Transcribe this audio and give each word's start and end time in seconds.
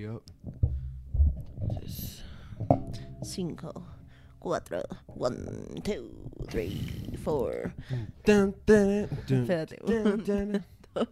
Yo. 0.00 0.22
5, 3.20 3.72
4, 4.38 4.82
1, 5.08 5.36
2, 5.82 5.96
3, 6.46 7.18
4. 7.24 7.72
Espérate. 9.28 9.78
1, 9.82 10.60
2, 10.94 11.08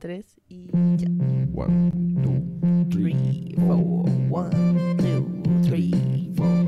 3 0.00 0.40
y 0.48 0.66
ya. 0.96 1.08
1, 1.08 1.92
2, 2.24 2.90
3, 2.90 3.54
4. 3.54 3.76
1, 3.76 4.50
2, 4.96 5.62
3, 5.62 5.90
4. 6.36 6.66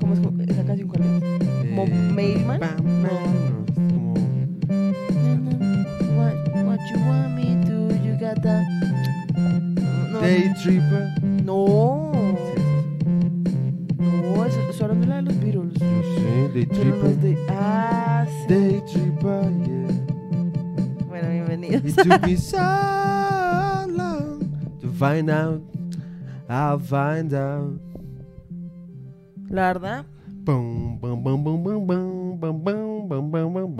¿Cómo 0.00 0.14
es 0.14 0.20
como 0.20 0.42
esa 0.42 0.64
canción? 0.64 0.88
¿Cuál 0.88 1.02
es? 1.02 1.68
¿Como 1.68 1.86
Mailman? 1.86 2.60
Como. 2.78 4.14
What, 6.16 6.48
what 6.64 6.80
you 6.88 6.96
want 7.04 7.36
me 7.36 7.62
to, 7.66 7.94
you 8.02 8.16
got 8.18 8.40
that. 8.42 8.87
Day 10.20 10.52
Tripper. 10.62 11.12
no, 11.44 12.12
Sí, 12.54 12.62
no, 13.98 14.44
eso 14.44 14.60
eso 14.70 14.88
de 14.88 15.06
la 15.06 15.16
de 15.16 15.22
los 15.22 15.40
Beatles. 15.40 15.74
Yo 15.74 16.02
sé, 16.16 16.48
Day 16.54 16.66
Tripper. 16.66 17.16
de. 17.20 17.36
Ah, 17.50 18.26
sí. 18.26 18.46
Day 18.54 18.82
Tripper, 18.92 19.50
yeah. 19.66 21.06
Bueno, 21.06 21.28
bienvenidos. 21.30 21.84
It 21.84 21.96
took 21.96 22.22
me 22.22 22.36
so 22.50 22.56
long 23.88 24.40
to 24.80 24.88
find 24.92 25.30
out. 25.30 25.62
I'll 26.48 26.78
find 26.78 27.32
out. 27.34 27.80
La 29.50 29.72
verdad, 29.72 30.04
bum, 30.44 30.98
bum, 31.00 31.22
bum, 31.22 31.42
bum, 31.42 31.64
bum, 31.64 31.86
bum, 31.86 32.38
bum, 32.38 32.62
bum, 32.64 33.08
bum, 33.08 33.30
bum, 33.30 33.52
bum, 33.52 33.76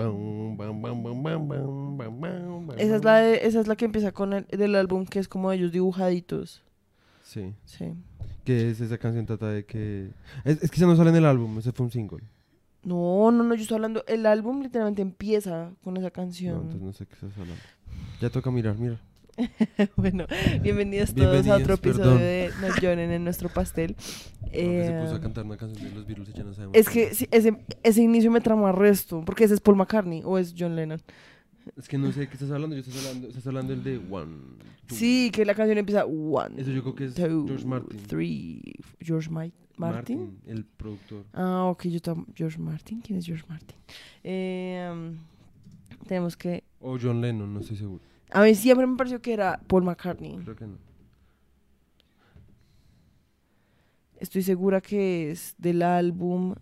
esa 2.78 2.96
es 2.96 3.04
la, 3.04 3.16
de- 3.18 3.46
esa 3.46 3.60
es 3.60 3.66
la 3.66 3.76
que 3.76 3.84
empieza 3.84 4.12
con 4.12 4.32
el 4.32 4.46
del 4.46 4.74
álbum 4.74 5.04
que 5.06 5.18
es 5.18 5.28
como 5.28 5.50
ellos 5.52 5.72
dibujaditos. 5.72 6.62
Sí. 7.22 7.52
Sí. 7.64 7.92
Que 8.44 8.70
es 8.70 8.80
esa 8.80 8.96
canción 8.98 9.26
trata 9.26 9.48
de 9.50 9.64
que. 9.64 10.08
Es, 10.44 10.62
es 10.62 10.70
que 10.70 10.76
esa 10.76 10.86
no 10.86 10.96
sale 10.96 11.10
en 11.10 11.16
el 11.16 11.26
álbum, 11.26 11.58
ese 11.58 11.72
fue 11.72 11.84
un 11.86 11.92
single. 11.92 12.20
No, 12.84 13.30
no, 13.30 13.42
no, 13.44 13.54
yo 13.54 13.62
estoy 13.62 13.74
hablando. 13.74 14.04
El 14.06 14.24
álbum 14.24 14.62
literalmente 14.62 15.02
empieza 15.02 15.72
con 15.82 15.96
esa 15.96 16.06
No, 16.06 16.12
canción. 16.12 16.56
entonces 16.62 16.80
no 16.80 16.92
sé 16.92 17.06
qué 17.06 17.14
estás 17.14 17.32
hablando. 17.36 17.60
Ya 18.20 18.30
toca 18.30 18.50
mirar, 18.50 18.76
mira. 18.78 18.98
bueno, 19.96 20.26
bienvenidos 20.62 21.14
todos 21.14 21.28
a 21.28 21.32
Bienvenidos, 21.42 21.60
otro 21.62 21.74
episodio 21.74 22.02
perdón. 22.04 22.18
de 22.18 22.50
No 22.60 22.68
lloren 22.80 23.10
en 23.12 23.22
nuestro 23.24 23.48
pastel. 23.48 23.94
Se 23.98 24.48
Eh, 24.52 25.00
puso 25.02 25.14
a 25.16 25.20
cantar 25.20 25.44
una 25.44 25.56
canción 25.56 25.84
de 25.88 25.94
los 25.94 26.06
Beatles 26.06 26.30
y 26.30 26.32
ya 26.32 26.42
no 26.44 26.52
sabemos. 26.54 26.76
es 26.76 26.88
que 26.88 27.14
sí, 27.14 27.28
ese, 27.30 27.56
ese 27.82 28.02
inicio 28.02 28.30
me 28.32 28.40
trama 28.40 28.72
resto, 28.72 29.22
porque 29.24 29.44
ese 29.44 29.54
es 29.54 29.60
Paul 29.60 29.76
McCartney 29.76 30.22
o 30.24 30.38
es 30.38 30.54
John 30.58 30.74
Lennon. 30.74 31.00
Es 31.76 31.88
que 31.88 31.98
no 31.98 32.10
sé 32.12 32.20
de 32.20 32.26
qué 32.28 32.34
estás 32.34 32.50
hablando. 32.50 32.74
Yo 32.76 32.80
estás 32.82 33.04
hablando, 33.06 33.28
estás 33.28 33.46
hablando 33.46 33.72
del 33.74 33.84
de 33.84 33.98
One. 34.10 34.36
Two. 34.86 34.96
Sí, 34.96 35.30
que 35.32 35.44
la 35.44 35.54
canción 35.54 35.76
empieza 35.78 36.04
one, 36.06 36.60
Eso 36.60 36.70
yo 36.70 36.82
creo 36.82 36.94
que 36.94 37.04
es 37.06 37.14
two, 37.14 37.46
George 37.46 37.66
Martin. 37.66 37.98
three. 38.06 38.62
George 39.00 39.28
Ma- 39.30 39.46
Martin. 39.76 40.38
el 40.46 40.64
productor. 40.64 41.24
Ah, 41.32 41.64
ok, 41.66 41.84
yo 41.88 42.00
tam- 42.00 42.26
George 42.34 42.58
Martin. 42.58 43.00
¿Quién 43.00 43.18
es 43.18 43.26
George 43.26 43.44
Martin? 43.48 43.76
Eh, 44.24 44.88
um, 44.92 45.16
tenemos 46.06 46.36
que. 46.36 46.64
O 46.80 46.98
John 47.00 47.20
Lennon, 47.20 47.52
no 47.52 47.60
estoy 47.60 47.76
seguro. 47.76 48.02
A 48.30 48.42
mí 48.42 48.54
siempre 48.54 48.86
me 48.86 48.96
pareció 48.96 49.20
que 49.22 49.32
era 49.32 49.60
Paul 49.66 49.84
McCartney. 49.84 50.36
Creo 50.38 50.56
que 50.56 50.66
no. 50.66 50.78
Estoy 54.16 54.42
segura 54.42 54.80
que 54.80 55.30
es 55.30 55.54
del 55.58 55.82
álbum. 55.82 56.54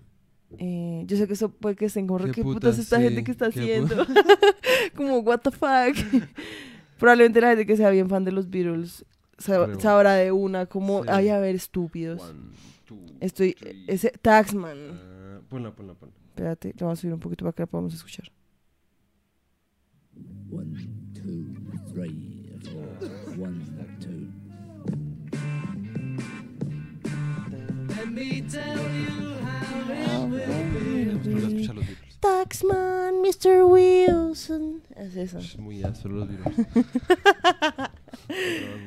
Eh, 0.58 1.02
yo 1.06 1.16
sé 1.16 1.27
que 1.27 1.33
eso 1.34 1.48
puede 1.50 1.77
que 1.77 1.86
estén 1.86 2.06
como, 2.06 2.25
Qué 2.25 2.33
¿qué 2.33 2.42
putas 2.42 2.75
putas, 2.75 2.78
esta 2.78 2.97
sí, 2.98 3.02
gente 3.05 3.25
que 3.25 3.30
está 3.33 3.47
haciendo? 3.47 4.06
como, 4.97 5.19
what 5.20 5.41
the 5.41 5.50
fuck. 5.50 5.97
Probablemente 6.98 7.41
la 7.41 7.48
gente 7.50 7.66
que 7.66 7.77
sea 7.77 7.91
bien 7.91 8.08
fan 8.08 8.25
de 8.25 8.33
los 8.33 8.48
Beatles 8.48 9.05
sa- 9.39 9.64
Creo. 9.67 9.80
sabrá 9.80 10.14
de 10.14 10.33
una, 10.33 10.67
como, 10.67 11.02
Sí. 11.02 11.08
ay, 11.12 11.28
a 11.28 11.39
ver, 11.39 11.55
estúpidos. 11.55 12.22
One, 12.22 12.50
two, 12.86 12.98
Estoy, 13.20 13.52
three. 13.55 13.84
ese, 13.89 14.11
Taxman. 14.22 14.78
Ah, 14.92 15.41
ponla, 15.48 15.74
ponla, 15.74 15.94
ponla. 15.94 16.14
Espérate, 16.28 16.69
le 16.69 16.74
vamos 16.80 16.98
a 16.98 17.00
subir 17.02 17.12
un 17.14 17.20
poquito 17.20 17.44
para 17.44 17.52
que 17.55 17.62
la 17.62 17.67
podamos 17.67 17.92
escuchar. 17.94 18.30
One, 20.51 20.73
two, 21.13 21.45
three, 21.92 22.58
four. 22.63 23.39
One, 23.39 23.61
two. 24.01 24.33
La 27.89 28.02
escucha 28.02 28.74
los 28.74 28.84
Beatles. 28.84 29.45
Taxman, 32.20 33.20
Mr. 33.20 33.63
Wilson. 33.64 34.83
Es 34.97 35.17
eso. 35.17 35.39
Es 35.39 35.58
muy 35.58 35.83
áspero 35.85 36.14
los 36.17 36.29
Beatles. 36.29 36.57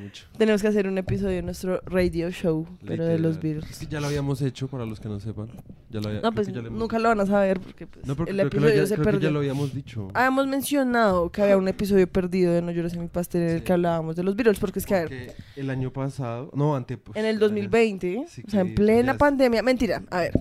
Mucho. 0.02 0.26
Tenemos 0.36 0.60
que 0.60 0.68
hacer 0.68 0.86
un 0.88 0.98
episodio 0.98 1.36
de 1.36 1.42
nuestro 1.42 1.80
radio 1.86 2.30
show, 2.30 2.66
pero 2.84 3.06
de 3.06 3.18
los. 3.18 3.40
Beatles. 3.40 3.70
Es 3.70 3.78
que 3.78 3.86
ya 3.86 4.00
lo 4.00 4.08
habíamos 4.08 4.42
hecho, 4.42 4.66
para 4.68 4.84
los 4.84 4.98
que 5.00 5.08
no 5.08 5.20
sepan. 5.20 5.48
Ya 5.88 6.00
lo 6.00 6.08
había- 6.08 6.20
No, 6.20 6.32
pues 6.32 6.48
ya 6.52 6.60
lo 6.60 6.70
nunca 6.70 6.98
lo 6.98 7.08
van 7.08 7.20
a 7.20 7.26
saber 7.26 7.60
porque 7.60 7.86
pues, 7.86 8.04
No, 8.06 8.16
porque 8.16 8.32
el 8.32 8.36
creo 8.38 8.50
que, 8.50 8.56
episodio 8.58 8.82
ya, 8.82 8.86
se 8.86 8.94
creo 8.94 9.04
que 9.06 9.10
ya 9.12 9.12
perdió. 9.12 9.30
lo 9.30 9.38
habíamos 9.38 9.72
dicho. 9.74 10.08
Habíamos 10.14 10.46
mencionado 10.48 11.30
que 11.30 11.42
había 11.42 11.56
un 11.56 11.68
episodio 11.68 12.06
perdido 12.08 12.52
de 12.52 12.62
No 12.62 12.72
llores 12.72 12.92
en 12.94 13.00
mi 13.02 13.08
pastel 13.08 13.42
en 13.42 13.48
el 13.50 13.58
Sí. 13.58 13.64
que 13.64 13.72
hablábamos 13.72 14.16
de 14.16 14.24
los 14.24 14.34
Beatles, 14.36 14.58
porque 14.58 14.80
es 14.80 14.86
que, 14.86 14.94
a 14.96 14.98
ver, 15.04 15.08
Porque 15.08 15.32
el 15.56 15.70
año 15.70 15.92
pasado, 15.92 16.50
no, 16.54 16.74
antes. 16.76 16.98
pues, 16.98 17.16
en 17.16 17.24
el 17.24 17.36
año- 17.36 17.40
2020, 17.40 18.24
Sí, 18.28 18.42
o 18.46 18.50
sea, 18.50 18.60
en 18.62 18.74
plena 18.74 19.16
pandemia, 19.16 19.62
mentira, 19.62 20.02
a 20.10 20.20
ver, 20.20 20.32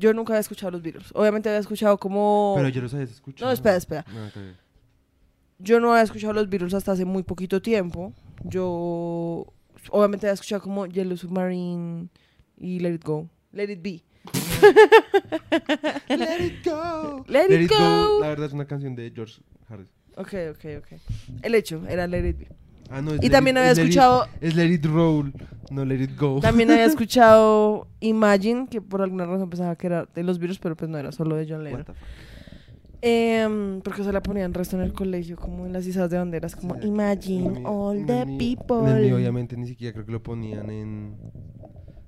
yo 0.00 0.14
nunca 0.14 0.32
había 0.32 0.40
escuchado 0.40 0.72
los 0.72 0.82
Beatles. 0.82 1.12
Obviamente 1.14 1.48
había 1.48 1.60
escuchado 1.60 1.98
como... 1.98 2.54
Pero 2.56 2.68
yo 2.70 2.80
los 2.80 2.94
había 2.94 3.04
escuchado. 3.04 3.46
No, 3.46 3.52
espera, 3.52 3.76
espera. 3.76 4.04
Ah, 4.08 4.28
ok. 4.28 4.42
Yo 5.58 5.78
no 5.78 5.92
había 5.92 6.02
escuchado 6.02 6.32
los 6.32 6.48
Beatles 6.48 6.72
hasta 6.74 6.92
hace 6.92 7.04
muy 7.04 7.22
poquito 7.22 7.60
tiempo. 7.60 8.14
Yo 8.44 9.46
obviamente 9.90 10.26
había 10.26 10.34
escuchado 10.34 10.62
como 10.62 10.86
Yellow 10.86 11.16
Submarine 11.16 12.08
y 12.56 12.80
Let 12.80 12.94
It 12.94 13.04
Go. 13.04 13.28
Let 13.52 13.70
It 13.70 13.82
Be. 13.82 14.02
Let 16.08 16.44
it 16.44 16.64
go. 16.64 17.24
Let 17.28 17.46
it 17.50 17.70
go. 17.70 18.20
La 18.20 18.28
verdad 18.28 18.46
es 18.46 18.52
una 18.52 18.66
canción 18.66 18.94
de 18.94 19.12
George 19.14 19.42
Harrison. 19.68 19.94
Ok, 20.16 20.34
ok, 20.52 20.64
ok. 20.78 21.00
El 21.42 21.54
hecho 21.54 21.82
era 21.88 22.06
Let 22.06 22.28
It 22.28 22.38
Be. 22.38 22.48
Ah, 22.90 23.00
no, 23.00 23.12
es 23.14 23.20
Y 23.22 23.26
Let 23.26 23.30
también 23.30 23.56
It- 23.56 23.60
había 23.60 23.70
es 23.72 23.78
Let 23.78 23.84
It- 23.84 23.88
escuchado- 23.90 24.26
Es 24.40 24.54
Let 24.56 24.66
It 24.66 24.84
Roll, 24.86 25.32
no 25.70 25.84
Let 25.84 26.02
It 26.02 26.18
Go. 26.18 26.40
También 26.40 26.70
había 26.70 26.84
escuchado 26.96 27.86
Imagine, 28.00 28.66
que 28.68 28.80
por 28.80 29.00
alguna 29.02 29.26
razón 29.26 29.48
pensaba 29.48 29.76
que 29.76 29.86
era 29.86 30.06
de 30.14 30.22
los 30.24 30.38
Beatles, 30.38 30.58
pero 30.58 30.76
pues 30.76 30.90
no 30.90 30.98
era 30.98 31.12
solo 31.12 31.36
de 31.36 31.46
John 31.48 31.62
Lennon. 31.64 31.84
Em, 33.02 33.80
porque 33.80 34.04
se 34.04 34.12
la 34.12 34.22
ponían 34.22 34.52
resto 34.52 34.76
en 34.76 34.82
el 34.82 34.92
colegio, 34.92 35.36
como 35.36 35.64
en 35.64 35.72
las 35.72 35.86
izadas 35.86 36.10
de 36.10 36.18
banderas, 36.18 36.54
como 36.54 36.74
Sí, 36.74 36.86
Imagine 36.88 37.58
en 37.60 37.66
all 37.66 37.96
en 37.96 38.06
the 38.06 38.26
people. 38.38 38.90
En 38.90 38.96
el 38.96 39.04
mío, 39.06 39.16
obviamente, 39.16 39.56
ni 39.56 39.66
siquiera 39.66 39.94
creo 39.94 40.04
que 40.04 40.12
lo 40.12 40.22
ponían 40.22 40.68
en. 40.70 41.16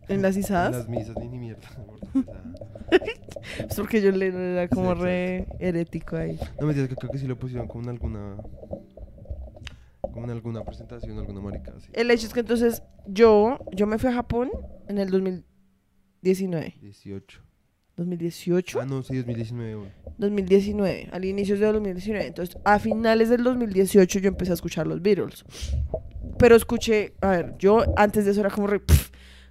¿En 0.08 0.20
las 0.20 0.34
En 0.36 0.40
izadas? 0.40 0.72
las 0.76 0.88
misas, 0.88 1.16
ni, 1.16 1.28
ni 1.28 1.38
mierda. 1.38 1.62
Es 3.70 3.74
porque 3.76 4.02
John 4.04 4.18
Lennon 4.18 4.40
era 4.42 4.68
como 4.68 4.94
Sí, 4.94 5.00
re 5.00 5.46
herético 5.60 6.16
ahí. 6.16 6.38
No 6.60 6.66
me 6.66 6.74
digas 6.74 6.90
que 6.90 6.96
creo 6.96 7.10
que 7.10 7.18
sí 7.18 7.26
lo 7.26 7.38
pusieron 7.38 7.66
como 7.68 7.84
en 7.84 7.88
alguna. 7.90 8.36
Como 10.12 10.24
en 10.26 10.30
alguna 10.30 10.62
presentación, 10.64 11.18
alguna 11.18 11.40
marica. 11.40 11.72
así. 11.76 11.88
El 11.92 12.10
hecho 12.10 12.26
es 12.26 12.32
que 12.34 12.40
entonces 12.40 12.82
yo, 13.06 13.58
yo 13.72 13.86
me 13.86 13.98
fui 13.98 14.10
a 14.10 14.12
Japón 14.14 14.50
en 14.88 14.98
el 14.98 15.10
2019. 15.10 16.76
18. 16.80 17.40
2018. 17.96 18.80
Ah, 18.80 18.86
no, 18.86 19.02
sí, 19.02 19.16
2019. 19.16 19.74
bueno. 19.74 19.92
2019, 20.18 21.08
al 21.12 21.24
inicio 21.24 21.58
de 21.58 21.66
2019. 21.72 22.26
Entonces, 22.26 22.56
a 22.64 22.78
finales 22.78 23.28
del 23.28 23.42
2018 23.44 24.18
yo 24.18 24.28
empecé 24.28 24.52
a 24.52 24.54
escuchar 24.54 24.86
los 24.86 25.02
Beatles. 25.02 25.44
Pero 26.38 26.56
escuché, 26.56 27.14
a 27.20 27.28
ver, 27.30 27.54
yo 27.58 27.82
antes 27.96 28.24
de 28.24 28.30
eso 28.30 28.40
era 28.40 28.50
como 28.50 28.66
re, 28.66 28.80
"Pff, 28.80 29.10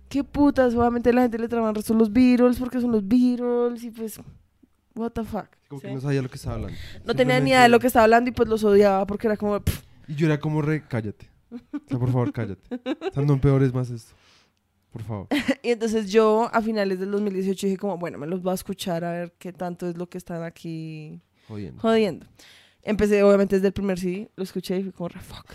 qué 0.10 0.24
putas, 0.24 0.74
obviamente 0.76 1.14
la 1.14 1.22
gente 1.22 1.38
le 1.38 1.48
traban 1.48 1.76
resto 1.76 1.94
los 1.94 2.12
Beatles 2.12 2.58
porque 2.58 2.82
son 2.82 2.92
los 2.92 3.08
Beatles 3.08 3.84
y 3.84 3.92
pues, 3.92 4.20
what 4.96 5.12
the 5.12 5.24
fuck. 5.24 5.48
Como 5.70 5.80
¿sí? 5.82 5.88
que 5.88 5.94
no 5.94 6.02
sabía 6.02 6.22
lo 6.22 6.30
que 6.30 6.36
estaba 6.36 6.56
hablando. 6.56 6.78
No 7.06 7.16
tenía 7.16 7.40
ni 7.40 7.52
idea 7.52 7.64
de 7.64 7.70
lo 7.70 7.80
que 7.80 7.88
estaba 7.88 8.04
hablando 8.04 8.30
y 8.30 8.34
pues 8.34 8.50
los 8.50 8.64
odiaba 8.64 9.06
porque 9.06 9.28
era 9.28 9.38
como, 9.38 9.60
"Pff, 9.62 9.84
Y 10.12 10.16
yo 10.16 10.26
era 10.26 10.40
como 10.42 10.62
re, 10.62 10.84
cállate. 10.88 11.30
O 11.52 11.58
sea, 11.88 11.98
por 12.00 12.12
favor, 12.12 12.34
cállate. 12.34 12.76
O 13.10 13.14
sea, 13.14 13.24
no 13.24 13.34
empeores 13.34 13.74
más 13.74 13.90
esto. 13.90 14.14
Por 14.92 15.04
favor. 15.04 15.28
Y 15.64 15.70
entonces 15.70 16.12
yo 16.12 16.50
a 16.52 16.62
finales 16.62 17.00
del 17.00 17.12
2018 17.12 17.68
dije 17.68 17.78
como, 17.78 17.98
bueno, 17.98 18.18
me 18.18 18.28
los 18.28 18.42
voy 18.42 18.52
a 18.52 18.56
escuchar 18.56 19.06
a 19.06 19.12
ver 19.12 19.34
qué 19.38 19.54
tanto 19.54 19.88
es 19.88 19.98
lo 19.98 20.10
que 20.10 20.18
están 20.18 20.44
aquí 20.44 21.22
Jodiendo. 21.48 21.82
jodiendo. 21.82 22.26
Empecé 22.84 23.24
obviamente 23.24 23.56
desde 23.56 23.68
el 23.68 23.74
primer 23.74 24.00
CD, 24.00 24.30
lo 24.36 24.44
escuché 24.44 24.80
y 24.80 24.84
fui 24.84 24.92
como 24.92 25.08
re 25.08 25.22
fuck. 25.22 25.46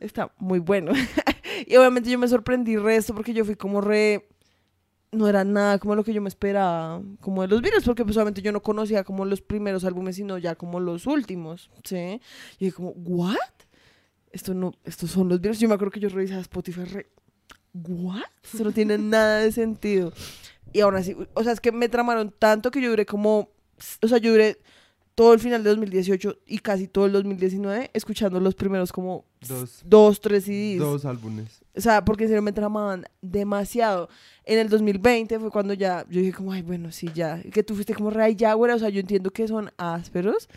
Está 0.00 0.32
muy 0.38 0.58
bueno. 0.58 0.92
y 1.66 1.76
obviamente 1.76 2.08
yo 2.08 2.18
me 2.18 2.28
sorprendí 2.28 2.76
resto 2.76 3.14
porque 3.14 3.34
yo 3.34 3.44
fui 3.44 3.56
como 3.56 3.82
re 3.82 4.26
no 5.10 5.28
era 5.28 5.44
nada 5.44 5.78
como 5.78 5.94
lo 5.94 6.04
que 6.04 6.12
yo 6.12 6.20
me 6.22 6.28
esperaba, 6.28 7.02
como 7.20 7.42
de 7.42 7.48
los 7.48 7.62
Beatles, 7.62 7.84
porque 7.84 8.04
pues 8.04 8.16
obviamente 8.16 8.42
yo 8.42 8.52
no 8.52 8.62
conocía 8.62 9.04
como 9.04 9.24
los 9.24 9.40
primeros 9.40 9.84
álbumes, 9.84 10.16
sino 10.16 10.38
ya 10.38 10.54
como 10.54 10.80
los 10.80 11.06
últimos, 11.06 11.70
¿sí? 11.84 12.20
Y 12.58 12.66
dije 12.66 12.72
como, 12.76 12.90
¿what? 12.90 13.36
Esto 14.32 14.54
no, 14.54 14.74
estos 14.84 15.10
son 15.10 15.28
los 15.28 15.40
Beatles. 15.40 15.60
Yo 15.60 15.68
me 15.68 15.74
acuerdo 15.74 15.92
que 15.92 16.00
yo 16.00 16.08
revisaba 16.08 16.40
Spotify 16.40 16.84
re, 16.84 17.06
¿what? 17.74 18.22
Esto 18.42 18.64
no 18.64 18.72
tiene 18.72 18.98
nada 18.98 19.40
de 19.40 19.52
sentido. 19.52 20.12
Y 20.72 20.80
aún 20.80 20.96
así, 20.96 21.16
o 21.34 21.42
sea, 21.42 21.52
es 21.52 21.60
que 21.60 21.72
me 21.72 21.88
tramaron 21.88 22.34
tanto 22.38 22.70
que 22.70 22.80
yo 22.80 22.90
duré 22.90 23.06
como, 23.06 23.48
o 24.02 24.08
sea, 24.08 24.18
yo 24.18 24.32
duré 24.32 24.58
todo 25.14 25.32
el 25.34 25.40
final 25.40 25.64
de 25.64 25.70
2018 25.70 26.38
y 26.46 26.58
casi 26.58 26.86
todo 26.86 27.06
el 27.06 27.12
2019 27.12 27.90
escuchando 27.92 28.38
los 28.38 28.54
primeros 28.54 28.92
como 28.92 29.24
Dos, 29.48 29.82
dos, 29.84 30.20
tres 30.20 30.44
CDs. 30.44 30.78
dos 30.78 31.04
álbumes. 31.04 31.60
O 31.76 31.80
sea, 31.80 32.04
porque 32.04 32.24
en 32.24 32.28
serio 32.30 32.42
me 32.42 32.52
tramaban 32.52 33.04
demasiado. 33.20 34.08
En 34.44 34.58
el 34.58 34.68
2020 34.68 35.38
fue 35.40 35.50
cuando 35.50 35.74
ya, 35.74 36.04
yo 36.08 36.20
dije 36.20 36.32
como, 36.34 36.52
ay, 36.52 36.62
bueno, 36.62 36.92
sí, 36.92 37.08
ya. 37.14 37.42
Que 37.42 37.62
tú 37.62 37.74
fuiste 37.74 37.94
como 37.94 38.10
Ray 38.10 38.36
Jaguar, 38.38 38.70
o 38.72 38.78
sea, 38.78 38.90
yo 38.90 39.00
entiendo 39.00 39.30
que 39.30 39.48
son 39.48 39.70
ásperos, 39.76 40.48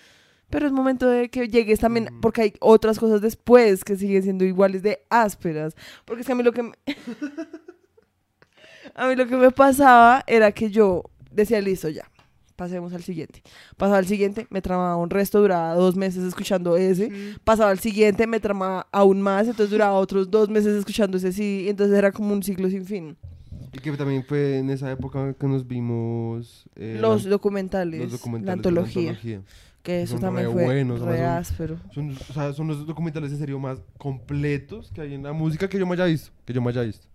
pero 0.51 0.68
es 0.68 0.71
momento 0.71 1.09
de 1.09 1.30
que 1.30 1.48
llegues 1.48 1.80
también, 1.80 2.07
Ujú. 2.12 2.21
porque 2.21 2.42
hay 2.42 2.53
otras 2.59 3.00
cosas 3.00 3.21
después 3.21 3.83
que 3.83 3.95
siguen 3.95 4.21
siendo 4.24 4.45
iguales 4.45 4.83
de 4.83 5.00
ásperas. 5.09 5.75
Porque 6.06 6.21
es 6.21 6.27
que 6.27 6.33
a 6.33 6.36
mí 6.36 6.44
lo 6.44 6.51
que 6.51 6.63
me... 6.63 6.71
a 8.95 9.07
mí 9.07 9.15
lo 9.15 9.27
que 9.27 9.38
me 9.38 9.51
pasaba 9.51 10.24
era 10.27 10.51
que 10.51 10.69
yo 10.69 11.03
decía, 11.31 11.62
listo, 11.62 11.89
ya, 11.89 12.09
pasemos 12.56 12.94
al 12.94 13.03
siguiente. 13.03 13.42
Pasaba 13.77 13.98
al 14.00 14.07
siguiente, 14.07 14.48
me 14.50 14.62
tramaba 14.62 14.95
un 14.98 15.09
resto, 15.09 15.39
duraba 15.39 15.74
dos 15.75 15.95
meses 15.95 16.24
escuchando 16.24 16.77
ese. 16.77 17.12
Pasaba 17.44 17.71
al 17.71 17.80
siguiente, 17.80 18.27
me 18.27 18.39
tramaba 18.39 18.88
aún 18.92 19.21
más, 19.21 19.48
entonces 19.48 19.69
duraba 19.71 19.94
otros 19.94 20.30
dos 20.30 20.50
meses 20.50 20.75
escuchando 20.77 21.18
ese 21.18 21.31
sí, 21.31 21.65
entonces 21.68 21.98
era 21.98 22.12
como 22.12 22.33
un 22.33 22.44
ciclo 22.44 22.69
sin 22.69 22.86
fin. 22.86 23.18
Y 23.74 23.80
que 23.80 23.92
también 23.94 24.25
fue 24.25 24.57
en 24.57 24.69
esa 24.69 24.92
época 24.92 25.33
que 25.33 25.48
nos 25.48 25.65
vimos 25.65 26.65
eh, 26.75 26.98
los 27.00 27.24
la- 27.24 27.30
documentales, 27.30 28.01
los 28.01 28.12
documentales 28.12 28.48
la 28.48 28.53
antología, 28.53 29.09
antología. 29.12 29.42
Que 29.83 30.04
eso 30.04 30.13
son 30.13 30.22
también 30.22 30.51
fue 30.51 30.63
buenos, 30.63 31.01
re 31.01 31.13
además 31.19 31.50
áspero. 31.51 31.78
Son, 31.94 32.12
o 32.12 32.33
sea, 32.33 32.54
son 32.54 32.68
los 32.68 32.86
documentales 32.86 33.31
en 33.31 33.38
serio 33.39 33.60
más 33.60 33.80
completos 33.98 34.92
que 34.94 35.01
hay 35.01 35.13
en 35.13 35.24
la 35.24 35.33
música 35.33 35.68
que 35.68 35.78
yo 35.80 35.86
me 35.88 35.94
haya 35.94 36.06
visto. 36.06 36.31
Que 36.45 36.54
yo 36.54 36.62
me 36.62 36.69
haya 36.69 36.81
visto. 36.81 37.07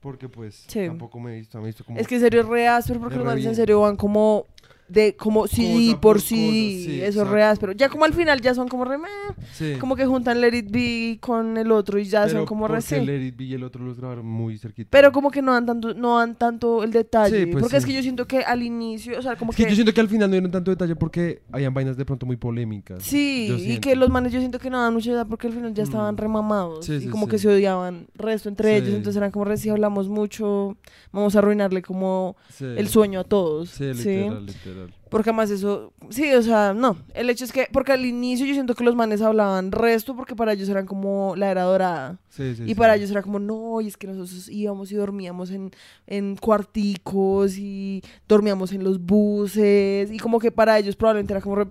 Porque 0.00 0.28
pues 0.28 0.64
Sí. 0.68 0.86
tampoco 0.86 1.18
me 1.18 1.32
he 1.32 1.38
visto, 1.38 1.58
me 1.58 1.64
he 1.64 1.66
visto 1.68 1.84
como... 1.84 1.98
Es 1.98 2.06
que 2.06 2.14
en 2.16 2.20
serio 2.20 2.40
es 2.42 2.46
re 2.46 2.68
áspero 2.68 3.00
porque 3.00 3.16
los 3.16 3.24
manes 3.24 3.44
en 3.44 3.56
serio 3.56 3.80
van 3.80 3.96
como 3.96 4.46
de 4.88 5.16
como 5.16 5.46
CD 5.48 5.86
Cosa 5.88 6.00
por 6.00 6.20
CD, 6.20 6.36
sí, 6.36 7.00
eso 7.02 7.22
es 7.22 7.28
re 7.28 7.40
exacto. 7.40 7.52
áspero. 7.52 7.72
Ya 7.72 7.88
como 7.88 8.04
al 8.04 8.12
final 8.14 8.40
ya 8.40 8.54
son 8.54 8.68
como 8.68 8.84
re 8.84 8.98
meh, 8.98 9.08
Sí. 9.52 9.74
como 9.80 9.96
que 9.96 10.06
juntan 10.06 10.40
Let 10.40 10.56
It 10.56 10.70
Be 10.70 11.18
con 11.20 11.56
el 11.56 11.72
otro 11.72 11.98
y 11.98 12.04
ya 12.04 12.24
Pero 12.26 12.38
son 12.38 12.46
como 12.46 12.68
re 12.68 12.80
sí. 12.80 12.96
Let 13.00 13.26
It 13.26 13.36
Be 13.36 13.44
y 13.44 13.54
el 13.54 13.64
otro 13.64 13.84
los 13.84 13.96
grabaron 13.98 14.26
muy 14.26 14.58
cerquita. 14.58 14.88
Pero 14.90 15.10
como 15.12 15.30
que 15.30 15.42
no 15.42 15.52
dan 15.52 15.66
tanto, 15.66 15.94
no 15.94 16.18
dan 16.18 16.36
tanto 16.36 16.84
el 16.84 16.92
detalle. 16.92 17.40
Sí, 17.40 17.46
pues 17.46 17.62
porque 17.62 17.76
es 17.78 17.82
sí. 17.82 17.90
que 17.90 17.96
yo 17.96 18.02
siento 18.02 18.26
que 18.26 18.38
al 18.40 18.62
inicio, 18.62 19.18
o 19.18 19.22
sea, 19.22 19.36
como 19.36 19.50
Es 19.50 19.56
que 19.56 19.64
que. 19.64 19.70
yo 19.70 19.74
siento 19.74 19.92
que 19.92 20.00
al 20.00 20.08
final 20.08 20.28
no 20.30 20.34
dieron 20.34 20.50
tanto 20.50 20.70
detalle 20.70 20.94
porque 20.96 21.42
habían 21.52 21.74
vainas 21.74 21.96
de 21.96 22.04
pronto 22.04 22.26
muy 22.26 22.36
polémicas. 22.36 23.02
Sí, 23.02 23.52
y 23.56 23.60
siento. 23.60 23.80
que 23.80 23.96
los 23.96 24.08
manes 24.10 24.32
yo 24.32 24.38
siento 24.40 24.58
que 24.58 24.70
no 24.70 24.80
dan 24.80 24.92
mucha 24.94 25.10
edad 25.10 25.26
porque 25.28 25.46
al 25.48 25.52
final 25.52 25.74
ya 25.74 25.82
estaban 25.82 26.14
Mm. 26.14 26.18
remamados. 26.18 26.86
Sí, 26.86 26.92
y 26.94 27.00
sí, 27.00 27.08
como 27.08 27.26
sí. 27.26 27.30
que 27.32 27.38
se 27.38 27.48
odiaban 27.48 28.06
resto 28.14 28.48
entre 28.48 28.76
ellos. 28.76 28.90
Sí. 28.90 28.94
Entonces 28.96 29.16
eran 29.16 29.30
como 29.30 29.44
re, 29.44 29.56
si 29.56 29.68
hablamos 29.68 30.08
mucho, 30.08 30.76
vamos 31.12 31.34
a 31.34 31.40
arruinarle 31.40 31.82
como 31.82 32.36
Sí. 32.50 32.64
el 32.64 32.88
sueño 32.88 33.20
a 33.20 33.24
todos. 33.24 33.70
Sí, 33.70 33.92
Sí, 33.94 34.08
literal, 34.10 34.46
literal. 34.76 34.94
Porque 35.10 35.30
además 35.30 35.50
eso, 35.50 35.92
sí, 36.10 36.32
o 36.34 36.42
sea, 36.42 36.74
no. 36.74 36.96
El 37.14 37.30
hecho 37.30 37.44
es 37.44 37.52
que, 37.52 37.68
porque 37.72 37.92
al 37.92 38.04
inicio 38.04 38.46
yo 38.46 38.54
siento 38.54 38.74
que 38.74 38.84
los 38.84 38.94
manes 38.94 39.22
hablaban 39.22 39.72
resto 39.72 40.16
porque 40.16 40.34
para 40.34 40.52
ellos 40.52 40.68
eran 40.68 40.86
como 40.86 41.34
la 41.36 41.50
era 41.50 41.62
dorada. 41.62 42.18
Sí, 42.28 42.54
sí, 42.54 42.64
Y 42.64 42.68
sí. 42.68 42.74
para 42.74 42.96
ellos 42.96 43.10
era 43.10 43.22
como, 43.22 43.38
no, 43.38 43.80
y 43.80 43.88
es 43.88 43.96
que 43.96 44.06
nosotros 44.06 44.48
íbamos 44.48 44.92
y 44.92 44.96
dormíamos 44.96 45.50
en, 45.50 45.70
en 46.06 46.36
cuarticos 46.36 47.56
y 47.56 48.02
dormíamos 48.28 48.72
en 48.72 48.84
los 48.84 49.00
buses. 49.00 50.10
Y 50.10 50.18
como 50.18 50.38
que 50.38 50.50
para 50.50 50.78
ellos 50.78 50.96
probablemente 50.96 51.32
era 51.32 51.40
como, 51.40 51.56
re, 51.56 51.66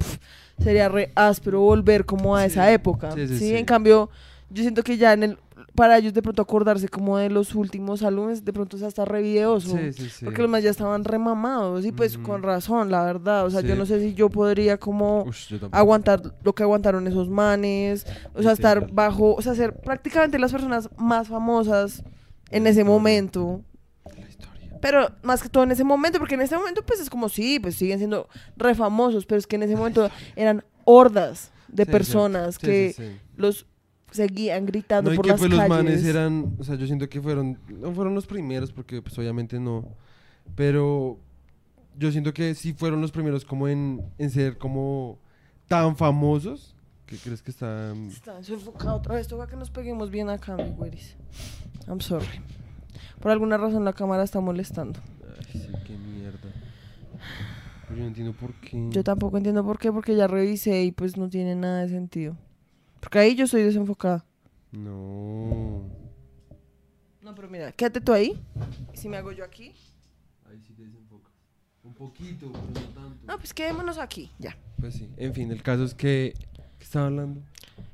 sería 0.59 0.89
re 0.89 1.11
áspero 1.15 1.61
volver 1.61 2.05
como 2.05 2.35
a 2.35 2.45
esa 2.45 2.71
época. 2.71 3.11
Sí. 3.11 3.55
En 3.55 3.65
cambio, 3.65 4.09
yo 4.49 4.61
siento 4.63 4.83
que 4.83 4.97
ya 4.97 5.13
en 5.13 5.23
el, 5.23 5.37
para 5.75 5.97
ellos 5.97 6.13
de 6.13 6.21
pronto 6.21 6.41
acordarse 6.41 6.87
como 6.87 7.17
de 7.17 7.29
los 7.29 7.53
últimos 7.53 8.01
álbumes, 8.01 8.43
de 8.43 8.53
pronto 8.53 8.77
es 8.77 8.83
hasta 8.83 9.05
re 9.05 9.21
videoso. 9.21 9.77
Sí, 9.77 9.93
sí, 9.93 10.09
sí. 10.09 10.25
Porque 10.25 10.41
los 10.41 10.49
más 10.49 10.63
ya 10.63 10.69
estaban 10.69 11.03
remamados 11.03 11.85
y 11.85 11.91
pues 11.91 12.17
con 12.17 12.41
razón, 12.41 12.89
la 12.89 13.03
verdad. 13.03 13.45
O 13.45 13.49
sea, 13.49 13.61
yo 13.61 13.75
no 13.75 13.85
sé 13.85 13.99
si 13.99 14.13
yo 14.13 14.29
podría 14.29 14.77
como 14.77 15.29
yo 15.49 15.57
aguantar 15.71 16.21
lo 16.43 16.55
que 16.55 16.63
aguantaron 16.63 17.07
esos 17.07 17.29
manes, 17.29 18.05
o 18.33 18.41
sea, 18.41 18.53
estar 18.53 18.91
bajo, 18.91 19.35
o 19.35 19.41
sea, 19.41 19.53
ser 19.53 19.75
prácticamente 19.75 20.39
las 20.39 20.51
personas 20.51 20.89
más 20.97 21.27
famosas 21.27 22.03
en 22.49 22.67
ese 22.67 22.79
historia. 22.81 22.85
momento. 22.85 23.61
La 24.05 24.29
historia. 24.29 24.79
Pero 24.81 25.11
más 25.23 25.41
que 25.41 25.49
todo 25.49 25.63
en 25.63 25.71
ese 25.71 25.83
momento, 25.83 26.19
porque 26.19 26.35
en 26.35 26.41
ese 26.41 26.55
momento 26.55 26.83
pues 26.85 26.99
es 26.99 27.09
como 27.09 27.29
sí, 27.29 27.59
pues 27.59 27.75
siguen 27.75 27.97
siendo 27.97 28.29
re 28.55 28.75
famosos, 28.75 29.25
pero 29.25 29.39
es 29.39 29.47
que 29.47 29.55
en 29.55 29.63
ese 29.63 29.75
momento 29.75 30.09
eran 30.35 30.63
hordas 30.85 31.51
de 31.67 31.85
personas 31.85 32.57
que 32.57 33.19
los 33.35 33.65
seguían 34.11 34.65
gritando 34.65 35.09
No, 35.09 35.13
y 35.13 35.17
por 35.17 35.25
que 35.25 35.31
las 35.31 35.39
pues 35.39 35.51
los 35.51 35.59
calles. 35.59 35.75
manes 35.83 36.05
eran, 36.05 36.55
o 36.57 36.63
sea, 36.63 36.75
yo 36.75 36.85
siento 36.87 37.09
que 37.09 37.21
fueron, 37.21 37.59
no 37.79 37.91
fueron 37.91 38.15
los 38.15 38.25
primeros, 38.25 38.71
porque 38.71 39.01
pues 39.01 39.17
obviamente 39.17 39.59
no, 39.59 39.87
pero 40.55 41.19
yo 41.97 42.11
siento 42.11 42.33
que 42.33 42.55
sí 42.55 42.73
fueron 42.73 43.01
los 43.01 43.11
primeros 43.11 43.45
como 43.45 43.67
en, 43.67 44.01
en 44.17 44.29
ser 44.29 44.57
como 44.57 45.19
tan 45.67 45.95
famosos, 45.95 46.75
¿qué 47.05 47.17
crees 47.17 47.41
que 47.41 47.51
están? 47.51 48.07
Está 48.07 48.37
enfocado 48.39 48.95
otra 48.97 49.15
vez, 49.15 49.27
toca 49.27 49.47
que 49.47 49.55
nos 49.55 49.69
peguemos 49.69 50.09
bien 50.11 50.29
acá, 50.29 50.55
mi 50.55 50.69
güeris. 50.69 51.15
I'm 51.87 52.01
sorry. 52.01 52.27
Por 53.19 53.31
alguna 53.31 53.57
razón 53.57 53.83
la 53.85 53.93
cámara 53.93 54.23
está 54.23 54.39
molestando. 54.39 54.99
Ay, 55.37 55.61
sí, 55.61 55.67
qué 55.85 55.97
mierda. 55.97 56.39
Pero 57.87 57.95
yo 57.97 58.01
no 58.01 58.07
entiendo 58.07 58.33
por 58.33 58.53
qué. 58.55 58.87
Yo 58.91 59.03
tampoco 59.03 59.37
entiendo 59.37 59.63
por 59.63 59.77
qué, 59.77 59.91
porque 59.91 60.15
ya 60.15 60.27
revisé 60.27 60.83
y 60.83 60.91
pues 60.91 61.17
no 61.17 61.29
tiene 61.29 61.55
nada 61.55 61.81
de 61.81 61.89
sentido. 61.89 62.37
Porque 63.05 63.19
ahí 63.19 63.35
yo 63.35 63.45
estoy 63.45 63.61
desenfocada. 63.61 64.25
No. 64.71 65.83
No, 67.21 67.35
pero 67.35 67.47
mira, 67.47 67.71
quédate 67.71 68.01
tú 68.01 68.11
ahí. 68.13 68.41
¿Y 68.91 68.97
si 68.97 69.07
me 69.07 69.17
hago 69.17 69.31
yo 69.31 69.43
aquí? 69.45 69.73
Ahí 70.49 70.59
sí 70.65 70.73
te 70.73 70.81
desenfocas. 70.85 71.31
Un 71.83 71.93
poquito, 71.93 72.51
pero 72.51 72.63
no 72.65 72.93
tanto. 72.95 73.27
No, 73.27 73.37
pues 73.37 73.53
quedémonos 73.53 73.99
aquí, 73.99 74.31
ya. 74.39 74.57
Pues 74.79 74.95
sí, 74.95 75.07
en 75.17 75.35
fin, 75.35 75.51
el 75.51 75.61
caso 75.61 75.83
es 75.83 75.93
que, 75.93 76.33
¿qué 76.79 76.83
estaba 76.83 77.05
hablando? 77.05 77.41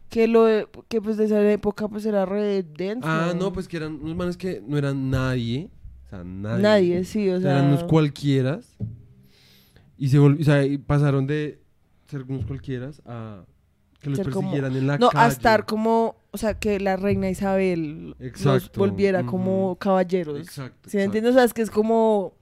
Que 0.07 0.29
lo 0.29 0.45
de- 0.45 0.65
que 0.87 1.01
pues 1.01 1.17
de 1.17 1.25
esa 1.25 1.51
época 1.51 1.89
pues 1.89 2.05
era 2.05 2.25
re 2.25 2.63
denso. 2.63 3.05
Ah, 3.05 3.33
no, 3.37 3.51
pues 3.51 3.67
que 3.67 3.75
eran 3.75 3.95
unos 3.95 4.15
manes 4.15 4.37
que 4.37 4.63
no 4.65 4.77
eran 4.77 5.09
nadie. 5.09 5.69
O 6.05 6.09
sea, 6.09 6.23
nadie. 6.23 6.61
Nadie, 6.63 7.03
sí, 7.03 7.29
o 7.29 7.41
sea. 7.41 7.51
eran 7.51 7.67
unos 7.67 7.83
cualquieras. 7.83 8.77
Y 9.97 10.07
se 10.07 10.19
vol- 10.21 10.39
o 10.39 10.43
sea, 10.45 10.65
y 10.65 10.77
pasaron 10.77 11.27
de 11.27 11.59
ser 12.07 12.23
unos 12.23 12.45
cualquieras 12.45 13.01
a 13.05 13.43
que 14.01 14.09
los 14.09 14.17
Ser 14.17 14.29
como- 14.31 14.49
persiguieran 14.49 14.75
en 14.75 14.87
la 14.87 14.97
No, 14.97 15.09
calle. 15.09 15.25
a 15.25 15.27
estar 15.27 15.65
como, 15.65 16.15
o 16.31 16.37
sea, 16.37 16.55
que 16.59 16.79
la 16.79 16.95
reina 16.97 17.29
Isabel 17.29 18.09
los 18.09 18.21
Exacto, 18.21 18.79
volviera 18.79 19.23
como 19.25 19.67
ujú. 19.71 19.75
caballeros. 19.77 20.39
Exacto. 20.39 20.89
¿Sí 20.89 20.97
me 20.97 21.03
exacto. 21.03 21.17
entiendes? 21.17 21.31
O 21.31 21.33
sea, 21.35 21.43
es 21.45 21.53
que 21.53 21.61
es 21.61 21.69
como 21.71 22.33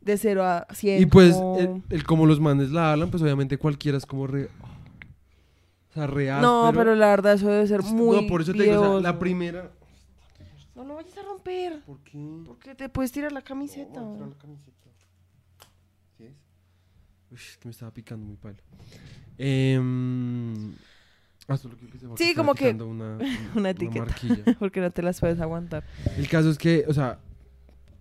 de 0.00 0.16
cero 0.18 0.44
a 0.44 0.66
cien. 0.74 1.00
Y 1.02 1.06
pues, 1.06 1.34
como- 1.34 1.58
el, 1.58 1.82
el 1.90 2.04
como 2.04 2.26
los 2.26 2.40
manes 2.40 2.70
la 2.70 2.92
hablan, 2.92 3.10
pues 3.10 3.22
obviamente 3.22 3.56
cualquiera 3.58 3.98
es 3.98 4.06
como 4.06 4.26
re. 4.26 4.46
O 5.90 5.94
sea, 5.94 6.06
re 6.06 6.26
No, 6.40 6.66
áspero. 6.66 6.80
pero 6.84 6.94
la 6.96 7.06
verdad 7.08 7.34
eso 7.34 7.48
debe 7.48 7.66
ser 7.66 7.80
Es- 7.80 7.92
muy 7.92 8.22
No, 8.22 8.26
por 8.26 8.40
eso 8.40 8.52
te 8.52 8.62
digo, 8.64 8.80
o 8.80 9.00
sea, 9.00 9.12
la 9.12 9.18
primera. 9.18 9.70
No 10.74 10.84
lo 10.84 10.94
vayas 10.96 11.16
a 11.18 11.22
romper. 11.22 11.80
¿Por 11.82 12.00
qué? 12.00 12.18
Porque 12.46 12.74
te 12.74 12.88
puedes 12.88 13.12
tirar 13.12 13.30
la 13.30 13.42
camiseta. 13.42 14.00
No, 14.00 14.12
tirar 14.14 14.28
la 14.28 14.38
camiseta. 14.38 14.72
¿Sí 16.16 16.24
es? 16.24 16.32
Uy, 17.30 17.36
es 17.38 17.56
que 17.58 17.68
me 17.68 17.70
estaba 17.70 17.92
picando 17.92 18.26
muy 18.26 18.36
palo. 18.36 18.56
Eh, 19.38 19.78
ah, 21.48 21.56
solo 21.56 21.76
que 21.90 21.98
se 21.98 22.06
va 22.06 22.16
Sí, 22.16 22.34
como 22.34 22.54
que- 22.54 22.70
Una, 22.82 23.18
Una 23.54 23.70
etiqueta. 23.70 24.14
Porque 24.58 24.80
no 24.80 24.90
te 24.90 25.02
las 25.02 25.20
puedes 25.20 25.40
aguantar. 25.40 25.84
El 26.16 26.28
caso 26.28 26.50
es 26.50 26.58
que, 26.58 26.84
o 26.88 26.94
sea, 26.94 27.18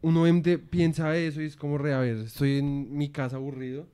uno 0.01 0.23
obviamente 0.23 0.57
piensa 0.59 1.15
eso 1.15 1.41
y 1.41 1.45
es 1.45 1.55
como 1.55 1.77
re, 1.77 1.93
a 1.93 1.99
ver, 1.99 2.17
estoy 2.17 2.57
en 2.59 2.95
mi 2.97 3.09
casa 3.09 3.37
aburrido. 3.37 3.87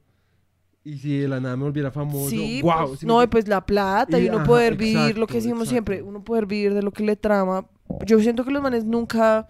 Y 0.83 0.97
si 0.97 1.17
de 1.17 1.27
la 1.27 1.39
nada 1.39 1.55
me 1.57 1.63
volviera 1.63 1.91
famoso, 1.91 2.29
Sí, 2.29 2.61
wow. 2.61 2.87
pues, 2.87 3.03
no, 3.03 3.21
y 3.21 3.27
pues 3.27 3.47
la 3.47 3.63
plata 3.65 4.17
y, 4.17 4.25
Y, 4.25 4.29
uno 4.29 4.37
ajá, 4.39 4.47
poder 4.47 4.75
vivir 4.77 5.17
lo 5.17 5.27
que 5.27 5.35
decimos 5.35 5.63
exacto. 5.67 5.69
siempre, 5.71 6.01
uno 6.01 6.23
poder 6.23 6.45
vivir 6.45 6.73
de 6.73 6.81
lo 6.81 6.91
que 6.91 7.03
le 7.03 7.15
trama. 7.15 7.67
Yo 8.05 8.19
siento 8.19 8.45
que 8.45 8.51
los 8.51 8.63
manes 8.63 8.85
nunca 8.85 9.47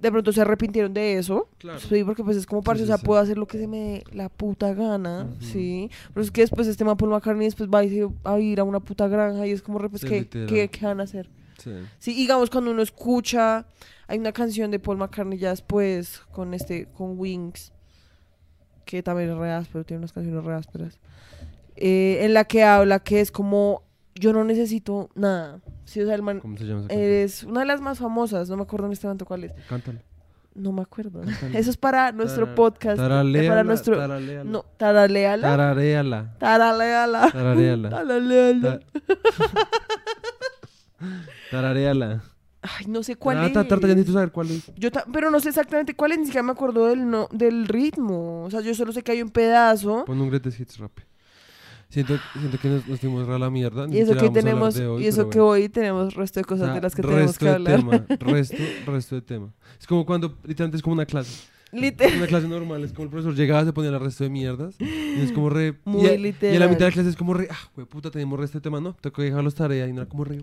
de 0.00 0.10
pronto 0.10 0.32
se 0.32 0.40
arrepintieron 0.40 0.94
de 0.94 1.18
eso. 1.18 1.48
Claro. 1.58 1.78
Sí, 1.80 2.02
porque 2.04 2.24
pues 2.24 2.36
es 2.36 2.46
como 2.46 2.62
parce, 2.62 2.80
sí, 2.80 2.84
o 2.84 2.86
sea, 2.86 2.98
sí. 2.98 3.04
puedo 3.04 3.20
hacer 3.20 3.36
lo 3.36 3.46
que 3.46 3.58
se 3.58 3.66
me 3.66 3.78
dé 3.78 4.04
la 4.12 4.28
puta 4.28 4.72
gana, 4.74 5.28
sí. 5.40 5.90
Pero 6.14 6.24
es 6.24 6.30
que 6.30 6.40
después 6.40 6.66
este 6.66 6.84
man 6.84 6.96
Paul 6.96 7.10
McCartney 7.10 7.46
después 7.46 7.68
va 7.68 7.80
a 7.80 8.40
ir 8.40 8.60
a 8.60 8.64
una 8.64 8.80
puta 8.80 9.08
granja 9.08 9.46
y 9.46 9.50
es 9.50 9.62
como, 9.62 9.78
pues, 9.88 10.04
¿qué. 10.04 10.26
¿qué, 10.26 10.68
qué 10.68 10.86
van 10.86 11.00
a 11.00 11.04
hacer? 11.04 11.28
Sí. 11.58 11.72
Sí, 11.98 12.14
digamos 12.14 12.48
cuando 12.48 12.70
uno 12.70 12.80
escucha, 12.80 13.66
hay 14.08 14.18
una 14.18 14.32
canción 14.32 14.70
de 14.70 14.78
Paul 14.78 14.96
McCartney 14.96 15.38
ya 15.38 15.50
después 15.50 16.20
con 16.32 16.54
este, 16.54 16.86
con 16.86 17.18
Wings, 17.18 17.72
que 18.86 19.02
también 19.02 19.30
es 19.30 19.36
re 19.36 19.52
áspero, 19.52 19.84
tiene 19.84 19.98
unas 19.98 20.12
canciones 20.12 20.42
re 20.42 20.54
ásperas, 20.54 20.98
eh, 21.76 22.20
en 22.22 22.34
la 22.34 22.44
que 22.44 22.64
habla 22.64 23.00
que 23.00 23.20
es 23.20 23.30
como, 23.30 23.82
yo 24.20 24.32
no 24.32 24.44
necesito 24.44 25.08
nada. 25.14 25.60
Sí, 25.84 26.00
o 26.00 26.06
sea, 26.06 26.14
el 26.14 26.22
man 26.22 26.38
¿Cómo 26.40 26.56
se 26.56 26.64
llama 26.64 26.82
esa 26.88 26.94
es 26.94 27.42
una 27.44 27.60
de 27.60 27.66
las 27.66 27.80
más 27.80 27.98
famosas, 27.98 28.48
no 28.48 28.56
me 28.56 28.62
acuerdo 28.62 28.86
en 28.86 28.92
este 28.92 29.06
momento 29.06 29.24
cuál 29.24 29.44
es. 29.44 29.52
Cántala. 29.68 30.00
No 30.54 30.72
me 30.72 30.82
acuerdo. 30.82 31.20
Cántala. 31.22 31.58
Eso 31.58 31.70
es 31.70 31.76
para 31.76 32.12
nuestro 32.12 32.44
Tara- 32.44 32.54
podcast. 32.56 32.98
eh, 32.98 33.02
Taraléala, 33.02 33.48
para 33.48 33.64
nuestro... 33.64 33.96
taraléala. 33.96 34.44
No, 34.50 34.64
taraléala. 34.76 35.48
Tararéala. 35.48 36.36
Taraléala. 36.38 37.30
Tararéala. 37.30 37.90
Taraléala. 37.90 38.80
Ta- 38.80 39.66
Tararéala. 41.50 42.22
Ay, 42.62 42.86
no 42.88 43.02
sé 43.02 43.16
cuál 43.16 43.38
Ah, 43.38 43.46
es. 43.46 43.52
ya 43.54 43.62
necesito 43.62 44.12
saber 44.12 44.30
cuál 44.32 44.50
es. 44.50 44.70
Yo 44.76 44.90
pero 45.12 45.30
no 45.30 45.40
sé 45.40 45.48
exactamente 45.48 45.94
cuál 45.94 46.12
es, 46.12 46.18
ni 46.18 46.24
siquiera 46.26 46.42
me 46.42 46.52
acuerdo 46.52 46.88
del, 46.88 47.08
no, 47.08 47.26
del 47.32 47.66
ritmo. 47.66 48.44
O 48.44 48.50
sea, 48.50 48.60
yo 48.60 48.74
solo 48.74 48.92
sé 48.92 49.02
que 49.02 49.12
hay 49.12 49.22
un 49.22 49.30
pedazo. 49.30 50.04
Pon 50.04 50.20
un 50.20 50.28
Greatest 50.28 50.60
Hits 50.60 50.76
rap. 50.78 50.92
Siento, 51.90 52.18
siento 52.38 52.58
que 52.58 52.68
nos, 52.68 52.86
nos 52.88 53.00
fuimos 53.00 53.28
a 53.28 53.38
la 53.38 53.50
mierda. 53.50 53.86
Y 53.90 53.98
eso 53.98 54.16
que 54.16 54.30
tenemos, 54.30 54.76
hoy, 54.78 55.02
y 55.04 55.06
eso 55.06 55.28
que 55.28 55.38
bueno. 55.40 55.50
hoy 55.52 55.68
tenemos 55.68 56.14
resto 56.14 56.40
de 56.40 56.44
cosas 56.44 56.62
O 56.62 56.66
sea, 56.66 56.74
de 56.76 56.80
las 56.80 56.94
que 56.94 57.02
tenemos 57.02 57.36
que 57.38 57.48
hablar. 57.48 57.80
Tema, 57.80 58.06
resto, 58.20 58.56
resto 58.86 59.14
de 59.16 59.22
tema. 59.22 59.52
Es 59.78 59.86
como 59.86 60.06
cuando, 60.06 60.38
literalmente 60.44 60.76
es 60.76 60.82
como 60.82 60.94
una 60.94 61.04
clase. 61.04 61.48
Literal. 61.72 62.16
Una 62.16 62.26
clase 62.26 62.48
normal, 62.48 62.82
es 62.84 62.92
como 62.92 63.04
el 63.04 63.10
profesor 63.10 63.34
llegaba, 63.34 63.64
se 63.64 63.72
ponía 63.72 63.90
el 63.90 64.00
resto 64.00 64.24
de 64.24 64.30
mierdas. 64.30 64.74
Y 64.80 65.20
es 65.20 65.32
como 65.32 65.50
re. 65.50 65.74
Muy 65.84 66.02
y, 66.02 66.06
a, 66.06 66.12
y 66.12 66.14
a 66.14 66.18
literal. 66.18 66.58
la 66.60 66.66
mitad 66.68 66.78
de 66.80 66.84
la 66.86 66.92
clase 66.92 67.08
es 67.10 67.16
como 67.16 67.34
re. 67.34 67.48
Ah, 67.50 67.58
güey, 67.74 67.86
puta, 67.86 68.10
tenemos 68.10 68.38
resto 68.38 68.58
de 68.58 68.62
tema, 68.62 68.80
¿no? 68.80 68.94
Tengo 69.00 69.14
que 69.14 69.22
dejar 69.22 69.42
los 69.44 69.54
tareas 69.54 69.88
y 69.88 69.92
no 69.92 70.00
era 70.02 70.08
como 70.08 70.24
re. 70.24 70.42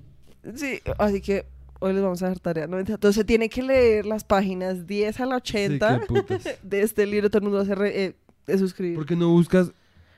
Sí, 0.56 0.80
así 0.98 1.22
que 1.22 1.46
hoy 1.80 1.94
les 1.94 2.02
vamos 2.02 2.22
a 2.24 2.28
dejar 2.28 2.40
tarea. 2.42 2.68
¿no? 2.68 2.80
Entonces 2.80 3.26
tiene 3.26 3.50
que 3.50 3.62
leer 3.62 4.06
las 4.06 4.24
páginas 4.24 4.86
10 4.88 5.20
a 5.20 5.26
la 5.26 5.36
80 5.38 5.96
Sí, 5.96 6.00
qué 6.02 6.06
putas. 6.08 6.44
de 6.64 6.82
este 6.82 7.06
libro. 7.06 7.30
Todo 7.30 7.40
el 7.40 7.44
mundo 7.44 7.56
va 7.58 7.62
a 7.62 7.64
hacer 7.66 7.78
re- 7.78 8.04
eh, 8.06 8.16
de 8.48 8.58
suscribir. 8.58 8.96
Porque 8.96 9.16
no 9.16 9.30
buscas 9.30 9.72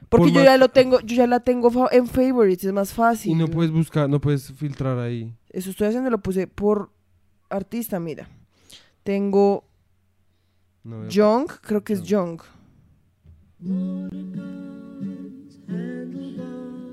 Porque 0.08 0.26
por 0.26 0.28
yo 0.30 0.34
más- 0.36 0.44
ya 0.46 0.58
lo 0.58 0.70
tengo, 0.70 1.00
yo 1.02 1.16
ya 1.16 1.28
la 1.28 1.40
tengo 1.42 1.70
fa- 1.70 1.90
en 1.92 2.08
favorites, 2.08 2.66
es 2.66 2.74
más 2.74 2.94
fácil. 2.94 3.32
y 3.32 3.36
no 3.36 3.48
puedes 3.48 3.72
buscar, 3.72 4.10
no 4.10 4.20
puedes 4.22 4.52
filtrar 4.54 4.98
ahí. 4.98 5.36
Eso 5.50 5.70
estoy 5.72 5.88
haciendo, 5.88 6.10
lo 6.10 6.20
puse 6.20 6.48
por 6.48 6.90
artista, 7.50 8.00
mira. 8.00 8.28
Tengo 9.04 9.66
No 10.84 11.02
veo. 11.02 11.10
Young, 11.10 11.48
creo 11.62 11.84
que 11.84 11.94
es 11.94 12.04
Young. 12.04 12.40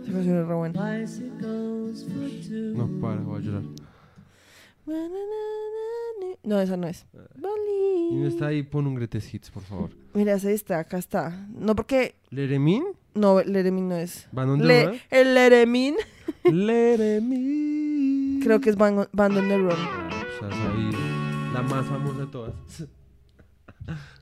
Esa 0.03 0.13
canción 0.13 0.37
es 0.39 0.47
re 0.47 0.55
buena. 0.55 0.97
No, 2.75 3.01
para, 3.01 3.21
voy 3.23 3.39
a 3.41 3.45
llorar. 3.45 3.63
No, 6.43 6.61
esa 6.61 6.77
no 6.77 6.87
es. 6.87 7.07
Y 8.11 8.15
no 8.15 8.29
está 8.29 8.47
ahí, 8.49 8.63
pon 8.63 8.87
un 8.87 8.95
Greatest 8.95 9.35
Hits, 9.35 9.51
por 9.51 9.65
favor. 9.65 9.91
Mira, 10.15 10.35
esa 10.35 10.51
está, 10.51 10.79
acá 10.79 10.97
está. 10.99 11.47
No, 11.51 11.75
porque. 11.75 12.15
¿Leremin? 12.31 12.85
No, 13.15 13.43
Leremin 13.43 13.89
no 13.89 13.97
es. 13.97 14.29
¿Van 14.31 14.65
Le- 14.65 15.01
el 15.11 15.35
Leremin 15.35 15.97
Leremin. 16.45 18.41
creo 18.43 18.61
que 18.61 18.71
es 18.71 18.77
Band, 18.77 19.09
Band 19.13 19.37
on 19.39 19.49
the 19.49 19.57
Run. 19.59 19.71
O 19.71 20.39
sea, 20.39 20.51
sabía. 20.51 20.99
La 21.53 21.63
más 21.63 21.87
famosa 21.87 22.21
de 22.21 22.27
todas. 22.27 22.55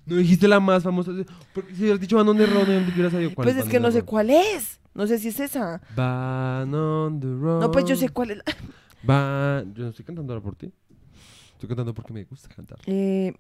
No 0.06 0.16
dijiste 0.16 0.46
la 0.46 0.60
más 0.60 0.82
famosa. 0.82 1.12
Porque 1.54 1.74
si 1.74 1.80
hubieras 1.80 1.98
dicho 1.98 2.16
Van 2.16 2.28
on 2.28 2.36
the 2.36 2.44
Run, 2.44 2.66
no 2.68 2.92
hubiera 2.92 3.10
sabido 3.10 3.34
cuál 3.34 3.46
Pues 3.48 3.56
es 3.56 3.64
que 3.70 3.80
no 3.80 3.90
sé 3.90 4.02
cuál 4.02 4.28
es. 4.28 4.78
No 4.92 5.06
sé 5.06 5.18
si 5.18 5.28
es 5.28 5.40
esa. 5.40 5.80
Van 5.96 6.74
on 6.74 7.20
the 7.20 7.26
Run. 7.26 7.60
No, 7.60 7.70
pues 7.70 7.86
yo 7.86 7.96
sé 7.96 8.10
cuál 8.10 8.32
es. 8.32 8.38
Van... 9.04 9.74
Yo 9.74 9.84
no 9.84 9.90
estoy 9.90 10.04
cantando 10.04 10.32
ahora 10.32 10.42
por 10.42 10.56
ti. 10.56 10.72
Estoy 11.52 11.68
cantando 11.68 11.94
porque 11.94 12.12
me 12.12 12.24
gusta 12.24 12.48
cantar. 12.54 12.78
Eh, 12.86 13.32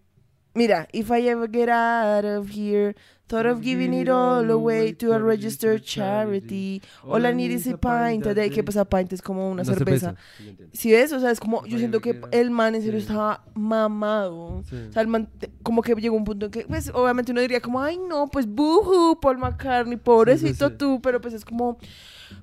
mira, 0.54 0.88
if 0.92 1.10
I 1.10 1.26
ever 1.28 1.48
get 1.50 1.68
out 1.68 2.24
of 2.24 2.48
here, 2.50 2.94
thought 3.26 3.46
of 3.46 3.60
giving 3.60 3.92
it 3.92 4.08
all 4.08 4.48
away 4.50 4.92
to 4.94 5.12
a 5.12 5.18
registered 5.18 5.82
charity. 5.82 6.80
All 7.02 7.26
I 7.26 7.34
need 7.34 7.50
is 7.50 7.66
a 7.66 7.76
pint 7.76 8.24
a 8.26 8.34
day. 8.34 8.50
¿Qué 8.50 8.62
pasa? 8.62 8.84
Pint 8.84 9.12
es 9.12 9.20
como 9.20 9.50
una, 9.50 9.64
cerveza. 9.64 10.14
Sí, 10.38 10.44
yo 10.44 10.50
entiendo. 10.50 10.72
Si 10.76 10.92
ves, 10.92 11.12
o 11.12 11.20
sea, 11.20 11.30
es 11.32 11.40
como, 11.40 11.66
yo 11.66 11.78
siento 11.78 12.00
que 12.00 12.20
el 12.30 12.50
man 12.50 12.74
en 12.76 12.82
serio 12.82 13.00
Sí. 13.00 13.06
estaba 13.06 13.44
mamado. 13.54 14.62
Sí. 14.70 14.76
O 14.88 14.92
sea, 14.92 15.02
el 15.02 15.08
man, 15.08 15.28
te- 15.38 15.50
como 15.62 15.82
que 15.82 15.94
llegó 15.96 16.16
un 16.16 16.24
punto 16.24 16.46
en 16.46 16.52
que, 16.52 16.66
pues, 16.66 16.90
obviamente 16.94 17.32
uno 17.32 17.40
diría 17.40 17.60
como, 17.60 17.80
ay, 17.82 17.98
no, 17.98 18.28
pues, 18.28 18.46
boohoo, 18.46 19.18
Paul 19.20 19.38
McCartney, 19.38 19.96
pobrecito 19.96 20.68
sí. 20.68 20.74
tú, 20.78 21.00
pero 21.02 21.20
pues 21.20 21.34
es 21.34 21.44
como, 21.44 21.78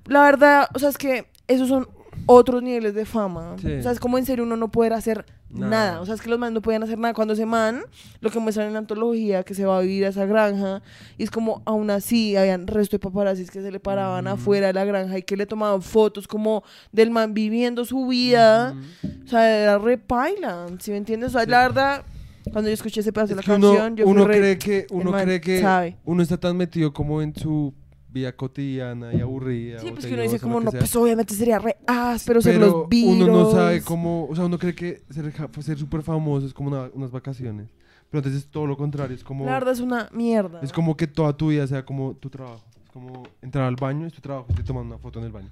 la 0.06 0.22
verdad, 0.24 0.68
o 0.76 0.80
sea, 0.80 0.90
es 0.90 0.98
que 0.98 1.28
esos 1.48 1.70
son 1.70 1.88
otros 2.26 2.62
niveles 2.64 2.94
de 2.94 3.06
fama. 3.06 3.56
Sí. 3.62 3.72
O 3.74 3.82
sea, 3.84 3.92
es 3.92 4.00
como 4.00 4.18
en 4.18 4.26
serio 4.26 4.44
uno 4.44 4.56
no 4.56 4.72
poder 4.72 4.94
hacer 4.94 5.26
nada. 5.50 5.70
Nada. 5.70 6.02
O 6.02 6.06
sea, 6.06 6.16
es 6.16 6.22
que 6.22 6.30
los 6.30 6.40
manes 6.40 6.54
no 6.54 6.62
podían 6.62 6.84
hacer 6.84 6.98
nada. 6.98 7.14
Cuando 7.14 7.34
ese 7.34 7.46
man, 7.46 7.82
lo 8.22 8.30
que 8.30 8.40
muestran 8.40 8.68
en 8.68 8.74
la 8.74 8.80
antología, 8.80 9.44
que 9.44 9.54
se 9.54 9.66
va 9.66 9.78
a 9.78 9.82
vivir 9.82 10.06
a 10.06 10.10
esa 10.10 10.26
granja, 10.26 10.82
y 11.18 11.24
es 11.24 11.32
como, 11.32 11.62
aún 11.66 11.90
así, 11.90 12.36
habían 12.38 12.68
resto 12.68 12.96
de 12.96 13.00
paparazzis 13.00 13.52
que 13.52 13.62
se 13.62 13.72
le 13.72 13.80
paraban 13.80 14.28
Ujú. 14.28 14.36
afuera 14.36 14.68
de 14.68 14.74
la 14.74 14.86
granja 14.86 15.18
y 15.18 15.24
que 15.24 15.36
le 15.36 15.46
tomaban 15.46 15.82
fotos 15.82 16.28
como 16.28 16.64
del 16.92 17.12
man 17.12 17.34
viviendo 17.34 17.84
su 17.86 18.08
vida. 18.08 18.76
Ujú. 19.04 19.12
O 19.26 19.28
sea, 19.28 19.60
era 19.64 19.78
re 19.78 19.98
paila, 19.98 20.68
¿sí 20.80 20.92
me 20.92 20.98
entiendes? 20.98 21.30
O 21.30 21.32
sea, 21.34 21.44
Sí. 21.44 21.50
la 21.50 21.60
verdad, 21.64 22.06
cuando 22.52 22.70
yo 22.70 22.74
escuché 22.74 23.02
ese 23.02 23.12
pedazo 23.14 23.30
de 23.30 23.36
la 23.36 23.42
que 23.44 23.52
uno, 23.52 23.68
canción, 23.70 23.96
yo 23.98 24.08
uno 24.08 24.26
re- 24.26 24.38
cree 24.40 24.58
que 24.58 24.88
uno 24.92 25.12
cree 25.12 25.42
que 25.42 25.62
sabe. 25.62 25.98
uno 26.06 26.24
está 26.24 26.38
tan 26.38 26.56
metido 26.58 26.92
como 26.94 27.22
en 27.22 27.36
su 27.36 27.74
vida 28.12 28.36
cotidiana 28.36 29.14
y 29.14 29.22
aburrida. 29.22 29.80
Sí, 29.80 29.92
pues 29.92 30.06
que 30.06 30.14
uno 30.14 30.24
dice 30.24 30.40
como, 30.40 30.60
no, 30.60 30.72
pues 30.72 30.96
obviamente 30.96 31.34
sería 31.34 31.60
re 31.60 31.78
áspero 31.88 32.42
ser 32.42 32.58
los 32.58 32.88
Beatles. 32.90 33.16
uno 33.24 33.28
no 33.28 33.52
sabe 33.52 33.82
cómo, 33.82 34.28
o 34.30 34.36
sea, 34.36 34.46
uno 34.46 34.58
cree 34.60 34.76
que 34.76 35.02
ser 35.10 35.78
súper 35.78 36.02
famoso 36.04 36.46
es 36.46 36.54
como 36.54 36.70
una- 36.70 36.90
unas 36.94 37.12
vacaciones, 37.12 37.70
pero 38.10 38.20
entonces 38.20 38.44
es 38.44 38.50
todo 38.52 38.68
lo 38.68 38.76
contrario, 38.78 39.16
es 39.16 39.24
como 39.24 39.46
La 39.46 39.54
verdad 39.54 39.74
es 39.74 39.80
una 39.80 40.10
mierda. 40.12 40.60
es 40.62 40.74
como 40.74 40.98
que 40.98 41.08
toda 41.08 41.36
tu 41.36 41.48
vida 41.50 41.66
sea 41.68 41.86
como 41.86 42.14
tu 42.16 42.30
trabajo, 42.30 42.66
es 42.84 42.90
como 42.92 43.24
entrar 43.42 43.66
al 43.66 43.76
baño, 43.78 44.06
es 44.08 44.14
tu 44.14 44.22
trabajo, 44.22 44.48
estoy 44.50 44.66
tomando 44.66 44.94
una 44.96 45.02
foto 45.02 45.20
en 45.20 45.26
el 45.26 45.32
baño. 45.32 45.50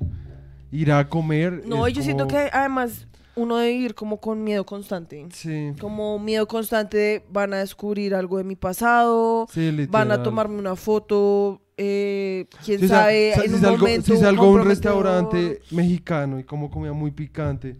Ir 0.71 0.91
a 0.91 1.07
comer 1.07 1.63
No, 1.65 1.87
yo 1.87 2.01
siento 2.03 2.25
como- 2.27 2.37
que 2.39 2.49
además 2.53 3.07
uno 3.35 3.55
debe 3.57 3.71
vivir 3.73 3.95
como 3.95 4.17
con 4.19 4.43
miedo 4.43 4.65
constante. 4.65 5.25
sí, 5.31 5.71
Como 5.79 6.19
miedo 6.19 6.45
constante 6.47 6.97
de 6.97 7.25
van 7.31 7.53
a 7.53 7.57
descubrir 7.59 8.13
algo 8.13 8.37
de 8.37 8.43
mi 8.43 8.55
pasado, 8.57 9.47
sí, 9.49 9.87
van 9.89 10.11
a 10.11 10.21
tomarme 10.21 10.59
una 10.59 10.75
foto, 10.75 11.61
eh, 11.81 12.47
quién 12.65 12.79
sea, 12.79 12.87
sabe, 12.89 13.31
sa- 13.35 13.43
en 13.43 13.47
si 13.49 13.55
un 13.55 13.61
salgo, 13.61 13.77
momento 13.77 14.13
si 14.13 14.17
salgo 14.19 14.43
a 14.43 14.49
un 14.49 14.65
restaurante 14.65 15.61
mexicano 15.71 16.37
y 16.39 16.43
como 16.43 16.69
comida 16.69 16.91
muy 16.91 17.11
picante 17.11 17.77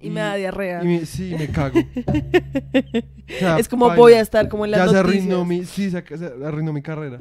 y 0.00 0.10
me 0.10 0.20
da 0.20 0.36
diarrea. 0.36 0.84
y 0.84 0.86
me- 0.86 1.06
sí, 1.06 1.34
me 1.36 1.48
cago. 1.48 1.80
O 3.28 3.38
sea, 3.40 3.58
es 3.58 3.68
como 3.68 3.88
paila. 3.88 4.00
voy 4.00 4.12
a 4.12 4.20
estar 4.20 4.48
como 4.48 4.64
en 4.64 4.70
las 4.70 4.86
ya 4.86 4.88
se 4.92 4.96
arruinó 4.98 5.44
mi, 5.44 5.64
sí, 5.64 5.90
se, 5.90 5.98
arruinó 6.44 6.72
mi 6.72 6.80
carrera. 6.82 7.18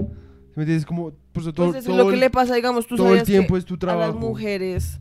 ¿Me 0.55 0.61
entiendes? 0.63 0.85
Como, 0.85 1.11
pues, 1.33 1.45
todo, 1.47 1.53
Pues 1.55 1.69
eso 1.69 1.77
es 1.79 1.85
todo 1.85 1.97
lo 1.97 2.09
que 2.11 2.15
le 2.15 2.29
pasa, 2.29 2.53
digamos, 2.53 2.85
tú 2.87 2.95
todo 2.95 3.07
el 3.07 3.11
sabías 3.13 3.25
que 3.27 3.31
tiempo 3.33 3.57
es 3.57 3.65
tu 3.65 3.73
a 3.73 3.79
trabajo. 3.79 4.11
las 4.11 4.15
mujeres, 4.21 4.99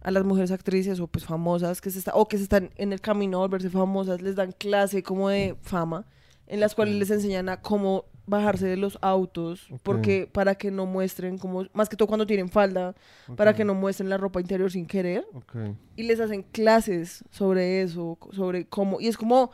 a 0.00 0.10
las 0.10 0.24
mujeres 0.24 0.50
actrices 0.52 0.98
o 1.00 1.06
pues 1.06 1.24
famosas 1.26 1.80
que 1.82 1.90
se 1.90 1.98
está, 1.98 2.12
o 2.14 2.26
que 2.26 2.38
se 2.38 2.44
están 2.44 2.70
en 2.76 2.92
el 2.94 3.00
camino 3.02 3.36
a 3.38 3.40
volverse 3.42 3.68
famosas, 3.70 4.22
les 4.22 4.34
dan 4.34 4.52
clase 4.52 5.02
como 5.02 5.28
de 5.28 5.54
fama, 5.60 6.06
en 6.46 6.60
las 6.60 6.74
cuales 6.74 6.94
les 6.94 7.10
enseñan 7.10 7.48
a 7.50 7.60
cómo 7.60 8.06
bajarse 8.26 8.66
de 8.66 8.76
los 8.76 8.98
autos, 9.02 9.68
porque 9.82 10.28
para 10.30 10.54
que 10.56 10.70
no 10.70 10.84
muestren 10.86 11.38
como, 11.38 11.66
más 11.72 11.88
que 11.88 11.96
todo 11.96 12.08
cuando 12.08 12.26
tienen 12.26 12.48
falda, 12.48 12.94
para 13.36 13.54
que 13.54 13.64
no 13.64 13.74
muestren 13.74 14.08
la 14.08 14.16
ropa 14.16 14.40
interior 14.40 14.70
sin 14.70 14.86
querer, 14.86 15.26
Ok. 15.34 15.54
y 15.96 16.02
les 16.02 16.18
hacen 16.20 16.42
clases 16.42 17.24
sobre 17.30 17.82
eso, 17.82 18.18
sobre 18.32 18.66
cómo, 18.66 19.00
y 19.00 19.06
es 19.08 19.16
como, 19.16 19.50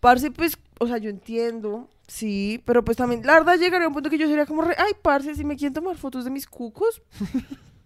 parce, 0.00 0.30
pues, 0.30 0.58
o 0.80 0.86
sea, 0.86 0.98
yo 0.98 1.10
entiendo, 1.10 1.88
sí, 2.06 2.62
pero 2.64 2.84
pues 2.84 2.96
también, 2.96 3.22
la 3.24 3.34
verdad 3.34 3.56
llegaría 3.56 3.84
a 3.84 3.88
un 3.88 3.94
punto 3.94 4.10
que 4.10 4.18
yo 4.18 4.26
sería 4.26 4.46
como, 4.46 4.62
re, 4.62 4.74
ay, 4.78 4.92
parce, 5.00 5.34
si 5.34 5.44
me 5.44 5.56
quieren 5.56 5.74
tomar 5.74 5.96
fotos 5.96 6.24
de 6.24 6.30
mis 6.30 6.46
cucos, 6.46 7.00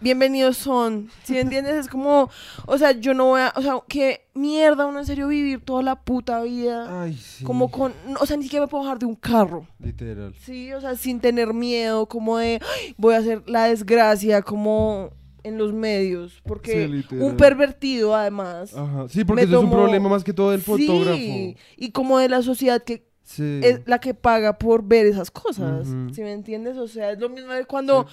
bienvenidos 0.00 0.56
son, 0.56 1.08
¿sí 1.22 1.32
me 1.34 1.40
entiendes? 1.40 1.74
Es 1.76 1.88
como, 1.88 2.30
o 2.66 2.78
sea, 2.78 2.92
yo 2.92 3.14
no 3.14 3.26
voy 3.26 3.40
a, 3.40 3.52
o 3.56 3.62
sea, 3.62 3.74
qué 3.88 4.26
mierda 4.34 4.86
uno 4.86 4.98
en 5.00 5.06
serio 5.06 5.28
vivir 5.28 5.60
toda 5.64 5.82
la 5.82 5.96
puta 6.02 6.42
vida, 6.42 7.02
Ay, 7.02 7.14
sí. 7.14 7.44
como 7.44 7.70
con, 7.70 7.92
o 8.20 8.26
sea, 8.26 8.36
ni 8.36 8.44
siquiera 8.44 8.66
me 8.66 8.70
puedo 8.70 8.84
bajar 8.84 8.98
de 8.98 9.06
un 9.06 9.14
carro. 9.14 9.66
Literal. 9.78 10.34
Sí, 10.40 10.72
o 10.72 10.80
sea, 10.80 10.96
sin 10.96 11.20
tener 11.20 11.54
miedo, 11.54 12.06
como 12.06 12.38
de, 12.38 12.60
"Ay, 12.62 12.94
voy 12.98 13.14
a 13.14 13.18
hacer 13.18 13.42
la 13.46 13.64
desgracia, 13.64 14.42
como 14.42 15.10
en 15.42 15.58
los 15.58 15.72
medios, 15.74 16.40
porque 16.46 17.04
Sí, 17.10 17.16
un 17.16 17.36
pervertido 17.36 18.14
además. 18.14 18.74
Ajá. 18.74 19.06
Sí, 19.10 19.24
porque 19.24 19.42
eso 19.44 19.58
es 19.58 19.64
un 19.64 19.70
problema 19.70 20.08
más 20.08 20.24
que 20.24 20.32
todo 20.32 20.50
del 20.52 20.62
fotógrafo. 20.62 21.16
Sí, 21.18 21.56
y 21.76 21.90
como 21.90 22.18
de 22.18 22.30
la 22.30 22.40
sociedad 22.42 22.82
que 22.82 23.06
Sí. 23.22 23.60
es 23.62 23.80
la 23.86 24.00
que 24.00 24.14
paga 24.14 24.58
por 24.58 24.82
ver 24.84 25.04
esas 25.06 25.30
cosas. 25.30 25.86
¿sí 26.14 26.22
me 26.22 26.32
entiendes? 26.32 26.76
O 26.78 26.88
sea, 26.88 27.10
es 27.12 27.18
lo 27.18 27.28
mismo 27.28 27.52
de 27.52 27.64
cuando 27.66 28.06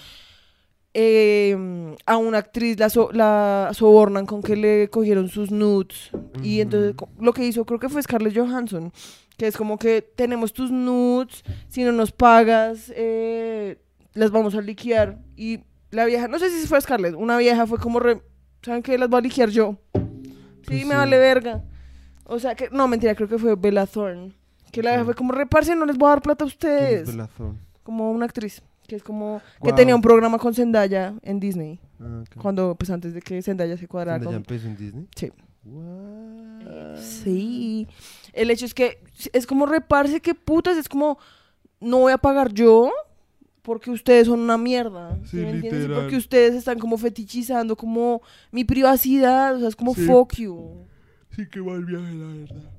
eh, 0.93 1.95
a 2.05 2.17
una 2.17 2.39
actriz 2.39 2.77
la, 2.79 2.89
so- 2.89 3.11
la 3.11 3.69
sobornan 3.73 4.25
con 4.25 4.41
que 4.41 4.55
le 4.55 4.89
cogieron 4.89 5.29
sus 5.29 5.51
nudes. 5.51 6.11
Y 6.43 6.61
entonces 6.61 6.95
lo 7.19 7.33
que 7.33 7.45
hizo 7.45 7.65
creo 7.65 7.79
que 7.79 7.89
fue 7.89 8.01
Scarlett 8.03 8.35
Johansson, 8.37 8.91
que 9.37 9.47
es 9.47 9.57
como 9.57 9.77
que 9.77 10.01
tenemos 10.01 10.53
tus 10.53 10.71
nudes, 10.71 11.43
si 11.67 11.83
no 11.83 11.91
nos 11.91 12.11
pagas, 12.11 12.91
eh, 12.95 13.77
las 14.13 14.31
vamos 14.31 14.53
a 14.55 14.61
liquear. 14.61 15.17
Y 15.35 15.61
la 15.91 16.05
vieja, 16.05 16.27
no 16.27 16.39
sé 16.39 16.49
si 16.49 16.67
fue 16.67 16.79
Scarlett, 16.81 17.15
una 17.15 17.37
vieja 17.37 17.65
fue 17.65 17.77
como, 17.79 17.99
re, 17.99 18.21
¿saben 18.61 18.83
qué? 18.83 18.97
Las 18.97 19.09
voy 19.09 19.19
a 19.19 19.21
liquear 19.21 19.49
yo. 19.49 19.77
Sí, 19.93 20.01
Pues 20.65 20.85
me 20.85 20.93
sí. 20.93 20.97
vale 20.97 21.17
verga. 21.17 21.63
O 22.25 22.39
sea, 22.39 22.55
que 22.55 22.69
no, 22.71 22.87
mentira, 22.87 23.15
creo 23.15 23.27
que 23.27 23.37
fue 23.39 23.55
Bella 23.55 23.85
Thorne. 23.85 24.33
Que 24.71 24.81
la 24.83 24.91
vieja 24.91 25.05
fue 25.05 25.15
como, 25.15 25.33
reparse, 25.33 25.75
no 25.75 25.85
les 25.85 25.97
voy 25.97 26.07
a 26.07 26.11
dar 26.11 26.21
plata 26.21 26.45
a 26.45 26.47
¿Quién 26.47 26.49
es 26.49 26.53
ustedes. 26.53 27.07
Bella 27.15 27.27
Thorne? 27.35 27.59
Como 27.83 28.11
una 28.11 28.25
actriz. 28.25 28.61
Que 28.91 28.97
es 28.97 29.03
como, 29.03 29.41
que 29.63 29.71
tenía 29.71 29.95
un 29.95 30.01
programa 30.01 30.37
con 30.37 30.53
Zendaya 30.53 31.13
en 31.21 31.39
Disney. 31.39 31.79
Ah. 32.01 32.25
Cuando, 32.41 32.75
pues 32.75 32.89
antes 32.89 33.13
de 33.13 33.21
que 33.21 33.41
Zendaya 33.41 33.77
se 33.77 33.87
cuadrara 33.87 34.17
¿Cuándo 34.21 34.31
ya 34.31 34.43
con... 34.45 34.53
empezó 34.53 34.67
en 34.67 34.75
Disney? 34.75 35.07
Sí. 35.15 35.31
What? 35.63 36.97
Sí. 36.97 37.87
El 38.33 38.51
hecho 38.51 38.65
es 38.65 38.73
que 38.73 39.01
es 39.31 39.47
como 39.47 39.65
reparse 39.65 40.19
que 40.19 40.35
putas, 40.35 40.75
es 40.77 40.89
como 40.89 41.17
no 41.79 41.99
voy 41.99 42.11
a 42.11 42.17
pagar 42.17 42.51
yo 42.51 42.91
porque 43.61 43.91
ustedes 43.91 44.27
son 44.27 44.41
una 44.41 44.57
mierda. 44.57 45.15
¿sí 45.23 45.37
Sí, 45.37 45.39
entiendes? 45.39 45.87
Porque 45.87 46.17
ustedes 46.17 46.55
están 46.55 46.77
como 46.77 46.97
fetichizando 46.97 47.77
como 47.77 48.21
mi 48.51 48.65
privacidad, 48.65 49.55
o 49.55 49.59
sea, 49.59 49.69
es 49.69 49.75
como 49.77 49.95
Sí. 49.95 50.05
fuck 50.05 50.33
you. 50.35 50.85
Sí, 51.33 51.47
que 51.47 51.61
mal 51.61 51.85
viaje, 51.85 52.13
la 52.13 52.25
verdad. 52.27 52.69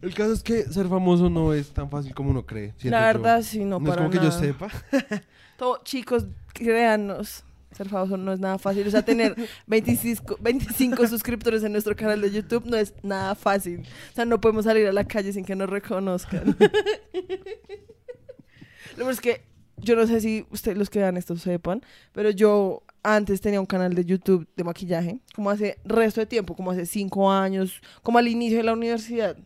El 0.00 0.12
caso 0.12 0.32
es 0.32 0.42
que 0.42 0.64
ser 0.64 0.88
famoso 0.88 1.30
no 1.30 1.52
es 1.52 1.70
tan 1.70 1.88
fácil 1.88 2.12
como 2.12 2.30
uno 2.30 2.44
cree. 2.44 2.74
La 2.82 3.12
yo. 3.12 3.18
verdad, 3.20 3.42
sí, 3.42 3.60
no, 3.60 3.78
No, 3.78 3.84
es 3.84 3.90
para 3.90 3.96
como 3.98 4.10
que 4.10 4.16
yo 4.16 4.24
nada. 4.24 4.40
sepa. 4.40 4.68
Todo, 5.62 5.80
chicos, 5.84 6.26
créanos. 6.52 7.44
Ser 7.70 7.88
famoso 7.88 8.16
no 8.16 8.32
es 8.32 8.40
nada 8.40 8.58
fácil. 8.58 8.84
O 8.84 8.90
sea, 8.90 9.04
tener 9.04 9.36
25, 9.68 10.38
25 10.40 11.06
suscriptores 11.06 11.62
en 11.62 11.70
nuestro 11.70 11.94
canal 11.94 12.20
de 12.20 12.32
YouTube 12.32 12.66
no 12.66 12.76
es 12.76 12.92
nada 13.04 13.36
fácil. 13.36 13.86
O 14.10 14.14
sea, 14.16 14.24
no 14.24 14.40
podemos 14.40 14.64
salir 14.64 14.88
a 14.88 14.92
la 14.92 15.04
calle 15.04 15.32
sin 15.32 15.44
que 15.44 15.54
nos 15.54 15.70
reconozcan. 15.70 16.56
Lo 18.96 19.08
es 19.08 19.20
que 19.20 19.42
yo 19.76 19.94
no 19.94 20.04
sé 20.08 20.20
si 20.20 20.44
ustedes 20.50 20.76
los 20.76 20.90
que 20.90 20.98
vean 20.98 21.16
esto 21.16 21.36
sepan, 21.36 21.80
pero 22.10 22.30
yo 22.30 22.82
antes 23.04 23.40
tenía 23.40 23.60
un 23.60 23.66
canal 23.66 23.94
de 23.94 24.04
YouTube 24.04 24.48
de 24.56 24.64
maquillaje, 24.64 25.20
como 25.32 25.48
hace 25.48 25.78
resto 25.84 26.20
de 26.20 26.26
tiempo, 26.26 26.56
como 26.56 26.72
hace 26.72 26.86
cinco 26.86 27.30
años, 27.30 27.80
como 28.02 28.18
al 28.18 28.26
inicio 28.26 28.58
de 28.58 28.64
la 28.64 28.72
universidad. 28.72 29.36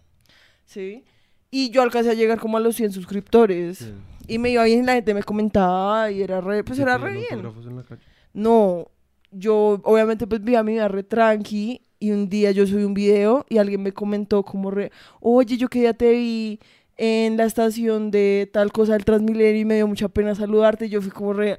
¿Sí? 0.65 1.05
Y 1.51 1.69
yo 1.69 1.83
alcancé 1.83 2.09
a 2.09 2.15
llegar 2.15 2.41
como 2.41 2.57
a 2.57 2.61
los 2.61 2.75
100 2.77 2.93
suscriptores. 2.93 3.79
Sí. 3.79 3.93
Y 4.29 4.39
me 4.39 4.51
iba 4.51 4.65
bien, 4.65 4.87
la 4.87 4.95
gente 4.95 5.15
me 5.15 5.23
comentaba 5.23 6.11
y 6.11 6.23
era 6.23 6.41
re, 6.41 6.65
pues 6.65 6.77
¿Te 6.77 6.83
era 6.83 6.99
re 6.99 7.13
bien. 7.13 7.27
autógrafos 7.31 7.67
en 7.67 7.77
la 7.77 7.83
calle? 7.83 8.03
No, 8.33 8.89
yo 9.31 9.81
obviamente 9.85 10.27
pues 10.27 10.43
vivía 10.43 10.63
mi 10.63 10.73
vida 10.73 10.89
re 10.89 11.03
tranqui 11.03 11.83
y 11.99 12.11
un 12.11 12.29
día 12.29 12.51
yo 12.51 12.67
subí 12.67 12.85
un 12.85 12.95
video 12.95 13.47
y 13.49 13.59
alguien 13.59 13.83
me 13.83 13.93
comentó 13.93 14.43
como 14.43 14.71
re, 14.71 14.91
oye, 15.21 15.57
yo 15.57 15.69
que 15.69 15.83
ya 15.83 15.95
te 15.95 16.11
vi 16.13 16.61
en 16.97 17.37
la 17.37 17.45
estación 17.45 18.11
de 18.11 18.49
tal 18.53 18.73
cosa 18.73 18.95
del 18.95 19.05
Transmilenio 19.05 19.61
y 19.61 19.65
me 19.65 19.75
dio 19.77 19.87
mucha 19.87 20.09
pena 20.09 20.35
saludarte 20.35 20.87
y 20.87 20.89
yo 20.91 21.01
fui 21.03 21.11
como 21.11 21.33
re, 21.33 21.59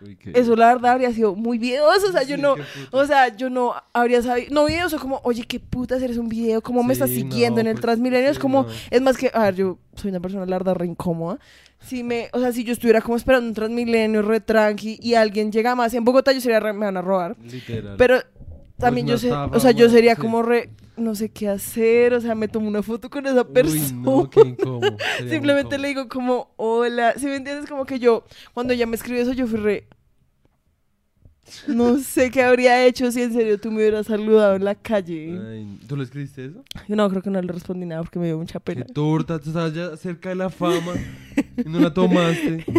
Uy, 0.00 0.18
eso 0.34 0.54
la 0.56 0.74
verdad 0.74 0.92
habría 0.92 1.10
sido 1.12 1.34
muy 1.34 1.56
videoso, 1.58 2.08
o 2.08 2.12
sea, 2.12 2.22
yo 2.22 2.36
Sí, 2.36 2.42
no, 2.42 2.54
qué 2.56 2.62
puta. 2.84 2.96
o 2.98 3.06
sea, 3.06 3.34
yo 3.34 3.48
no 3.48 3.72
habría 3.94 4.20
sabido, 4.22 4.48
no 4.52 4.66
videoso 4.66 4.98
como, 4.98 5.20
oye, 5.24 5.44
qué 5.44 5.58
putas 5.58 6.02
eres 6.02 6.18
un 6.18 6.28
video, 6.28 6.60
cómo 6.60 6.82
me 6.82 6.92
estás 6.92 7.10
siguiendo 7.10 7.56
no, 7.56 7.60
en 7.62 7.66
el 7.68 7.72
pues, 7.74 7.82
Transmilenio, 7.82 8.28
es 8.30 8.38
como, 8.38 8.64
no. 8.64 8.68
es 8.90 9.00
más 9.00 9.16
que, 9.16 9.30
a 9.32 9.44
ver, 9.44 9.54
yo 9.54 9.78
soy 9.94 10.10
una 10.10 10.20
persona 10.20 10.44
la 10.44 10.58
verdad 10.58 10.74
re 10.74 10.86
incómoda. 10.86 11.38
Si 11.80 12.02
me, 12.02 12.28
o 12.32 12.40
sea, 12.40 12.52
si 12.52 12.64
yo 12.64 12.72
estuviera 12.72 13.00
como 13.00 13.16
esperando 13.16 13.48
un 13.48 13.54
Transmilenio 13.54 14.22
re 14.22 14.40
tranqui 14.40 14.98
y 15.00 15.14
alguien 15.14 15.52
llega 15.52 15.74
más 15.74 15.94
en 15.94 16.04
Bogotá, 16.04 16.32
yo 16.32 16.40
sería 16.40 16.58
re, 16.58 16.72
me 16.72 16.86
van 16.86 16.96
a 16.96 17.02
robar. 17.02 17.36
Literal. 17.42 17.96
Pero 17.96 18.20
también 18.78 19.06
una 19.06 19.14
yo 19.14 19.18
sé, 19.18 19.32
o 19.32 19.60
sea, 19.60 19.70
yo 19.70 19.88
sería 19.88 20.14
sí. 20.14 20.20
como 20.20 20.42
re, 20.42 20.70
no 20.96 21.14
sé 21.14 21.28
qué 21.28 21.48
hacer, 21.48 22.14
o 22.14 22.20
sea, 22.20 22.34
me 22.34 22.48
tomo 22.48 22.66
una 22.66 22.82
foto 22.82 23.08
con 23.08 23.26
esa 23.26 23.46
persona. 23.46 23.82
Uy, 23.82 23.92
no, 23.92 24.30
qué 24.30 24.40
incómodo. 24.40 24.80
Sería 24.80 25.20
muy 25.20 25.30
Simplemente 25.30 25.78
le 25.78 25.88
digo 25.88 26.08
como, 26.08 26.50
hola, 26.56 27.14
si 27.16 27.26
me 27.26 27.36
entiendes, 27.36 27.68
como 27.68 27.84
que 27.84 27.98
yo, 27.98 28.24
cuando 28.52 28.72
ella 28.72 28.86
me 28.86 28.96
escribió 28.96 29.22
eso, 29.22 29.32
yo 29.32 29.46
fui 29.46 29.58
re, 29.58 29.86
no 31.68 31.98
sé 31.98 32.30
qué 32.30 32.42
habría 32.42 32.84
hecho 32.84 33.10
si 33.12 33.22
en 33.22 33.32
serio 33.32 33.58
tú 33.58 33.70
me 33.70 33.76
hubieras 33.76 34.06
saludado 34.06 34.56
en 34.56 34.64
la 34.64 34.74
calle. 34.74 35.38
Ay, 35.48 35.78
¿Tú 35.86 35.96
le 35.96 36.04
escribiste 36.04 36.46
eso? 36.46 36.64
Yo 36.88 36.96
no, 36.96 37.08
creo 37.08 37.22
que 37.22 37.30
no 37.30 37.40
le 37.40 37.52
respondí 37.52 37.86
nada 37.86 38.02
porque 38.02 38.18
me 38.18 38.26
dio 38.26 38.38
mucha 38.38 38.58
Qué 38.58 38.74
pena. 38.74 38.86
torta, 38.86 39.38
tú 39.38 39.50
estabas 39.50 39.72
ya 39.72 39.96
cerca 39.96 40.30
de 40.30 40.34
la 40.34 40.50
fama 40.50 40.92
y 41.64 41.68
no 41.68 41.80
la 41.80 41.92
tomaste. 41.94 42.64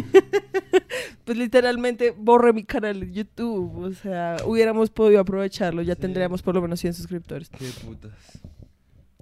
Pues 1.26 1.38
literalmente 1.38 2.14
borré 2.18 2.54
mi 2.54 2.64
canal 2.64 3.02
de 3.02 3.12
YouTube, 3.12 3.78
o 3.84 3.92
sea, 3.92 4.38
hubiéramos 4.46 4.90
podido 4.90 5.20
aprovecharlo, 5.20 5.82
ya 5.82 5.96
Sí. 5.96 6.00
tendríamos 6.02 6.42
por 6.42 6.56
lo 6.56 6.62
menos 6.62 6.80
100 6.80 6.94
suscriptores. 6.94 7.50
Qué 7.50 7.66
putas. 7.86 8.14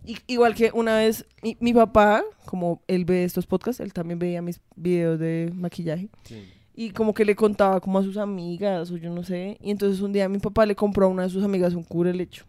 Y- 0.06 0.20
igual 0.28 0.54
que 0.54 0.70
una 0.72 0.98
vez 0.98 1.26
mi, 1.42 1.58
mi 1.60 1.74
papá, 1.74 2.24
como 2.46 2.84
él 2.88 3.06
ve 3.06 3.24
estos 3.24 3.48
podcasts, 3.48 3.80
él 3.80 3.92
también 3.92 4.20
veía 4.20 4.44
mis 4.44 4.62
videos 4.76 5.20
de 5.20 5.52
maquillaje. 5.56 6.10
Sí. 6.26 6.44
Y 6.76 6.92
como 6.92 7.12
que 7.16 7.26
le 7.26 7.36
contaba 7.36 7.80
como 7.82 7.98
a 7.98 8.04
sus 8.04 8.18
amigas 8.18 8.92
o 8.92 8.98
yo 8.98 9.10
no 9.10 9.24
sé. 9.24 9.58
Y 9.60 9.72
entonces 9.72 10.00
un 10.02 10.14
día 10.14 10.30
mi 10.30 10.38
papá 10.38 10.68
le 10.68 10.76
compró 10.76 11.08
a 11.08 11.10
una 11.10 11.24
de 11.24 11.30
sus 11.30 11.44
amigas 11.44 11.74
un 11.74 11.84
curelecho. 11.84 12.46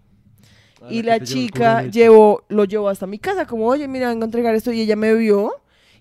Ah, 0.82 0.88
y 0.90 1.02
la 1.02 1.16
el 1.16 1.24
chica 1.24 1.84
llevó, 1.86 2.42
lo 2.50 2.64
llevó 2.66 2.90
hasta 2.90 3.06
mi 3.06 3.18
casa, 3.18 3.46
como, 3.46 3.66
oye, 3.68 3.88
mira, 3.88 4.10
vengo 4.10 4.24
a 4.24 4.26
entregar 4.26 4.54
esto. 4.54 4.70
Y 4.70 4.82
ella 4.82 4.96
me 4.96 5.14
vio 5.14 5.50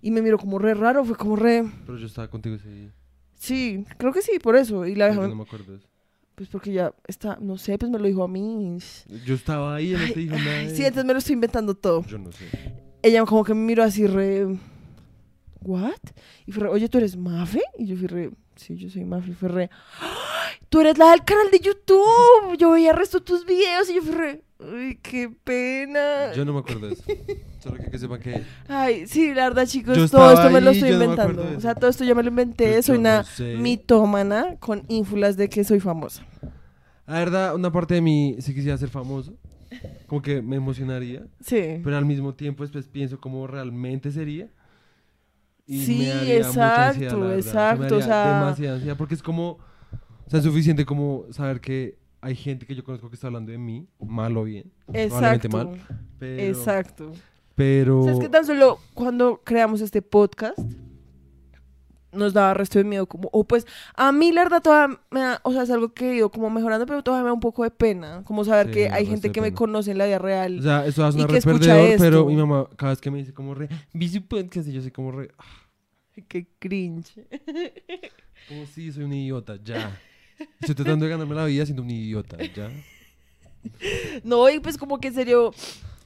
y 0.05 0.11
me 0.11 0.21
miró 0.21 0.37
como 0.37 0.59
re 0.59 0.75
raro, 0.75 1.03
fue 1.03 1.15
como 1.17 1.35
re... 1.35 1.63
Pero 1.85 1.97
yo 1.97 2.05
estaba 2.05 2.27
contigo 2.29 2.55
ese 2.55 2.69
día. 2.69 2.93
Sí, 3.33 3.85
creo 3.97 4.13
que 4.13 4.21
sí, 4.21 4.37
por 4.39 4.55
eso. 4.55 4.85
Y 4.85 4.93
la 4.95 5.07
Yo 5.07 5.13
dejó, 5.21 5.27
no 5.29 5.35
me 5.35 5.43
acuerdo 5.43 5.71
de 5.71 5.77
eso. 5.79 5.87
pues 6.35 6.47
porque 6.49 6.71
ya 6.71 6.93
está, 7.07 7.37
no 7.41 7.57
sé, 7.57 7.77
pues 7.79 7.91
me 7.91 7.97
lo 7.97 8.05
dijo 8.05 8.23
a 8.23 8.27
mí. 8.27 8.77
Yo 9.25 9.33
estaba 9.35 9.75
ahí, 9.75 9.93
él 9.93 10.07
no 10.07 10.13
te 10.13 10.19
dijo 10.19 10.35
nada. 10.37 10.69
Sí, 10.69 10.83
entonces 10.83 11.05
me 11.05 11.13
lo 11.13 11.19
estoy 11.19 11.33
inventando 11.33 11.73
todo. 11.75 12.05
Yo 12.05 12.17
no 12.19 12.31
sé. 12.31 12.45
Ella 13.01 13.25
como 13.25 13.43
que 13.43 13.53
me 13.55 13.61
miró 13.61 13.83
así 13.83 14.05
re... 14.07 14.45
¿What? 15.61 15.93
Y 16.45 16.51
fue 16.51 16.63
re, 16.63 16.69
oye, 16.69 16.87
¿tú 16.87 16.99
eres 16.99 17.17
Mafe? 17.17 17.61
Y 17.79 17.87
yo 17.87 17.97
fui 17.97 18.05
re, 18.07 18.29
sí, 18.55 18.75
yo 18.77 18.89
soy 18.91 19.03
Mafe. 19.05 19.31
Y 19.31 19.33
fue 19.33 19.49
re, 19.49 19.69
"¡Ay! 19.99 20.57
tú 20.69 20.79
eres 20.81 20.97
la 20.99 21.09
del 21.11 21.23
canal 21.23 21.49
de 21.51 21.59
YouTube. 21.59 22.55
Yo 22.59 22.69
veía 22.71 22.91
el 22.91 22.97
resto 22.97 23.17
de 23.19 23.25
tus 23.25 23.43
videos 23.45 23.89
y 23.89 23.95
yo 23.95 24.03
fui 24.03 24.11
re, 24.13 24.43
uy, 24.59 24.99
qué 25.01 25.29
pena. 25.43 26.33
Yo 26.33 26.45
no 26.45 26.53
me 26.53 26.59
acuerdo 26.59 26.87
de 26.87 26.93
eso. 26.93 27.03
Solo 27.59 27.77
que, 27.77 27.91
que 27.91 27.97
sepan 27.99 28.19
que. 28.19 28.43
Ay, 28.67 29.07
sí, 29.07 29.33
la 29.33 29.45
verdad, 29.49 29.65
chicos, 29.67 29.97
Yo 29.97 30.07
todo 30.07 30.31
esto 30.31 30.49
me 30.49 30.61
lo 30.61 30.69
ahí, 30.69 30.75
estoy 30.77 30.91
yo 30.91 30.99
no 30.99 31.05
me 31.07 31.13
acuerdo 31.13 31.31
inventando. 31.31 31.51
de 31.51 31.57
o 31.57 31.61
sea, 31.61 31.75
todo 31.75 31.89
esto 31.89 32.03
ya 32.03 32.15
me 32.15 32.23
lo 32.23 32.29
inventé. 32.29 32.73
Pues 32.73 32.85
soy 32.85 32.95
yo 32.95 32.99
una 33.01 33.17
no 33.19 33.23
sé. 33.23 33.55
mitómana 33.57 34.55
con 34.59 34.83
ínfulas 34.87 35.37
de 35.37 35.49
que 35.49 35.63
soy 35.63 35.79
famosa. 35.79 36.25
La 37.07 37.19
verdad, 37.19 37.55
una 37.55 37.71
parte 37.71 37.93
de 37.95 38.01
mí 38.01 38.35
sí 38.39 38.53
quisiera 38.53 38.77
ser 38.77 38.89
famoso. 38.89 39.35
Como 40.07 40.21
que 40.21 40.41
me 40.41 40.55
emocionaría. 40.55 41.25
Sí. 41.41 41.79
Pero 41.83 41.97
al 41.97 42.05
mismo 42.05 42.33
tiempo, 42.33 42.63
después 42.63 42.87
pienso 42.87 43.19
cómo 43.19 43.45
realmente 43.47 44.11
sería. 44.11 44.47
Y 45.67 45.79
Sí, 45.83 45.97
mucha 45.97 46.33
exacto, 46.33 46.81
ansiedad, 46.91 47.11
la 47.13 47.17
verdad. 47.25 47.37
O 47.39 47.41
sea, 47.41 47.61
me 47.75 47.85
exacto, 47.85 47.97
o 47.97 48.01
sea- 48.01 48.39
demasiada 48.39 48.75
ansiedad 48.75 48.97
porque 48.97 49.15
es 49.15 49.23
como. 49.23 49.57
O 50.27 50.29
sea, 50.29 50.39
es 50.39 50.45
suficiente 50.45 50.85
como 50.85 51.25
saber 51.31 51.59
que 51.61 51.97
hay 52.25 52.35
gente 52.35 52.65
que 52.65 52.73
yo 52.73 52.83
conozco 52.83 53.07
que 53.07 53.13
está 53.13 53.27
hablando 53.27 53.51
de 53.51 53.59
mí, 53.59 53.87
mal 53.99 54.35
o 54.35 54.43
bien. 54.43 54.71
Exacto. 54.91 55.47
mal. 55.49 55.79
Pero. 56.17 56.41
Exacto. 56.41 57.11
Pero. 57.53 58.01
O 58.01 58.03
sea, 58.03 58.13
es 58.13 58.19
que 58.19 58.29
tan 58.29 58.43
solo 58.43 58.79
cuando 58.95 59.41
creamos 59.43 59.79
este 59.81 60.01
podcast 60.01 60.57
nos 62.11 62.33
daba 62.33 62.55
resto 62.55 62.79
de 62.79 62.85
miedo 62.85 63.05
como, 63.05 63.29
o 63.31 63.43
pues 63.43 63.67
a 63.93 64.11
mí 64.11 64.31
la 64.31 64.43
verdad 64.43 64.61
todavía 64.63 64.97
me 65.11 65.19
da, 65.19 65.41
o 65.43 65.51
sea, 65.51 65.63
es 65.63 65.69
algo 65.69 65.93
que 65.93 66.11
he 66.11 66.15
ido 66.15 66.31
como 66.31 66.49
mejorando, 66.49 66.85
pero 66.85 67.03
todavía 67.03 67.23
me 67.23 67.29
da 67.29 67.33
un 67.33 67.41
poco 67.41 67.63
de 67.63 67.71
pena, 67.71 68.23
como 68.23 68.43
saber 68.43 68.67
Sí, 68.67 68.73
que 68.73 68.89
hay 68.89 69.05
gente 69.05 69.33
que 69.33 69.41
me 69.41 69.53
conoce 69.53 69.91
en 69.91 69.97
la 69.97 70.05
vida 70.05 70.17
real. 70.17 70.59
O 70.59 70.63
sea, 70.63 70.85
eso 70.85 71.07
y 71.07 71.15
una 71.15 71.27
que 71.27 71.33
re 71.33 71.37
escucha 71.39 71.75
perdedor, 71.75 71.99
pero 71.99 72.25
mi 72.25 72.37
mamá 72.37 72.69
cada 72.77 72.93
vez 72.93 73.01
que 73.01 73.11
me 73.11 73.19
dice 73.19 73.33
como 73.33 73.53
re, 73.53 73.69
vi 73.93 74.09
su 74.09 74.25
podcast 74.25 74.67
y 74.67 74.71
yo 74.71 74.81
soy 74.81 74.91
como 74.91 75.11
re, 75.11 75.29
ah, 75.37 76.23
Qué 76.29 76.47
cringe. 76.57 77.27
como 78.47 78.65
sí, 78.65 78.91
soy 78.91 79.03
un 79.03 79.13
idiota, 79.13 79.59
ya. 79.61 79.99
Estoy 80.59 80.75
tratando 80.75 81.05
de 81.05 81.11
ganarme 81.11 81.35
la 81.35 81.45
vida 81.45 81.65
siendo 81.65 81.83
un 81.83 81.89
idiota, 81.91 82.37
ya. 82.55 82.69
No, 84.23 84.49
y 84.49 84.59
pues 84.59 84.77
como 84.77 84.99
que 84.99 85.07
en 85.09 85.13
serio 85.15 85.53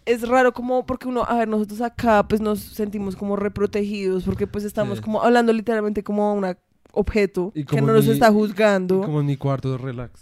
es 0.05 0.27
raro 0.27 0.53
como 0.53 0.85
porque 0.85 1.07
uno, 1.07 1.23
a 1.27 1.35
ver, 1.37 1.47
nosotros 1.47 1.81
acá 1.81 2.25
pues 2.27 2.41
nos 2.41 2.59
sentimos 2.59 3.15
como 3.15 3.35
reprotegidos 3.35 4.23
porque 4.23 4.47
pues 4.47 4.63
estamos 4.63 4.97
Sí. 4.99 5.03
como 5.03 5.21
hablando 5.21 5.51
literalmente 5.53 6.03
como 6.03 6.23
a 6.29 6.33
un 6.33 6.55
objeto 6.93 7.51
Y 7.53 7.65
que 7.65 7.75
como 7.75 7.87
no 7.87 7.93
nos 7.93 8.07
está 8.07 8.31
juzgando. 8.31 9.01
Como 9.01 9.19
en 9.19 9.25
mi 9.25 9.37
cuarto 9.37 9.71
de 9.71 9.77
relax. 9.77 10.21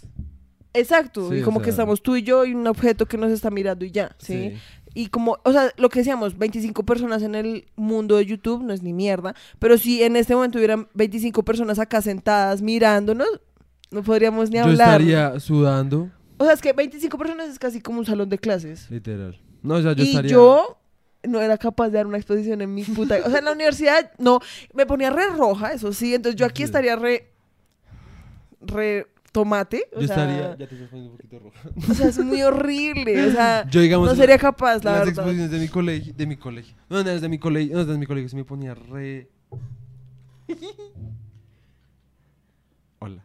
Exacto, 0.74 1.30
Sí, 1.30 1.36
y 1.38 1.42
o 1.42 1.44
como 1.44 1.62
que 1.62 1.70
estamos 1.70 2.02
tú 2.02 2.16
y 2.16 2.22
yo 2.22 2.44
y 2.44 2.54
un 2.54 2.66
objeto 2.66 3.06
que 3.06 3.16
nos 3.16 3.32
está 3.32 3.50
mirando 3.50 3.84
y 3.84 3.90
ya, 3.90 4.14
¿sí? 4.18 4.54
Y 4.94 5.08
como, 5.08 5.38
o 5.44 5.52
sea, 5.52 5.70
lo 5.76 5.88
que 5.88 6.00
decíamos, 6.00 6.36
25 6.38 6.82
personas 6.84 7.22
en 7.22 7.34
el 7.34 7.66
mundo 7.76 8.16
de 8.16 8.26
YouTube 8.26 8.62
no 8.62 8.72
es 8.72 8.82
ni 8.82 8.92
mierda, 8.92 9.34
pero 9.58 9.78
si 9.78 10.02
en 10.02 10.16
este 10.16 10.34
momento 10.34 10.58
hubieran 10.58 10.88
25 10.94 11.42
personas 11.44 11.78
acá 11.78 12.02
sentadas 12.02 12.62
mirándonos, 12.62 13.28
no 13.90 14.02
podríamos 14.02 14.50
ni 14.50 14.56
Yo 14.56 14.64
hablar. 14.64 15.00
estaría 15.00 15.40
sudando, 15.40 16.10
O 16.38 16.44
sea, 16.44 16.54
es 16.54 16.60
que 16.60 16.72
25 16.72 17.16
personas 17.18 17.48
es 17.48 17.58
casi 17.58 17.80
como 17.80 17.98
un 18.00 18.06
salón 18.06 18.28
de 18.28 18.38
clases. 18.38 18.90
literal. 18.90 19.40
No, 19.62 19.74
o 19.74 19.82
sea, 19.82 19.92
yo 19.92 20.04
y 20.04 20.08
estaría... 20.10 20.30
yo 20.30 20.78
no 21.24 21.40
era 21.40 21.58
capaz 21.58 21.88
de 21.88 21.98
dar 21.98 22.06
una 22.06 22.16
exposición 22.18 22.60
en 22.62 22.72
mi 22.74 22.84
puta... 22.84 23.16
O 23.24 23.28
sea, 23.30 23.40
en 23.40 23.44
la 23.44 23.52
universidad, 23.52 24.12
no, 24.18 24.40
me 24.72 24.86
ponía 24.86 25.10
re 25.10 25.26
roja, 25.28 25.72
eso 25.72 25.92
sí, 25.92 26.14
entonces 26.14 26.38
yo 26.38 26.46
aquí 26.46 26.62
Sí. 26.62 26.64
estaría 26.66 26.94
re... 26.96 27.32
re 28.60 29.06
tomate, 29.32 29.88
o 29.94 30.00
yo 30.00 30.06
sea... 30.06 30.16
estaría... 30.16 30.56
Ya 30.56 30.66
te 30.68 30.74
estás 30.74 30.88
poniendo 30.88 31.10
un 31.12 31.16
poquito 31.16 31.38
roja. 31.40 31.60
O 31.90 31.94
sea, 31.94 32.08
es 32.08 32.18
muy 32.18 32.40
horrible, 32.42 33.26
o 33.26 33.30
sea... 33.32 33.66
Yo, 33.70 33.80
digamos... 33.80 34.06
no 34.06 34.12
en 34.12 34.18
sería 34.18 34.38
capaz, 34.38 34.82
la 34.84 34.92
las 34.92 35.00
verdad. 35.00 35.08
exposiciones 35.08 35.50
de 35.50 35.58
mi 35.58 35.68
colegio... 35.68 36.14
De 36.16 36.26
mi 36.26 36.36
colegio. 36.36 36.76
No, 36.88 36.98
no, 36.98 37.10
desde 37.10 37.28
mi 37.28 37.38
colegio... 37.38 37.76
No, 37.76 37.84
desde 37.84 37.98
mi 37.98 38.06
colegio 38.06 38.28
se 38.28 38.36
me 38.36 38.44
ponía 38.44 38.74
re... 38.74 39.28
Hola. 43.00 43.22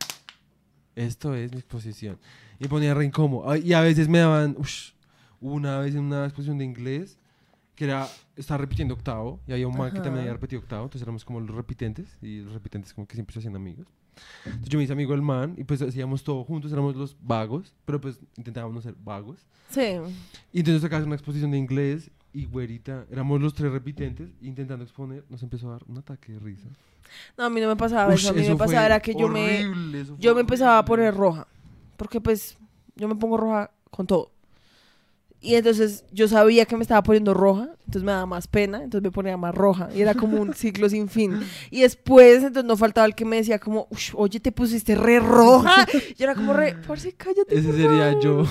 Esto 0.95 1.35
es 1.35 1.51
mi 1.51 1.59
exposición. 1.59 2.19
Y 2.59 2.67
ponía 2.67 2.93
re 2.93 3.05
incómodo. 3.05 3.55
Y 3.55 3.73
a 3.73 3.81
veces 3.81 4.07
me 4.07 4.19
daban... 4.19 4.57
una 5.41 5.79
vez 5.79 5.95
en 5.95 6.01
una 6.01 6.25
exposición 6.25 6.57
de 6.57 6.65
inglés 6.65 7.17
que 7.75 7.85
era... 7.85 8.07
Estaba 8.35 8.59
repitiendo 8.59 8.93
octavo. 8.93 9.39
Y 9.47 9.53
había 9.53 9.67
un 9.67 9.77
man 9.77 9.89
que 9.89 9.97
también 9.97 10.15
Ajá. 10.15 10.21
había 10.21 10.33
repetido 10.33 10.61
octavo. 10.61 10.83
Entonces 10.83 11.01
éramos 11.03 11.25
como 11.25 11.39
los 11.39 11.55
repitentes. 11.55 12.17
Y 12.21 12.41
los 12.41 12.53
repitentes 12.53 12.93
como 12.93 13.07
que 13.07 13.15
siempre 13.15 13.33
se 13.33 13.39
hacían 13.39 13.55
amigos. 13.55 13.87
Entonces 14.45 14.69
yo 14.69 14.77
me 14.77 14.83
hice 14.83 14.93
amigo 14.93 15.11
del 15.11 15.21
man. 15.21 15.55
Y 15.57 15.63
pues 15.63 15.81
hacíamos 15.81 16.23
todo 16.23 16.43
juntos. 16.43 16.71
Éramos 16.71 16.95
los 16.95 17.17
vagos. 17.21 17.73
Pero 17.85 17.99
pues 17.99 18.19
intentábamos 18.37 18.75
no 18.75 18.81
ser 18.81 18.95
vagos. 19.03 19.45
Sí. 19.69 19.97
Y 20.51 20.59
entonces 20.59 20.81
sacamos 20.81 21.07
una 21.07 21.15
exposición 21.15 21.51
de 21.51 21.57
inglés 21.57 22.11
y 22.33 22.45
güerita, 22.45 23.05
éramos 23.11 23.39
los 23.41 23.53
tres 23.53 23.71
repitentes 23.71 24.29
intentando 24.41 24.83
exponer, 24.83 25.23
nos 25.29 25.43
empezó 25.43 25.69
a 25.69 25.73
dar 25.73 25.83
un 25.87 25.97
ataque 25.97 26.33
de 26.33 26.39
risa. 26.39 26.67
No, 27.37 27.45
a 27.45 27.49
mí 27.49 27.61
no 27.61 27.67
me 27.67 27.75
pasaba 27.75 28.11
Ush, 28.13 28.21
eso, 28.21 28.29
a 28.29 28.33
mí 28.33 28.47
me 28.47 28.55
pasaba 28.55 28.85
era 28.85 28.99
que 28.99 29.13
yo 29.13 29.27
me... 29.27 29.63
Yo 30.17 30.33
me 30.33 30.41
empezaba 30.41 30.79
a 30.79 30.85
poner 30.85 31.13
roja, 31.13 31.47
porque 31.97 32.19
pues 32.19 32.57
yo 32.95 33.07
me 33.07 33.15
pongo 33.15 33.37
roja 33.37 33.71
con 33.91 34.07
todo. 34.07 34.31
Y 35.45 35.55
entonces 35.55 36.05
yo 36.13 36.29
sabía 36.29 36.65
que 36.65 36.77
me 36.77 36.83
estaba 36.83 37.03
poniendo 37.03 37.33
roja, 37.33 37.63
entonces 37.79 38.03
me 38.03 38.13
daba 38.13 38.25
más 38.25 38.47
pena, 38.47 38.77
entonces 38.81 39.03
me 39.03 39.11
ponía 39.11 39.35
más 39.35 39.53
roja. 39.53 39.89
Y 39.93 39.99
era 40.01 40.13
como 40.13 40.41
un 40.41 40.53
ciclo 40.55 40.87
sin 40.87 41.09
fin. 41.09 41.37
Y 41.69 41.81
después, 41.81 42.37
entonces 42.37 42.63
no 42.63 42.77
faltaba 42.77 43.05
el 43.05 43.13
que 43.13 43.25
me 43.25 43.35
decía 43.35 43.59
como, 43.59 43.85
"Ush, 43.91 44.13
oye, 44.15 44.39
te 44.39 44.53
pusiste 44.53 44.95
re 44.95 45.19
roja. 45.19 45.85
Y 46.17 46.23
era 46.23 46.33
como 46.33 46.53
re, 46.53 46.77
parce, 46.87 47.11
cállate. 47.11 47.53
Ese 47.57 47.67
por 47.67 47.75
sería 47.75 48.13
favor". 48.13 48.23
yo. 48.23 48.45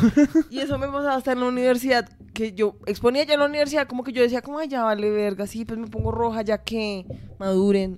Y 0.51 0.59
eso 0.59 0.77
me 0.79 0.87
pasaba 0.87 1.15
hasta 1.15 1.33
en 1.33 1.41
la 1.41 1.47
universidad, 1.47 2.07
que 2.35 2.53
yo 2.53 2.77
exponía 2.85 3.25
ya 3.25 3.35
en 3.35 3.41
la 3.41 3.47
universidad, 3.47 3.89
como 3.89 4.05
que 4.05 4.13
yo 4.13 4.21
decía, 4.21 4.43
como, 4.43 4.59
ay, 4.59 4.69
ya 4.69 4.83
vale 4.83 5.11
verga, 5.11 5.47
sí, 5.47 5.65
pues 5.65 5.79
me 5.79 5.87
pongo 5.87 6.11
roja 6.13 6.43
ya 6.43 6.59
que 6.59 7.07
maduren. 7.39 7.97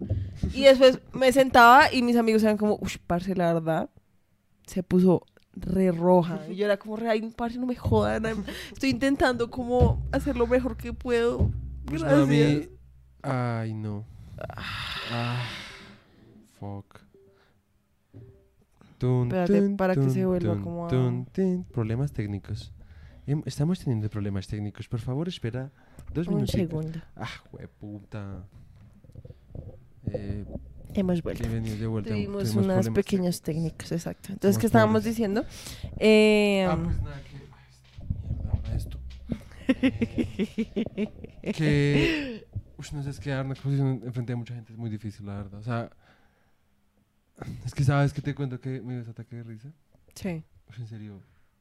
Y 0.53 0.63
después 0.63 1.01
me 1.13 1.33
sentaba 1.33 1.93
y 1.93 2.03
mis 2.03 2.17
amigos 2.17 2.45
eran 2.45 2.57
como, 2.57 2.79
uff, 2.81 2.99
parce, 3.09 3.35
la 3.35 3.55
verdad, 3.55 3.91
se 4.69 4.85
puso 4.85 5.25
re 5.57 5.93
roja. 5.93 6.41
Y 6.49 6.57
yo 6.57 6.65
era 6.67 6.77
como, 6.77 6.97
re, 6.97 7.09
ay, 7.09 7.33
parce, 7.37 7.59
no 7.59 7.67
me 7.67 7.77
jodan, 7.77 8.25
estoy 8.73 8.91
intentando 8.91 9.51
como 9.51 10.03
hacer 10.13 10.37
lo 10.37 10.47
mejor 10.47 10.77
que 10.77 10.93
puedo. 10.93 11.51
Pues 11.87 12.03
no, 12.03 12.09
Gracias. 12.09 12.27
a 12.27 12.31
mí... 12.31 12.69
Ay, 13.23 13.75
no. 13.75 14.05
Ah, 15.11 15.43
fuck. 16.59 17.01
Tun, 18.99 19.27
Espérate, 19.29 19.77
para 19.77 19.95
que 19.95 20.11
se 20.11 20.25
vuelva 20.25 20.61
como 20.61 20.87
a-. 20.87 20.91
Problemas 21.73 22.13
técnicos. 22.13 22.73
Em, 23.27 23.43
Estamos 23.47 23.79
teniendo 23.81 24.09
problemas 24.11 24.47
técnicos. 24.47 24.89
Por 24.89 25.01
favor, 25.01 25.29
espera 25.29 25.71
dos 26.13 26.27
Un 26.29 26.35
minutos. 26.35 26.53
segundo. 26.55 27.01
Ah, 27.17 27.29
hueputa. 27.53 28.45
Eh, 30.07 30.45
Hemos 30.95 31.23
vuelto. 31.23 31.43
bienvenidos 31.43 31.81
de 31.81 31.87
vuelta. 31.87 32.11
Tuvimos 32.11 32.45
Tuvimos 32.45 32.65
unas 32.65 32.89
pequeñas 32.91 33.41
técnicas, 33.43 33.91
exacto. 33.93 34.33
Entonces, 34.33 34.59
¿qué 34.59 34.67
estábamos 34.67 35.05
diciendo? 35.05 35.45
Eh, 35.99 36.67
Ah, 36.69 36.79
pues 36.83 37.03
nada, 37.03 37.21
que. 37.25 38.77
esto. 38.77 38.99
que. 41.53 42.47
Uy, 42.79 42.85
no 42.93 43.03
sé, 43.03 43.11
es 43.11 43.21
que 43.21 43.31
dar 43.31 43.45
una 43.45 43.55
exposición 43.55 44.03
enfrente 44.05 44.33
de 44.33 44.37
mucha 44.37 44.55
gente 44.55 44.73
es 44.73 44.79
muy 44.79 44.91
difícil, 44.91 45.27
la 45.27 45.37
verdad. 45.37 45.59
O 45.61 45.63
sea. 45.63 45.91
Es 47.65 47.75
que 47.75 47.83
sabes 47.83 48.13
que 48.13 48.23
te 48.23 48.35
cuento 48.35 48.61
que 48.61 48.81
me 48.81 48.93
dio 48.93 49.03
ese 49.03 49.11
ataque 49.11 49.35
de 49.37 49.43
risa. 49.43 49.69
sí, 50.15 50.45
Uy, 50.71 50.77
en 50.79 50.87
serio. 50.87 51.21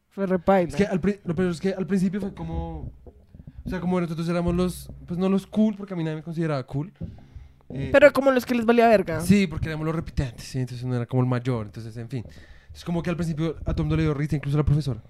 fue 0.10 0.28
repaila. 0.28 0.70
Es 0.70 0.76
que 0.76 0.86
al, 0.86 1.02
lo 1.26 1.36
peor 1.36 1.50
es 1.52 1.60
que 1.60 1.74
al 1.74 1.88
principio 1.88 2.22
fue 2.22 2.34
como. 2.36 2.92
O 3.66 3.70
sea, 3.70 3.80
como 3.80 4.00
nosotros 4.00 4.28
éramos 4.30 4.54
los. 4.56 4.90
Pues 5.08 5.20
no 5.20 5.28
los 5.30 5.48
cool, 5.48 5.76
porque 5.76 5.94
a 5.94 5.98
mí 5.98 6.04
nadie 6.04 6.18
me 6.18 6.24
consideraba 6.24 6.64
cool. 6.68 6.94
Eh, 7.74 7.90
Pero 7.92 8.14
como 8.14 8.32
los 8.32 8.46
que 8.46 8.56
les 8.56 8.66
valía 8.66 8.88
verga. 8.88 9.22
Sí, 9.22 9.48
porque 9.48 9.68
éramos 9.70 9.86
los 9.86 9.96
repitentes, 9.96 10.46
¿sí? 10.46 10.60
entonces 10.60 10.84
uno 10.84 10.96
era 10.96 11.06
como 11.06 11.24
el 11.24 11.30
mayor, 11.30 11.66
entonces, 11.66 11.96
en 11.98 12.10
fin. 12.10 12.24
Es 12.74 12.84
como 12.84 13.02
que 13.04 13.10
al 13.10 13.16
principio 13.16 13.56
a 13.66 13.74
todo 13.74 13.78
el 13.78 13.84
mundo 13.84 13.98
le 13.98 14.04
dio 14.04 14.14
risa, 14.14 14.36
incluso 14.36 14.58
a 14.58 14.62
la 14.62 14.66
profesora. 14.66 15.02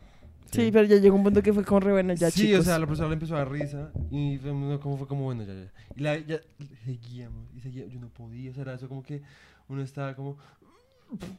Sí, 0.51 0.69
pero 0.71 0.85
ya 0.85 0.97
llegó 0.97 1.15
un 1.15 1.23
punto 1.23 1.41
que 1.41 1.51
fue 1.51 1.63
como 1.65 1.79
re 1.79 1.93
bueno 1.93 2.13
ya, 2.13 2.29
sí, 2.29 2.41
chicos. 2.47 2.59
o 2.59 2.63
sea, 2.63 2.77
la 2.77 2.85
profesora 2.85 3.09
le 3.09 3.13
empezó 3.15 3.35
a 3.35 3.39
dar 3.39 3.49
risa 3.51 3.91
y 4.11 4.37
fue, 4.37 4.51
como, 4.79 4.97
fue 4.97 5.07
como, 5.07 5.23
bueno, 5.23 5.43
ya, 5.43 5.53
ya. 5.53 5.71
Y 5.95 5.99
la, 6.01 6.17
ya, 6.19 6.39
seguíamos, 6.85 7.47
y 7.55 7.59
seguía, 7.59 7.87
yo 7.87 7.99
no 7.99 8.09
podía, 8.09 8.51
o 8.51 8.53
sea, 8.53 8.61
era 8.63 8.73
eso 8.75 8.87
como 8.87 9.01
que 9.01 9.21
uno 9.67 9.81
estaba 9.81 10.15
como... 10.15 10.37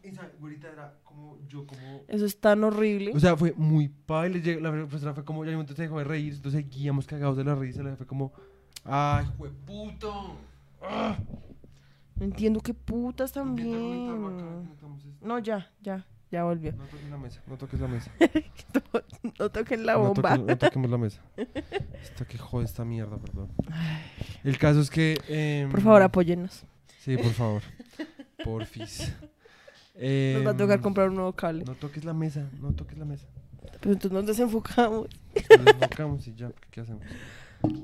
Esa 0.03 0.29
güerita 0.41 0.69
era 0.69 0.95
como, 1.05 1.39
yo 1.49 1.67
como... 1.67 2.03
Eso 2.09 2.27
es 2.27 2.41
tan 2.41 2.65
horrible. 2.65 3.13
O 3.15 3.21
sea, 3.21 3.37
fue 3.37 3.53
muy 3.57 3.89
llegó- 4.43 4.61
la 4.61 4.71
profesora 4.73 5.15
fue 5.15 5.25
como, 5.25 5.45
ya 5.45 5.51
en 5.51 5.57
un 5.57 5.59
momento 5.61 5.75
se 5.77 5.83
dejó 5.83 5.99
de 5.99 6.05
reír, 6.05 6.35
entonces 6.35 6.63
seguíamos 6.65 7.07
cagados 7.07 7.37
de 7.37 7.45
la 7.45 7.55
risa, 7.55 7.83
la 7.83 7.97
fue 7.97 8.07
como, 8.07 8.33
ay, 8.85 9.27
jueputo. 9.39 10.37
¡Ah! 10.88 11.18
no 12.16 12.25
entiendo 12.25 12.61
qué 12.61 12.75
putas 12.75 13.33
también. 13.33 14.29
No, 15.20 15.38
ya, 15.40 15.70
ya, 15.81 16.07
ya 16.31 16.44
volvió. 16.44 16.73
No 16.73 16.85
toques 16.85 17.11
la 17.11 17.16
mesa, 17.18 17.40
no 17.47 17.57
toques 17.57 17.81
la 17.81 17.88
mesa. 17.88 18.11
No 19.38 19.51
toquen 19.51 19.87
la 19.87 19.94
No 19.94 20.01
bomba. 20.14 20.37
toque- 20.37 20.44
No, 20.47 20.59
toquemos 20.59 20.90
la 20.90 20.99
mesa. 20.99 21.20
Esto 22.03 22.27
que 22.27 22.38
jode 22.38 22.64
esta 22.66 22.85
mierda, 22.85 23.16
perdón. 23.18 23.49
El 24.44 24.59
caso 24.59 24.81
es 24.81 24.90
que. 24.90 25.18
em, 25.29 25.70
Por 25.70 25.81
favor, 25.81 26.03
apóyennos. 26.03 26.64
Sí, 27.01 27.16
por 27.16 27.33
favor. 27.33 27.62
Porfis. 28.44 29.12
Nos 29.94 30.47
va 30.47 30.51
a 30.51 30.57
tocar 30.57 30.77
Em, 30.77 30.83
comprar 30.83 31.09
un 31.09 31.16
nuevo 31.16 31.33
cable. 31.33 31.64
No 31.64 31.75
toques 31.75 32.05
la 32.05 32.12
mesa, 32.12 32.49
no 32.61 32.73
toques 32.73 32.97
la 32.99 33.05
mesa. 33.05 33.27
Pero 33.81 33.92
entonces 33.94 34.12
nos 34.12 34.27
desenfocamos. 34.27 35.09
Nos 35.59 35.66
enfocamos 35.75 36.27
y 36.29 36.35
ya, 36.35 36.51
¿qué 36.70 36.81
hacemos? 36.83 37.03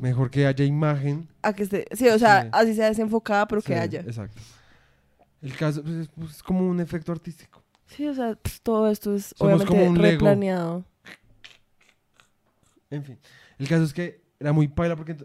Mejor 0.01 0.31
que 0.31 0.47
haya 0.47 0.65
imagen. 0.65 1.29
A 1.43 1.53
que 1.53 1.63
esté. 1.65 1.87
Sí, 1.93 2.09
o 2.09 2.19
sea, 2.19 2.43
Sí. 2.43 2.49
así 2.53 2.75
sea 2.75 2.87
desenfocada, 2.89 3.47
pero 3.47 3.61
que 3.63 3.73
Sí, 3.75 3.79
haya. 3.79 4.01
Exacto. 4.01 4.41
El 5.43 5.57
caso 5.57 5.83
pues, 5.83 5.95
es, 5.97 6.09
pues, 6.09 6.31
es 6.33 6.43
como 6.43 6.69
un 6.69 6.81
efecto 6.81 7.13
artístico. 7.13 7.63
Sí, 7.87 8.07
o 8.07 8.15
sea, 8.15 8.37
pues, 8.41 8.61
todo 8.61 8.91
esto 8.91 9.15
es 9.15 9.35
Somos 9.37 9.63
obviamente 9.63 10.01
replaneado. 10.01 10.85
En 12.91 13.05
fin. 13.05 13.19
El 13.59 13.69
caso 13.69 13.85
es 13.85 13.93
que 13.95 14.23
era 14.39 14.53
muy 14.53 14.69
paila 14.69 14.97
porque. 14.97 15.17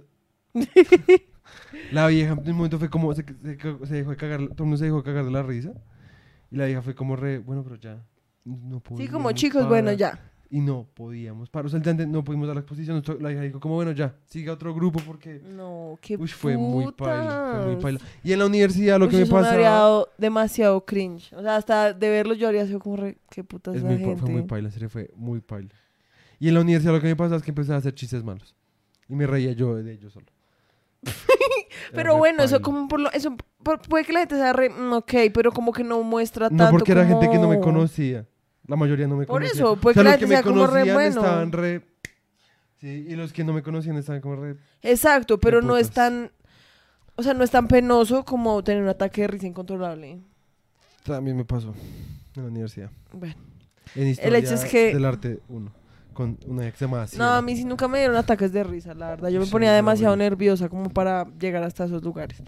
la 1.92 2.08
vieja 2.08 2.34
en 2.34 2.40
un 2.50 2.56
momento 2.58 2.80
fue 2.80 2.90
como. 2.90 3.14
Se, 3.14 3.24
se, 3.24 3.58
se 3.86 3.94
dejó 3.96 4.12
de 4.12 4.18
cagar. 4.18 4.40
Todo 4.50 4.56
el 4.60 4.64
mundo 4.64 4.78
se 4.78 4.86
dejó 4.86 4.98
de 4.98 5.04
cagar 5.04 5.26
de 5.26 5.32
la 5.32 5.44
risa. 5.44 5.74
Y 6.52 6.58
la 6.58 6.66
vieja 6.66 6.82
fue 6.82 6.96
como 6.96 7.16
re. 7.16 7.40
Bueno, 7.40 7.64
pero 7.64 7.76
ya. 7.76 8.04
No 8.44 8.78
Sí, 8.78 8.82
podíamos 8.84 9.12
como 9.14 9.32
chicos, 9.32 9.68
bueno, 9.68 9.88
parar". 9.88 9.98
ya. 9.98 10.32
Y 10.50 10.60
no 10.62 10.86
podíamos 10.94 11.50
parar. 11.50 11.66
O 11.66 11.70
sea, 11.70 11.80
no 11.80 12.24
pudimos 12.24 12.48
dar 12.48 12.56
la 12.56 12.62
exposición. 12.62 13.02
La 13.20 13.30
vieja 13.30 13.44
dijo, 13.44 13.60
como 13.60 13.76
bueno, 13.76 13.92
ya. 13.92 14.16
Siga 14.26 14.54
otro 14.54 14.74
grupo 14.76 15.00
porque. 15.06 15.42
No, 15.44 15.98
qué 16.02 16.16
Uy, 16.18 16.28
fue 16.28 16.56
muy 16.56 16.92
paila. 16.92 17.52
Fue 17.64 17.66
muy 17.74 17.82
paila. 17.82 18.00
Y 18.24 18.32
en 18.32 18.40
la 18.40 18.46
universidad 18.46 19.00
lo 19.00 19.06
Uy, 19.06 19.12
que 19.12 19.18
me 19.18 19.24
eso 19.24 19.36
habría 19.38 19.52
pasaba. 19.52 19.70
dado 19.70 20.10
demasiado 20.18 20.86
cringe. 20.86 21.34
O 21.34 21.42
sea, 21.42 21.56
hasta 21.56 21.94
de 21.94 22.10
verlo 22.10 22.36
yo 22.36 22.48
habría 22.48 22.66
sido 22.68 22.80
como 22.80 22.96
re, 22.98 23.18
qué 23.30 23.44
putas 23.44 23.76
Es 23.76 23.84
la 23.84 23.90
muy, 23.90 23.98
gente. 24.00 24.22
fue 24.22 24.30
muy 24.30 24.44
paila, 24.44 24.70
serio, 24.72 24.90
fue 24.90 25.10
muy 25.16 25.42
paila. 25.42 25.70
Y 26.40 26.48
en 26.50 26.54
la 26.54 26.62
universidad 26.62 26.94
lo 26.94 27.02
que 27.02 27.08
me 27.08 27.16
pasaba 27.16 27.38
es 27.38 27.44
que 27.44 27.52
empecé 27.52 27.74
a 27.74 27.78
hacer 27.78 27.96
chistes 27.96 28.24
malos. 28.24 28.56
Y 29.10 29.16
me 29.16 29.26
reía 29.26 29.52
yo 29.54 29.76
de 29.76 29.92
ellos 29.94 30.14
solo. 30.14 30.28
Pero 31.94 32.18
bueno, 32.18 32.44
eso 32.44 32.56
paila. 32.56 32.64
como 32.64 32.88
por 32.88 33.00
lo, 33.00 33.12
eso 33.12 33.36
por- 33.64 33.80
puede 33.82 34.06
que 34.06 34.14
la 34.14 34.20
gente 34.20 34.36
sea 34.36 34.54
re, 34.54 34.70
mm, 34.70 34.94
ok, 34.94 35.14
pero 35.34 35.52
como 35.52 35.72
que 35.72 35.84
no 35.84 36.02
muestra 36.04 36.50
tanto 36.50 36.64
No, 36.66 36.72
porque 36.72 36.92
era 36.92 37.06
gente 37.06 37.30
que 37.30 37.38
no 37.38 37.48
me 37.50 37.60
como- 37.60 37.74
conocía. 37.78 38.26
La 38.68 38.76
mayoría 38.76 39.08
no 39.08 39.16
me 39.18 39.26
Por 39.26 39.42
conocía. 39.42 39.62
eso, 39.62 39.76
puede 39.78 40.00
o 40.00 40.04
sea, 40.04 40.12
los 40.12 40.20
que 40.20 40.28
me 40.28 40.42
como 40.44 40.66
re 40.68 40.72
conocían 40.72 40.96
bueno. 40.96 41.22
estaban 41.22 41.52
re... 41.52 41.82
Sí, 42.82 43.06
y 43.10 43.16
los 43.16 43.32
que 43.34 43.44
no 43.44 43.54
me 43.54 43.62
conocían 43.64 43.96
estaban 43.98 44.22
como 44.22 44.36
re... 44.36 44.58
Exacto, 44.82 45.40
pero 45.40 45.62
no 45.62 45.78
es 45.78 45.92
tan 45.92 46.32
o 47.18 47.24
sea, 47.24 47.34
no 47.34 47.44
es 47.44 47.52
tan 47.52 47.68
penoso 47.68 48.26
como 48.26 48.62
tener 48.64 48.84
un 48.84 48.90
ataque 48.90 49.22
de 49.22 49.28
risa 49.28 49.48
incontrolable. 49.48 50.20
También 51.04 51.38
me 51.38 51.46
pasó 51.46 51.74
en 52.36 52.44
la 52.44 52.50
universidad. 52.50 52.92
Bueno. 53.14 53.36
En 53.96 54.08
historia 54.08 54.38
hecho 54.40 54.56
es 54.56 54.66
que- 54.66 54.94
del 54.94 55.06
arte 55.06 55.40
1. 55.48 55.72
Con 56.14 56.38
una 56.48 56.66
ex 56.68 56.80
llamada 56.80 57.06
No, 57.18 57.26
a 57.30 57.42
mí 57.42 57.58
sí 57.58 57.66
nunca 57.66 57.90
me 57.90 58.00
dieron 58.00 58.16
ataques 58.16 58.52
de 58.54 58.64
risa, 58.64 58.94
la 58.94 59.10
verdad. 59.10 59.28
Yo 59.30 59.40
me 59.42 59.46
Sí, 59.48 59.52
ponía 59.52 59.74
demasiado 59.74 60.16
nerviosa 60.16 60.70
como 60.70 60.90
para 60.90 61.26
llegar 61.40 61.62
hasta 61.64 61.84
esos 61.86 62.02
lugares. 62.04 62.42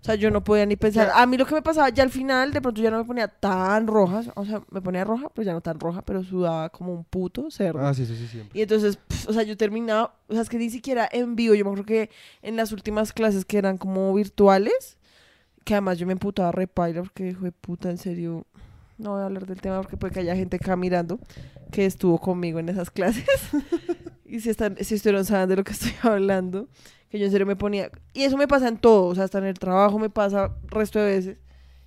O 0.00 0.04
sea, 0.04 0.14
yo 0.14 0.30
no 0.30 0.44
podía 0.44 0.64
ni 0.64 0.76
pensar. 0.76 1.10
A 1.12 1.26
mí 1.26 1.36
lo 1.36 1.44
que 1.44 1.54
me 1.54 1.62
pasaba, 1.62 1.88
ya 1.88 2.04
al 2.04 2.10
final, 2.10 2.52
de 2.52 2.60
pronto 2.60 2.80
ya 2.80 2.90
no 2.90 2.98
me 2.98 3.04
ponía 3.04 3.28
tan 3.28 3.86
roja. 3.86 4.22
O 4.36 4.44
sea, 4.44 4.62
me 4.70 4.80
ponía 4.80 5.04
roja, 5.04 5.28
pero 5.34 5.44
ya 5.44 5.52
no 5.52 5.60
tan 5.60 5.80
roja, 5.80 6.02
pero 6.02 6.22
sudaba 6.22 6.68
como 6.70 6.94
un 6.94 7.04
puto 7.04 7.50
cerdo. 7.50 7.84
Ah, 7.84 7.92
sí, 7.92 8.04
eso 8.04 8.14
sí, 8.14 8.28
siempre. 8.28 8.58
Y 8.58 8.62
entonces, 8.62 8.98
o 9.26 9.32
sea, 9.32 9.42
yo 9.42 9.56
terminaba, 9.56 10.14
o 10.28 10.32
sea, 10.32 10.42
es 10.42 10.48
que 10.48 10.58
ni 10.58 10.70
siquiera 10.70 11.08
en 11.10 11.34
vivo, 11.34 11.54
yo 11.54 11.64
me 11.64 11.70
acuerdo 11.70 11.84
que 11.84 12.10
en 12.42 12.56
las 12.56 12.70
últimas 12.70 13.12
clases 13.12 13.44
que 13.44 13.58
eran 13.58 13.76
como 13.76 14.14
virtuales, 14.14 14.98
que 15.64 15.74
además 15.74 15.98
yo 15.98 16.06
me 16.06 16.12
emputaba 16.12 16.52
re 16.52 16.68
paila 16.68 17.02
porque 17.02 17.30
hijo 17.30 17.44
de 17.44 17.52
puta, 17.52 17.90
en 17.90 17.98
serio, 17.98 18.46
no 18.98 19.12
voy 19.12 19.22
a 19.22 19.26
hablar 19.26 19.46
del 19.46 19.60
tema 19.60 19.80
porque 19.80 19.96
puede 19.96 20.14
que 20.14 20.20
haya 20.20 20.36
gente 20.36 20.56
acá 20.56 20.76
mirando 20.76 21.18
que 21.70 21.86
estuvo 21.86 22.18
conmigo 22.18 22.58
en 22.58 22.68
esas 22.68 22.90
clases. 22.90 23.24
y 24.24 24.40
si 24.40 24.50
están, 24.50 24.76
si 24.80 24.94
estuvieron 24.94 25.24
saben 25.24 25.48
de 25.48 25.56
lo 25.56 25.64
que 25.64 25.72
estoy 25.72 25.92
hablando, 26.02 26.68
que 27.10 27.18
yo 27.18 27.26
en 27.26 27.30
serio 27.30 27.46
me 27.46 27.56
ponía, 27.56 27.90
y 28.12 28.22
eso 28.22 28.36
me 28.36 28.46
pasa 28.48 28.68
en 28.68 28.76
todo, 28.78 29.06
o 29.06 29.14
sea, 29.14 29.24
hasta 29.24 29.38
en 29.38 29.44
el 29.44 29.58
trabajo 29.58 29.98
me 29.98 30.10
pasa 30.10 30.54
resto 30.68 30.98
de 30.98 31.06
veces, 31.06 31.36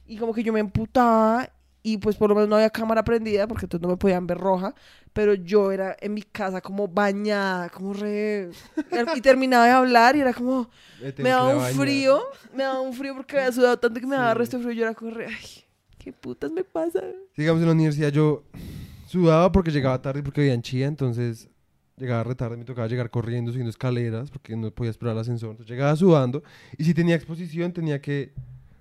y 0.05 0.17
como 0.17 0.33
que 0.33 0.43
yo 0.43 0.51
me 0.53 0.59
emputaba 0.59 1.49
y 1.83 1.97
pues 1.97 2.15
por 2.15 2.29
lo 2.29 2.35
menos 2.35 2.47
no 2.49 2.55
había 2.57 2.69
cámara 2.69 3.03
prendida 3.03 3.47
porque 3.47 3.65
entonces 3.65 3.81
no 3.81 3.87
me 3.89 3.97
podían 3.97 4.27
ver 4.27 4.37
roja, 4.37 4.75
pero 5.13 5.33
yo 5.33 5.71
era 5.71 5.95
en 5.99 6.13
mi 6.13 6.21
casa 6.21 6.61
como 6.61 6.87
bañada, 6.87 7.69
como 7.69 7.93
re... 7.93 8.49
Y 9.15 9.21
terminaba 9.21 9.65
de 9.65 9.71
hablar 9.71 10.15
y 10.15 10.21
era 10.21 10.33
como, 10.33 10.69
me 11.17 11.29
daba 11.29 11.55
un 11.55 11.63
frío, 11.63 12.21
me 12.55 12.63
daba 12.63 12.81
un 12.81 12.93
frío 12.93 13.15
porque 13.15 13.37
había 13.37 13.51
sudado 13.53 13.77
tanto 13.79 13.99
que 13.99 14.05
me 14.05 14.15
daba 14.15 14.33
Sí. 14.33 14.37
resto 14.37 14.57
de 14.57 14.63
frío 14.63 14.73
y 14.73 14.77
yo 14.77 14.83
era 14.83 14.93
como 14.93 15.11
re, 15.11 15.25
ay, 15.27 15.63
¿qué 15.97 16.13
putas 16.13 16.51
me 16.51 16.63
pasa? 16.63 17.01
Digamos, 17.35 17.61
en 17.61 17.67
la 17.67 17.73
universidad 17.73 18.09
yo 18.09 18.43
sudaba 19.07 19.51
porque 19.51 19.71
llegaba 19.71 20.01
tarde 20.01 20.21
porque 20.21 20.41
vivía 20.41 20.53
en 20.53 20.61
Chía, 20.61 20.85
entonces 20.87 21.49
llegaba 22.01 22.23
re 22.23 22.35
tarde, 22.35 22.57
me 22.57 22.65
tocaba 22.65 22.87
llegar 22.87 23.09
corriendo, 23.09 23.51
subiendo 23.51 23.69
escaleras 23.69 24.31
porque 24.31 24.55
no 24.55 24.71
podía 24.71 24.89
esperar 24.91 25.13
el 25.13 25.21
ascensor. 25.21 25.51
Entonces 25.51 25.71
llegaba 25.71 25.95
sudando 25.95 26.43
y 26.77 26.83
si 26.83 26.93
tenía 26.93 27.15
exposición 27.15 27.71
tenía 27.71 28.01
que 28.01 28.33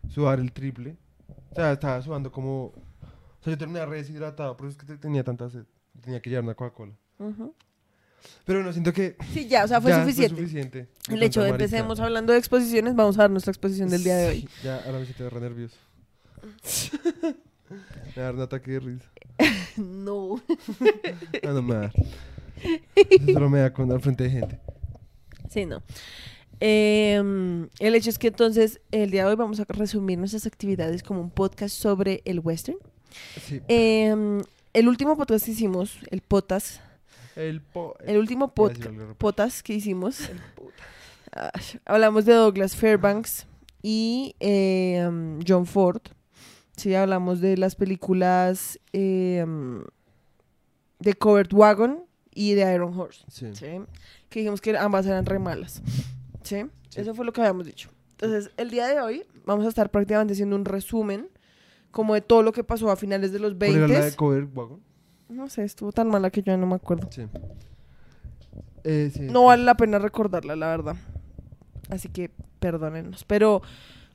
sudar 0.09 0.40
el 0.40 0.52
triple. 0.52 0.96
O 1.50 1.54
sea, 1.54 1.72
estaba 1.72 2.00
sudando 2.02 2.33
como... 2.33 2.66
O 2.66 3.42
sea, 3.42 3.52
yo 3.52 3.59
terminaba 3.59 3.87
re 3.87 3.98
deshidratado, 3.98 4.56
por 4.56 4.66
eso 4.66 4.78
es 4.78 4.78
que 4.78 4.87
te- 4.92 4.98
tenía 4.98 5.22
tanta 5.22 5.48
sed. 5.50 5.64
Tenía 6.00 6.20
que 6.20 6.30
llevar 6.30 6.44
una 6.44 6.54
Coca-Cola. 6.54 6.92
Pero 8.44 8.59
bueno, 8.59 8.72
siento 8.72 8.92
que... 8.92 9.16
Sí, 9.33 9.48
ya, 9.48 9.64
o 9.64 9.68
sea, 9.68 9.80
fue 9.80 9.92
suficiente. 9.92 10.37
suficiente 10.37 10.88
de 11.09 11.14
El 11.14 11.22
hecho 11.22 11.42
de 11.42 11.50
empecemos 11.50 12.00
hablando 12.00 12.33
de 12.33 12.38
exposiciones, 12.38 12.94
vamos 12.94 13.18
a 13.18 13.22
dar 13.22 13.30
nuestra 13.30 13.50
exposición 13.50 13.88
del 13.88 14.04
día 14.04 14.16
de 14.16 14.28
hoy. 14.28 14.48
Ya, 14.62 14.76
ahora 14.85 14.98
me 14.98 15.04
siento 15.04 15.28
re 15.30 15.40
nervioso. 15.40 15.76
me 17.70 18.16
va 18.16 18.22
a 18.22 18.24
dar 18.24 18.35
un 18.35 18.40
ataque 18.40 18.72
de 18.72 18.80
risa. 18.80 19.11
No. 19.76 20.42
Ah, 21.42 21.52
no 21.52 21.62
me 21.62 21.90
va 22.64 22.70
a 22.70 22.81
dar. 22.96 23.07
Eso 23.11 23.33
solo 23.33 23.51
me 23.51 23.59
da 23.61 23.73
con 23.73 23.90
al 23.92 24.01
frente 24.01 24.25
de 24.25 24.31
gente. 24.31 24.61
Sí, 25.49 25.66
no. 25.66 25.83
Em, 26.61 27.68
el 27.79 27.94
hecho 27.94 28.11
es 28.11 28.18
que 28.18 28.29
entonces 28.29 28.81
el 28.90 29.11
día 29.11 29.25
de 29.25 29.31
hoy 29.31 29.37
vamos 29.37 29.61
a 29.61 29.64
resumir 29.68 30.18
nuestras 30.18 30.46
actividades 30.46 31.03
como 31.03 31.20
un 31.20 31.31
podcast 31.31 31.75
sobre 31.75 32.20
el 32.27 32.40
western. 32.40 32.77
Sí. 33.46 33.61
Em, 33.68 34.42
el 34.75 34.88
último 34.88 35.16
podcast 35.16 35.46
que 35.46 35.53
hicimos, 35.53 35.99
el 36.11 36.20
potas, 36.20 36.81
El 37.35 37.62
po... 37.62 37.96
el 38.05 38.18
último 38.18 38.55
pod- 38.55 39.14
potas 39.16 39.62
que 39.62 39.73
hicimos, 39.75 40.29
ah, 41.33 41.51
hablamos 41.87 42.25
de 42.27 42.35
Douglas 42.35 42.77
Fairbanks 42.77 43.46
y 43.83 44.37
em, 44.38 45.40
John 45.46 45.64
Ford. 45.66 46.03
Sí, 46.77 46.94
hablamos 46.94 47.40
de 47.40 47.57
las 47.57 47.75
películas 47.75 48.79
de 48.92 49.44
Covered 51.18 51.53
Wagon 51.53 52.05
y 52.35 52.55
de 52.55 52.75
Iron 52.75 52.99
Horse. 52.99 53.25
Sí. 53.29 53.55
¿sí? 53.55 53.66
Que 54.29 54.40
dijimos 54.40 54.61
que 54.61 54.77
ambas 54.77 55.07
eran 55.07 55.27
re 55.27 55.38
malas. 55.38 55.83
¿sí? 56.43 56.64
Sí. 56.88 57.01
Eso 57.01 57.14
fue 57.14 57.25
lo 57.25 57.33
que 57.33 57.40
habíamos 57.40 57.66
dicho. 57.66 57.90
Entonces, 58.12 58.53
el 58.57 58.71
día 58.71 58.87
de 58.87 59.01
hoy 59.01 59.25
vamos 59.47 59.64
a 59.64 59.69
estar 59.69 59.90
prácticamente 59.90 60.35
haciendo 60.35 60.57
un 60.57 60.64
resumen 60.64 61.29
como 61.90 62.14
de 62.14 62.21
todo 62.21 62.43
lo 62.43 62.53
que 62.53 62.64
pasó 62.64 62.90
a 62.90 62.97
finales 62.97 63.33
de 63.33 63.38
los 63.38 63.55
¿Cuál 63.55 63.71
era 63.71 63.88
la 63.88 63.95
de 63.95 64.01
20. 64.01 64.16
Cover 64.16 64.45
Wagon? 64.53 64.81
No 65.29 65.49
sé, 65.49 65.64
estuvo 65.64 65.93
tan 65.93 66.09
mala 66.09 66.31
que 66.31 66.43
yo 66.43 66.53
ya 66.53 66.57
no 66.57 66.66
me 66.66 66.75
acuerdo. 66.75 67.09
Sí. 67.11 67.27
Eh, 68.85 69.11
sí. 69.12 69.23
No 69.23 69.45
vale 69.45 69.64
la 69.64 69.77
pena 69.77 69.99
recordarla, 69.99 70.57
la 70.57 70.69
verdad. 70.69 70.97
Así 71.88 72.09
que 72.09 72.31
perdónennos. 72.59 73.25
Pero, 73.25 73.62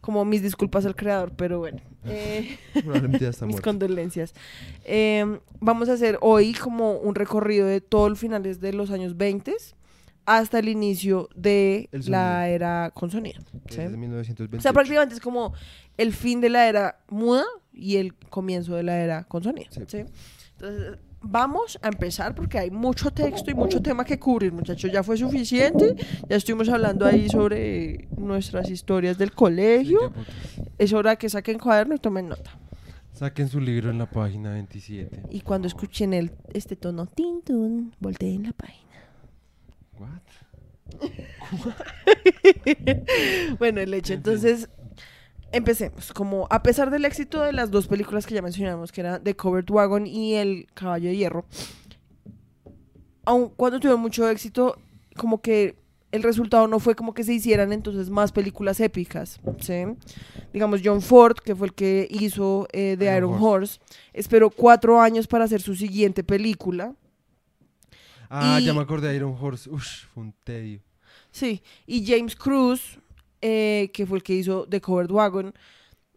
como 0.06 0.24
mis 0.24 0.44
disculpas 0.44 0.86
al 0.86 0.96
creador, 0.96 1.32
pero 1.36 1.58
bueno. 1.58 1.82
eh, 2.06 2.60
mis 3.48 3.60
condolencias. 3.60 4.36
Eh, 4.84 5.40
vamos 5.60 5.90
a 5.90 5.94
hacer 5.94 6.20
hoy 6.22 6.54
como 6.54 7.00
un 7.00 7.16
recorrido 7.16 7.66
de 7.66 7.82
todos 7.82 8.10
los 8.12 8.20
finales 8.20 8.62
de 8.62 8.72
los 8.72 8.92
años 8.92 9.18
20 9.18 9.56
hasta 10.28 10.60
el 10.60 10.70
inicio 10.70 11.28
de 11.36 11.90
El 11.92 12.12
la 12.12 12.48
era 12.50 12.92
con 12.94 13.10
sonido. 13.10 13.42
¿sí? 13.68 13.78
Desde 13.78 13.96
O 13.96 13.98
1928. 13.98 14.62
sea, 14.62 14.74
prácticamente 14.74 15.16
es 15.16 15.22
como 15.22 15.54
el 15.98 16.14
fin 16.14 16.40
de 16.40 16.50
la 16.50 16.70
era 16.70 17.00
muda 17.10 17.46
y 17.74 17.98
el 17.98 18.14
comienzo 18.14 18.76
de 18.76 18.84
la 18.84 19.00
era 19.00 19.24
con 19.24 19.42
sonido. 19.42 19.72
Sí. 19.72 19.82
¿sí? 19.88 20.06
Entonces, 20.52 21.00
vamos 21.26 21.80
a 21.82 21.88
empezar 21.88 22.36
porque 22.36 22.60
hay 22.60 22.72
mucho 22.72 23.12
texto 23.12 23.52
y 23.52 23.54
mucho 23.54 23.82
tema 23.82 24.06
que 24.06 24.20
cubrir, 24.20 24.54
muchachos. 24.54 24.92
Ya 24.92 25.04
fue 25.04 25.18
suficiente. 25.18 25.96
Ya 26.30 26.36
estuvimos 26.36 26.70
hablando 26.70 27.06
ahí 27.06 27.28
sobre 27.30 28.08
nuestras 28.18 28.70
historias 28.70 29.18
del 29.18 29.32
colegio. 29.32 30.14
Es 30.78 30.94
hora 30.94 31.16
que 31.16 31.30
saquen 31.30 31.60
cuaderno 31.60 31.96
y 31.96 32.00
tomen 32.00 32.30
nota. 32.30 32.52
Saquen 33.14 33.48
su 33.48 33.60
libro 33.60 33.90
en 33.90 33.98
la 33.98 34.10
página 34.10 34.52
27. 34.52 35.24
Y 35.32 35.42
cuando 35.42 35.68
escuchen 35.68 36.14
el, 36.14 36.32
este 36.54 36.76
tono, 36.76 37.08
tin, 37.08 37.42
tun, 37.42 37.96
volteen 38.00 38.44
la 38.44 38.54
página. 38.54 38.86
What? 40.00 40.22
Bueno, 43.58 43.82
el 43.82 43.94
hecho, 43.94 44.14
entonces, 44.14 44.70
empecemos. 45.56 46.14
Como 46.14 46.48
a 46.50 46.62
pesar 46.64 46.90
del 46.92 47.06
éxito 47.06 47.42
de 47.42 47.54
las 47.54 47.72
dos 47.72 47.88
películas 47.88 48.26
que 48.26 48.36
ya 48.36 48.42
mencionamos, 48.42 48.92
que 48.92 49.02
era 49.02 49.20
The 49.22 49.36
Covered 49.36 49.70
Wagon 49.70 50.06
y 50.08 50.36
El 50.36 50.68
Caballo 50.74 51.10
de 51.10 51.18
Hierro, 51.18 51.46
aun 53.26 53.50
cuando 53.50 53.80
tuvieron 53.80 54.02
mucho 54.02 54.28
éxito, 54.30 54.78
como 55.16 55.42
que 55.42 55.78
el 56.12 56.24
resultado 56.24 56.68
no 56.68 56.80
fue 56.80 56.96
como 56.96 57.14
que 57.14 57.24
se 57.24 57.34
hicieran 57.34 57.74
entonces 57.74 58.10
más 58.10 58.32
películas 58.32 58.80
épicas, 58.80 59.40
¿sí? 59.60 59.74
Digamos, 60.54 60.82
John 60.84 61.02
Ford, 61.02 61.36
que 61.44 61.56
fue 61.56 61.68
el 61.68 61.74
que 61.74 62.08
hizo 62.10 62.68
eh, 62.72 62.96
The 62.98 63.06
Iron 63.18 63.32
Iron 63.32 63.44
Horse, 63.44 63.80
esperó 64.14 64.50
cuatro 64.50 65.02
años 65.02 65.28
para 65.28 65.44
hacer 65.46 65.62
su 65.62 65.76
siguiente 65.76 66.24
película. 66.24 66.94
Ah, 68.30 68.60
Y- 68.62 68.66
ya 68.66 68.74
me 68.74 68.82
acordé 68.82 69.10
de 69.10 69.16
Iron 69.18 69.36
Horse. 69.40 69.70
Ush, 69.70 70.06
fue 70.14 70.24
un 70.24 70.34
tedio. 70.44 70.80
Sí, 71.32 71.62
y 71.86 72.06
James 72.06 72.36
Cruz, 72.36 72.98
eh, 73.48 73.92
que 73.94 74.06
fue 74.08 74.18
el 74.18 74.24
que 74.24 74.34
hizo 74.34 74.66
The 74.68 74.82
Covered 74.82 75.12
Wagon, 75.12 75.54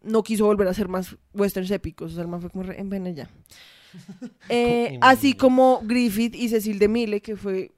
no 0.02 0.22
quiso 0.22 0.46
volver 0.46 0.66
a 0.68 0.70
hacer 0.70 0.88
más 0.88 1.16
westerns 1.34 1.70
épicos. 1.70 2.12
O 2.12 2.14
sea, 2.14 2.22
el 2.22 2.28
man 2.28 2.40
fue 2.40 2.48
como, 2.50 2.62
re- 2.64 2.80
en 2.80 2.88
vena 2.88 3.10
ya. 3.10 3.28
Eh, 4.48 4.98
así 5.00 5.34
como 5.34 5.80
Griffith 5.84 6.34
y 6.34 6.48
Cecil 6.48 6.78
DeMille, 6.78 7.20
que 7.20 7.36
fue... 7.36 7.72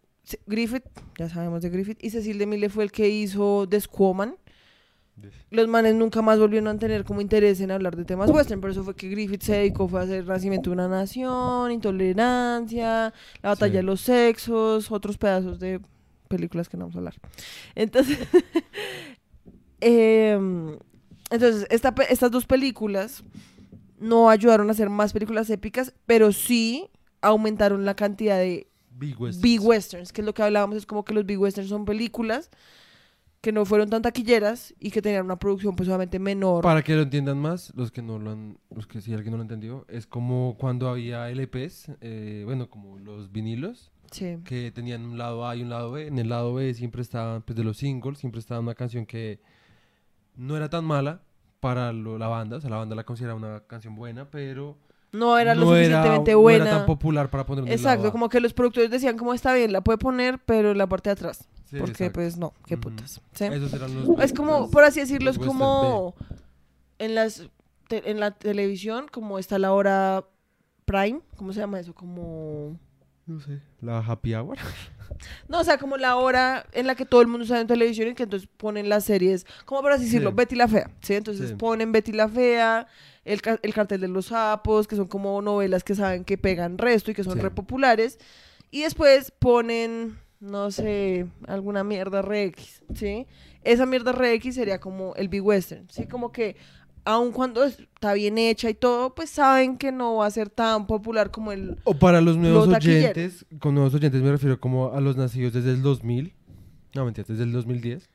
Griffith, 0.46 0.84
ya 1.18 1.28
sabemos 1.28 1.62
de 1.62 1.70
Griffith, 1.70 1.98
y 2.04 2.10
Cecil 2.10 2.38
DeMille 2.38 2.68
fue 2.68 2.84
el 2.84 2.92
que 2.92 3.08
hizo 3.08 3.66
The 3.68 3.80
Squawman. 3.80 4.36
Los 5.50 5.66
manes 5.68 5.94
nunca 5.96 6.22
más 6.22 6.38
volvieron 6.38 6.68
a 6.68 6.78
tener 6.78 7.04
como 7.04 7.20
interés 7.20 7.60
en 7.60 7.70
hablar 7.72 7.94
de 7.96 8.04
temas 8.04 8.30
western, 8.30 8.60
por 8.60 8.70
eso 8.70 8.84
fue 8.84 8.94
que 8.94 9.08
Griffith 9.08 9.42
se 9.42 9.52
dedicó 9.54 9.86
fue 9.88 10.00
a 10.00 10.04
hacer 10.04 10.24
Nacimiento 10.24 10.70
de 10.70 10.74
una 10.74 10.88
Nación, 10.88 11.72
Intolerancia, 11.72 13.12
La 13.42 13.48
Batalla 13.50 13.72
Sí. 13.72 13.76
de 13.78 13.82
los 13.82 14.00
Sexos, 14.00 14.90
otros 14.90 15.18
pedazos 15.18 15.58
de 15.60 15.80
películas 16.28 16.68
que 16.68 16.76
no 16.76 16.84
vamos 16.84 16.94
a 16.94 16.98
hablar. 17.00 17.14
Entonces, 17.74 18.18
em, 19.80 20.76
entonces 21.30 21.66
esta 21.70 21.94
estas 22.08 22.30
dos 22.30 22.46
películas 22.46 23.22
no 23.98 24.30
ayudaron 24.30 24.68
a 24.68 24.72
hacer 24.72 24.88
más 24.90 25.12
películas 25.12 25.50
épicas, 25.50 25.94
pero 26.06 26.32
sí 26.32 26.88
aumentaron 27.20 27.84
la 27.84 27.94
cantidad 27.94 28.38
de 28.38 28.66
Big 28.92 29.20
West. 29.20 29.40
big 29.42 29.60
westerns, 29.62 30.12
que 30.12 30.22
es 30.22 30.26
lo 30.26 30.34
que 30.34 30.42
hablábamos, 30.42 30.76
es 30.76 30.86
como 30.86 31.04
que 31.04 31.14
los 31.14 31.24
big 31.26 31.38
westerns 31.38 31.68
son 31.70 31.84
películas 31.84 32.50
que 33.42 33.52
no 33.52 33.64
fueron 33.64 33.88
tan 33.88 34.02
taquilleras 34.02 34.74
y 34.78 34.90
que 34.90 35.00
tenían 35.00 35.24
una 35.24 35.38
producción 35.38 35.74
pues 35.74 35.88
obviamente 35.88 36.18
menor. 36.18 36.62
Para 36.62 36.82
que 36.82 36.94
lo 36.94 37.02
entiendan 37.02 37.38
más, 37.38 37.72
los 37.74 37.90
que 37.90 38.02
no 38.02 38.18
lo 38.18 38.32
han, 38.32 38.58
los 38.74 38.86
que 38.86 39.00
si 39.00 39.14
alguien 39.14 39.30
no 39.30 39.38
lo 39.38 39.42
entendió, 39.42 39.86
es 39.88 40.06
como 40.06 40.56
cuando 40.58 40.88
había 40.90 41.30
LPs, 41.30 41.90
eh, 42.02 42.42
bueno, 42.44 42.68
como 42.68 42.98
los 42.98 43.32
vinilos, 43.32 43.90
Sí. 44.10 44.36
que 44.44 44.70
tenían 44.72 45.04
un 45.06 45.16
lado 45.16 45.46
A 45.48 45.56
y 45.56 45.62
un 45.62 45.70
lado 45.70 45.92
B. 45.92 46.08
En 46.08 46.18
el 46.18 46.28
lado 46.28 46.52
B 46.52 46.74
siempre 46.74 47.00
estaba, 47.00 47.40
pues 47.40 47.56
de 47.56 47.64
los 47.64 47.76
singles, 47.78 48.18
siempre 48.18 48.40
estaba 48.40 48.60
una 48.60 48.74
canción 48.74 49.06
que 49.06 49.40
no 50.40 50.56
era 50.56 50.68
tan 50.70 50.84
mala 50.84 51.20
para 51.60 51.92
lo- 51.92 52.18
la 52.18 52.28
banda, 52.28 52.56
o 52.56 52.60
sea, 52.60 52.70
la 52.70 52.76
banda 52.76 52.94
la 52.96 53.04
consideraba 53.04 53.38
una 53.38 53.60
canción 53.66 53.94
buena, 53.94 54.30
pero 54.30 54.76
No 55.12 55.38
era 55.38 55.54
lo 55.54 55.66
no 55.66 55.76
era- 55.76 55.84
suficientemente 55.98 56.32
no 56.32 56.40
buena. 56.40 56.64
era 56.64 56.76
tan 56.78 56.86
popular 56.86 57.30
para 57.30 57.44
poner 57.44 57.64
lado 57.64 57.74
Exacto, 57.76 58.10
como 58.12 58.28
que 58.28 58.40
los 58.40 58.54
productores 58.54 58.90
decían 58.90 59.18
como 59.18 59.34
está 59.34 59.52
bien, 59.52 59.72
la 59.72 59.82
puede 59.82 59.98
poner, 59.98 60.38
pero 60.38 60.70
en 60.70 60.78
la 60.78 60.86
parte 60.88 61.10
de 61.10 61.12
atrás. 61.12 61.48
Sí, 61.66 61.76
porque 61.78 61.90
exacto. 61.92 62.12
pues 62.14 62.36
no, 62.36 62.52
qué 62.66 62.76
putas. 62.76 63.20
¿sí? 63.32 63.44
Esos 63.44 63.72
eran 63.74 63.94
los 63.94 64.18
Es 64.20 64.32
como, 64.32 64.70
por 64.70 64.82
así 64.84 65.00
decirlo, 65.00 65.30
es 65.30 65.38
como 65.38 66.14
en 66.98 67.14
las 67.14 67.48
en 67.90 68.20
la 68.20 68.30
televisión, 68.30 69.06
como 69.10 69.38
está 69.40 69.58
la 69.58 69.72
hora 69.72 70.24
prime, 70.84 71.20
¿cómo 71.36 71.52
se 71.52 71.58
llama 71.60 71.80
eso? 71.80 71.92
Como 71.94 72.78
No 73.30 73.38
sé, 73.38 73.60
la 73.80 73.98
Happy 73.98 74.34
Hour. 74.34 74.58
no, 75.48 75.60
o 75.60 75.64
sea, 75.64 75.78
como 75.78 75.96
la 75.96 76.16
hora 76.16 76.66
en 76.72 76.88
la 76.88 76.96
que 76.96 77.04
todo 77.04 77.20
el 77.20 77.28
mundo 77.28 77.44
está 77.44 77.60
en 77.60 77.68
televisión 77.68 78.08
y 78.08 78.14
que 78.14 78.24
entonces 78.24 78.48
ponen 78.56 78.88
las 78.88 79.04
series, 79.04 79.46
como 79.66 79.82
por 79.82 79.92
así 79.92 80.06
decirlo, 80.06 80.30
Sí. 80.30 80.36
Betty 80.36 80.56
la 80.56 80.66
Fea, 80.66 80.90
¿sí? 81.00 81.14
Entonces 81.14 81.50
Sí. 81.50 81.54
ponen 81.54 81.92
Betty 81.92 82.10
la 82.10 82.28
Fea, 82.28 82.88
el, 83.24 83.40
el 83.62 83.72
cartel 83.74 84.00
de 84.00 84.08
los 84.08 84.26
sapos, 84.26 84.88
que 84.88 84.96
son 84.96 85.06
como 85.06 85.40
novelas 85.42 85.84
que 85.84 85.94
saben 85.94 86.24
que 86.24 86.38
pegan 86.38 86.76
resto 86.76 87.12
y 87.12 87.14
que 87.14 87.22
son 87.22 87.34
Sí. 87.34 87.40
re 87.40 87.52
populares. 87.52 88.18
Y 88.72 88.82
después 88.82 89.30
ponen, 89.30 90.18
no 90.40 90.72
sé, 90.72 91.26
alguna 91.46 91.84
mierda 91.84 92.22
re 92.22 92.44
X, 92.46 92.82
¿sí? 92.96 93.28
Esa 93.62 93.86
mierda 93.86 94.10
re 94.10 94.32
X 94.34 94.56
sería 94.56 94.80
como 94.80 95.14
el 95.14 95.28
Big 95.28 95.42
Western, 95.44 95.86
¿sí? 95.88 96.06
Como 96.08 96.32
que 96.32 96.56
aun 97.04 97.32
cuando 97.32 97.64
está 97.64 98.12
bien 98.14 98.38
hecha 98.38 98.68
y 98.70 98.74
todo, 98.74 99.14
pues 99.14 99.30
saben 99.30 99.76
que 99.78 99.92
no 99.92 100.16
va 100.16 100.26
a 100.26 100.30
ser 100.30 100.50
tan 100.50 100.86
popular 100.86 101.30
como 101.30 101.52
el... 101.52 101.78
O 101.84 101.94
para 101.94 102.20
los 102.20 102.36
nuevos 102.36 102.68
oyentes, 102.68 103.46
con 103.58 103.74
nuevos 103.74 103.94
oyentes 103.94 104.22
me 104.22 104.30
refiero 104.30 104.60
como 104.60 104.92
a 104.92 105.00
los 105.00 105.16
nacidos 105.16 105.52
desde 105.52 105.70
el 105.70 105.82
2000. 105.82 106.32
No, 106.94 107.04
mentira, 107.04 107.26
desde 107.28 107.44
el 107.44 107.52
2010. 107.52 108.08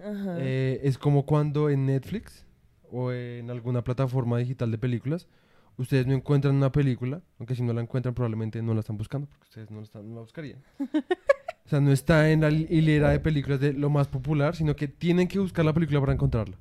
Ajá. 0.00 0.36
Eh, 0.38 0.80
es 0.84 0.96
como 0.98 1.26
cuando 1.26 1.68
en 1.70 1.86
Netflix 1.86 2.44
o 2.90 3.12
en 3.12 3.50
alguna 3.50 3.82
plataforma 3.84 4.38
digital 4.38 4.70
de 4.70 4.78
películas 4.78 5.28
ustedes 5.76 6.06
no 6.06 6.12
encuentran 6.14 6.54
una 6.54 6.72
película, 6.72 7.22
aunque 7.38 7.54
si 7.54 7.62
no 7.62 7.72
la 7.72 7.80
encuentran 7.80 8.14
probablemente 8.14 8.60
no 8.62 8.74
la 8.74 8.80
están 8.80 8.96
buscando 8.98 9.26
porque 9.28 9.44
ustedes 9.44 9.70
no 9.70 9.78
la, 9.78 9.84
están, 9.84 10.08
no 10.08 10.14
la 10.16 10.20
buscarían. 10.22 10.58
o 10.78 11.68
sea, 11.68 11.80
no 11.80 11.92
está 11.92 12.30
en 12.30 12.40
la 12.42 12.50
hi- 12.50 12.66
hilera 12.68 13.10
de 13.10 13.20
películas 13.20 13.60
de 13.60 13.72
lo 13.72 13.88
más 13.90 14.08
popular, 14.08 14.56
sino 14.56 14.74
que 14.76 14.88
tienen 14.88 15.28
que 15.28 15.38
buscar 15.38 15.64
la 15.64 15.72
película 15.72 16.00
para 16.00 16.12
encontrarla. 16.12 16.56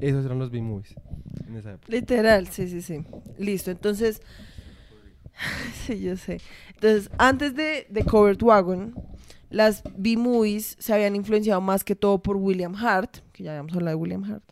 Esos 0.00 0.24
eran 0.24 0.38
los 0.38 0.50
B-movies 0.50 0.94
en 1.46 1.56
esa 1.56 1.72
época. 1.72 1.86
Literal, 1.90 2.48
sí, 2.48 2.68
sí, 2.68 2.82
sí. 2.82 3.04
Listo, 3.38 3.70
entonces... 3.70 4.22
sí, 5.86 6.00
yo 6.00 6.16
sé. 6.16 6.40
Entonces, 6.74 7.10
antes 7.18 7.54
de, 7.54 7.86
de 7.88 8.04
Covered 8.04 8.42
Wagon, 8.42 8.94
las 9.50 9.82
B-movies 9.96 10.76
se 10.78 10.92
habían 10.92 11.16
influenciado 11.16 11.60
más 11.60 11.84
que 11.84 11.96
todo 11.96 12.22
por 12.22 12.36
William 12.36 12.74
Hart, 12.74 13.18
que 13.32 13.44
ya 13.44 13.52
habíamos 13.52 13.72
hablado 13.74 13.96
de 13.96 14.02
William 14.02 14.24
Hart, 14.24 14.44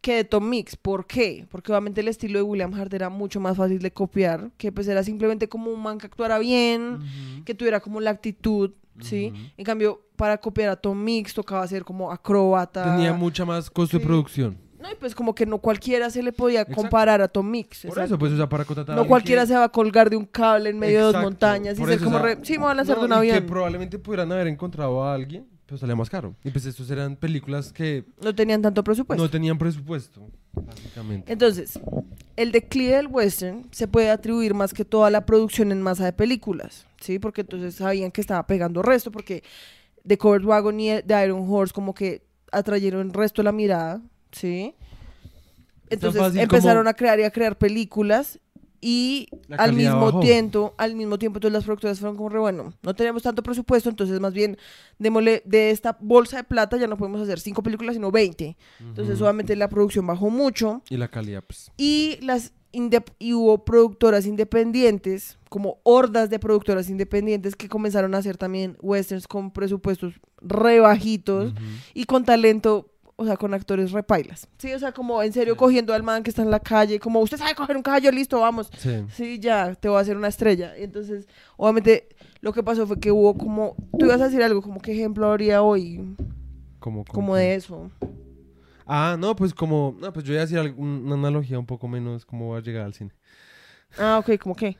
que 0.00 0.14
de 0.16 0.24
Tom 0.24 0.48
Mix. 0.48 0.76
¿Por 0.76 1.06
qué? 1.06 1.46
Porque 1.50 1.72
obviamente 1.72 2.00
el 2.00 2.08
estilo 2.08 2.38
de 2.38 2.42
William 2.42 2.72
Hart 2.74 2.92
era 2.94 3.08
mucho 3.08 3.40
más 3.40 3.56
fácil 3.56 3.80
de 3.80 3.90
copiar, 3.92 4.50
que 4.56 4.70
pues 4.72 4.86
era 4.88 5.02
simplemente 5.02 5.48
como 5.48 5.70
un 5.70 5.82
man 5.82 5.98
que 5.98 6.06
actuara 6.06 6.38
bien, 6.38 7.00
que 7.44 7.54
tuviera 7.54 7.80
como 7.80 8.00
la 8.00 8.10
actitud, 8.10 8.72
¿sí? 9.00 9.32
En 9.56 9.64
cambio, 9.64 10.02
para 10.16 10.38
copiar 10.38 10.70
a 10.70 10.76
Tom 10.76 11.02
Mix 11.02 11.34
tocaba 11.34 11.66
ser 11.66 11.84
como 11.84 12.10
acróbata. 12.12 12.84
Tenía 12.96 13.12
mucha 13.12 13.44
más 13.44 13.70
costo 13.70 13.96
Sí. 13.96 14.00
de 14.00 14.06
producción. 14.06 14.58
No, 14.80 14.88
y 14.92 14.94
pues 14.94 15.12
como 15.16 15.34
que 15.34 15.44
no 15.44 15.58
cualquiera 15.58 16.08
se 16.08 16.22
le 16.22 16.32
podía 16.32 16.60
Exacto. 16.60 16.82
comparar 16.82 17.20
a 17.20 17.26
Tom 17.26 17.50
Mix. 17.50 17.80
Por 17.80 17.88
exacto. 17.90 18.04
eso, 18.14 18.18
pues, 18.20 18.32
o 18.32 18.36
sea, 18.36 18.48
para 18.48 18.64
contratar 18.64 18.94
no 18.94 19.04
cualquiera 19.08 19.42
que- 19.42 19.48
se 19.48 19.54
va 19.54 19.64
a 19.64 19.68
colgar 19.70 20.08
de 20.08 20.16
un 20.16 20.24
cable 20.24 20.70
en 20.70 20.78
medio 20.78 20.98
de 20.98 21.12
dos 21.12 21.22
montañas 21.22 21.76
y 21.76 21.80
por 21.80 21.88
ser 21.88 21.96
eso, 21.96 22.04
como 22.04 22.18
o 22.18 22.20
sea, 22.20 22.34
re, 22.36 22.44
sí, 22.44 22.58
me 22.58 22.64
van 22.64 22.78
a 22.78 22.82
hacer 22.82 22.94
no, 22.94 23.00
de 23.00 23.06
un 23.06 23.12
avión. 23.12 23.34
que 23.36 23.42
probablemente 23.42 23.98
pudieran 23.98 24.30
haber 24.30 24.46
encontrado 24.46 25.02
a 25.02 25.14
alguien, 25.14 25.48
pero 25.68 25.76
salía 25.78 25.94
más 25.94 26.08
caro. 26.08 26.34
Y 26.44 26.50
pues 26.50 26.64
estos 26.64 26.90
eran 26.90 27.14
películas 27.14 27.74
que 27.74 28.04
No 28.22 28.34
tenían 28.34 28.62
tanto 28.62 28.82
presupuesto. 28.82 29.22
no 29.22 29.28
tenían 29.28 29.58
presupuesto, 29.58 30.26
básicamente. 30.54 31.30
Entonces, 31.30 31.78
el 32.36 32.52
declive 32.52 32.96
del 32.96 33.06
western 33.08 33.66
se 33.70 33.86
puede 33.86 34.08
atribuir 34.10 34.54
más 34.54 34.72
que 34.72 34.86
todo 34.86 35.04
a 35.04 35.10
la 35.10 35.26
producción 35.26 35.70
en 35.70 35.82
masa 35.82 36.06
de 36.06 36.14
películas, 36.14 36.86
¿sí? 37.02 37.18
Porque 37.18 37.42
entonces 37.42 37.74
sabían 37.74 38.10
que 38.10 38.22
estaba 38.22 38.46
pegando 38.46 38.80
resto, 38.82 39.12
porque 39.12 39.42
The 40.06 40.16
Covered 40.16 40.46
Wagon 40.46 40.80
y 40.80 41.02
The 41.02 41.24
Iron 41.26 41.44
Horse 41.46 41.74
como 41.74 41.92
que 41.94 42.22
atrayeron 42.50 43.08
el 43.08 43.12
resto 43.12 43.42
de 43.42 43.44
la 43.44 43.52
mirada, 43.52 44.00
¿sí? 44.32 44.74
Entonces 45.90 46.34
empezaron 46.36 46.82
como- 46.84 46.90
a 46.90 46.94
crear 46.94 47.20
y 47.20 47.24
a 47.24 47.30
crear 47.30 47.56
películas 47.58 48.38
y 48.80 49.28
al 49.56 49.72
mismo 49.72 50.00
bajó. 50.06 50.20
tiempo, 50.20 50.74
al 50.78 50.94
mismo 50.94 51.18
tiempo 51.18 51.38
entonces 51.38 51.52
las 51.54 51.64
productoras 51.64 51.98
fueron 51.98 52.16
como 52.16 52.28
re 52.28 52.38
bueno, 52.38 52.72
no 52.82 52.94
tenemos 52.94 53.22
tanto 53.22 53.42
presupuesto, 53.42 53.88
entonces 53.90 54.20
más 54.20 54.32
bien 54.32 54.56
démosle 54.98 55.42
de 55.44 55.70
esta 55.70 55.96
bolsa 56.00 56.36
de 56.38 56.44
plata 56.44 56.76
ya 56.76 56.86
no 56.86 56.96
podemos 56.96 57.20
hacer 57.20 57.40
cinco 57.40 57.62
películas 57.62 57.94
sino 57.94 58.10
20. 58.10 58.56
Entonces 58.80 59.16
Ujú. 59.16 59.24
obviamente 59.24 59.56
la 59.56 59.68
producción 59.68 60.06
bajó 60.06 60.30
mucho 60.30 60.82
Y 60.90 60.96
la 60.96 61.08
calidad, 61.08 61.42
pues. 61.46 61.72
y 61.76 62.18
las 62.22 62.52
y 63.18 63.32
hubo 63.32 63.64
productoras 63.64 64.26
independientes, 64.26 65.38
como 65.48 65.78
hordas 65.84 66.28
de 66.30 66.38
productoras 66.38 66.90
independientes 66.90 67.56
que 67.56 67.68
comenzaron 67.68 68.14
a 68.14 68.18
hacer 68.18 68.36
también 68.36 68.76
westerns 68.82 69.26
con 69.26 69.50
presupuestos 69.50 70.14
re 70.42 70.78
bajitos 70.78 71.52
Ujú. 71.52 71.60
y 71.94 72.04
con 72.04 72.24
talento, 72.24 72.92
o 73.20 73.24
sea, 73.24 73.36
con 73.36 73.52
actores 73.52 73.90
repailas. 73.90 74.46
Sí, 74.58 74.72
o 74.72 74.78
sea, 74.78 74.92
como 74.92 75.20
en 75.24 75.32
serio 75.32 75.56
cogiendo 75.56 75.92
al 75.92 76.04
man 76.04 76.22
que 76.22 76.30
está 76.30 76.42
en 76.42 76.52
la 76.52 76.60
calle, 76.60 77.00
como 77.00 77.18
usted 77.18 77.36
sabe 77.36 77.56
coger 77.56 77.76
un 77.76 77.82
caballo, 77.82 78.12
listo, 78.12 78.38
vamos. 78.38 78.70
Sí. 78.78 79.04
Sí, 79.12 79.40
ya, 79.40 79.74
te 79.74 79.88
voy 79.88 79.98
a 79.98 80.02
hacer 80.02 80.16
una 80.16 80.28
estrella. 80.28 80.72
Entonces, 80.76 81.26
obviamente, 81.56 82.08
lo 82.40 82.52
que 82.52 82.62
pasó 82.62 82.86
fue 82.86 83.00
que 83.00 83.10
hubo 83.10 83.36
como, 83.36 83.74
tú 83.98 84.06
ibas 84.06 84.20
a 84.20 84.26
decir 84.26 84.40
algo, 84.40 84.62
como 84.62 84.80
qué 84.80 84.92
ejemplo 84.92 85.26
habría 85.26 85.62
hoy, 85.62 86.14
Como, 86.78 87.04
como 87.06 87.34
de 87.34 87.56
eso. 87.56 87.90
Ah, 88.86 89.16
no, 89.18 89.34
pues 89.34 89.52
como. 89.52 89.96
No, 90.00 90.12
pues 90.12 90.24
yo 90.24 90.32
voy 90.32 90.38
a 90.38 90.46
decir 90.46 90.74
una 90.78 91.14
analogía 91.16 91.58
un 91.58 91.66
poco 91.66 91.88
menos 91.88 92.24
cómo 92.24 92.50
va 92.50 92.58
a 92.58 92.62
llegar 92.62 92.84
al 92.84 92.94
cine. 92.94 93.10
Ah, 93.98 94.18
ok, 94.20 94.38
como 94.38 94.54
qué. 94.54 94.76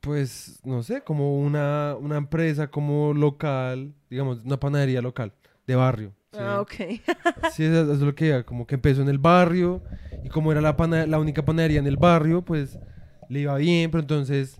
Pues, 0.00 0.58
no 0.64 0.82
sé, 0.82 1.02
como 1.02 1.38
una, 1.38 1.94
una 2.00 2.16
empresa 2.16 2.68
como 2.68 3.14
local, 3.14 3.94
digamos, 4.10 4.40
una 4.44 4.58
panadería 4.58 5.00
local, 5.00 5.32
de 5.64 5.76
barrio. 5.76 6.15
¿Sí? 6.32 6.38
Ah, 6.40 6.60
ok. 6.60 6.72
Sí, 7.52 7.64
eso, 7.64 7.92
es 7.92 8.00
lo 8.00 8.14
que 8.14 8.28
era, 8.28 8.42
como 8.44 8.66
que 8.66 8.74
empezó 8.74 9.02
en 9.02 9.08
el 9.08 9.18
barrio 9.18 9.82
y 10.24 10.28
como 10.28 10.52
era 10.52 10.60
la, 10.60 10.76
pana- 10.76 11.06
la 11.06 11.18
única 11.18 11.44
panadería 11.44 11.78
en 11.78 11.86
el 11.86 11.96
barrio, 11.96 12.42
pues 12.42 12.78
le 13.28 13.40
iba 13.40 13.56
bien, 13.56 13.90
pero 13.90 14.00
entonces 14.02 14.56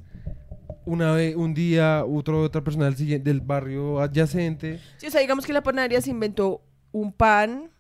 una 0.85 1.13
vez, 1.13 1.35
un 1.35 1.53
día, 1.55 2.05
otro, 2.05 2.43
otra 2.43 2.63
persona 2.63 2.91
del, 2.91 3.23
del 3.25 3.41
barrio 3.41 4.01
adyacente, 4.01 4.81
Sí, 4.99 5.07
o 5.09 5.11
sea, 5.11 5.21
digamos 5.21 5.45
que 5.47 5.53
la 5.53 5.63
panadería 5.63 6.01
se 6.01 6.11
inventó 6.11 6.63
un 6.93 7.13
pan, 7.13 7.71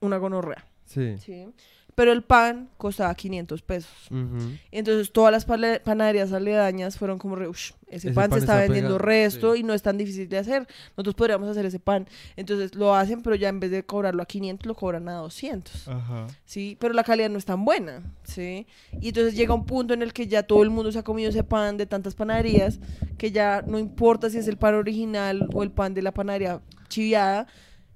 una 0.00 0.16
gonorrea, 0.18 0.64
sí. 0.84 1.16
¿sí? 1.18 1.46
Pero 1.94 2.12
el 2.12 2.22
pan 2.22 2.68
costaba 2.78 3.14
500 3.14 3.62
pesos. 3.62 3.90
ujú, 4.10 4.38
Entonces 4.70 5.12
todas 5.12 5.32
las 5.32 5.44
panaderías 5.44 6.32
aledañas 6.32 6.96
fueron 6.96 7.18
como, 7.18 7.36
re, 7.36 7.48
"Ush, 7.48 7.72
ese, 7.88 7.96
Ese 8.08 8.12
pan, 8.12 8.30
pan 8.30 8.38
se 8.38 8.44
está 8.44 8.52
está 8.54 8.62
vendiendo 8.62 8.96
pegado", 8.96 9.06
resto 9.06 9.54
sí. 9.54 9.60
y 9.60 9.62
no 9.64 9.74
es 9.74 9.82
tan 9.82 9.98
difícil 9.98 10.28
de 10.28 10.38
hacer. 10.38 10.66
Nosotros 10.96 11.14
podríamos 11.14 11.48
hacer 11.48 11.66
ese 11.66 11.78
pan. 11.80 12.06
Entonces 12.36 12.74
lo 12.74 12.94
hacen, 12.94 13.22
pero 13.22 13.34
ya 13.36 13.48
en 13.48 13.60
vez 13.60 13.70
de 13.70 13.84
cobrarlo 13.84 14.22
a 14.22 14.26
500, 14.26 14.66
lo 14.66 14.74
cobran 14.74 15.08
a 15.08 15.14
200. 15.14 15.88
Ajá. 15.88 16.26
¿sí? 16.44 16.76
Pero 16.80 16.94
la 16.94 17.04
calidad 17.04 17.28
no 17.28 17.38
es 17.38 17.44
tan 17.44 17.64
buena, 17.64 18.02
¿sí? 18.22 18.66
Y 19.00 19.08
entonces 19.08 19.34
llega 19.34 19.52
un 19.54 19.66
punto 19.66 19.92
en 19.94 20.02
el 20.02 20.12
que 20.12 20.26
ya 20.26 20.42
todo 20.44 20.62
el 20.62 20.70
mundo 20.70 20.92
se 20.92 20.98
ha 20.98 21.02
comido 21.02 21.30
ese 21.30 21.44
pan 21.44 21.76
de 21.76 21.86
tantas 21.86 22.14
panaderías 22.14 22.78
que 23.18 23.30
ya 23.32 23.62
no 23.66 23.78
importa 23.78 24.30
si 24.30 24.38
es 24.38 24.48
el 24.48 24.56
pan 24.56 24.74
original 24.74 25.48
o 25.52 25.62
el 25.62 25.70
pan 25.72 25.92
de 25.94 26.02
la 26.02 26.12
panadería 26.12 26.60
chiviada. 26.88 27.46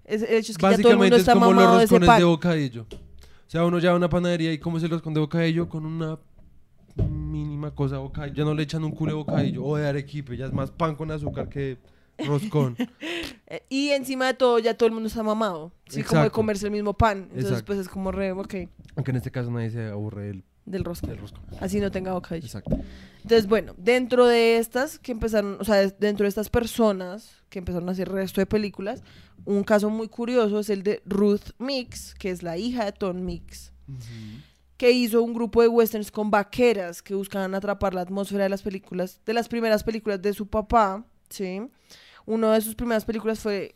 Es, 0.05 0.23
el 0.23 0.35
hecho 0.35 0.53
es 0.53 0.59
que 0.59 0.63
ya 0.71 0.77
todo 0.83 0.93
el 0.93 0.99
mundo 0.99 1.17
está 1.17 1.35
mamado 1.35 1.79
de 1.79 1.85
ese 1.85 2.01
pan. 2.01 2.19
de 2.19 2.25
bocadillo. 2.25 2.87
O 3.47 3.51
sea, 3.51 3.65
uno 3.65 3.79
ya 3.79 3.91
va 3.91 3.95
a 3.95 3.97
una 3.99 4.09
panadería 4.09 4.53
y 4.53 4.59
como 4.59 4.79
es 4.79 4.83
el 4.83 4.91
roscón 4.91 5.15
de 5.15 5.21
bocadillo 5.21 5.69
con 5.69 5.85
una 5.87 6.19
mínima 7.09 7.75
cosa 7.75 7.97
de 7.97 8.03
bocadillo. 8.03 8.35
Ya 8.35 8.45
no 8.45 8.55
le 8.55 8.63
echan 8.63 8.85
un 8.85 8.93
culo 8.93 9.13
de 9.13 9.17
bocadillo 9.17 9.65
o 9.65 9.77
de 9.77 9.87
arequipe, 9.87 10.37
ya 10.37 10.47
es 10.47 10.53
más 10.53 10.71
pan 10.71 10.95
con 10.97 11.11
azúcar 11.11 11.49
que 11.49 11.79
roscón. 12.19 12.77
Eh, 13.47 13.63
Y 13.69 13.91
encima 13.91 14.27
de 14.27 14.33
todo 14.33 14.59
ya 14.59 14.73
todo 14.75 14.87
el 14.87 14.95
mundo 14.95 15.07
está 15.09 15.23
mamado, 15.23 15.71
¿sí? 15.87 16.03
Como 16.03 16.23
de 16.23 16.31
comerse 16.31 16.65
el 16.65 16.73
mismo 16.73 16.95
pan. 16.95 17.25
Entonces 17.25 17.45
Exacto. 17.51 17.67
pues 17.67 17.79
es 17.81 17.89
como 17.91 18.11
re, 18.11 18.33
ok, 18.33 18.55
Aunque 18.97 19.11
en 19.11 19.19
este 19.19 19.31
caso 19.31 19.51
nadie 19.51 19.69
se 19.71 19.85
aburre 19.89 20.29
del, 20.29 20.45
del 20.65 20.85
rosco. 20.85 21.07
del. 21.07 21.21
Así 21.61 21.81
no 21.81 21.91
tenga 21.91 22.13
bocadillo. 22.13 22.47
Exacto. 22.47 22.79
Entonces, 23.23 23.47
bueno, 23.47 23.75
dentro 23.77 24.27
de 24.27 24.59
estas 24.59 24.99
que 24.99 25.13
empezaron, 25.13 25.59
o 25.61 25.65
sea, 25.65 25.89
dentro 25.89 26.25
de 26.25 26.29
estas 26.29 26.49
personas 26.49 27.43
que 27.49 27.59
empezaron 27.59 27.89
a 27.89 27.93
hacer 27.93 28.11
resto 28.11 28.41
de 28.41 28.47
películas, 28.47 29.03
un 29.45 29.65
caso 29.65 29.91
muy 29.91 30.09
curioso 30.09 30.59
es 30.59 30.71
el 30.71 30.83
de 30.83 31.03
Ruth 31.05 31.51
Mix, 31.59 32.15
que 32.15 32.31
es 32.31 32.43
la 32.43 32.57
hija 32.57 32.85
de 32.85 32.93
Tom 32.93 33.25
Mix, 33.25 33.73
que 34.77 34.91
hizo 34.91 35.23
un 35.23 35.35
grupo 35.35 35.63
de 35.63 35.69
westerns 35.69 36.11
con 36.11 36.31
vaqueras 36.31 37.03
que 37.03 37.15
buscaban 37.15 37.55
atrapar 37.55 37.95
la 37.95 38.03
atmósfera 38.03 38.45
de 38.45 38.51
las 38.51 38.63
películas, 38.63 39.21
de 39.25 39.35
las 39.35 39.49
primeras 39.49 39.85
películas 39.85 40.21
de 40.21 40.33
su 40.33 40.47
papá, 40.47 41.05
¿sí? 41.29 41.63
Una 42.27 42.53
de 42.55 42.61
sus 42.63 42.75
primeras 42.75 43.05
películas 43.05 43.39
fue 43.39 43.75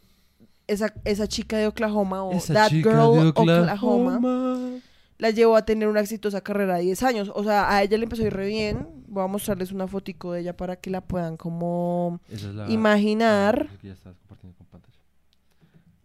esa, 0.67 0.93
esa 1.05 1.27
chica 1.27 1.59
de 1.59 1.67
Oklahoma 1.67 2.23
o 2.23 2.33
Esa 2.33 2.55
That 2.55 2.69
chica 2.69 2.91
Girl 2.91 3.23
de 3.23 3.29
Oklahoma 3.29 4.17
Oklahoma. 4.17 4.81
La 5.19 5.31
llevó 5.31 5.57
a 5.57 5.65
tener 5.65 5.89
una 5.89 6.01
exitosa 6.01 6.41
carrera 6.41 6.77
de 6.77 6.85
10 6.85 7.03
años. 7.03 7.33
O 7.35 7.43
sea, 7.45 7.71
a 7.73 7.83
ella 7.83 7.99
le 7.99 8.05
empezó 8.05 8.23
a 8.23 8.27
ir 8.27 8.33
re 8.35 8.47
bien. 8.47 8.87
Voy 9.09 9.25
a 9.25 9.27
mostrarles 9.27 9.73
una 9.73 9.87
fotico 9.89 10.33
de 10.33 10.41
ella 10.41 10.57
para 10.57 10.77
que 10.77 10.91
la 10.91 11.01
puedan 11.01 11.37
como 11.37 12.21
Esa 12.29 12.49
es 12.49 12.55
la... 12.55 12.71
imaginar. 12.71 13.69
Que 13.81 13.89
ya 13.89 13.95
estás 13.95 14.17
compartiendo 14.19 14.57
con 14.59 14.67
pantalla. 14.69 14.99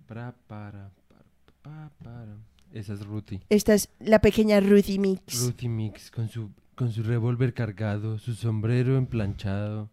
Para, 0.08 0.34
para, 0.48 0.92
para, 1.08 1.24
pa, 1.62 1.92
para. 2.04 2.38
Esa 2.72 2.94
es 2.94 3.06
Ruthie. 3.06 3.42
Esta 3.50 3.76
es 3.76 3.90
la 4.00 4.20
pequeña 4.20 4.60
Ruthie 4.60 4.98
Mix. 4.98 5.46
Ruthie 5.46 5.70
Mix 5.70 6.10
con 6.10 6.28
su, 6.28 6.50
con 6.76 6.92
su 6.92 7.04
revólver 7.04 7.54
cargado, 7.54 8.18
su 8.18 8.34
sombrero 8.34 8.98
emplanchado, 8.98 9.90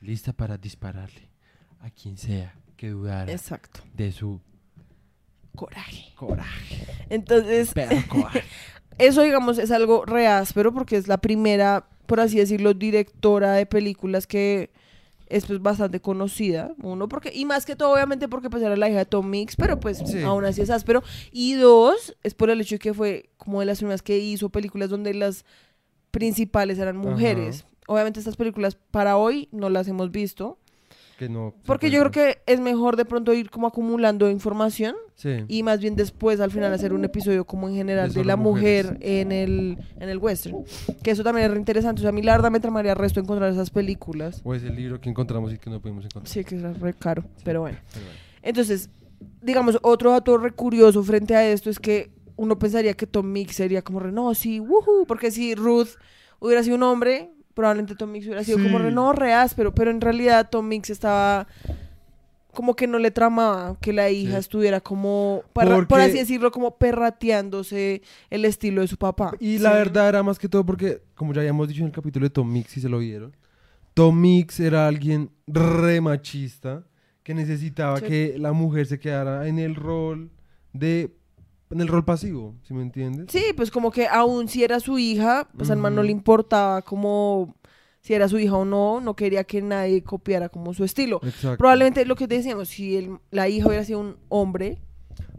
lista 0.00 0.32
para 0.32 0.56
dispararle 0.58 1.28
a 1.80 1.90
quien 1.90 2.16
sea 2.16 2.54
que 2.76 2.90
dudara 2.90 3.32
Exacto. 3.32 3.80
de 3.94 4.12
su 4.12 4.40
Coraje. 5.54 6.12
coraje. 6.16 6.86
Entonces, 7.10 7.72
Perro 7.72 7.96
coraje. 8.08 8.42
eso 8.98 9.22
digamos 9.22 9.58
es 9.58 9.70
algo 9.70 10.04
re 10.04 10.26
áspero 10.26 10.72
porque 10.72 10.96
es 10.96 11.08
la 11.08 11.18
primera, 11.18 11.86
por 12.06 12.20
así 12.20 12.38
decirlo, 12.38 12.74
directora 12.74 13.52
de 13.52 13.66
películas 13.66 14.26
que 14.26 14.70
es 15.26 15.46
pues 15.46 15.60
bastante 15.62 16.00
conocida, 16.00 16.74
uno 16.82 17.08
porque 17.08 17.32
y 17.34 17.44
más 17.46 17.64
que 17.64 17.76
todo 17.76 17.92
obviamente 17.94 18.28
porque 18.28 18.50
pues 18.50 18.62
era 18.62 18.76
la 18.76 18.88
hija 18.90 18.98
de 18.98 19.06
Tom 19.06 19.28
Mix, 19.30 19.56
pero 19.56 19.80
pues 19.80 19.98
Sí. 20.04 20.22
aún 20.22 20.44
así 20.44 20.60
es 20.60 20.68
áspero 20.70 21.02
y 21.32 21.54
dos 21.54 22.14
es 22.22 22.34
por 22.34 22.50
el 22.50 22.60
hecho 22.60 22.74
de 22.74 22.78
que 22.78 22.92
fue 22.94 23.30
como 23.38 23.60
de 23.60 23.66
las 23.66 23.78
primeras 23.78 24.02
que 24.02 24.18
hizo 24.18 24.50
películas 24.50 24.90
donde 24.90 25.14
las 25.14 25.44
principales 26.10 26.78
eran 26.78 26.96
mujeres. 26.96 27.64
Obviamente 27.86 28.18
estas 28.20 28.36
películas 28.36 28.76
para 28.90 29.16
hoy 29.16 29.48
no 29.50 29.70
las 29.70 29.88
hemos 29.88 30.10
visto, 30.10 30.58
Que 31.18 31.28
no. 31.28 31.54
porque 31.64 31.90
yo 31.90 32.00
creo 32.00 32.10
que 32.10 32.38
es 32.46 32.58
mejor 32.60 32.96
de 32.96 33.04
pronto 33.04 33.32
ir 33.32 33.48
como 33.50 33.66
acumulando 33.68 34.28
información 34.30 34.96
Sí. 35.14 35.44
y 35.46 35.62
más 35.62 35.78
bien 35.80 35.94
después 35.94 36.40
al 36.40 36.50
final 36.50 36.72
hacer 36.74 36.92
un 36.92 37.04
episodio 37.04 37.44
como 37.44 37.68
en 37.68 37.76
general 37.76 38.12
De 38.12 38.24
la 38.24 38.34
mujer 38.36 38.98
en 39.00 39.30
el, 39.30 39.78
en 40.00 40.08
el 40.08 40.18
western. 40.18 40.64
Que 41.04 41.12
eso 41.12 41.22
también 41.22 41.46
es 41.46 41.52
re 41.52 41.58
interesante. 41.58 42.00
O 42.00 42.02
sea, 42.02 42.08
a 42.08 42.12
mí 42.12 42.20
la 42.22 42.32
verdad 42.32 42.50
me 42.50 42.58
tramaría 42.58 42.94
resto 42.94 43.20
encontrar 43.20 43.52
esas 43.52 43.70
películas. 43.70 44.40
O 44.44 44.54
ese 44.54 44.70
libro 44.70 45.00
que 45.00 45.08
encontramos 45.08 45.52
y 45.52 45.58
que 45.58 45.70
no 45.70 45.80
pudimos 45.80 46.04
encontrar. 46.04 46.26
Sí, 46.28 46.42
que 46.44 46.56
es 46.56 46.80
re 46.80 46.94
caro, 46.94 47.22
Sí, 47.36 47.42
pero 47.44 47.60
bueno. 47.60 47.78
pero 47.92 48.04
bueno. 48.06 48.18
Entonces, 48.42 48.90
digamos, 49.40 49.78
otro 49.82 50.10
dato 50.10 50.36
re 50.36 50.50
curioso 50.50 51.02
frente 51.04 51.36
a 51.36 51.48
esto 51.48 51.70
es 51.70 51.78
que 51.78 52.10
uno 52.36 52.58
pensaría 52.58 52.94
que 52.94 53.06
Tom 53.06 53.30
Mix 53.30 53.54
sería 53.54 53.82
como 53.82 54.00
re, 54.00 54.10
no, 54.10 54.34
sí, 54.34 54.58
woohoo, 54.58 55.06
porque 55.06 55.30
si 55.30 55.54
Ruth 55.54 55.90
hubiera 56.40 56.64
sido 56.64 56.74
un 56.76 56.82
hombre, 56.82 57.30
probablemente 57.54 57.94
Tom 57.94 58.10
Mix 58.10 58.26
hubiera 58.26 58.44
sido 58.44 58.58
como 58.58 58.78
no, 58.78 59.12
re 59.12 59.32
áspero, 59.32 59.74
pero 59.74 59.90
en 59.90 60.00
realidad 60.00 60.48
Tom 60.50 60.66
Mix 60.68 60.90
estaba 60.90 61.46
como 62.52 62.76
que 62.76 62.86
no 62.86 62.98
le 63.00 63.10
tramaba 63.10 63.76
que 63.80 63.92
la 63.92 64.10
hija 64.10 64.34
Sí. 64.34 64.38
estuviera 64.40 64.80
como, 64.80 65.42
perra- 65.54 65.86
por 65.88 66.00
así 66.00 66.18
decirlo, 66.18 66.52
como 66.52 66.76
perrateándose 66.76 68.02
el 68.30 68.44
estilo 68.44 68.80
de 68.82 68.86
su 68.88 68.96
papá. 68.96 69.32
Y 69.40 69.58
la 69.58 69.70
Sí. 69.72 69.76
verdad 69.78 70.08
era 70.08 70.22
más 70.22 70.38
que 70.38 70.48
todo 70.48 70.64
porque, 70.64 71.02
como 71.16 71.32
ya 71.32 71.40
habíamos 71.40 71.66
dicho 71.68 71.80
en 71.80 71.86
el 71.86 71.92
capítulo 71.92 72.24
de 72.26 72.30
Tom 72.30 72.50
Mix, 72.52 72.70
si 72.70 72.80
se 72.80 72.88
lo 72.88 72.98
vieron, 72.98 73.34
Tom 73.92 74.20
Mix 74.20 74.60
era 74.60 74.86
alguien 74.86 75.30
re 75.48 76.00
machista 76.00 76.84
que 77.24 77.34
necesitaba 77.34 77.98
Sí. 77.98 78.06
que 78.06 78.36
la 78.38 78.52
mujer 78.52 78.86
se 78.86 78.98
quedara 79.00 79.48
en 79.48 79.58
el 79.58 79.74
rol 79.74 80.30
de. 80.72 81.12
En 81.74 81.80
el 81.80 81.88
rol 81.88 82.04
pasivo, 82.04 82.54
¿sí 82.62 82.72
me 82.72 82.82
entiendes? 82.82 83.26
Sí, 83.30 83.42
pues 83.56 83.70
como 83.70 83.90
que 83.90 84.06
aún 84.06 84.48
si 84.48 84.62
era 84.64 84.80
su 84.80 84.98
hija, 84.98 85.48
pues 85.58 85.70
al 85.70 85.78
man 85.78 85.94
no 85.94 86.02
le 86.02 86.12
importaba 86.12 86.80
como 86.82 87.54
si 88.00 88.14
era 88.14 88.28
su 88.28 88.38
hija 88.38 88.56
o 88.56 88.64
no, 88.64 89.00
no 89.00 89.14
quería 89.16 89.44
que 89.44 89.60
nadie 89.60 90.02
copiara 90.04 90.48
como 90.48 90.72
su 90.72 90.84
estilo. 90.84 91.20
Exacto. 91.24 91.58
Probablemente 91.58 92.04
lo 92.06 92.14
que 92.16 92.26
decíamos, 92.26 92.68
si 92.68 92.96
el- 92.96 93.18
la 93.30 93.48
hija 93.48 93.66
hubiera 93.66 93.84
sido 93.84 93.98
un 94.00 94.16
hombre, 94.28 94.78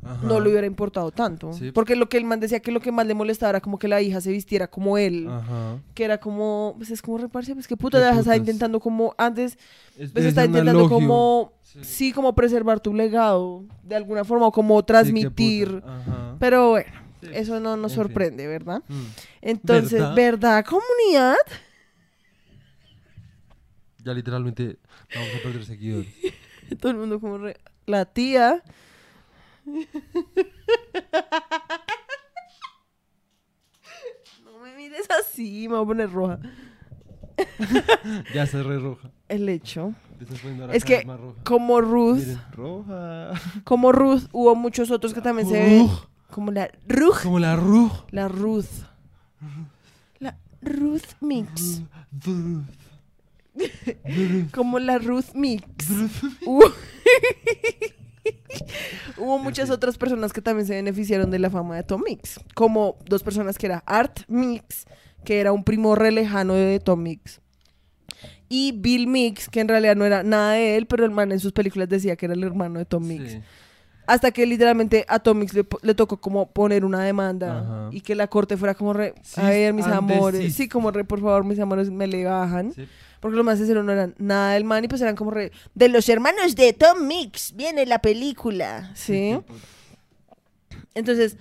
Ajá. 0.05 0.19
no 0.27 0.39
le 0.39 0.49
hubiera 0.51 0.67
importado 0.67 1.11
tanto. 1.11 1.51
Sí. 1.53 1.71
Porque 1.71 1.95
lo 1.95 2.07
que 2.07 2.17
el 2.17 2.23
man 2.25 2.39
decía 2.39 2.59
que 2.59 2.71
lo 2.71 2.79
que 2.79 2.91
más 2.91 3.07
le 3.07 3.13
molestaba 3.15 3.49
era 3.49 3.59
como 3.61 3.79
que 3.79 3.87
la 3.87 4.01
hija 4.01 4.21
se 4.21 4.31
vistiera 4.31 4.67
como 4.67 4.97
él. 4.97 5.27
Ajá. 5.27 5.79
Que 5.95 6.03
era 6.05 6.19
como, 6.19 6.75
pues 6.77 6.91
es 6.91 7.01
como 7.01 7.17
reparse, 7.17 7.53
pues 7.55 7.67
qué 7.67 7.75
puta, 7.75 7.97
dejas 7.99 8.19
estaba 8.19 8.35
putas. 8.35 8.47
intentando 8.47 8.79
como, 8.79 9.15
antes, 9.17 9.57
Es- 9.97 10.11
pues 10.11 10.25
es 10.25 10.29
está 10.29 10.45
intentando 10.45 10.87
como, 10.87 11.53
Sí. 11.63 11.79
sí, 11.83 12.11
como 12.13 12.33
preservar 12.35 12.79
tu 12.79 12.93
legado, 12.93 13.63
de 13.83 13.95
alguna 13.95 14.23
forma, 14.23 14.45
o 14.47 14.51
como 14.51 14.83
transmitir. 14.85 15.81
Pero 16.39 16.69
bueno, 16.69 16.91
eso 17.33 17.59
no 17.59 17.75
nos 17.75 17.91
En 17.91 17.95
fin. 17.95 18.03
sorprende, 18.03 18.47
¿verdad? 18.47 18.83
Mm. 18.87 19.01
Entonces, 19.41 19.93
¿Verdad? 19.99 20.15
¿verdad, 20.15 20.65
comunidad? 20.65 21.35
Ya 24.03 24.13
literalmente 24.13 24.77
vamos 25.15 25.29
a 25.39 25.43
perder 25.43 25.65
seguidores. 25.65 26.07
Todo 26.79 26.91
el 26.91 26.97
mundo 26.97 27.19
como 27.19 27.37
re- 27.39 27.57
la 27.87 28.05
tía. 28.05 28.61
No 34.43 34.59
me 34.63 34.75
mires 34.75 35.07
así, 35.19 35.67
me 35.67 35.75
voy 35.75 35.83
a 35.83 35.87
poner 35.87 36.11
roja. 36.11 36.39
ya 38.33 38.45
se 38.45 38.63
re 38.63 38.79
roja. 38.79 39.11
El 39.27 39.49
hecho. 39.49 39.93
Es 40.71 40.85
que 40.85 40.97
vez 40.97 41.05
más 41.05 41.19
roja. 41.19 41.41
como 41.43 41.81
Ruth, 41.81 42.17
Miren, 42.19 42.41
roja. 42.53 43.31
como 43.65 43.91
Ruth, 43.91 44.23
hubo 44.31 44.55
muchos 44.55 44.89
otros 44.91 45.13
que 45.13 45.19
también 45.21 45.47
se 45.49 45.59
ven 45.61 45.89
como 46.31 46.51
la 46.51 46.69
Ruth, 46.87 47.21
Como 47.23 47.39
la 47.39 47.55
Ruj. 47.55 47.91
la 48.11 48.27
Ruth. 48.27 48.65
La 50.19 50.37
Ruth 50.61 51.15
Mix. 51.21 51.81
Como 54.53 54.79
la 54.79 54.97
Ruth 54.97 55.33
Mix. 55.33 55.63
Hubo, 59.17 59.37
muchas 59.39 59.69
otras 59.69 59.97
personas 59.97 60.33
que 60.33 60.41
también 60.41 60.67
se 60.67 60.75
beneficiaron 60.75 61.31
de 61.31 61.39
la 61.39 61.49
fama 61.49 61.75
de 61.75 61.83
Tom 61.83 62.01
Mix. 62.05 62.39
Como 62.53 62.97
dos 63.05 63.23
personas 63.23 63.57
que 63.57 63.67
era 63.67 63.83
Art 63.85 64.21
Mix, 64.27 64.85
que 65.23 65.39
era 65.39 65.51
un 65.51 65.63
primo 65.63 65.95
re 65.95 66.11
lejano 66.11 66.53
de 66.53 66.79
Tom 66.79 67.01
Mix. 67.01 67.41
Y 68.47 68.73
Bill 68.73 69.07
Mix, 69.07 69.49
que 69.49 69.59
en 69.59 69.67
realidad 69.67 69.95
no 69.95 70.05
era 70.05 70.23
nada 70.23 70.53
de 70.53 70.77
él, 70.77 70.85
pero 70.85 71.03
el 71.03 71.11
man 71.11 71.31
en 71.31 71.39
sus 71.39 71.51
películas 71.51 71.89
decía 71.89 72.15
que 72.15 72.25
era 72.25 72.35
el 72.35 72.43
hermano 72.43 72.79
de 72.79 72.85
Tom 72.85 73.05
Mix. 73.07 73.31
Sí. 73.31 73.41
Hasta 74.07 74.31
que 74.31 74.45
literalmente 74.45 75.03
a 75.07 75.19
Tom 75.19 75.39
Mix 75.39 75.53
le, 75.53 75.95
tocó 75.95 76.17
como 76.17 76.51
poner 76.51 76.85
una 76.85 77.03
demanda 77.03 77.59
Ajá. 77.59 77.89
y 77.91 78.01
que 78.01 78.13
la 78.13 78.27
corte 78.27 78.55
fuera 78.55 78.75
como 78.75 78.93
re, 78.93 79.15
a 79.35 79.49
ver, 79.49 79.73
mis 79.73 79.85
and 79.85 79.95
amores. 79.95 80.39
desist. 80.41 80.57
Sí, 80.57 80.69
como 80.69 80.91
re, 80.91 81.03
por 81.03 81.19
favor, 81.21 81.43
mis 81.43 81.59
amores, 81.59 81.89
me 81.89 82.05
le 82.05 82.23
bajan. 82.25 82.71
Sí. 82.73 82.87
Porque 83.25 83.37
los 83.37 83.45
más 83.45 83.57
sinceros 83.57 83.83
no 83.83 83.91
eran 83.91 84.13
nada 84.19 84.53
del 84.53 84.65
man 84.65 84.83
y 84.83 84.87
pues 84.87 85.01
eran 85.01 85.15
como 85.15 85.31
re, 85.31 85.51
de 85.73 85.89
los 85.89 86.07
hermanos 86.09 86.55
de 86.55 86.73
Tom 86.73 87.07
Mix, 87.07 87.55
viene 87.55 87.83
la 87.87 87.97
película. 87.97 88.91
¿Sí? 88.93 89.35
Entonces, 90.93 91.35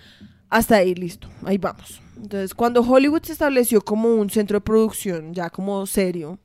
hasta 0.49 0.77
ahí, 0.77 0.95
listo, 0.95 1.29
ahí 1.45 1.59
vamos. 1.59 2.01
Entonces, 2.17 2.55
cuando 2.55 2.81
Hollywood 2.81 3.25
se 3.25 3.33
estableció 3.33 3.83
como 3.83 4.15
un 4.15 4.31
centro 4.31 4.61
de 4.61 4.61
producción, 4.63 5.35
ya 5.35 5.51
como 5.51 5.85
serio, 5.85 6.39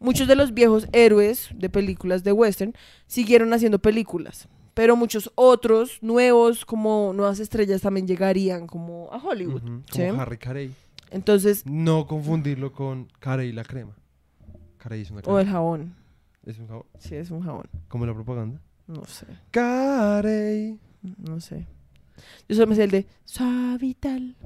muchos 0.00 0.26
de 0.26 0.34
los 0.34 0.52
viejos 0.52 0.88
héroes 0.90 1.50
de 1.54 1.70
películas 1.70 2.24
de 2.24 2.32
western 2.32 2.74
siguieron 3.06 3.52
haciendo 3.52 3.78
películas, 3.78 4.48
pero 4.74 4.96
muchos 4.96 5.30
otros 5.36 5.98
nuevos, 6.02 6.64
como 6.64 7.12
nuevas 7.14 7.38
estrellas, 7.38 7.80
también 7.80 8.08
llegarían 8.08 8.66
como 8.66 9.08
a 9.12 9.18
Hollywood. 9.18 9.62
Como 9.92 10.20
Harry 10.20 10.36
Carey. 10.38 10.74
Entonces, 11.12 11.64
No 11.64 12.08
confundirlo 12.08 12.72
con 12.72 13.06
Carey 13.20 13.52
la 13.52 13.62
crema. 13.62 13.94
Carey 14.84 15.00
es 15.00 15.10
una 15.10 15.22
o 15.24 15.38
el 15.40 15.46
jabón, 15.48 15.94
Es 16.44 16.58
un 16.58 16.68
jabón. 16.68 16.84
sí, 16.98 17.14
es 17.16 17.30
un 17.30 17.40
jabón, 17.42 17.64
Como 17.88 18.04
la 18.06 18.12
propaganda. 18.14 18.60
no 18.86 19.04
sé, 19.06 19.26
Carey. 19.50 20.78
no 21.18 21.40
sé. 21.40 21.66
Yo 22.48 22.54
solo 22.54 22.66
me 22.68 22.74
sé 22.76 22.84
el 22.84 22.90
de 22.90 23.06
Suavital. 23.24 24.36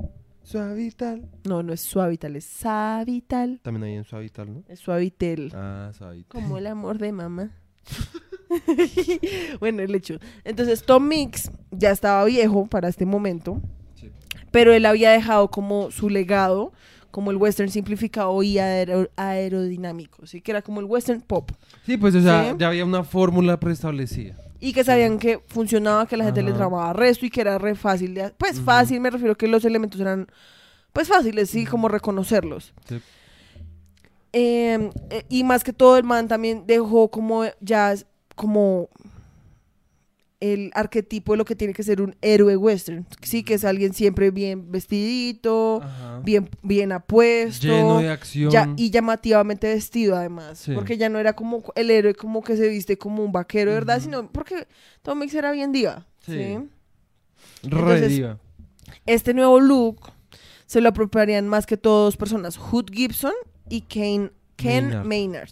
Suavital. 0.44 1.28
No, 1.44 1.62
no 1.62 1.72
es 1.74 1.80
Suavital, 1.82 2.36
es 2.36 2.44
Savital. 2.44 3.60
También 3.62 3.82
hay 3.84 3.94
en 3.96 4.04
Suavital, 4.04 4.54
¿no? 4.54 4.62
Es 4.68 4.78
Suavitel. 4.80 5.52
Ah, 5.54 5.90
Suavital. 5.92 6.40
Como 6.42 6.56
el 6.56 6.66
amor 6.68 6.98
de 6.98 7.12
mamá. 7.12 7.50
bueno, 9.60 9.82
el 9.82 9.94
hecho. 9.94 10.18
Entonces, 10.44 10.84
Tom 10.84 11.06
Mix 11.08 11.50
ya 11.70 11.90
estaba 11.90 12.24
viejo 12.24 12.66
para 12.66 12.88
este 12.88 13.04
momento, 13.06 13.60
Sí. 13.96 14.10
pero 14.50 14.72
él 14.72 14.86
había 14.86 15.10
dejado 15.10 15.50
como 15.50 15.90
su 15.90 16.08
legado, 16.08 16.72
como 17.18 17.32
el 17.32 17.36
western 17.36 17.68
simplificado 17.68 18.40
y 18.44 18.58
aero- 18.58 19.10
aerodinámico, 19.16 20.24
¿sí? 20.24 20.40
Que 20.40 20.52
era 20.52 20.62
como 20.62 20.78
el 20.78 20.86
western 20.86 21.20
pop. 21.20 21.50
Sí, 21.84 21.96
pues, 21.96 22.14
o 22.14 22.22
sea, 22.22 22.50
Sí. 22.52 22.56
ya 22.60 22.68
había 22.68 22.84
una 22.84 23.02
fórmula 23.02 23.58
preestablecida. 23.58 24.36
Y 24.60 24.72
que 24.72 24.84
sabían 24.84 25.18
que 25.18 25.40
funcionaba, 25.48 26.06
que 26.06 26.16
la 26.16 26.22
gente 26.26 26.42
le 26.42 26.50
Ajá. 26.50 26.58
tramaba 26.58 26.92
resto 26.92 27.26
y 27.26 27.30
que 27.30 27.40
era 27.40 27.58
re 27.58 27.74
fácil 27.74 28.14
de... 28.14 28.30
Pues 28.38 28.60
fácil, 28.60 29.00
me 29.00 29.10
refiero 29.10 29.34
que 29.36 29.48
los 29.48 29.64
elementos 29.64 30.00
eran, 30.00 30.28
pues 30.92 31.08
fáciles, 31.08 31.50
sí, 31.50 31.66
como 31.66 31.88
reconocerlos. 31.88 32.72
Sí. 32.88 33.00
Eh, 34.32 34.90
eh, 35.10 35.24
y 35.28 35.42
más 35.42 35.64
que 35.64 35.72
todo 35.72 35.96
el 35.96 36.04
man 36.04 36.28
también 36.28 36.68
dejó 36.68 37.10
como 37.10 37.42
ya 37.60 37.94
como 38.36 38.90
el 40.40 40.70
arquetipo 40.74 41.32
de 41.32 41.38
lo 41.38 41.44
que 41.44 41.56
tiene 41.56 41.72
que 41.74 41.82
ser 41.82 42.00
un 42.00 42.14
héroe 42.22 42.56
western. 42.56 43.06
Sí, 43.22 43.42
que 43.42 43.54
es 43.54 43.64
alguien 43.64 43.92
siempre 43.92 44.30
bien 44.30 44.70
vestidito, 44.70 45.80
Ajá. 45.82 46.20
bien, 46.24 46.48
bien 46.62 46.92
apuesto. 46.92 47.66
Lleno 47.66 47.98
de 47.98 48.10
acción. 48.10 48.50
ya- 48.50 48.72
y 48.76 48.90
llamativamente 48.90 49.66
vestido 49.68 50.14
además, 50.16 50.58
Sí. 50.60 50.72
porque 50.74 50.96
ya 50.96 51.08
no 51.08 51.18
era 51.18 51.32
como 51.34 51.64
el 51.74 51.90
héroe 51.90 52.14
como 52.14 52.42
que 52.42 52.56
se 52.56 52.68
viste 52.68 52.96
como 52.98 53.24
un 53.24 53.32
vaquero, 53.32 53.72
¿verdad? 53.72 54.00
Sino 54.00 54.30
porque 54.30 54.68
Tom 55.02 55.18
Mix 55.18 55.34
era 55.34 55.50
bien 55.52 55.72
diva. 55.72 56.06
Sí. 56.20 56.32
¿sí? 56.34 56.38
Re 57.64 57.78
entonces- 57.80 58.08
diva. 58.10 58.38
Este 59.06 59.34
nuevo 59.34 59.58
look 59.60 60.12
se 60.66 60.80
lo 60.80 60.90
apropiarían 60.90 61.48
más 61.48 61.66
que 61.66 61.76
todo 61.76 62.04
dos 62.04 62.16
personas, 62.16 62.56
Hood 62.58 62.90
Gibson 62.92 63.32
y 63.68 63.80
Kane, 63.82 64.30
Ken 64.56 64.84
Maynard. 64.86 65.06
Maynard. 65.06 65.50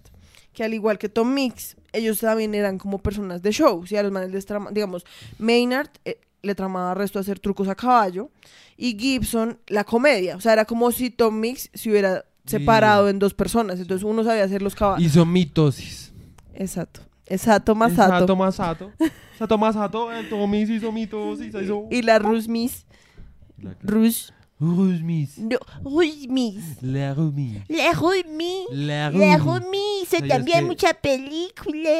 Que 0.56 0.64
al 0.64 0.72
igual 0.72 0.96
que 0.98 1.10
Tom 1.10 1.34
Mix, 1.34 1.76
ellos 1.92 2.18
también 2.20 2.54
eran 2.54 2.78
como 2.78 2.98
personas 2.98 3.42
de 3.42 3.52
show, 3.52 3.86
¿sí? 3.86 3.94
A 3.96 4.02
los 4.02 4.10
manes 4.10 4.30
les 4.32 4.46
trama- 4.46 4.70
digamos, 4.72 5.04
Maynard 5.38 5.90
eh, 6.06 6.18
le 6.42 6.54
tramaba 6.54 6.94
resto 6.94 7.18
a 7.18 7.22
hacer 7.22 7.38
trucos 7.38 7.68
a 7.68 7.74
caballo 7.74 8.30
y 8.78 8.98
Gibson 8.98 9.58
la 9.66 9.84
comedia, 9.84 10.34
o 10.34 10.40
sea, 10.40 10.54
era 10.54 10.64
como 10.64 10.90
si 10.92 11.10
Tom 11.10 11.38
Mix 11.38 11.68
se 11.74 11.90
hubiera 11.90 12.24
separado 12.46 13.08
en 13.10 13.18
dos 13.18 13.34
personas, 13.34 13.78
entonces 13.80 14.02
uno 14.02 14.24
sabía 14.24 14.44
hacer 14.44 14.62
los 14.62 14.74
caballos. 14.74 15.04
Hizo 15.06 15.26
mitosis. 15.26 16.12
Exacto. 16.54 17.00
Exacto, 17.26 17.74
Masato. 17.74 18.20
Sato 18.20 18.36
Masato. 18.36 18.92
Sato 19.38 19.58
Masato. 19.64 20.12
El 20.12 20.28
Tomis 20.30 20.70
hizo 20.70 20.92
mitosis. 20.92 21.52
Hizo... 21.54 21.88
Y 21.90 22.00
la 22.02 22.18
Rusmis. 22.20 22.86
Rus. 23.82 24.32
Rusmis. 24.58 25.38
No, 25.38 25.58
Rusmis. 25.84 26.82
La 26.82 27.12
Rumis. 27.14 27.68
La 27.68 27.92
Rumi. 27.92 28.64
La 28.70 29.10
La 29.10 29.36
Rumis. 29.36 29.62
Rumi 29.64 29.78
hizo 30.02 30.16
Ay, 30.22 30.28
también 30.28 30.64
mucha 30.66 30.94
película. 30.94 31.90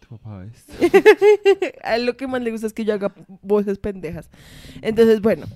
Tu 0.00 0.08
papá 0.18 0.44
es. 0.44 0.66
A 1.84 1.96
él 1.96 2.06
lo 2.06 2.16
que 2.16 2.26
más 2.26 2.42
le 2.42 2.50
gusta 2.50 2.66
es 2.66 2.72
que 2.72 2.84
yo 2.84 2.92
haga 2.94 3.14
voces 3.42 3.78
pendejas. 3.78 4.30
Entonces, 4.82 5.20
bueno. 5.20 5.46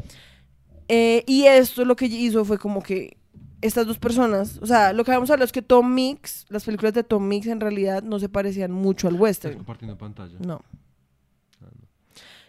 Eh, 0.88 1.24
y 1.26 1.44
esto 1.44 1.84
lo 1.84 1.96
que 1.96 2.06
hizo 2.06 2.44
fue 2.44 2.58
como 2.58 2.82
que 2.82 3.16
estas 3.60 3.86
dos 3.86 3.98
personas, 3.98 4.58
o 4.62 4.66
sea, 4.66 4.92
lo 4.92 5.02
que 5.04 5.10
habíamos 5.10 5.30
hablado 5.30 5.44
es 5.46 5.52
que 5.52 5.62
Tom 5.62 5.92
Mix, 5.94 6.46
las 6.48 6.64
películas 6.64 6.94
de 6.94 7.02
Tom 7.02 7.26
Mix 7.26 7.46
en 7.48 7.60
realidad 7.60 8.02
no 8.02 8.18
se 8.20 8.28
parecían 8.28 8.70
mucho 8.70 9.08
al 9.08 9.14
Estás 9.14 9.22
western. 9.22 9.56
compartiendo 9.56 9.98
pantalla. 9.98 10.36
No. 10.38 10.62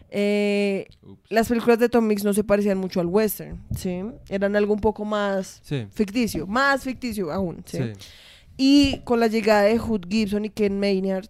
Eh, 0.09 0.87
las 1.29 1.47
películas 1.49 1.79
de 1.79 1.89
Tom 1.89 2.05
Mix 2.07 2.23
no 2.23 2.33
se 2.33 2.43
parecían 2.43 2.77
mucho 2.77 2.99
al 3.01 3.07
western, 3.07 3.61
¿sí? 3.75 4.01
Eran 4.29 4.55
algo 4.55 4.73
un 4.73 4.79
poco 4.79 5.03
más 5.05 5.59
Sí. 5.63 5.85
ficticio, 5.91 6.47
más 6.47 6.83
ficticio 6.83 7.31
aún, 7.31 7.63
¿sí? 7.65 7.77
Sí. 7.77 7.91
Y 8.57 8.99
con 9.03 9.19
la 9.19 9.27
llegada 9.27 9.63
de 9.63 9.77
Hood 9.77 10.05
Gibson 10.09 10.45
y 10.45 10.49
Ken 10.49 10.79
Maynard, 10.79 11.27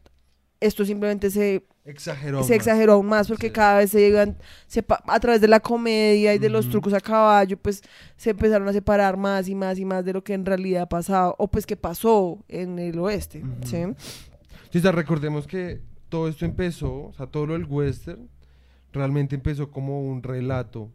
esto 0.59 0.85
simplemente 0.85 1.29
se 1.29 1.65
Exageró. 1.85 2.43
se 2.43 2.49
más. 2.53 2.55
exageró 2.57 2.93
aún 2.93 3.05
más 3.07 3.27
porque 3.27 3.51
cada 3.51 3.79
vez 3.79 3.91
se 3.91 3.99
llegan 3.99 4.37
sepa- 4.67 5.01
a 5.07 5.19
través 5.19 5.41
de 5.41 5.47
la 5.47 5.59
comedia 5.59 6.33
y 6.33 6.39
de 6.39 6.49
los 6.49 6.65
Ujú. 6.65 6.73
trucos 6.73 6.93
a 6.93 6.99
caballo, 7.01 7.57
pues 7.57 7.81
se 8.15 8.29
empezaron 8.31 8.67
a 8.67 8.73
separar 8.73 9.17
más 9.17 9.47
y 9.49 9.55
más 9.55 9.77
y 9.79 9.85
más 9.85 10.05
de 10.05 10.13
lo 10.13 10.23
que 10.23 10.33
en 10.33 10.45
realidad 10.45 10.83
ha 10.83 10.89
pasado 10.89 11.35
o 11.37 11.47
pues 11.47 11.65
que 11.65 11.75
pasó 11.75 12.43
en 12.47 12.79
el 12.79 12.97
oeste, 12.99 13.39
Ujú. 13.43 13.67
¿sí? 13.67 13.77
Sí, 14.71 14.79
sea, 14.81 14.91
recordemos 14.91 15.47
que 15.47 15.81
todo 16.09 16.27
esto 16.29 16.45
empezó, 16.45 17.07
o 17.07 17.13
sea, 17.13 17.27
todo 17.27 17.45
lo 17.47 17.53
del 17.53 17.65
western 17.65 18.29
realmente 18.93 19.35
empezó 19.35 19.69
como 19.71 20.01
un 20.01 20.23
relato 20.23 20.89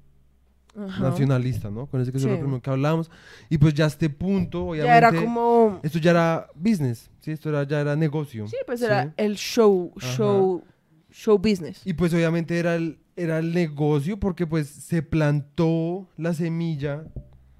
Ajá. 0.76 1.02
nacionalista, 1.02 1.70
¿no? 1.70 1.86
Con 1.86 2.00
ese 2.00 2.10
que 2.12 2.18
es 2.18 2.24
lo 2.24 2.38
primero 2.38 2.62
que 2.62 2.70
hablábamos. 2.70 3.10
Y 3.50 3.58
pues 3.58 3.74
ya 3.74 3.84
a 3.84 3.88
este 3.88 4.08
punto, 4.08 4.66
obviamente, 4.68 4.86
Ya 4.92 4.96
era 5.10 5.12
como 5.12 5.80
esto 5.82 5.98
ya 5.98 6.10
era 6.12 6.46
business, 6.54 7.10
¿sí? 7.20 7.30
Esto 7.32 7.50
era, 7.50 7.62
ya 7.64 7.80
era 7.80 7.94
negocio. 7.96 8.46
sí, 8.48 8.56
pues 8.66 8.80
¿sí? 8.80 8.86
era 8.86 9.12
el 9.16 9.36
show, 9.36 9.92
Ajá. 9.98 10.16
show, 10.16 10.64
show 11.10 11.38
business. 11.38 11.82
Y 11.84 11.92
pues 11.92 12.14
obviamente 12.14 12.58
era 12.58 12.74
el, 12.76 12.98
era 13.16 13.38
el 13.38 13.52
negocio 13.52 14.18
porque 14.18 14.46
pues 14.46 14.68
se 14.68 15.02
plantó 15.02 16.08
la 16.16 16.32
semilla 16.32 17.04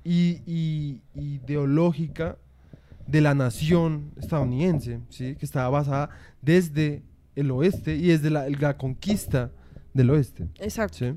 y, 0.05 0.41
y- 0.47 1.01
ideológica 1.14 2.39
de 3.07 3.20
la 3.20 3.35
nación 3.35 4.12
estadounidense, 4.16 5.01
¿sí? 5.11 5.37
Que 5.37 5.45
estaba 5.45 5.68
basada 5.68 6.09
desde 6.41 7.03
el 7.37 7.51
oeste 7.51 7.95
y 7.97 8.09
desde 8.09 8.30
la, 8.30 8.49
la 8.49 8.78
conquista 8.78 9.51
del 9.95 10.11
oeste. 10.11 10.47
Exacto. 10.59 10.99
¿sí? 10.99 11.12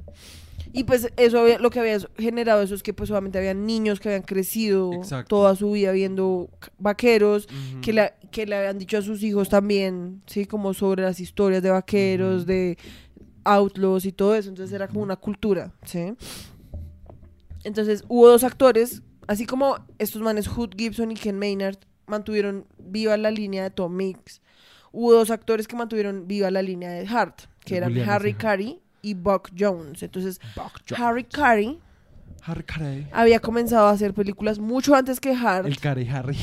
Y 0.73 0.83
pues 0.83 1.09
eso 1.17 1.39
había- 1.39 1.59
lo 1.59 1.69
que 1.69 1.79
había 1.79 1.97
generado 2.17 2.61
eso 2.61 2.75
es 2.75 2.83
que 2.83 2.93
pues 2.93 3.09
obviamente 3.11 3.37
habían 3.37 3.65
niños 3.65 3.99
que 3.99 4.09
habían 4.09 4.23
crecido 4.23 4.91
Exacto. 4.93 5.27
toda 5.29 5.55
su 5.55 5.71
vida 5.71 5.91
viendo 5.91 6.49
vaqueros, 6.79 7.47
que, 7.81 7.93
le, 7.93 8.13
que 8.31 8.45
le 8.45 8.55
habían 8.57 8.77
dicho 8.77 8.97
a 8.97 9.01
sus 9.01 9.23
hijos 9.23 9.47
también, 9.49 10.21
sí, 10.25 10.45
como 10.45 10.73
sobre 10.73 11.03
las 11.03 11.19
historias 11.19 11.63
de 11.63 11.69
vaqueros, 11.69 12.45
de 12.45 12.77
outlaws 13.45 14.05
y 14.05 14.11
todo 14.11 14.35
eso. 14.35 14.49
Entonces 14.49 14.73
era 14.73 14.87
como 14.87 15.01
una 15.01 15.15
cultura, 15.15 15.71
¿sí? 15.85 16.13
Entonces 17.63 18.03
hubo 18.07 18.27
dos 18.27 18.43
actores, 18.43 19.01
así 19.27 19.45
como 19.45 19.77
estos 19.97 20.21
manes 20.21 20.47
Hood 20.47 20.71
Gibson 20.77 21.11
y 21.11 21.15
Ken 21.15 21.37
Maynard 21.39 21.77
mantuvieron 22.07 22.65
viva 22.77 23.17
la 23.17 23.31
línea 23.31 23.63
de 23.63 23.71
Tom 23.71 23.95
Mix. 23.95 24.41
Hubo 24.91 25.13
dos 25.13 25.29
actores 25.31 25.67
que 25.67 25.75
mantuvieron 25.75 26.27
viva 26.27 26.51
la 26.51 26.61
línea 26.61 26.89
de 26.91 27.07
Hart, 27.07 27.41
que 27.65 27.77
eran 27.77 27.97
Harry. 28.09 28.33
Carey 28.33 28.79
y 29.01 29.13
Buck 29.13 29.49
Jones. 29.57 30.01
Entonces 30.03 30.39
Buck 30.55 30.81
Harry 30.99 31.23
Jones. 31.23 31.33
Carey 31.33 31.79
Harry 32.47 32.63
Carey. 32.63 33.07
había 33.11 33.39
comenzado 33.39 33.87
a 33.87 33.91
hacer 33.91 34.13
películas 34.13 34.59
mucho 34.59 34.93
antes 34.95 35.19
que 35.19 35.33
Hart 35.33 35.65
El 35.65 35.79
Carey 35.79 36.07
Harry. 36.07 36.37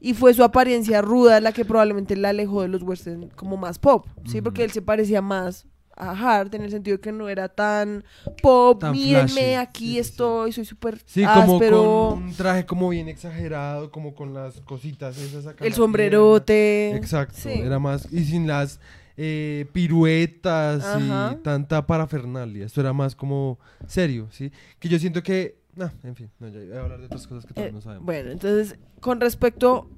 y 0.00 0.14
fue 0.14 0.34
su 0.34 0.42
apariencia 0.42 1.00
ruda 1.02 1.40
la 1.40 1.52
que 1.52 1.64
probablemente 1.64 2.16
la 2.16 2.30
alejó 2.30 2.62
de 2.62 2.68
los 2.68 2.82
western 2.82 3.28
como 3.36 3.56
más 3.56 3.78
pop, 3.78 4.06
¿sí? 4.26 4.40
Porque 4.42 4.64
él 4.64 4.72
se 4.72 4.82
parecía 4.82 5.22
más 5.22 5.66
a 5.96 6.10
Hart 6.12 6.52
en 6.54 6.62
el 6.62 6.70
sentido 6.72 6.96
de 6.96 7.00
que 7.00 7.12
no 7.12 7.28
era 7.28 7.48
tan 7.48 8.02
pop, 8.42 8.80
Tan 8.80 8.90
mírenme, 8.92 9.28
flashy. 9.28 9.54
aquí 9.54 9.78
Sí, 9.78 9.86
sí, 9.88 9.92
sí. 9.92 9.98
estoy, 10.00 10.52
soy 10.52 10.64
súper 10.64 10.98
Sí, 11.06 11.22
como 11.22 11.54
áspero, 11.54 12.08
con 12.14 12.22
un 12.24 12.34
traje 12.34 12.66
como 12.66 12.88
bien 12.88 13.08
exagerado, 13.08 13.92
como 13.92 14.14
con 14.16 14.34
las 14.34 14.60
cositas 14.62 15.16
esas 15.18 15.46
acá. 15.46 15.64
el 15.64 15.74
sombrerote. 15.74 16.96
Exacto, 16.96 17.34
Sí. 17.38 17.50
era 17.50 17.78
más, 17.78 18.08
y 18.12 18.24
sin 18.24 18.48
las 18.48 18.80
eh, 19.24 19.66
piruetas 19.72 20.84
Ajá. 20.84 21.34
y 21.38 21.42
tanta 21.42 21.86
parafernalia. 21.86 22.66
Esto 22.66 22.80
era 22.80 22.92
más 22.92 23.14
como 23.14 23.58
serio, 23.86 24.26
¿sí? 24.32 24.50
Que 24.80 24.88
yo 24.88 24.98
siento 24.98 25.22
que, 25.22 25.58
ah, 25.80 25.92
en 26.02 26.16
fin, 26.16 26.28
no, 26.40 26.48
ya 26.48 26.58
voy 26.58 26.72
a 26.72 26.80
hablar 26.80 26.98
de 27.00 27.06
otras 27.06 27.26
cosas 27.28 27.44
que 27.44 27.52
Eh, 27.52 27.54
todavía 27.54 27.72
no 27.72 27.80
sabemos. 27.80 28.04
bueno, 28.04 28.30
entonces, 28.32 28.76
con 29.00 29.20
respecto 29.20 29.88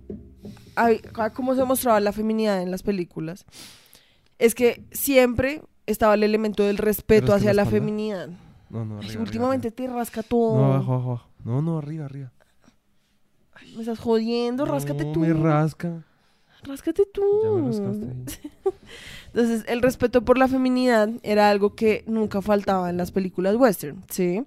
a, 0.77 0.91
a 1.14 1.31
cómo 1.33 1.55
se 1.55 1.64
mostraba 1.64 2.01
la 2.01 2.12
feminidad 2.12 2.61
en 2.61 2.70
las 2.70 2.83
películas, 2.83 3.47
es 4.39 4.55
que 4.55 4.85
siempre 4.93 5.62
estaba 5.87 6.14
el 6.14 6.22
elemento 6.22 6.62
del 6.64 6.77
respeto 6.77 7.33
hacia 7.33 7.55
la 7.55 7.64
la 7.64 7.70
feminidad. 7.70 8.29
No, 8.68 8.85
no, 8.85 8.99
Ay, 8.99 9.07
arriba, 9.07 9.22
últimamente 9.22 9.68
arriba, 9.68 9.93
te 9.93 9.97
rasca 9.99 10.22
todo. 10.22 10.57
No, 10.59 10.64
abajo, 10.75 10.93
abajo. 10.95 11.29
No, 11.45 11.62
no, 11.62 11.79
arriba, 11.79 12.05
arriba. 12.07 12.33
Me 13.75 13.81
estás 13.81 13.99
jodiendo, 13.99 14.64
ráscate 14.66 15.05
No, 15.05 15.12
tú. 15.12 15.20
me 15.20 15.33
rasca. 15.33 16.03
Ráscate 16.62 17.05
tú. 17.12 17.22
Ya 17.45 17.51
me 17.51 17.68
rascaste. 17.68 18.41
Entonces, 19.35 19.64
el 19.66 19.82
respeto 19.82 20.24
por 20.24 20.39
la 20.39 20.47
feminidad 20.47 21.09
era 21.24 21.51
algo 21.51 21.74
que 21.74 22.05
nunca 22.07 22.41
faltaba 22.41 22.89
en 22.89 22.97
las 22.97 23.11
películas 23.11 23.57
western, 23.57 24.03
¿sí? 24.09 24.45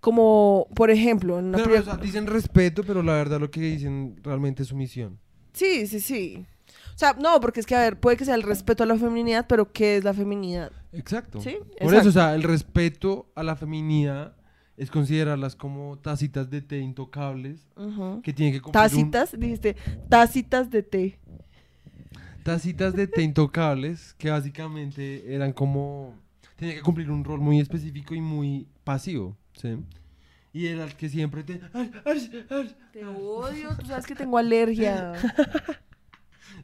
Como, 0.00 0.68
por 0.74 0.90
ejemplo, 0.92 1.38
en 1.40 1.46
una 1.46 1.58
Pero, 1.58 1.70
peli- 1.70 1.80
o 1.80 1.84
sea, 1.84 1.96
dicen 1.96 2.26
respeto, 2.28 2.84
pero 2.84 3.02
la 3.02 3.14
verdad 3.14 3.40
lo 3.40 3.50
que 3.50 3.60
dicen 3.60 4.16
realmente 4.22 4.62
es 4.62 4.68
sumisión. 4.68 5.18
Sí, 5.52 5.88
sí, 5.88 5.98
sí. 5.98 6.46
O 6.94 6.98
sea, 6.98 7.14
no, 7.14 7.40
porque 7.40 7.58
es 7.60 7.66
que, 7.66 7.74
a 7.74 7.80
ver, 7.80 7.98
puede 7.98 8.16
que 8.16 8.24
sea 8.24 8.36
el 8.36 8.42
respeto 8.44 8.84
a 8.84 8.86
la 8.86 8.96
feminidad, 8.96 9.46
pero 9.48 9.72
¿qué 9.72 9.96
es 9.96 10.04
la 10.04 10.14
feminidad? 10.14 10.70
Exacto. 10.92 11.40
Sí, 11.40 11.56
Por 11.60 11.88
exacto. 11.88 11.98
eso, 11.98 12.08
o 12.08 12.12
sea, 12.12 12.34
el 12.36 12.44
respeto 12.44 13.30
a 13.34 13.42
la 13.42 13.56
feminidad 13.56 14.36
es 14.76 14.90
considerarlas 14.92 15.56
como 15.56 15.98
tacitas 15.98 16.48
de 16.50 16.62
té 16.62 16.78
intocables 16.78 17.66
Ujú. 17.76 18.22
que 18.22 18.32
tienen 18.32 18.54
que 18.54 18.60
cumplir 18.60 18.80
un- 18.80 18.88
Tácitas, 19.10 19.36
dijiste, 19.38 19.74
tácitas 20.08 20.70
de 20.70 20.82
té. 20.84 21.18
Tacitas 22.48 22.94
de 22.94 23.06
té 23.06 23.22
intocables 23.22 24.14
que 24.14 24.30
básicamente 24.30 25.34
eran 25.34 25.52
como 25.52 26.14
tenían 26.56 26.78
que 26.78 26.82
cumplir 26.82 27.10
un 27.10 27.22
rol 27.22 27.40
muy 27.40 27.60
específico 27.60 28.14
y 28.14 28.22
muy 28.22 28.66
pasivo, 28.84 29.36
¿sí? 29.52 29.76
Y 30.54 30.66
era 30.66 30.84
el 30.84 30.94
que 30.96 31.10
siempre 31.10 31.44
te. 31.44 31.60
Te 32.92 33.04
odio, 33.04 33.76
tú 33.78 33.86
sabes 33.86 34.06
que 34.06 34.14
tengo 34.14 34.38
alergia. 34.38 35.12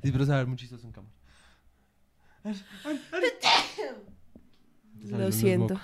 Sí, 0.02 0.12
pero 0.12 0.26
saber 0.26 0.46
muy 0.46 0.56
chistoso 0.58 0.86
en 0.86 0.92
cámara. 0.92 1.14
Lo 5.08 5.32
siento. 5.32 5.80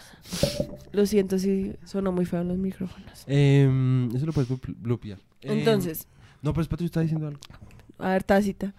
Lo 0.93 1.07
siento 1.07 1.39
si 1.39 1.75
sonó 1.87 2.13
muy 2.13 2.27
feo 2.27 2.43
en 2.43 2.49
los 2.49 2.59
micrófonos. 2.59 3.25
Em, 3.27 4.15
eso 4.15 4.27
lo 4.27 4.33
puedes 4.33 4.51
bloquear. 4.77 5.19
Em, 5.41 5.61
Entonces, 5.61 6.07
no, 6.43 6.53
pero 6.53 6.63
espérate, 6.63 6.85
yo 6.85 6.87
estaba 6.87 7.03
diciendo 7.03 7.29
algo. 7.29 7.41
a 7.99 8.11
ver, 8.11 8.25
tácita. 8.25 8.75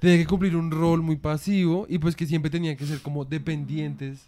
Tenía 0.00 0.16
que 0.18 0.26
cumplir 0.26 0.56
un 0.56 0.70
rol 0.70 1.02
muy 1.02 1.16
pasivo 1.16 1.86
y 1.88 1.98
pues 1.98 2.16
que 2.16 2.26
siempre 2.26 2.50
tenían 2.50 2.76
que 2.76 2.86
ser 2.86 3.00
como 3.00 3.24
dependientes. 3.24 4.26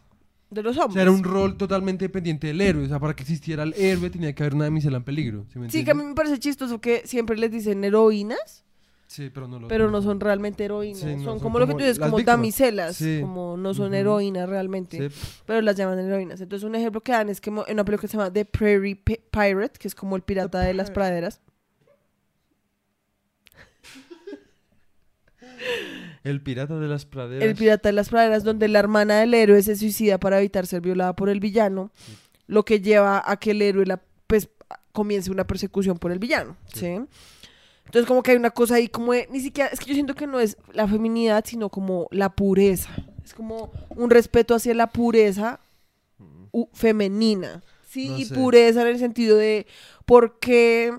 De 0.51 0.63
los 0.63 0.77
O 0.77 0.81
hombres. 0.83 0.95
sea, 0.95 1.03
era 1.03 1.11
un 1.11 1.25
rol 1.25 1.57
totalmente 1.57 2.05
dependiente 2.05 2.47
del 2.49 2.61
héroe. 2.61 2.85
O 2.85 2.89
sea, 2.89 3.01
para 3.01 3.17
que 3.17 3.23
existiera 3.23 3.63
el 3.63 3.73
héroe 3.75 4.11
tenía 4.11 4.35
que 4.35 4.43
haber 4.43 4.55
una 4.55 4.65
damisela 4.65 4.99
en 4.99 5.05
peligro. 5.05 5.47
¿sí, 5.51 5.59
me 5.59 5.71
Sí, 5.71 5.83
que 5.83 5.93
a 5.93 5.95
mí 5.95 6.05
me 6.05 6.15
parece 6.15 6.39
chistoso 6.39 6.79
que 6.81 7.03
siempre 7.07 7.37
les 7.39 7.51
dicen 7.51 7.83
heroínas, 7.85 8.65
Sí, 9.07 9.31
pero 9.33 9.47
no 9.47 9.59
lo 9.61 9.69
pero 9.69 9.91
no 9.91 10.01
son 10.01 10.21
realmente 10.21 10.65
heroínas. 10.65 11.01
Sí, 11.01 11.07
no, 11.07 11.13
son, 11.17 11.25
son 11.25 11.39
como 11.41 11.59
lo 11.59 11.67
que 11.67 11.73
tú 11.73 11.79
dices, 11.81 11.99
como 11.99 12.17
víctimas. 12.17 12.37
damiselas. 12.39 12.97
Sí. 12.97 13.19
Como 13.21 13.57
no 13.59 13.75
son 13.75 13.93
heroínas 13.95 14.49
realmente, 14.49 15.11
Sí. 15.11 15.17
pero 15.47 15.61
las 15.63 15.77
llaman 15.77 15.99
heroínas. 15.99 16.41
Entonces, 16.41 16.67
un 16.67 16.75
ejemplo 16.75 17.01
que 17.03 17.13
dan 17.13 17.29
es 17.31 17.41
que 17.41 17.49
en 17.51 17.57
una 17.59 17.85
película 17.85 17.99
que 18.01 18.09
se 18.09 18.17
llama 18.17 18.31
The 18.33 18.45
Prairie 18.47 18.97
Pi- 18.97 19.21
Pirate, 19.31 19.79
que 19.79 19.89
es 19.89 19.95
como 19.95 20.17
el 20.17 20.23
pirata 20.23 20.61
de 20.61 20.73
las 20.75 20.91
praderas. 20.91 21.41
El 26.25 26.41
pirata 26.41 26.79
de 26.79 26.87
las 26.89 27.05
praderas. 27.05 27.49
El 27.49 27.55
pirata 27.57 27.89
de 27.89 27.93
las 27.95 28.09
praderas, 28.09 28.45
donde 28.45 28.69
la 28.69 28.79
hermana 28.79 29.21
del 29.21 29.35
héroe 29.35 29.63
se 29.63 29.75
suicida 29.77 30.19
para 30.19 30.39
evitar 30.39 30.67
ser 30.67 30.81
violada 30.81 31.15
por 31.17 31.29
el 31.29 31.41
villano, 31.41 31.91
lo 32.47 32.65
que 32.65 32.81
lleva 32.81 33.23
a 33.25 33.37
que 33.39 33.51
el 33.53 33.63
héroe 33.63 33.85
la, 33.87 34.01
pues, 34.27 34.49
comience 34.93 35.31
una 35.31 35.47
persecución 35.47 35.99
por 35.99 36.13
el 36.13 36.19
villano, 36.19 36.57
Sí. 36.73 36.81
¿sí? 36.81 36.87
Entonces 37.87 38.07
como 38.07 38.23
que 38.23 38.31
hay 38.31 38.37
una 38.37 38.51
cosa 38.53 38.77
ahí 38.77 38.89
como 38.89 39.13
de, 39.13 39.29
ni 39.31 39.41
siquiera, 39.41 39.69
es 39.71 39.81
que 39.81 39.87
yo 39.87 39.95
siento 39.95 40.15
que 40.15 40.27
no 40.27 40.39
es 40.41 40.57
la 40.73 40.87
feminidad, 40.87 41.45
sino 41.47 41.69
como 41.69 42.07
la 42.13 42.31
pureza. 42.31 42.91
Es 43.25 43.35
como 43.35 43.73
un 43.91 44.09
respeto 44.09 44.55
hacia 44.55 44.75
la 44.75 44.87
pureza 44.87 45.59
u- 46.53 46.69
femenina, 46.73 47.63
¿sí? 47.89 48.09
No 48.11 48.19
y 48.19 48.25
sé. 48.27 48.35
pureza 48.35 48.83
en 48.83 48.89
el 48.89 48.99
sentido 48.99 49.37
de 49.37 49.67
por 50.07 50.39
qué 50.39 50.93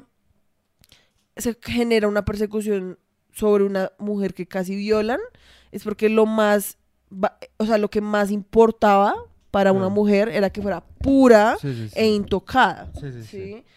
se 1.37 1.55
genera 1.61 2.07
una 2.07 2.25
persecución 2.25 2.99
sobre 3.33 3.63
una 3.63 3.91
mujer 3.99 4.33
que 4.33 4.45
casi 4.45 4.75
violan, 4.75 5.19
es 5.71 5.83
porque 5.83 6.07
lo 6.09 6.25
más, 6.25 6.77
o 7.57 7.65
sea, 7.65 7.77
lo 7.77 7.89
que 7.89 7.99
más 8.01 8.31
importaba 8.31 9.15
para 9.51 9.71
una 9.71 9.89
mujer 9.89 10.29
era 10.29 10.49
que 10.49 10.61
fuera 10.61 10.83
pura 10.99 11.57
Sí, 11.61 11.73
sí, 11.73 11.89
sí. 11.89 11.93
e 11.95 12.07
intocada. 12.07 12.91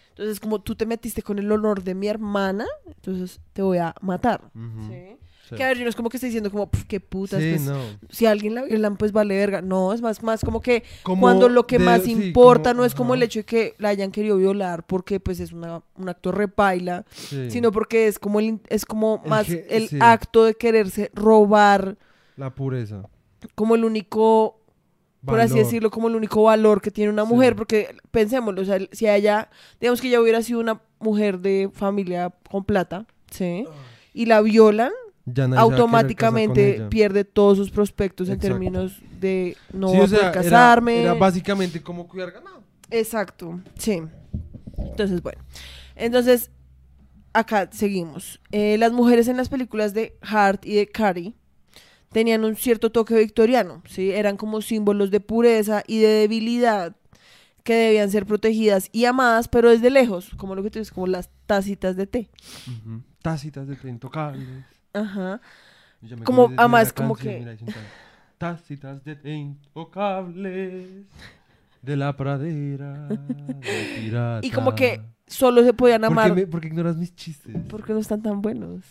Entonces, 0.09 0.39
como 0.39 0.59
tú 0.59 0.75
te 0.75 0.87
metiste 0.87 1.21
con 1.21 1.37
el 1.37 1.51
honor 1.51 1.83
de 1.83 1.93
mi 1.93 2.07
hermana, 2.07 2.65
entonces 2.87 3.39
te 3.53 3.61
voy 3.61 3.77
a 3.77 3.93
matar. 4.01 4.49
¿sí? 4.87 5.17
Sí. 5.49 5.55
Que 5.55 5.63
a 5.63 5.67
ver, 5.67 5.77
yo 5.77 5.83
no 5.83 5.89
es 5.89 5.95
como 5.95 6.09
que 6.09 6.17
esté 6.17 6.27
diciendo 6.27 6.51
como, 6.51 6.69
"Pf, 6.69 6.85
qué 6.87 6.99
putas, 6.99 7.41
Sí, 7.41 7.49
pues, 7.51 7.61
no. 7.63 7.77
si 8.09 8.25
alguien 8.25 8.55
la 8.55 8.63
violan, 8.63 8.97
pues 8.97 9.11
vale 9.11 9.35
verga. 9.35 9.61
No, 9.61 9.93
es 9.93 10.01
más, 10.01 10.21
más 10.23 10.43
como 10.43 10.61
que 10.61 10.83
Como 11.03 11.21
cuando 11.21 11.49
lo 11.49 11.65
que 11.67 11.77
de- 11.79 11.85
más 11.85 12.03
sí, 12.03 12.11
importa 12.13 12.71
como- 12.71 12.81
no 12.81 12.85
es 12.85 12.93
como 12.95 13.13
el 13.13 13.23
hecho 13.23 13.39
de 13.39 13.45
que 13.45 13.75
la 13.77 13.89
hayan 13.89 14.11
querido 14.11 14.37
violar 14.37 14.85
porque 14.85 15.19
pues 15.19 15.39
es 15.39 15.51
una, 15.51 15.81
un 15.95 16.09
acto 16.09 16.31
repaila, 16.31 17.05
sino 17.49 17.71
porque 17.71 18.07
es 18.07 18.19
como 18.19 18.39
el, 18.39 18.59
es 18.69 18.85
como 18.85 19.21
El 19.23 19.29
más 19.29 19.45
que- 19.47 19.65
el 19.69 20.01
acto 20.01 20.43
de 20.45 20.53
quererse 20.55 21.11
robar 21.13 21.97
La 22.35 22.53
pureza. 22.53 23.03
como 23.55 23.75
el 23.75 23.83
único 23.85 24.55
por 25.25 25.41
así 25.41 25.55
decirlo, 25.55 25.91
como 25.91 26.07
el 26.07 26.15
único 26.15 26.43
valor 26.43 26.79
que 26.81 26.89
tiene 26.89 27.11
una 27.11 27.25
Sí. 27.25 27.29
mujer, 27.33 27.55
porque 27.57 27.93
pensémoslo, 28.11 28.61
o 28.61 28.65
sea, 28.65 28.77
si 28.93 29.09
ella, 29.09 29.49
digamos 29.81 29.99
que 29.99 30.07
ella 30.07 30.21
hubiera 30.21 30.41
sido 30.41 30.61
una 30.61 30.79
mujer 30.99 31.39
de 31.39 31.69
familia 31.73 32.33
con 32.49 32.63
plata, 32.63 33.05
¿sí? 33.29 33.65
Y 34.13 34.27
la 34.27 34.39
violan, 34.41 34.91
Ya 35.29 35.45
nadie 35.47 35.61
automáticamente 35.61 36.87
pierde 36.89 37.25
todos 37.25 37.57
sus 37.57 37.69
prospectos 37.69 38.29
en 38.29 38.39
términos 38.39 39.01
de 39.19 39.57
no 39.73 39.89
Sí, 39.89 39.97
o 39.99 40.07
sea, 40.07 40.19
poder 40.19 40.21
era- 40.23 40.31
casarme. 40.31 41.01
Era, 41.01 41.13
básicamente 41.15 41.83
como 41.83 42.07
cuidar 42.07 42.31
ganado. 42.31 42.63
Exacto, 42.89 43.59
sí. 43.77 44.01
Entonces, 44.77 45.21
bueno. 45.21 45.41
Entonces, 45.97 46.49
acá 47.33 47.67
seguimos. 47.73 48.39
Eh, 48.51 48.77
las 48.77 48.93
mujeres 48.93 49.27
en 49.27 49.35
las 49.35 49.49
películas 49.49 49.93
de 49.93 50.17
Hart 50.21 50.65
y 50.65 50.75
de 50.75 50.87
Carrie 50.87 51.33
tenían 52.13 52.45
un 52.45 52.55
cierto 52.55 52.89
toque 52.91 53.15
victoriano, 53.17 53.83
¿sí? 53.85 54.11
Eran 54.11 54.37
como 54.37 54.61
símbolos 54.61 55.11
de 55.11 55.19
pureza 55.19 55.83
y 55.87 55.99
de 55.99 56.07
debilidad 56.07 56.95
que 57.63 57.73
debían 57.73 58.09
ser 58.09 58.25
protegidas 58.25 58.87
y 58.93 59.03
amadas, 59.03 59.49
pero 59.49 59.69
desde 59.69 59.89
lejos, 59.89 60.31
como 60.37 60.55
lo 60.55 60.63
que 60.63 60.71
tú 60.71 60.79
dices, 60.79 60.93
como 60.93 61.05
las 61.07 61.29
tacitas 61.47 61.97
de 61.97 62.07
té. 62.07 62.29
Ujú. 62.65 63.01
Tácitas 63.21 63.67
de 63.67 63.75
té 63.75 63.89
intocables. 63.89 64.47
Ajá. 65.01 65.41
Ya 66.01 66.15
me 66.15 66.23
Como- 66.23 66.51
además, 66.57 66.93
como 66.93 67.15
que- 67.15 67.39
mira. 67.39 67.55
Tácitas 68.37 69.03
de 69.03 69.17
intocables 69.33 71.05
de 71.81 71.95
la 71.97 72.15
pradera 72.15 73.07
pirata. 73.95 74.41
Y 74.45 74.51
como 74.51 74.75
que 74.75 75.01
solo 75.25 75.63
se 75.63 75.73
podían 75.73 76.01
¿Por 76.01 76.09
qué, 76.09 76.13
amar 76.13 76.35
me- 76.35 76.47
por 76.47 76.61
qué 76.61 76.67
ignoras 76.67 76.97
mis 76.97 77.15
chistes? 77.15 77.55
porque 77.69 77.93
no 77.93 77.99
están 77.99 78.21
tan 78.21 78.41
buenos. 78.41 78.83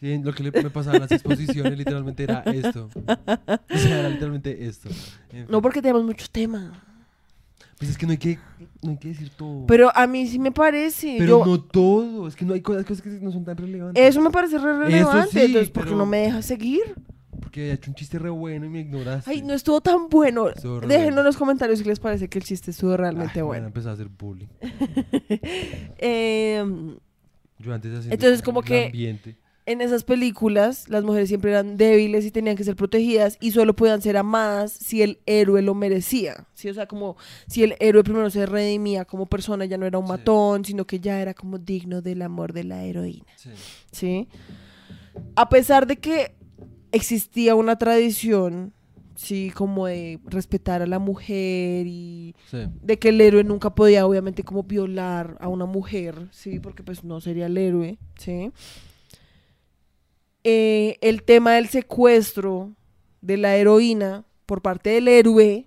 Sí, 0.00 0.20
lo 0.22 0.34
que 0.34 0.42
le, 0.42 0.50
me 0.50 0.68
pasaba 0.68 0.96
en 0.96 1.02
las 1.02 1.12
exposiciones 1.12 1.78
literalmente 1.78 2.24
era 2.24 2.40
esto. 2.42 2.90
O 2.94 3.78
sea, 3.78 4.00
era 4.00 4.10
literalmente 4.10 4.66
esto. 4.66 4.90
En 5.30 5.44
fin. 5.44 5.46
No 5.48 5.62
porque 5.62 5.80
tenemos 5.80 6.04
mucho 6.04 6.26
tema. 6.30 6.72
Pues 7.78 7.90
es 7.90 7.98
que 7.98 8.06
no 8.06 8.12
hay 8.12 8.18
que, 8.18 8.38
no 8.82 8.90
hay 8.92 8.96
que 8.98 9.08
decir 9.08 9.30
todo. 9.36 9.66
Pero 9.66 9.90
a 9.94 10.06
mí 10.06 10.26
sí 10.26 10.38
me 10.38 10.50
parece. 10.50 11.16
Pero 11.18 11.40
yo, 11.40 11.46
no 11.46 11.60
todo. 11.62 12.26
Es 12.26 12.34
que 12.34 12.44
no 12.46 12.54
hay 12.54 12.62
cosas, 12.62 12.84
cosas 12.86 13.02
que 13.02 13.10
no 13.10 13.30
son 13.30 13.44
tan 13.44 13.56
relevantes. 13.56 14.02
Eso 14.02 14.20
me 14.22 14.30
parece 14.30 14.58
re 14.58 14.78
relevante. 14.78 15.30
sí, 15.32 15.38
entonces, 15.46 15.70
¿por 15.70 15.82
qué 15.84 15.88
pero- 15.90 15.98
no 15.98 16.06
me 16.06 16.18
dejas 16.18 16.46
seguir? 16.46 16.94
Porque 17.38 17.68
he 17.68 17.72
hecho 17.72 17.90
un 17.90 17.94
chiste 17.94 18.18
re 18.18 18.30
bueno 18.30 18.64
y 18.64 18.70
me 18.70 18.80
ignoraste. 18.80 19.30
Ay, 19.30 19.42
no 19.42 19.52
estuvo 19.52 19.82
tan 19.82 20.08
bueno. 20.08 20.48
Estuvo 20.48 20.80
Déjenlo 20.80 20.96
bueno. 21.04 21.20
en 21.20 21.24
los 21.26 21.36
comentarios 21.36 21.78
si 21.78 21.84
les 21.84 22.00
parece 22.00 22.28
que 22.28 22.38
el 22.38 22.44
chiste 22.44 22.70
estuvo 22.70 22.92
Ay, 22.92 22.96
realmente 22.96 23.34
me 23.36 23.42
van 23.42 23.44
a 23.44 23.46
bueno. 23.48 23.66
empezar 23.66 23.90
a 23.90 23.92
hacer 23.94 24.08
bullying. 24.08 24.46
Em, 25.98 26.96
Yo 27.58 27.74
antes 27.74 27.94
hacía 27.98 28.12
Entonces, 28.12 28.42
como 28.42 28.62
que- 28.62 28.86
ambiente. 28.86 29.36
En 29.66 29.80
esas 29.80 30.04
películas, 30.04 30.88
las 30.88 31.02
mujeres 31.04 31.28
siempre 31.28 31.50
eran 31.50 31.76
débiles 31.76 32.24
y 32.24 32.30
tenían 32.30 32.56
que 32.56 32.62
ser 32.64 32.76
protegidas 32.76 33.36
y 33.40 33.50
solo 33.50 33.74
podían 33.74 34.00
ser 34.00 34.16
amadas 34.16 34.72
si 34.72 35.02
el 35.02 35.18
héroe 35.26 35.60
lo 35.60 35.74
merecía. 35.74 36.46
¿sí? 36.54 36.68
O 36.68 36.74
sea, 36.74 36.86
como 36.86 37.16
si 37.48 37.64
el 37.64 37.74
héroe 37.80 38.04
primero 38.04 38.30
se 38.30 38.46
redimía 38.46 39.04
como 39.04 39.26
persona, 39.26 39.64
ya 39.64 39.76
no 39.76 39.84
era 39.86 39.98
un 39.98 40.06
Sí. 40.06 40.12
matón, 40.12 40.64
sino 40.64 40.86
que 40.86 41.00
ya 41.00 41.20
era 41.20 41.34
como 41.34 41.58
digno 41.58 42.00
del 42.00 42.22
amor 42.22 42.52
de 42.52 42.64
la 42.64 42.84
heroína. 42.84 43.26
Sí. 43.36 43.50
¿sí? 43.90 44.28
A 45.34 45.48
pesar 45.48 45.86
de 45.86 45.96
que 45.96 46.34
existía 46.92 47.54
una 47.54 47.76
tradición, 47.76 48.72
sí, 49.16 49.50
como 49.54 49.86
de 49.86 50.20
respetar 50.26 50.82
a 50.82 50.86
la 50.86 50.98
mujer 50.98 51.86
y 51.88 52.34
de 52.82 52.98
que 52.98 53.08
el 53.08 53.20
héroe 53.20 53.42
nunca 53.44 53.74
podía 53.74 54.06
obviamente 54.06 54.44
como 54.44 54.62
violar 54.62 55.36
a 55.40 55.48
una 55.48 55.66
mujer, 55.66 56.28
sí, 56.30 56.60
porque 56.60 56.82
pues 56.82 57.02
no 57.02 57.20
sería 57.20 57.46
el 57.46 57.56
héroe, 57.58 57.98
sí. 58.18 58.52
Eh, 60.48 60.98
el 61.00 61.24
tema 61.24 61.54
del 61.54 61.66
secuestro 61.66 62.70
de 63.20 63.36
la 63.36 63.56
heroína 63.56 64.24
por 64.46 64.62
parte 64.62 64.90
del 64.90 65.08
héroe, 65.08 65.66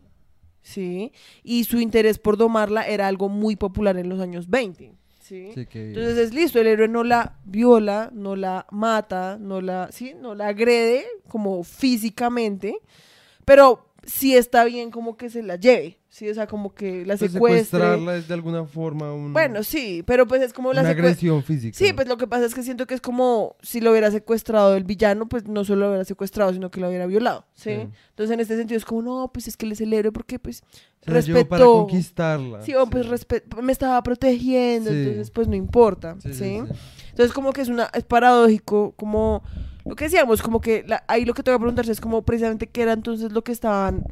sí, 0.62 1.12
y 1.44 1.66
su 1.66 1.82
interés 1.82 2.18
por 2.18 2.38
domarla 2.38 2.88
era 2.88 3.08
algo 3.08 3.28
muy 3.28 3.58
popular 3.58 3.98
en 3.98 4.08
los 4.08 4.22
años 4.22 4.50
20, 4.50 4.94
sí. 5.20 5.52
Sí, 5.54 5.68
Entonces 5.74 6.18
es 6.18 6.34
listo, 6.34 6.62
el 6.62 6.68
héroe 6.68 6.88
no 6.88 7.04
la 7.04 7.38
viola, 7.44 8.10
no 8.14 8.38
la 8.38 8.68
mata, 8.72 9.38
no 9.38 9.60
la, 9.60 9.92
sí, 9.92 10.14
no 10.18 10.34
la 10.34 10.48
agrede 10.48 11.06
como 11.28 11.66
físicamente, 11.66 12.80
pero 13.44 13.92
sí 14.06 14.38
está 14.38 14.64
bien 14.64 14.92
como 14.92 15.18
que 15.18 15.30
se 15.30 15.44
la 15.44 15.58
lleve, 15.58 15.99
sí, 16.20 16.30
o 16.30 16.34
sea, 16.34 16.46
como 16.48 16.74
que 16.74 17.06
la 17.06 17.16
secuestre. 17.18 17.30
secuestrarla 17.64 18.18
es 18.18 18.28
de 18.28 18.34
alguna 18.34 18.66
forma 18.66 19.14
un, 19.14 19.32
Bueno, 19.34 19.64
sí, 19.64 20.04
pero 20.06 20.28
pues 20.28 20.42
es 20.42 20.52
como 20.54 20.74
la 20.74 20.82
una 20.82 20.90
agresión 20.90 21.42
física. 21.44 21.78
Sí, 21.78 21.94
pues 21.94 22.08
lo 22.08 22.18
que 22.18 22.28
pasa 22.28 22.46
es 22.46 22.54
que 22.54 22.62
siento 22.62 22.86
que 22.86 22.94
es 22.94 23.02
como 23.02 23.56
si 23.62 23.80
lo 23.82 23.92
hubiera 23.92 24.12
secuestrado 24.12 24.76
el 24.76 24.84
villano, 24.84 25.28
pues 25.30 25.48
no 25.48 25.64
solo 25.64 25.82
lo 25.82 25.88
hubiera 25.90 26.04
secuestrado, 26.06 26.52
sino 26.54 26.70
que 26.70 26.80
lo 26.82 26.90
hubiera 26.90 27.06
violado, 27.08 27.46
¿sí? 27.54 27.70
Sí. 27.72 27.88
Entonces 28.10 28.34
en 28.34 28.40
este 28.42 28.58
sentido 28.58 28.78
es 28.78 28.86
como, 28.86 29.02
no, 29.02 29.32
pues 29.34 29.48
es 29.48 29.56
que 29.58 29.66
él 29.66 29.72
es 29.72 29.82
el 29.82 29.94
héroe 29.94 30.12
porque 30.12 30.38
pues 30.40 30.58
Se 31.02 31.10
llevó 31.22 31.46
para 31.48 31.64
respetó. 31.64 31.74
conquistarla. 31.88 32.62
Sí, 32.62 32.76
o 32.76 32.86
pues 32.88 33.08
respe- 33.08 33.44
me 33.62 33.72
estaba 33.72 34.04
protegiendo, 34.04 34.90
Sí. 34.92 34.98
entonces 34.98 35.32
pues 35.32 35.48
no 35.48 35.56
importa, 35.56 36.18
Sí. 36.20 36.62
Entonces 37.12 37.34
como 37.34 37.52
que 37.54 37.62
es 37.62 37.70
una 37.70 37.90
es 37.94 38.04
paradójico, 38.04 38.94
como 38.98 39.42
lo 39.86 39.96
que 39.96 40.06
decíamos, 40.06 40.42
como 40.42 40.62
que 40.62 40.84
la- 40.88 41.04
ahí 41.08 41.26
lo 41.26 41.34
que 41.34 41.42
te 41.44 41.52
voy 41.52 41.56
a 41.56 41.60
preguntarse 41.60 41.92
es 41.92 42.02
como 42.02 42.22
precisamente 42.24 42.68
qué 42.68 42.82
era 42.84 42.94
entonces 42.94 43.32
lo 43.32 43.44
que 43.44 43.52
estaban 43.52 44.04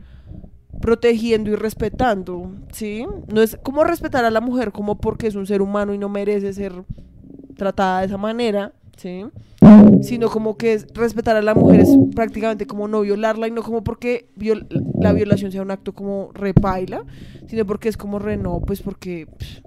protegiendo 0.82 1.50
y 1.52 1.56
respetando, 1.56 2.52
¿sí? 2.72 3.06
No 3.34 3.42
es 3.42 3.58
como 3.64 3.84
respetar 3.84 4.26
a 4.26 4.32
la 4.32 4.42
mujer 4.42 4.72
como 4.72 4.98
porque 5.00 5.28
es 5.28 5.36
un 5.36 5.48
ser 5.48 5.62
humano 5.62 5.94
y 5.94 5.98
no 5.98 6.10
merece 6.10 6.54
ser 6.54 6.84
tratada 7.56 8.02
de 8.02 8.08
esa 8.08 8.18
manera, 8.18 8.74
¿sí? 8.98 9.26
Sino 10.02 10.30
como 10.30 10.56
que 10.58 10.74
es 10.74 10.88
respetar 10.94 11.36
a 11.36 11.42
la 11.42 11.56
mujer 11.56 11.80
es 11.82 11.90
prácticamente 12.16 12.68
como 12.68 12.88
no 12.88 13.02
violarla 13.02 13.48
y 13.48 13.52
no 13.52 13.64
como 13.64 13.84
porque 13.84 14.30
viol- 14.38 14.68
la 15.00 15.12
violación 15.14 15.52
sea 15.52 15.62
un 15.64 15.72
acto 15.72 15.94
como 15.94 16.32
repaila, 16.34 17.04
sino 17.48 17.66
porque 17.66 17.90
es 17.90 17.98
como 17.98 18.20
re 18.20 18.38
no, 18.38 18.60
pues 18.62 18.82
porque 18.82 19.26
pff, 19.26 19.60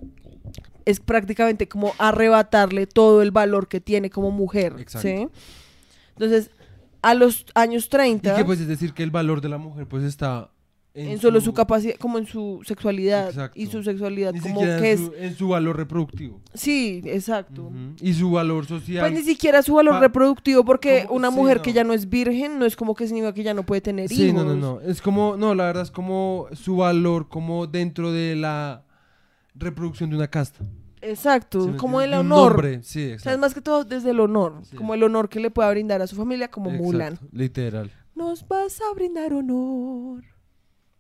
es 0.85 1.01
prácticamente 1.01 1.69
como 1.69 1.93
arrebatarle 1.99 2.87
todo 2.87 3.21
el 3.23 3.33
valor 3.33 3.67
que 3.69 3.81
tiene 3.81 4.11
como 4.11 4.31
mujer, 4.31 4.77
Exacto. 4.79 5.09
¿sí? 5.09 5.29
Entonces, 6.13 6.51
a 7.03 7.15
los 7.15 7.47
años 7.55 7.89
30 7.89 8.35
Y 8.35 8.37
que 8.37 8.45
pues 8.45 8.61
es 8.61 8.69
decir 8.69 8.93
que 8.95 9.03
el 9.03 9.11
valor 9.11 9.41
de 9.41 9.49
la 9.49 9.59
mujer 9.59 9.87
pues 9.87 10.05
está 10.05 10.51
en, 11.09 11.19
solo 11.19 11.41
su 11.41 11.53
capacidad, 11.55 11.95
como 11.97 12.19
en 12.19 12.27
su 12.27 12.61
sexualidad 12.65 13.29
Exacto. 13.29 13.59
y 13.61 13.67
su 13.67 13.83
sexualidad 13.83 14.33
ni 14.33 14.41
como 14.41 14.61
que 14.61 14.77
en 14.77 14.85
es 14.85 15.01
su, 15.01 15.15
en 15.17 15.35
su 15.37 15.49
valor 15.49 15.77
reproductivo. 15.77 16.41
sí, 16.55 17.01
exacto. 17.05 17.71
Y 18.01 18.13
su 18.15 18.31
valor 18.33 18.67
social. 18.67 19.01
Pues 19.09 19.13
ni 19.13 19.23
siquiera 19.25 19.63
su 19.63 19.75
valor 19.75 19.95
Pa- 19.95 20.01
reproductivo, 20.01 20.65
porque 20.65 21.05
¿Cómo? 21.07 21.17
una 21.19 21.31
Sí, 21.31 21.37
mujer 21.37 21.57
no. 21.59 21.63
que 21.63 21.73
ya 21.73 21.85
no 21.85 21.93
es 21.93 22.09
virgen 22.09 22.59
no 22.59 22.67
es 22.67 22.77
como 22.77 22.95
que 22.95 23.07
significa 23.07 23.33
que 23.35 23.43
ya 23.43 23.55
no 23.55 23.63
puede 23.65 23.81
tener 23.81 24.09
Sí, 24.09 24.27
hijos. 24.29 24.45
no, 24.45 24.55
no, 24.55 24.57
no. 24.57 24.81
Es 24.81 25.01
como, 25.01 25.37
no, 25.37 25.55
la 25.55 25.65
verdad 25.67 25.83
es 25.85 25.91
como 25.91 26.47
su 26.53 26.77
valor 26.77 27.29
como 27.29 27.67
dentro 27.67 28.13
de 28.13 28.37
la 28.37 28.85
reproducción 29.55 30.11
de 30.11 30.17
una 30.17 30.29
casta. 30.29 30.65
Exacto, 31.03 31.65
¿Sí 31.65 31.71
como 31.79 32.03
el 32.03 32.13
honor. 32.13 32.53
nombre, 32.53 32.81
sí, 32.83 33.13
O 33.13 33.19
sea, 33.19 33.33
es 33.33 33.39
más 33.39 33.55
que 33.55 33.63
todo 33.63 33.85
desde 33.85 34.11
el 34.11 34.21
honor, 34.21 34.61
Sí. 34.65 34.77
como 34.77 34.93
el 34.93 35.03
honor 35.03 35.31
que 35.31 35.41
le 35.41 35.51
pueda 35.51 35.71
brindar 35.71 36.03
a 36.03 36.07
su 36.07 36.15
familia 36.15 36.51
como 36.51 36.69
Exacto, 36.69 36.85
Mulan. 36.85 37.19
Literal. 37.33 37.91
Nos 38.15 38.47
vas 38.47 38.79
a 38.83 38.95
brindar 38.95 39.33
honor. 39.33 40.23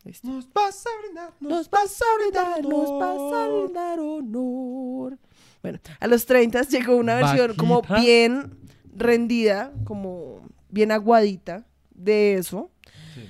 Listo. 0.04 0.28
Nos 0.28 0.50
vas 0.52 0.84
a 0.86 0.90
brindar, 1.02 1.32
Nos 1.40 1.68
vas 1.70 2.00
a 2.00 2.04
brindar, 2.18 2.64
nos 2.64 2.98
vas 2.98 3.32
a 3.34 3.48
brindar 3.48 4.00
honor. 4.00 5.18
Bueno, 5.62 5.78
a 6.00 6.06
los 6.06 6.24
30 6.24 6.62
llegó 6.62 6.96
una 6.96 7.16
versión 7.16 7.54
como 7.54 7.82
bien 8.00 8.56
rendida, 8.96 9.72
como 9.84 10.40
bien 10.70 10.90
aguadita 10.90 11.66
de 11.94 12.34
eso, 12.36 12.70
Sí. 13.14 13.20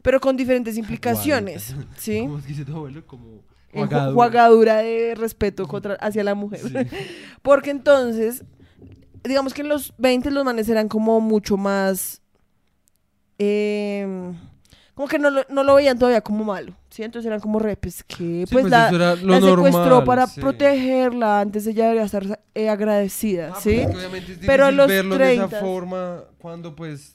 pero 0.00 0.18
con 0.20 0.36
diferentes 0.38 0.78
implicaciones, 0.78 1.72
Aguadita. 1.72 1.94
¿sí? 2.00 2.20
¿Cómo 2.20 2.38
es 2.38 2.44
que 2.44 2.48
dice 2.52 2.64
tu 2.64 2.74
abuelo? 2.76 3.06
Como 3.06 3.26
En 3.72 3.82
ju- 3.84 3.88
juagadura. 3.88 4.14
juagadura 4.14 4.76
de 4.78 5.14
respeto 5.16 5.68
contra, 5.68 5.94
hacia 5.96 6.24
la 6.24 6.34
mujer. 6.34 6.60
Sí. 6.60 6.72
Porque 7.42 7.68
entonces, 7.70 8.42
digamos 9.22 9.52
que 9.52 9.60
en 9.60 9.68
los 9.68 9.92
20 9.98 10.30
los 10.30 10.44
manes 10.46 10.66
eran 10.70 10.88
como 10.88 11.20
mucho 11.20 11.58
más... 11.58 12.22
eh, 13.38 14.32
como 14.96 15.06
que 15.08 15.18
no 15.20 15.28
lo, 15.30 15.42
no 15.50 15.62
lo 15.62 15.74
veían 15.76 15.98
todavía 15.98 16.22
como 16.22 16.42
malo, 16.42 16.72
¿sí? 16.90 17.02
Entonces 17.04 17.26
eran 17.26 17.38
como 17.40 17.58
re, 17.58 17.76
pues 17.76 18.02
que, 18.02 18.16
Sí, 18.16 18.44
pues, 18.50 18.68
la, 18.70 18.88
era 18.88 19.14
lo 19.14 19.32
la 19.38 19.40
secuestró 19.40 19.84
normal, 19.84 20.04
para 20.04 20.26
sí. 20.26 20.40
protegerla, 20.40 21.40
antes 21.40 21.66
ella 21.66 21.84
debería 21.84 22.04
estar 22.06 22.40
eh, 22.54 22.68
agradecida, 22.70 23.52
Ah, 23.54 23.60
¿sí? 23.60 23.82
pues 23.84 23.94
obviamente 23.94 24.32
es 24.32 24.38
Pero 24.46 24.64
a 24.64 24.70
los 24.72 24.88
verlo 24.88 25.18
de 25.18 25.34
esa 25.34 25.48
30s. 25.50 25.60
forma 25.60 26.24
cuando 26.38 26.74
pues 26.74 27.14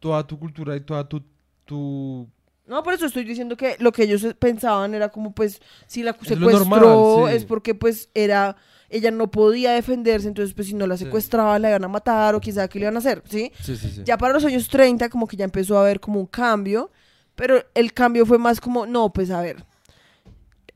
toda 0.00 0.26
tu 0.26 0.38
cultura 0.38 0.74
y 0.76 0.80
toda 0.80 1.08
tu, 1.08 1.22
tu 1.64 2.28
No, 2.66 2.82
por 2.82 2.94
eso 2.94 3.06
estoy 3.06 3.24
diciendo 3.24 3.56
que 3.56 3.76
lo 3.78 3.92
que 3.92 4.02
ellos 4.02 4.26
pensaban 4.38 4.92
era 4.94 5.08
como, 5.10 5.32
pues, 5.34 5.60
si 5.86 6.02
la 6.02 6.10
Es 6.20 6.26
secuestró 6.28 6.58
normal, 6.58 7.28
sí. 7.30 7.36
es 7.36 7.44
porque, 7.44 7.74
pues, 7.74 8.10
era... 8.14 8.56
Ella 8.90 9.10
no 9.10 9.30
podía 9.30 9.72
defenderse, 9.72 10.28
entonces, 10.28 10.54
pues, 10.54 10.68
si 10.68 10.74
no 10.74 10.86
la 10.86 10.96
Sí. 10.96 11.04
secuestraba, 11.04 11.58
la 11.58 11.70
iban 11.70 11.84
a 11.84 11.88
matar 11.88 12.34
o 12.34 12.40
quizá 12.40 12.68
que 12.68 12.78
le 12.78 12.84
iban 12.84 12.94
a 12.96 12.98
hacer, 12.98 13.22
¿sí? 13.28 13.50
sí, 13.60 13.76
sí, 13.76 13.90
sí. 13.90 14.02
Ya 14.04 14.16
para 14.18 14.32
los 14.34 14.44
años 14.44 14.68
30, 14.68 15.08
como 15.08 15.26
que 15.26 15.36
ya 15.36 15.44
empezó 15.44 15.76
a 15.78 15.80
haber 15.82 15.98
como 16.00 16.20
un 16.20 16.26
cambio, 16.26 16.92
pero 17.34 17.64
el 17.74 17.92
cambio 17.92 18.26
fue 18.26 18.38
más 18.38 18.60
como, 18.60 18.86
no, 18.86 19.12
pues, 19.12 19.30
a 19.30 19.40
ver, 19.40 19.64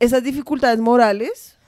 esas 0.00 0.22
dificultades 0.22 0.80
morales 0.80 1.58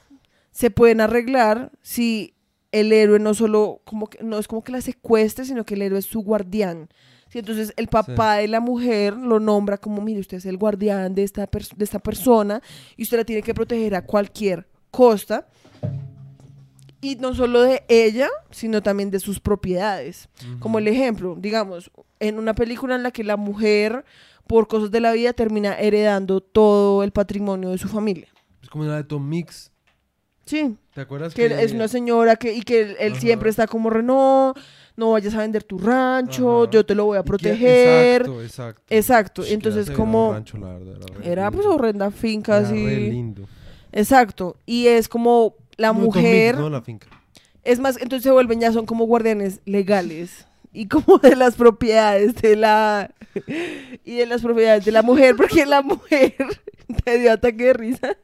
se 0.50 0.70
pueden 0.70 1.00
arreglar 1.00 1.72
si 1.82 2.34
el 2.72 2.92
héroe 2.92 3.18
no 3.18 3.34
solo, 3.34 3.80
como 3.84 4.08
que, 4.08 4.22
no 4.22 4.38
es 4.38 4.46
como 4.46 4.62
que 4.62 4.72
la 4.72 4.80
secuestre, 4.80 5.44
sino 5.44 5.64
que 5.64 5.74
el 5.74 5.82
héroe 5.82 5.98
es 5.98 6.06
su 6.06 6.20
guardián. 6.20 6.88
Sí, 7.28 7.38
entonces 7.38 7.72
el 7.76 7.86
papá 7.86 8.36
de 8.36 8.48
la 8.48 8.58
mujer 8.58 9.14
lo 9.14 9.38
nombra 9.38 9.78
como, 9.78 10.02
mire, 10.02 10.20
usted 10.20 10.38
es 10.38 10.46
el 10.46 10.56
guardián 10.56 11.14
de 11.14 11.22
esta, 11.22 11.48
de 11.76 11.84
esta 11.84 12.00
persona 12.00 12.60
y 12.96 13.04
usted 13.04 13.18
la 13.18 13.24
tiene 13.24 13.42
que 13.42 13.54
proteger 13.54 13.94
a 13.94 14.04
cualquier 14.04 14.66
costa. 14.90 15.46
Y 17.00 17.16
no 17.16 17.32
solo 17.34 17.62
de 17.62 17.84
ella, 17.88 18.28
sino 18.50 18.82
también 18.82 19.10
de 19.10 19.20
sus 19.20 19.40
propiedades. 19.40 20.28
Como 20.58 20.78
el 20.78 20.88
ejemplo, 20.88 21.36
digamos, 21.38 21.90
en 22.18 22.36
una 22.36 22.54
película 22.54 22.96
en 22.96 23.04
la 23.04 23.10
que 23.10 23.24
la 23.24 23.36
mujer, 23.36 24.04
por 24.50 24.66
cosas 24.66 24.90
de 24.90 24.98
la 24.98 25.12
vida, 25.12 25.32
termina 25.32 25.78
heredando 25.78 26.40
todo 26.40 27.04
el 27.04 27.12
patrimonio 27.12 27.70
de 27.70 27.78
su 27.78 27.86
familia. 27.86 28.26
Es 28.60 28.68
como 28.68 28.82
la 28.82 28.96
de 28.96 29.04
Tom 29.04 29.28
Mix. 29.28 29.70
Sí, 30.44 30.76
¿Te 30.92 31.02
acuerdas? 31.02 31.32
que 31.34 31.46
es 31.46 31.70
una 31.72 31.86
señora 31.86 32.34
que, 32.34 32.52
y 32.52 32.62
que 32.62 32.96
él, 32.98 33.14
siempre 33.20 33.48
está 33.48 33.68
como 33.68 33.90
re, 33.90 34.02
no, 34.02 34.54
vayas 34.96 35.36
a 35.36 35.38
vender 35.38 35.62
tu 35.62 35.78
rancho, 35.78 36.64
Ajá. 36.64 36.70
yo 36.72 36.84
te 36.84 36.96
lo 36.96 37.04
voy 37.04 37.16
a 37.18 37.22
proteger. 37.22 38.22
Exacto, 38.22 38.42
exacto. 38.42 38.82
Exacto, 38.90 39.42
Sh, 39.44 39.52
entonces 39.52 39.88
como 39.92 40.32
rancho, 40.32 40.58
la 40.58 40.72
verdad, 40.76 40.96
era 41.22 41.30
era 41.32 41.50
pues 41.52 41.64
horrenda 41.64 42.10
finca 42.10 42.58
Era 42.58 42.66
así. 42.66 42.84
re 42.84 42.96
lindo. 43.02 43.42
Exacto, 43.92 44.56
y 44.66 44.88
es 44.88 45.08
como 45.08 45.54
la 45.76 45.92
No, 45.92 46.00
Mix, 46.00 46.04
mujer, 46.06 46.58
no, 46.58 46.68
la 46.68 46.82
finca. 46.82 47.06
es 47.62 47.78
más, 47.78 47.98
entonces 47.98 48.24
se 48.24 48.32
vuelven 48.32 48.58
ya 48.58 48.72
son 48.72 48.84
como 48.84 49.04
guardianes 49.06 49.60
legales 49.64 50.48
y 50.72 50.88
como 50.88 51.18
de 51.18 51.36
las 51.36 51.56
propiedades 51.56 52.34
de 52.36 52.56
la 52.56 53.14
y 54.04 54.16
de 54.16 54.26
las 54.26 54.42
propiedades 54.42 54.84
de 54.84 54.92
la 54.92 55.02
mujer, 55.02 55.36
porque 55.36 55.66
la 55.66 55.82
mujer 55.82 56.34
te 57.04 57.18
dio 57.18 57.32
ataque 57.32 57.64
de 57.64 57.72
risa. 57.72 58.16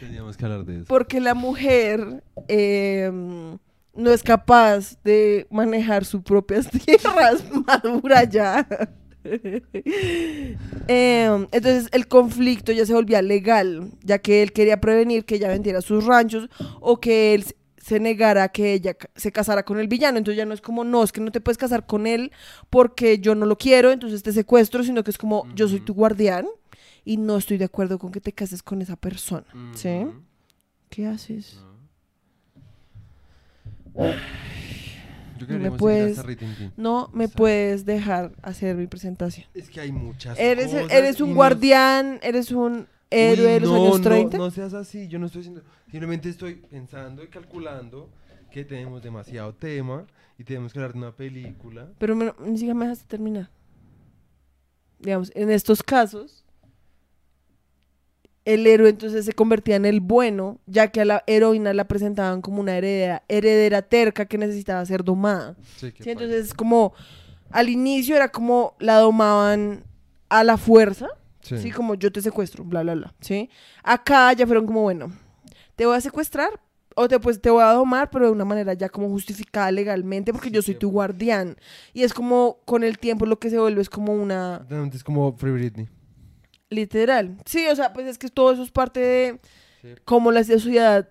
Teníamos 0.00 0.36
que 0.36 0.44
hablar 0.44 0.64
de 0.64 0.76
eso. 0.76 0.84
Porque 0.86 1.20
la 1.20 1.34
mujer, 1.34 2.22
eh, 2.48 3.10
no 3.96 4.10
es 4.10 4.22
capaz 4.22 4.96
de 5.02 5.46
manejar 5.50 6.04
sus 6.04 6.22
propias 6.22 6.68
tierras, 6.84 7.44
madura 7.66 8.24
ya. 8.24 8.66
Em, 10.86 11.46
entonces 11.50 11.88
el 11.92 12.06
conflicto 12.08 12.72
ya 12.72 12.84
se 12.84 12.92
volvía 12.92 13.22
legal, 13.22 13.90
ya 14.02 14.18
que 14.18 14.42
él 14.42 14.52
quería 14.52 14.80
prevenir 14.80 15.24
que 15.24 15.36
ella 15.36 15.48
vendiera 15.48 15.80
sus 15.80 16.04
ranchos 16.04 16.50
o 16.80 17.00
que 17.00 17.34
él 17.34 17.46
se 17.84 18.00
negara 18.00 18.44
a 18.44 18.48
que 18.48 18.72
ella 18.72 18.96
se 19.14 19.30
casara 19.30 19.62
con 19.64 19.78
el 19.78 19.88
villano. 19.88 20.16
Entonces 20.16 20.38
ya 20.38 20.46
no 20.46 20.54
es 20.54 20.62
como, 20.62 20.84
no, 20.84 21.02
es 21.02 21.12
que 21.12 21.20
no 21.20 21.30
te 21.30 21.42
puedes 21.42 21.58
casar 21.58 21.84
con 21.84 22.06
él 22.06 22.32
porque 22.70 23.18
yo 23.18 23.34
no 23.34 23.44
lo 23.44 23.58
quiero, 23.58 23.92
entonces 23.92 24.22
te 24.22 24.32
secuestro, 24.32 24.82
sino 24.84 25.04
que 25.04 25.10
es 25.10 25.18
como, 25.18 25.46
yo 25.54 25.68
soy 25.68 25.80
tu 25.80 25.92
guardián 25.92 26.46
y 27.04 27.18
no 27.18 27.36
estoy 27.36 27.58
de 27.58 27.66
acuerdo 27.66 27.98
con 27.98 28.10
que 28.10 28.20
te 28.22 28.32
cases 28.32 28.62
con 28.62 28.80
esa 28.80 28.96
persona. 28.96 29.44
¿Sí? 29.74 30.06
¿Qué 30.88 31.06
haces? 31.06 31.58
Yo 35.46 35.58
me 35.58 35.70
puedes-. 35.72 36.16
No 36.76 37.10
me 37.12 37.24
Exacto. 37.24 37.36
puedes 37.38 37.84
dejar 37.84 38.32
hacer 38.42 38.76
mi 38.76 38.86
presentación. 38.86 39.46
Es 39.54 39.68
que 39.68 39.80
hay 39.80 39.92
muchas 39.92 40.38
Eres, 40.38 40.66
cosas 40.72 40.90
eres 40.92 41.20
un 41.20 41.30
no- 41.30 41.34
guardián, 41.34 42.18
eres 42.22 42.50
un 42.50 42.86
héroe 43.14 43.46
Uy, 43.46 43.52
de 43.54 43.60
los 43.60 43.70
no, 43.70 43.76
años 43.76 44.00
no, 44.00 44.08
30. 44.10 44.38
No, 44.38 44.50
seas 44.50 44.74
así, 44.74 45.08
yo 45.08 45.18
no 45.18 45.26
estoy 45.26 45.40
diciendo, 45.42 45.62
simplemente 45.90 46.28
estoy 46.28 46.56
pensando 46.56 47.22
y 47.22 47.28
calculando 47.28 48.10
que 48.50 48.64
tenemos 48.64 49.02
demasiado 49.02 49.54
tema 49.54 50.06
y 50.38 50.44
tenemos 50.44 50.72
que 50.72 50.78
hablar 50.78 50.92
de 50.92 50.98
una 50.98 51.12
película. 51.12 51.88
Pero 51.98 52.14
me- 52.16 52.32
ni 52.40 52.52
siquiera 52.58 52.74
me 52.74 52.84
dejaste 52.86 53.06
terminar. 53.06 53.48
Digamos, 54.98 55.30
en 55.34 55.50
estos 55.50 55.82
casos, 55.82 56.44
el 58.44 58.66
héroe 58.66 58.90
entonces 58.90 59.24
se 59.24 59.32
convertía 59.32 59.76
en 59.76 59.86
el 59.86 60.00
bueno, 60.00 60.58
ya 60.66 60.88
que 60.88 61.00
a 61.00 61.04
la 61.04 61.24
heroína 61.26 61.72
la 61.72 61.88
presentaban 61.88 62.42
como 62.42 62.60
una 62.60 62.76
heredera, 62.76 63.22
heredera 63.28 63.82
terca 63.82 64.26
que 64.26 64.36
necesitaba 64.38 64.84
ser 64.84 65.02
domada. 65.02 65.56
Sí, 65.76 65.92
Sí, 65.98 66.10
entonces 66.10 66.52
como 66.52 66.92
al 67.50 67.68
inicio 67.70 68.16
era 68.16 68.28
como 68.30 68.74
la 68.80 68.98
domaban 68.98 69.84
a 70.28 70.44
la 70.44 70.56
fuerza, 70.58 71.08
¿sí? 71.44 71.70
Como 71.70 71.94
yo 71.94 72.10
te 72.10 72.20
secuestro, 72.22 72.64
bla, 72.64 72.82
bla, 72.82 72.94
bla, 72.94 73.14
¿sí? 73.20 73.48
Acá 73.82 74.32
ya 74.32 74.46
fueron 74.46 74.66
como, 74.66 74.82
bueno, 74.82 75.12
te 75.76 75.86
voy 75.86 75.96
a 75.96 76.00
secuestrar 76.00 76.48
o 76.96 77.08
te, 77.08 77.18
pues, 77.18 77.40
te 77.40 77.50
voy 77.50 77.62
a 77.62 77.72
domar, 77.72 78.08
pero 78.10 78.26
de 78.26 78.32
una 78.32 78.44
manera 78.44 78.72
ya 78.74 78.88
como 78.88 79.08
justificada 79.08 79.70
legalmente 79.72 80.32
porque 80.32 80.48
Sí, 80.48 80.54
yo 80.54 80.62
soy 80.62 80.74
tu 80.76 80.90
guardián. 80.90 81.56
Y 81.92 82.02
es 82.04 82.14
como, 82.14 82.58
con 82.64 82.84
el 82.84 82.98
tiempo 82.98 83.26
lo 83.26 83.38
que 83.40 83.50
se 83.50 83.58
vuelve 83.58 83.82
es 83.82 83.90
como 83.90 84.12
una, 84.14 84.66
es 84.92 85.02
como 85.02 85.36
Free 85.36 85.50
Britney. 85.52 85.88
literal. 86.70 87.36
Sí, 87.46 87.66
o 87.68 87.74
sea, 87.76 87.92
pues 87.92 88.06
es 88.06 88.18
que 88.18 88.28
todo 88.28 88.52
eso 88.52 88.62
es 88.62 88.70
parte 88.70 89.00
de 89.00 89.40
Sí. 89.82 89.88
cómo 90.04 90.32
la 90.32 90.42
sociedad 90.44 91.08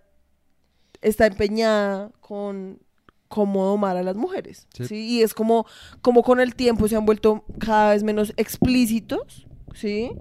está 1.01 1.27
empeñada 1.27 2.11
con 2.21 2.79
cómo 3.27 3.65
domar 3.65 3.97
a 3.97 4.03
las 4.03 4.15
mujeres. 4.15 4.67
Sí. 4.73 4.85
Sí. 4.85 4.95
Y 4.95 5.21
es 5.21 5.33
como, 5.33 5.65
como 6.01 6.23
con 6.23 6.39
el 6.39 6.55
tiempo 6.55 6.87
se 6.87 6.95
han 6.95 7.05
vuelto 7.05 7.43
cada 7.59 7.91
vez 7.91 8.03
menos 8.03 8.33
explícitos, 8.37 9.47
¿sí? 9.73 10.11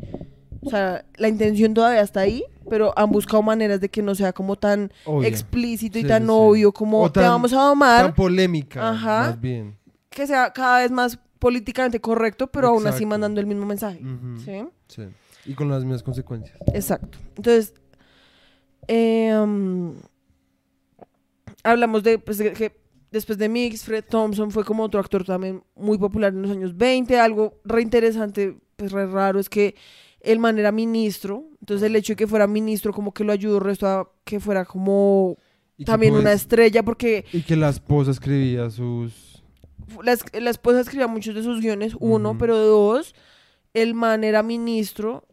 O 0.65 0.71
sea, 0.71 1.05
la 1.17 1.29
intención 1.29 1.75
todavía 1.75 2.03
está 2.03 2.21
ahí, 2.21 2.45
pero 2.71 2.93
han 2.97 3.11
buscado 3.11 3.43
maneras 3.43 3.81
de 3.81 3.89
que 3.89 4.01
no 4.03 4.15
sea 4.15 4.33
como 4.33 4.57
tan 4.57 4.93
explícito 5.25 5.99
y 5.99 6.03
Sí, 6.03 6.09
tan 6.09 6.23
sí, 6.25 6.29
obvio 6.31 6.73
como 6.73 7.01
O 7.03 7.11
te 7.11 7.21
tan- 7.21 7.31
vamos 7.31 7.53
a 7.53 7.63
domar, 7.63 8.05
Tan 8.07 8.15
polémica, 8.15 8.89
Ajá. 8.91 9.19
más 9.31 9.41
bien. 9.41 9.77
que 10.11 10.27
sea 10.27 10.53
cada 10.53 10.79
vez 10.81 10.91
más 10.91 11.19
políticamente 11.41 12.01
correcto, 12.01 12.47
pero 12.47 12.69
aún 12.69 12.87
así 12.87 13.05
mandando 13.07 13.41
el 13.41 13.47
mismo 13.47 13.67
mensaje. 13.67 14.01
¿Sí? 14.45 14.63
sí. 14.87 15.03
Y 15.47 15.55
con 15.55 15.69
las 15.69 15.83
mismas 15.83 16.05
consecuencias. 16.05 16.57
Exacto. 16.73 17.19
Entonces, 17.37 17.75
em, 18.87 19.95
hablamos 21.65 22.03
de, 22.03 22.19
pues, 22.19 22.39
de 22.39 22.53
que 22.53 22.73
después 23.11 23.39
de 23.39 23.49
Mix, 23.49 23.85
Fred 23.85 24.05
Thompson 24.09 24.51
fue 24.51 24.65
como 24.65 24.85
otro 24.85 25.01
actor 25.01 25.25
también 25.25 25.63
muy 25.75 25.99
popular 25.99 26.33
en 26.33 26.43
los 26.43 26.51
años 26.51 26.77
20. 26.77 27.19
Algo 27.19 27.61
re 27.65 27.83
interesante, 27.83 28.57
pues 28.83 28.91
re 28.91 29.07
raro, 29.07 29.39
es 29.39 29.49
que 29.49 29.77
el 30.21 30.41
man 30.41 30.59
era 30.59 30.73
ministro. 30.73 31.45
Entonces, 31.61 31.87
el 31.87 31.95
hecho 31.95 32.15
de 32.15 32.17
que 32.17 32.27
fuera 32.27 32.49
ministro 32.49 32.93
como 32.93 33.15
que 33.15 33.23
lo 33.23 33.33
ayudó 33.33 33.59
el 33.59 33.65
resto 33.65 33.87
a 33.87 34.11
que 34.25 34.41
fuera 34.41 34.65
como 34.65 35.37
también 35.85 36.15
una 36.15 36.25
pues, 36.25 36.43
estrella, 36.43 36.83
porque 36.83 37.25
Y 37.33 37.43
que 37.43 37.55
la 37.55 37.69
esposa 37.69 38.11
escribía 38.11 38.71
sus... 38.71 39.45
la, 40.03 40.17
la 40.41 40.51
esposa 40.51 40.81
escribía 40.81 41.07
muchos 41.07 41.35
de 41.35 41.45
sus 41.45 41.61
guiones, 41.61 41.95
uno, 42.01 42.37
pero 42.39 42.59
dos, 42.59 43.15
el 43.73 43.95
man 43.95 44.25
era 44.25 44.43
ministro 44.43 45.29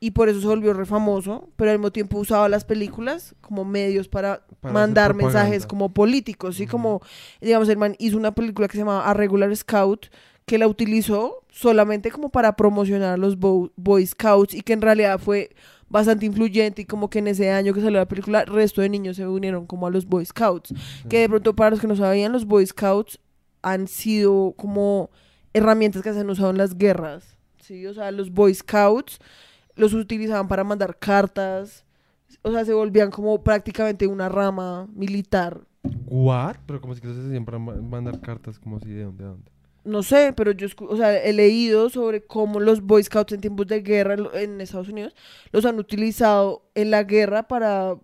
y 0.00 0.10
por 0.10 0.28
eso 0.28 0.40
se 0.40 0.46
volvió 0.46 0.74
re 0.74 0.86
famoso, 0.86 1.48
pero 1.56 1.70
al 1.70 1.78
mismo 1.78 1.90
tiempo 1.92 2.18
usaba 2.18 2.48
las 2.48 2.64
películas 2.64 3.34
como 3.40 3.64
medios 3.64 4.08
para, 4.08 4.44
Para 4.60 4.74
mandar 4.74 5.14
mensajes 5.14 5.66
como 5.66 5.94
políticos, 5.94 6.56
¿sí? 6.56 6.64
Ujú. 6.64 6.72
Como, 6.72 7.00
digamos, 7.40 7.68
el 7.68 7.78
man 7.78 7.94
hizo 7.98 8.16
una 8.16 8.34
película 8.34 8.68
que 8.68 8.72
se 8.72 8.80
llamaba 8.80 9.08
A 9.08 9.14
Regular 9.14 9.54
Scout, 9.56 10.06
que 10.46 10.58
la 10.58 10.68
utilizó 10.68 11.42
solamente 11.50 12.10
como 12.10 12.30
para 12.30 12.54
promocionar 12.56 13.14
a 13.14 13.16
los 13.16 13.38
Bo- 13.38 13.72
Boy 13.76 14.06
Scouts 14.06 14.54
y 14.54 14.60
que 14.62 14.72
en 14.72 14.80
realidad 14.80 15.18
fue 15.18 15.50
bastante 15.88 16.24
influyente 16.26 16.82
y 16.82 16.84
como 16.84 17.10
que 17.10 17.18
en 17.18 17.26
ese 17.28 17.50
año 17.50 17.74
que 17.74 17.80
salió 17.80 17.98
la 17.98 18.06
película, 18.08 18.40
el 18.42 18.46
resto 18.46 18.80
de 18.80 18.88
niños 18.88 19.16
se 19.16 19.26
unieron 19.26 19.66
como 19.66 19.86
a 19.86 19.90
los 19.90 20.06
Boy 20.06 20.24
Scouts. 20.24 20.72
Que 21.08 21.18
de 21.20 21.28
pronto 21.28 21.54
para 21.54 21.70
los 21.70 21.80
que 21.80 21.86
no 21.88 21.96
sabían, 21.96 22.32
los 22.32 22.44
Boy 22.46 22.64
Scouts 22.64 23.18
han 23.62 23.88
sido 23.88 24.54
como 24.56 25.10
herramientas 25.52 26.02
que 26.02 26.12
se 26.12 26.20
han 26.20 26.30
usado 26.30 26.50
en 26.50 26.58
las 26.58 26.76
guerras, 26.78 27.36
¿sí? 27.60 27.84
O 27.86 27.94
sea, 27.94 28.12
los 28.12 28.30
Boy 28.30 28.54
Scouts 28.54 29.18
los 29.74 29.94
utilizaban 29.94 30.46
para 30.48 30.62
mandar 30.64 30.96
cartas, 30.98 31.84
o 32.42 32.52
sea, 32.52 32.64
se 32.64 32.72
volvían 32.72 33.10
como 33.10 33.42
prácticamente 33.42 34.06
una 34.06 34.28
rama 34.28 34.86
militar. 34.94 35.60
¿What? 36.06 36.56
Pero 36.66 36.80
como 36.80 36.94
si 36.94 37.00
que 37.00 37.12
se 37.12 37.20
hacían 37.20 37.44
para 37.44 37.58
ma- 37.58 37.74
mandar 37.74 38.20
cartas, 38.20 38.58
como 38.60 38.78
si 38.78 38.90
de 38.90 39.02
dónde 39.04 39.24
a 39.24 39.28
dónde. 39.28 39.50
No 39.86 40.02
sé, 40.02 40.32
pero 40.36 40.50
yo 40.52 40.66
o 40.88 40.96
sea, 40.96 41.16
he 41.22 41.32
leído 41.32 41.88
sobre 41.90 42.24
cómo 42.24 42.58
los 42.60 42.82
Boy 42.82 43.02
Scouts 43.04 43.32
en 43.32 43.40
tiempos 43.40 43.66
de 43.68 43.82
guerra 43.82 44.16
en 44.34 44.60
Estados 44.60 44.88
Unidos 44.88 45.14
los 45.52 45.64
han 45.64 45.78
utilizado 45.78 46.62
en 46.74 46.90
la 46.90 47.04
guerra 47.04 47.44
para 47.46 47.94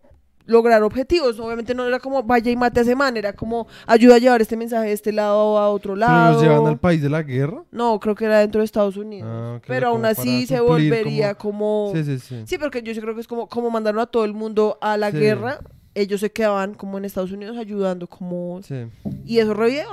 lograr 0.46 0.82
objetivos. 0.82 1.38
Obviamente 1.40 1.74
no 1.74 1.86
era 1.86 1.98
como 1.98 2.22
vaya 2.22 2.50
y 2.50 2.56
mate 2.56 2.80
a 2.80 2.82
ese 2.82 2.94
man, 2.96 3.16
era 3.16 3.32
como 3.32 3.66
ayuda 3.86 4.16
a 4.16 4.18
llevar 4.18 4.40
este 4.42 4.56
mensaje 4.56 4.86
de 4.88 4.92
este 4.92 5.12
lado 5.12 5.58
a 5.58 5.68
otro 5.70 5.94
¿Pero 5.94 6.06
lado. 6.06 6.32
los 6.34 6.42
llevan 6.42 6.66
al 6.66 6.78
país 6.78 7.02
de 7.02 7.08
la 7.10 7.22
guerra? 7.22 7.64
No, 7.70 7.98
creo 8.00 8.14
que 8.14 8.24
era 8.26 8.38
dentro 8.40 8.60
de 8.60 8.64
Estados 8.64 8.96
Unidos. 8.96 9.28
Ah, 9.32 9.60
pero 9.66 9.88
aún 9.88 10.04
así 10.04 10.46
se 10.46 10.60
volvería 10.60 11.34
como... 11.34 11.90
Sí, 11.94 12.04
sí, 12.04 12.18
sí. 12.18 12.42
Sí, 12.46 12.58
porque 12.58 12.82
yo 12.82 13.00
creo 13.00 13.14
que 13.14 13.20
es 13.22 13.28
como, 13.28 13.48
como 13.48 13.70
mandaron 13.70 14.00
a 14.00 14.06
todo 14.06 14.24
el 14.24 14.34
mundo 14.34 14.78
a 14.80 14.96
la 14.96 15.10
Sí. 15.10 15.18
guerra, 15.18 15.58
ellos 15.94 16.20
se 16.20 16.32
quedaban 16.32 16.74
como 16.74 16.98
en 16.98 17.04
Estados 17.04 17.32
Unidos 17.32 17.56
ayudando 17.56 18.06
como... 18.06 18.60
Sí. 18.62 18.86
Y 19.24 19.38
eso 19.38 19.52
es 19.52 19.56
re 19.56 19.84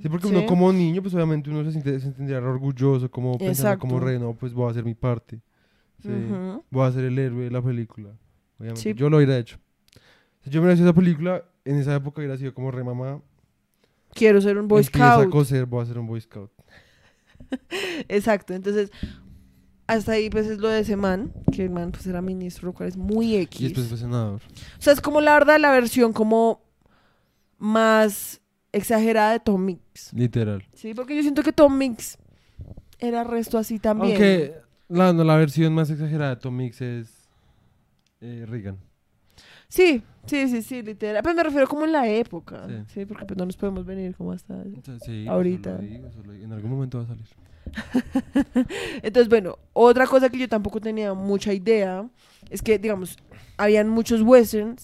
Sí, 0.00 0.08
porque 0.08 0.28
¿sí? 0.28 0.34
uno 0.34 0.46
como 0.46 0.72
niño, 0.72 1.02
pues 1.02 1.14
obviamente 1.14 1.50
uno 1.50 1.64
se, 1.64 1.72
siente, 2.00 2.36
orgulloso, 2.36 3.10
como 3.10 3.36
pensando 3.38 3.78
como 3.78 3.98
rey, 3.98 4.18
no, 4.18 4.34
pues 4.34 4.52
voy 4.52 4.68
a 4.68 4.70
hacer 4.70 4.84
mi 4.84 4.94
parte. 4.94 5.40
Sí. 6.02 6.08
Ujú. 6.08 6.64
Voy 6.70 6.86
a 6.86 6.92
ser 6.92 7.04
el 7.04 7.18
héroe 7.18 7.44
de 7.44 7.50
la 7.50 7.62
película. 7.62 8.10
Obviamente. 8.58 8.82
Sí. 8.82 8.94
Yo 8.94 9.10
lo 9.10 9.16
hubiera 9.16 9.36
hecho. 9.36 9.58
Si 10.40 10.50
yo 10.50 10.60
me 10.60 10.66
hubiera 10.66 10.74
hecho 10.74 10.84
esa 10.88 10.94
película, 10.94 11.44
en 11.64 11.76
esa 11.76 11.94
época 11.94 12.20
hubiera 12.20 12.36
sido 12.36 12.54
como 12.54 12.70
re 12.70 12.84
mamá. 12.84 13.20
Quiero 14.14 14.40
ser 14.40 14.58
un 14.58 14.68
Boy 14.68 14.82
empieza 14.82 15.14
a 15.14 15.18
Scout. 15.18 15.30
coser, 15.30 15.66
voy 15.66 15.82
a 15.82 15.86
ser 15.86 15.98
un 15.98 16.06
Boy 16.06 16.20
Scout. 16.20 16.50
Exacto, 18.08 18.54
entonces 18.54 18.90
hasta 19.88 20.12
ahí 20.12 20.28
pues 20.30 20.46
es 20.46 20.58
lo 20.58 20.68
de 20.68 20.80
ese 20.80 20.96
man, 20.96 21.32
que 21.50 21.64
el 21.64 21.70
man 21.70 21.90
pues 21.90 22.06
era 22.06 22.20
ministro, 22.20 22.66
lo 22.66 22.74
cual 22.74 22.90
es 22.90 22.96
muy 22.96 23.34
X. 23.36 23.60
Y 23.60 23.64
después 23.64 23.88
fue 23.88 23.96
senador. 23.96 24.40
O 24.78 24.82
sea, 24.82 24.92
es 24.92 25.00
como 25.00 25.20
la 25.20 25.32
verdad 25.32 25.58
la 25.58 25.72
versión 25.72 26.12
como 26.12 26.62
más 27.56 28.40
exagerada 28.70 29.32
de 29.32 29.40
Tom 29.40 29.64
Mix. 29.64 30.12
Literal. 30.12 30.62
Sí, 30.74 30.92
porque 30.92 31.16
yo 31.16 31.22
siento 31.22 31.42
que 31.42 31.52
Tom 31.52 31.76
Mix 31.76 32.18
era 32.98 33.24
resto 33.24 33.56
así 33.56 33.78
también. 33.78 34.12
Aunque 34.12 34.56
la, 34.88 35.14
no, 35.14 35.24
la 35.24 35.36
versión 35.36 35.72
más 35.72 35.88
exagerada 35.88 36.34
de 36.34 36.40
Tom 36.42 36.54
Mix 36.54 36.82
es 36.82 37.28
eh, 38.20 38.44
Reagan. 38.46 38.76
Sí, 39.68 40.02
sí, 40.26 40.48
sí, 40.48 40.60
sí, 40.62 40.82
literal. 40.82 41.22
Pero 41.22 41.34
me 41.34 41.42
refiero 41.42 41.66
como 41.66 41.86
en 41.86 41.92
la 41.92 42.06
época. 42.08 42.66
Sí. 42.68 42.74
Sí, 42.92 43.06
porque 43.06 43.24
pues 43.24 43.38
no 43.38 43.46
nos 43.46 43.56
podemos 43.56 43.86
venir 43.86 44.14
como 44.14 44.32
hasta... 44.32 44.62
Sí, 45.02 45.26
Ahorita. 45.26 45.78
digo. 45.78 46.10
En 46.42 46.52
algún 46.52 46.70
momento 46.70 46.98
va 46.98 47.04
a 47.04 47.06
salir. 47.06 47.26
Entonces, 49.02 49.28
bueno, 49.28 49.58
otra 49.72 50.06
cosa 50.06 50.28
que 50.28 50.38
yo 50.38 50.48
tampoco 50.48 50.80
tenía 50.80 51.14
mucha 51.14 51.52
idea 51.52 52.08
es 52.50 52.62
que, 52.62 52.78
digamos, 52.78 53.16
habían 53.56 53.88
muchos 53.88 54.22
westerns 54.22 54.82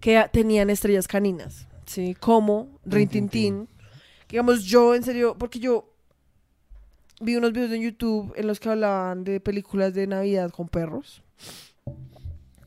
que 0.00 0.22
tenían 0.32 0.70
estrellas 0.70 1.08
caninas, 1.08 1.66
¿sí? 1.86 2.14
Como 2.14 2.78
Rin 2.84 3.08
Tin 3.08 3.28
Tin. 3.28 3.66
Que, 3.66 4.36
Digamos, 4.36 4.64
yo 4.64 4.94
en 4.94 5.02
serio, 5.02 5.36
porque 5.38 5.58
yo 5.58 5.92
vi 7.20 7.36
unos 7.36 7.52
videos 7.52 7.72
en 7.72 7.82
YouTube 7.82 8.32
en 8.36 8.46
los 8.46 8.60
que 8.60 8.68
hablaban 8.68 9.24
de 9.24 9.40
películas 9.40 9.94
de 9.94 10.06
Navidad 10.06 10.50
con 10.50 10.68
perros. 10.68 11.22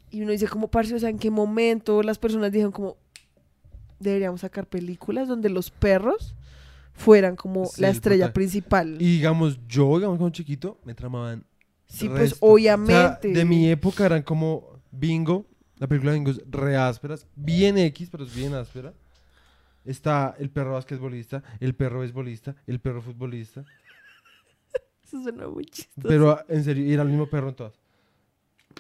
Y 0.10 0.22
uno 0.22 0.32
dice 0.32 0.48
como, 0.48 0.70
parce, 0.70 0.96
o 0.96 1.00
sea, 1.00 1.10
¿en 1.10 1.20
qué 1.20 1.30
momento 1.30 2.02
las 2.02 2.18
personas 2.18 2.52
dijeron 2.52 2.72
como, 2.72 2.98
deberíamos 4.00 4.42
sacar 4.42 4.66
películas 4.66 5.28
donde 5.28 5.50
los 5.50 5.70
perros 5.70 6.36
fueran 7.00 7.36
como 7.36 7.66
Sí, 7.66 7.82
la 7.82 7.90
estrella 7.90 8.26
total. 8.26 8.34
principal? 8.34 8.98
Y 9.02 9.14
digamos, 9.18 9.60
yo, 9.68 9.96
digamos, 9.98 10.18
cuando 10.18 10.34
chiquito, 10.34 10.80
me 10.84 10.94
tramaban. 10.94 11.46
Sí, 11.88 12.08
pues 12.08 12.32
resto. 12.32 12.36
O 12.36 12.40
sea, 12.40 12.54
obviamente. 12.54 13.30
de 13.30 13.46
mi 13.46 13.70
época 13.70 14.06
eran 14.06 14.22
como 14.22 14.82
Bingo. 14.92 15.46
La 15.78 15.88
película 15.88 16.12
de 16.12 16.20
Bingo 16.20 16.32
es 16.32 16.42
re 16.50 16.76
ásperas. 16.76 17.26
Bien 17.36 17.78
X, 17.78 18.10
pero 18.12 18.26
es 18.26 18.36
bien 18.36 18.54
áspera. 18.54 18.94
está 19.86 20.36
el 20.38 20.50
perro 20.50 20.74
basquetbolista, 20.74 21.42
el 21.60 21.74
perro 21.74 22.02
beisbolista, 22.02 22.56
el 22.68 22.80
perro 22.80 23.02
futbolista. 23.02 23.64
Eso 25.04 25.24
suena 25.24 25.48
muy 25.48 25.66
chistoso. 25.66 26.08
Pero 26.08 26.40
en 26.48 26.64
serio, 26.64 26.94
era 26.94 27.02
el 27.02 27.10
mismo 27.10 27.28
perro 27.28 27.50
en 27.50 27.56
todas. 27.56 27.74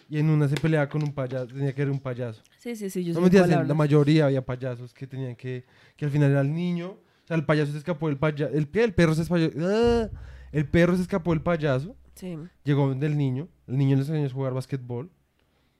Y 0.09 0.19
en 0.19 0.29
una 0.29 0.47
se 0.47 0.55
peleaba 0.55 0.87
con 0.87 1.01
un 1.03 1.13
payaso, 1.13 1.47
tenía 1.47 1.73
que 1.73 1.81
ser 1.81 1.89
un 1.89 1.99
payaso. 1.99 2.43
Sí, 2.57 2.75
sí, 2.75 2.89
sí, 2.89 3.03
yo 3.03 3.13
No 3.13 3.21
me 3.21 3.29
la 3.29 3.73
mayoría 3.73 4.25
había 4.25 4.45
payasos 4.45 4.93
que 4.93 5.07
tenían 5.07 5.35
que, 5.35 5.65
que 5.95 6.05
al 6.05 6.11
final 6.11 6.31
era 6.31 6.41
el 6.41 6.53
niño. 6.53 6.97
O 7.29 7.31
sea, 7.31 7.37
el 7.37 7.45
payaso 7.45 7.71
se 7.71 7.77
escapó 7.77 8.07
del 8.07 8.17
payaso. 8.17 8.51
El, 8.53 8.67
¿qué? 8.69 8.83
el 8.83 8.93
perro 8.95 9.13
se 9.13 9.21
escapó. 9.21 9.39
¡Ah! 9.61 10.09
El 10.51 10.67
perro 10.67 10.95
se 10.95 11.03
escapó 11.03 11.31
del 11.31 11.41
payaso. 11.41 11.95
Sí. 12.15 12.35
Llegó 12.63 12.93
del 12.95 13.17
niño. 13.17 13.47
El 13.67 13.77
niño 13.77 13.95
le 13.95 14.01
enseñó 14.01 14.25
a 14.25 14.29
jugar 14.29 14.53
basquetbol. 14.53 15.11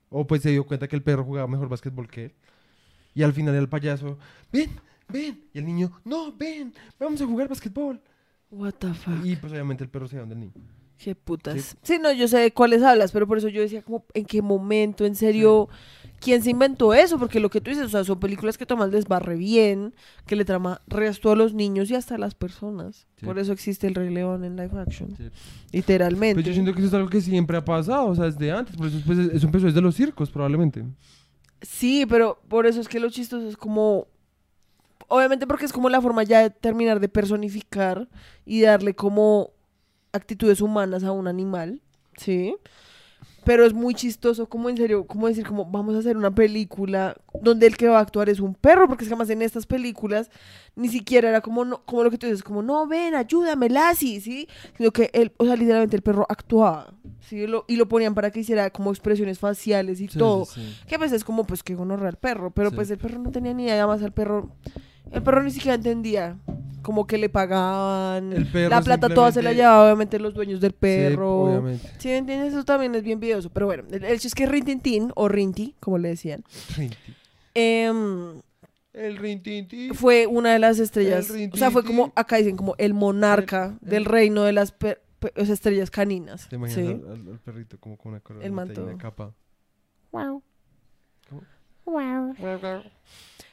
O 0.10 0.28
pues 0.28 0.44
se 0.44 0.52
dio 0.52 0.66
cuenta 0.66 0.88
que 0.88 0.96
el 0.96 1.02
perro 1.02 1.24
jugaba 1.24 1.48
mejor 1.48 1.68
basquetbol 1.68 2.08
que 2.08 2.26
él. 2.26 2.36
Y 3.16 3.24
al 3.24 3.34
final 3.34 3.56
el 3.56 3.68
payaso, 3.68 4.20
ven, 4.52 4.70
ven. 5.08 5.44
Y 5.52 5.58
el 5.58 5.66
niño, 5.66 5.92
no, 6.06 6.32
ven, 6.32 6.72
vamos 7.00 7.20
a 7.20 7.26
jugar 7.26 7.50
basquetbol. 7.50 8.00
What 8.52 8.74
the 8.76 8.94
fuck. 8.94 9.26
Y 9.26 9.36
pues 9.36 9.52
obviamente 9.52 9.84
el 9.84 9.90
perro 9.90 10.08
se 10.08 10.18
va 10.18 10.22
donde 10.22 10.36
el 10.36 10.42
niño. 10.42 10.54
Qué 11.00 11.16
putas. 11.16 11.78
Sí. 11.82 11.98
no, 11.98 12.12
yo 12.12 12.28
sé 12.28 12.40
de 12.40 12.52
cuáles 12.52 12.84
hablas, 12.84 13.12
pero 13.12 13.26
por 13.26 13.38
eso 13.38 13.48
yo 13.48 13.62
decía 13.62 13.82
como, 13.82 14.06
¿en 14.14 14.26
qué 14.26 14.42
momento, 14.42 15.06
en 15.06 15.16
serio, 15.16 15.70
quién 16.20 16.42
se 16.44 16.52
inventó 16.52 16.94
eso? 16.94 17.18
Porque 17.18 17.40
lo 17.40 17.50
que 17.50 17.62
tú 17.62 17.70
dices, 17.70 17.86
o 17.86 17.90
sea, 17.90 18.04
son 18.04 18.20
películas 18.20 18.58
que 18.58 18.66
toman 18.66 18.92
desbarre 18.92 19.36
bien, 19.36 19.94
que 20.26 20.36
le 20.36 20.46
trama 20.46 20.82
resto 20.88 21.32
a 21.32 21.36
los 21.36 21.54
niños 21.54 21.90
y 21.90 21.96
hasta 21.96 22.16
a 22.16 22.18
las 22.18 22.36
personas. 22.36 23.08
Sí. 23.18 23.26
Por 23.26 23.40
eso 23.40 23.52
existe 23.52 23.88
el 23.88 23.96
Rey 23.96 24.10
León 24.14 24.44
en 24.44 24.56
live 24.56 24.80
action, 24.80 25.16
Sí. 25.18 25.30
literalmente. 25.72 26.36
Pues 26.36 26.46
yo 26.46 26.54
siento 26.54 26.74
que 26.74 26.80
eso 26.80 26.88
es 26.88 26.94
algo 26.94 27.10
que 27.10 27.22
siempre 27.22 27.58
ha 27.58 27.66
pasado, 27.66 28.08
o 28.08 28.16
sea, 28.16 28.26
desde 28.26 28.52
antes. 28.52 28.76
Por 28.76 28.88
eso 28.88 29.00
pues, 29.06 29.18
eso 29.20 29.46
empezó 29.46 29.66
desde 29.66 29.82
los 29.82 29.96
circos, 29.96 30.30
probablemente. 30.30 30.84
Sí, 31.62 32.06
pero 32.08 32.42
por 32.48 32.66
eso 32.66 32.80
es 32.80 32.88
que 32.88 33.00
lo 33.00 33.10
chistoso 33.10 33.48
es 33.48 33.58
como... 33.58 34.08
Obviamente 35.12 35.48
porque 35.48 35.66
es 35.66 35.74
como 35.74 35.90
la 35.90 36.02
forma 36.02 36.22
ya 36.24 36.42
de 36.42 36.50
terminar 36.52 37.00
de 37.00 37.10
personificar 37.10 38.08
y 38.46 38.62
darle 38.62 38.94
como 38.94 39.52
actitudes 40.12 40.62
humanas 40.62 41.04
a 41.04 41.12
un 41.12 41.28
animal, 41.28 41.82
¿sí? 42.16 42.56
Pero 43.50 43.66
es 43.66 43.74
muy 43.74 43.96
chistoso, 43.96 44.48
como 44.48 44.70
en 44.70 44.78
serio, 44.78 45.08
como 45.08 45.28
decir, 45.28 45.44
como 45.44 45.66
vamos 45.66 45.96
a 45.96 46.00
hacer 46.00 46.16
una 46.16 46.30
película 46.30 47.16
donde 47.42 47.66
el 47.66 47.78
que 47.78 47.88
va 47.88 47.98
a 47.98 48.02
actuar 48.02 48.30
es 48.30 48.40
un 48.40 48.54
perro, 48.54 48.88
porque 48.88 49.04
es 49.04 49.08
que 49.08 49.14
además 49.16 49.32
en 49.32 49.42
estas 49.42 49.66
películas 49.66 50.30
ni 50.76 50.88
siquiera 50.88 51.30
era 51.30 51.42
como, 51.42 51.66
no, 51.66 51.82
como 51.84 52.04
lo 52.04 52.12
que 52.12 52.20
tú 52.20 52.28
dices, 52.28 52.44
como, 52.44 52.62
no, 52.62 52.86
ven, 52.86 53.16
ayúdame, 53.16 53.68
Lassie, 53.70 54.22
¿sí? 54.22 54.48
Sino 54.78 54.92
que 54.92 55.10
él, 55.14 55.32
o 55.38 55.46
sea, 55.46 55.56
literalmente 55.56 55.96
el 55.96 56.04
perro 56.04 56.28
actuaba, 56.30 56.94
¿sí? 57.22 57.48
Lo- 57.48 57.66
y 57.68 57.76
lo 57.78 57.90
ponían 57.90 58.14
para 58.14 58.30
que 58.30 58.42
hiciera 58.42 58.70
como 58.70 58.92
expresiones 58.92 59.40
faciales 59.40 60.00
y 60.00 60.08
todo. 60.10 60.48
Que 60.88 60.94
a 60.94 61.00
veces 61.00 61.24
como, 61.24 61.44
pues, 61.46 61.64
que 61.64 61.74
gonorrea 61.74 62.10
al 62.10 62.18
perro. 62.18 62.52
Pero 62.52 62.70
Sí. 62.70 62.76
pues 62.76 62.92
el 62.92 63.00
perro 63.00 63.18
no 63.18 63.32
tenía 63.32 63.56
ni 63.56 63.64
idea. 63.64 63.82
Además, 63.84 64.04
el 64.04 64.12
perro... 64.12 64.52
El 65.12 65.24
perro 65.24 65.42
ni 65.42 65.50
siquiera 65.50 65.74
entendía 65.74 66.38
como 66.82 67.06
que 67.08 67.18
le 67.18 67.30
pagaban. 67.30 68.32
El 68.34 68.46
perro 68.48 68.70
la 68.70 68.82
plata 68.82 69.10
toda 69.10 69.32
se 69.32 69.42
la 69.42 69.50
simplemente- 69.52 69.56
llevaba, 69.62 69.84
obviamente, 69.86 70.20
los 70.20 70.34
dueños 70.34 70.60
del 70.62 70.72
Sí, 70.72 70.78
perro. 70.80 71.42
obviamente. 71.44 71.90
Sí, 71.98 72.08
¿me 72.10 72.18
entiendes? 72.18 72.54
Eso 72.54 72.64
también 72.64 72.94
es 72.96 73.04
bien 73.04 73.20
videoso. 73.20 73.50
Pero 73.50 73.66
bueno, 73.66 73.84
el 73.92 74.04
el 74.04 74.16
hecho 74.16 74.28
es 74.28 74.36
que 74.36 74.46
Rintintín, 74.46 75.12
o 75.16 75.28
Rinti, 75.28 75.76
como 75.80 75.98
le 75.98 76.10
decían, 76.10 76.44
Rinti. 76.76 76.98
em, 77.54 78.42
El 78.94 79.18
rintinti. 79.18 79.90
fue 79.94 80.26
una 80.28 80.54
de 80.54 80.60
las 80.60 80.80
estrellas. 80.80 81.30
El 81.30 81.50
O 81.54 81.58
sea, 81.58 81.72
fue 81.72 81.82
Rintintín. 81.82 82.04
como, 82.06 82.14
acá 82.16 82.38
dicen, 82.38 82.56
como 82.58 82.76
el 82.78 82.94
monarca 82.94 83.66
El- 83.66 83.72
el- 83.84 83.90
del 83.90 84.06
reino 84.06 84.44
de 84.44 84.54
las 84.54 84.72
per- 84.72 85.02
pe- 85.20 85.34
o 85.36 85.46
sea, 85.46 85.54
estrellas 85.54 85.92
caninas. 85.92 86.48
¿Te 86.50 86.56
imaginas 86.56 86.86
Sí. 86.86 86.92
al, 87.06 87.12
al- 87.12 87.28
al 87.34 87.40
perrito 87.40 87.78
como 87.80 87.98
con 87.98 88.12
una 88.14 88.22
corona 88.22 88.46
y 88.46 88.50
una 88.50 88.98
capa? 88.98 89.34
Wow. 90.12 90.42
¿Cómo? 91.30 91.42
Wow. 91.86 92.36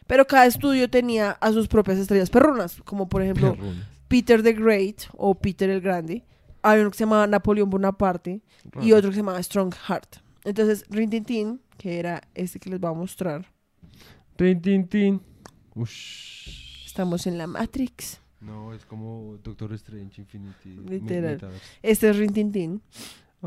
Pero 0.06 0.26
cada 0.26 0.46
estudio 0.46 0.88
tenía 0.88 1.32
a 1.32 1.52
sus 1.52 1.68
propias 1.68 1.98
estrellas 1.98 2.30
perronas. 2.30 2.80
Como 2.84 3.08
por 3.08 3.22
ejemplo. 3.22 3.56
Peter 4.08 4.42
the 4.42 4.52
Great 4.52 5.02
o 5.16 5.34
Peter 5.34 5.68
el 5.70 5.80
Grande. 5.80 6.24
Hay 6.62 6.80
uno 6.80 6.90
que 6.90 6.98
se 6.98 7.04
llamaba 7.04 7.26
Napoleón 7.26 7.70
Bonaparte 7.70 8.42
y 8.80 8.92
otro 8.92 9.10
que 9.10 9.14
se 9.14 9.20
llamaba 9.20 9.42
Strong 9.42 9.74
Heart. 9.74 10.16
Entonces, 10.44 10.84
Rintintín, 10.88 11.60
que 11.76 11.98
era 11.98 12.22
este 12.34 12.58
que 12.58 12.70
les 12.70 12.80
voy 12.80 12.90
a 12.90 12.94
mostrar, 12.94 13.52
Rintintín. 14.38 15.20
Ush. 15.74 16.86
estamos 16.86 17.26
en 17.26 17.38
la 17.38 17.46
Matrix. 17.46 18.20
No, 18.40 18.72
es 18.72 18.84
como 18.84 19.38
Doctor 19.42 19.72
Strange 19.74 20.20
Infinity. 20.20 20.76
Literal. 20.88 21.40
Este 21.82 22.10
es 22.10 22.16
Rintintín. 22.16 22.82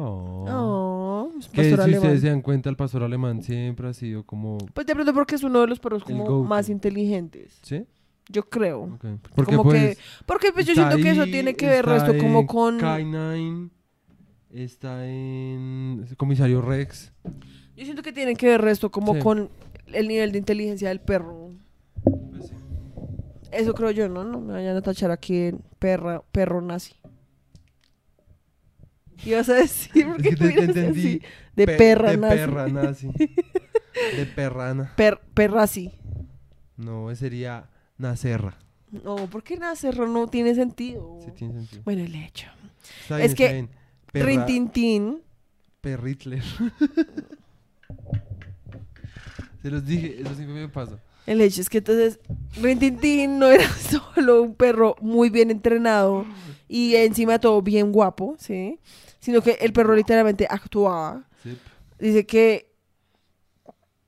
Oh. 0.01 0.45
Oh, 0.49 1.31
es 1.39 1.47
Que 1.49 1.63
si 1.65 1.73
alemán. 1.73 1.95
ustedes 1.97 2.21
se 2.21 2.29
dan 2.29 2.41
cuenta, 2.41 2.69
el 2.69 2.75
pastor 2.75 3.03
alemán 3.03 3.43
siempre 3.43 3.87
ha 3.89 3.93
sido 3.93 4.23
como... 4.23 4.57
Pues 4.73 4.87
de 4.87 4.93
pronto 4.95 5.13
porque 5.13 5.35
es 5.35 5.43
uno 5.43 5.61
de 5.61 5.67
los 5.67 5.79
perros 5.79 6.03
como 6.03 6.43
más 6.43 6.69
inteligentes. 6.69 7.59
¿Sí? 7.63 7.85
Yo 8.29 8.47
creo. 8.47 8.83
Ok. 8.83 9.05
Porque 9.35 9.51
Como 9.55 9.63
pues... 9.69 9.97
que- 9.97 10.03
Porque 10.25 10.51
pues 10.53 10.65
yo 10.67 10.73
siento 10.75 10.97
que 10.97 11.09
eso 11.11 11.25
tiene 11.25 11.55
que 11.55 11.67
ver 11.67 11.85
resto 11.85 12.17
como 12.17 12.45
con... 12.45 12.79
K9, 12.79 13.69
está 14.51 15.05
en 15.07 16.05
Comisario 16.17 16.61
Rex. 16.61 17.11
Yo 17.75 17.83
siento 17.85 18.01
que 18.03 18.13
tiene 18.13 18.35
que 18.35 18.47
ver 18.47 18.61
resto 18.61 18.91
como 18.91 19.15
Sí. 19.15 19.19
con 19.21 19.49
el 19.87 20.07
nivel 20.07 20.31
de 20.31 20.37
inteligencia 20.37 20.89
del 20.89 21.01
perro. 21.01 21.49
Pues 22.03 22.47
sí. 22.47 22.53
Eso 23.51 23.73
creo 23.73 23.89
yo, 23.91 24.07
¿no? 24.09 24.23
No 24.23 24.39
me 24.39 24.53
vayan 24.53 24.77
a 24.77 24.81
tachar 24.81 25.09
aquí 25.11 25.35
en 25.47 25.61
perra, 25.79 26.21
perro 26.31 26.61
nazi. 26.61 26.93
¿Qué 29.23 29.29
ibas 29.31 29.49
a 29.49 29.53
decir? 29.55 30.05
¿Por 30.07 30.21
Es 30.21 30.23
que 30.29 30.35
te, 30.35 30.51
te 30.51 30.63
entendí. 30.63 30.99
así? 30.99 31.21
De 31.55 31.65
Pe- 31.65 31.77
perra 31.77 32.11
de 32.11 32.17
nazi. 32.17 32.35
perra 32.37 32.67
nazi. 32.67 33.07
de 34.17 34.25
perrana. 34.35 34.93
Per, 34.95 35.19
perrazi. 35.33 35.91
No, 36.77 37.13
sería 37.15 37.69
Nacerra. 37.97 38.57
No, 38.91 39.15
¿por 39.29 39.43
qué 39.43 39.57
nacerro 39.57 40.07
no 40.07 40.27
tiene 40.27 40.55
sentido? 40.55 41.19
Sí 41.23 41.31
tiene 41.35 41.53
sentido. 41.55 41.81
Bueno, 41.83 42.03
el 42.03 42.15
hecho. 42.15 42.47
Está 43.01 43.21
Es 43.21 43.35
que 43.35 43.51
bien. 43.51 43.69
Perra- 44.13 44.25
Rintintín. 44.25 45.21
Perritler. 45.81 46.41
Se 49.61 49.69
los 49.69 49.85
dije, 49.85 50.21
eso 50.21 50.33
siempre 50.35 50.55
me 50.61 50.69
pasa. 50.69 50.99
El 51.25 51.41
hecho 51.41 51.61
es 51.61 51.69
que 51.69 51.79
entonces 51.79 52.19
Rintintín 52.61 53.37
no 53.39 53.47
era 53.51 53.67
solo 53.69 54.41
un 54.41 54.55
perro 54.55 54.95
muy 55.01 55.29
bien 55.29 55.51
entrenado 55.51 56.25
y 56.67 56.95
encima 56.95 57.39
todo 57.39 57.61
bien 57.61 57.91
guapo, 57.91 58.35
¿sí? 58.39 58.79
Sino 59.29 59.43
que 59.43 59.59
el 59.61 59.73
perro 59.73 59.95
literalmente 59.95 60.47
actuaba. 60.49 61.27
Sí. 61.43 61.55
Dice 61.99 62.25
que 62.25 62.69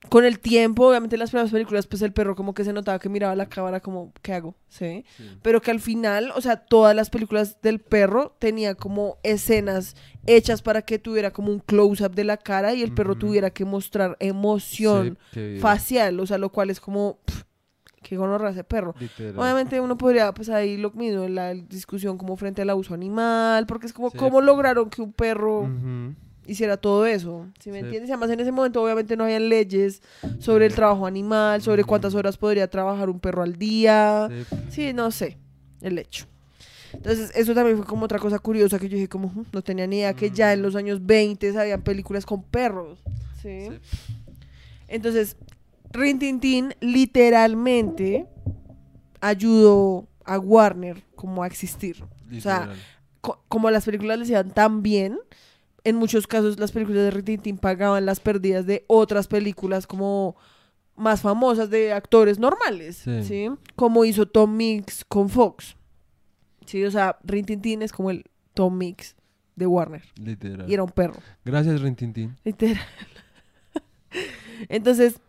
con 0.09 0.25
el 0.25 0.39
tiempo, 0.39 0.87
obviamente 0.87 1.15
en 1.15 1.19
las 1.19 1.29
primeras 1.29 1.51
películas, 1.51 1.85
pues 1.85 2.01
el 2.01 2.11
perro 2.11 2.35
como 2.35 2.55
que 2.55 2.63
se 2.63 2.73
notaba 2.73 2.97
que 2.97 3.07
miraba 3.07 3.35
la 3.35 3.45
cámara 3.47 3.81
como, 3.81 4.11
¿qué 4.23 4.33
hago? 4.33 4.55
¿Sí? 4.67 5.05
sí. 5.15 5.37
Pero 5.43 5.61
que 5.61 5.69
al 5.69 5.79
final, 5.79 6.31
o 6.35 6.41
sea, 6.41 6.57
todas 6.57 6.95
las 6.95 7.11
películas 7.11 7.61
del 7.61 7.79
perro 7.79 8.35
tenía 8.39 8.73
como 8.73 9.19
escenas 9.21 9.95
hechas 10.25 10.63
para 10.63 10.81
que 10.81 10.97
tuviera 10.97 11.31
como 11.31 11.51
un 11.51 11.59
close-up 11.59 12.15
de 12.15 12.23
la 12.23 12.37
cara 12.37 12.73
y 12.73 12.81
el 12.81 12.93
perro 12.93 13.15
tuviera 13.15 13.51
que 13.51 13.63
mostrar 13.63 14.17
emoción 14.19 15.19
Sí, 15.33 15.57
facial, 15.59 16.19
o 16.19 16.25
sea, 16.25 16.39
lo 16.39 16.51
cual 16.51 16.71
es 16.71 16.79
como, 16.79 17.19
pff, 17.23 17.40
qué 18.01 18.17
gonorra 18.17 18.49
ese 18.49 18.63
perro. 18.63 18.95
Literal. 18.99 19.37
Obviamente 19.39 19.79
uno 19.79 19.97
podría, 19.97 20.31
pues 20.33 20.49
ahí 20.49 20.77
lo 20.77 20.91
mismo, 20.91 21.27
la 21.27 21.53
discusión 21.53 22.17
como 22.17 22.35
frente 22.37 22.61
al 22.61 22.69
abuso 22.69 22.93
animal, 22.93 23.65
porque 23.67 23.87
es 23.87 23.93
como, 23.93 24.09
Sí. 24.09 24.17
¿cómo 24.17 24.41
lograron 24.41 24.89
que 24.89 25.01
un 25.01 25.13
perro 25.13 25.61
Ujú. 25.61 26.15
hiciera 26.47 26.77
todo 26.77 27.05
eso? 27.05 27.47
¿Sí 27.59 27.69
me 27.71 27.79
Sí. 27.79 27.85
entiendes? 27.85 28.09
Además 28.09 28.29
en 28.31 28.39
ese 28.39 28.51
momento 28.51 28.81
obviamente 28.83 29.15
no 29.15 29.23
habían 29.25 29.47
leyes 29.49 30.01
sobre 30.39 30.65
el 30.65 30.73
trabajo 30.75 31.05
animal, 31.05 31.61
sobre 31.61 31.83
cuántas 31.83 32.15
horas 32.15 32.37
podría 32.37 32.67
trabajar 32.69 33.09
un 33.09 33.19
perro 33.19 33.43
al 33.43 33.55
día. 33.57 34.29
Sí. 34.69 34.93
No 34.93 35.11
sé, 35.11 35.37
el 35.81 35.97
hecho. 35.99 36.25
Entonces, 36.93 37.31
eso 37.35 37.53
también 37.53 37.77
fue 37.77 37.85
como 37.85 38.03
otra 38.03 38.19
cosa 38.19 38.37
curiosa 38.39 38.77
que 38.77 38.89
yo 38.89 38.95
dije 38.95 39.07
como, 39.07 39.29
"Mm, 39.29 39.45
no 39.53 39.61
tenía 39.61 39.87
ni 39.87 39.99
idea 39.99 40.13
que 40.13 40.29
ya 40.29 40.51
en 40.51 40.61
los 40.61 40.75
años 40.75 41.05
20 41.05 41.57
habían 41.57 41.83
películas 41.83 42.25
con 42.25 42.43
perros. 42.43 42.99
¿sí? 43.41 43.69
Sí. 43.69 43.79
Entonces, 44.89 45.37
Rintintín 45.93 46.73
literalmente 46.79 48.27
ayudó 49.19 50.07
a 50.25 50.39
Warner 50.39 51.03
como 51.15 51.43
a 51.43 51.47
existir. 51.47 52.03
O 52.35 52.41
sea. 52.41 52.71
Co- 53.21 53.43
como 53.47 53.69
las 53.69 53.85
películas 53.85 54.17
les 54.17 54.29
iban 54.31 54.49
tan 54.51 54.81
bien, 54.81 55.19
en 55.83 55.95
muchos 55.95 56.25
casos 56.25 56.57
las 56.59 56.71
películas 56.71 57.03
de 57.03 57.11
Rintintín 57.11 57.57
pagaban 57.59 58.03
las 58.05 58.19
pérdidas 58.19 58.65
de 58.65 58.83
otras 58.87 59.27
películas 59.27 59.85
como 59.85 60.35
más 60.95 61.21
famosas 61.21 61.69
de 61.69 61.93
actores 61.93 62.39
normales, 62.39 62.95
Sí. 62.97 63.23
¿sí? 63.23 63.49
Como 63.75 64.05
hizo 64.05 64.27
Tom 64.27 64.57
Mix 64.57 65.05
con 65.05 65.29
Fox. 65.29 65.75
Sí, 66.65 66.83
o 66.83 66.89
sea, 66.89 67.17
Rintintín 67.23 67.83
es 67.83 67.91
como 67.91 68.09
el 68.09 68.25
Tom 68.55 68.75
Mix 68.77 69.15
de 69.55 69.67
Warner. 69.67 70.01
Literal. 70.15 70.67
Y 70.69 70.73
era 70.73 70.81
un 70.83 70.89
perro. 70.91 71.19
Gracias, 71.45 71.79
Rintintín. 71.81 72.37
Literal. 72.43 72.81
Entonces, 74.69 75.19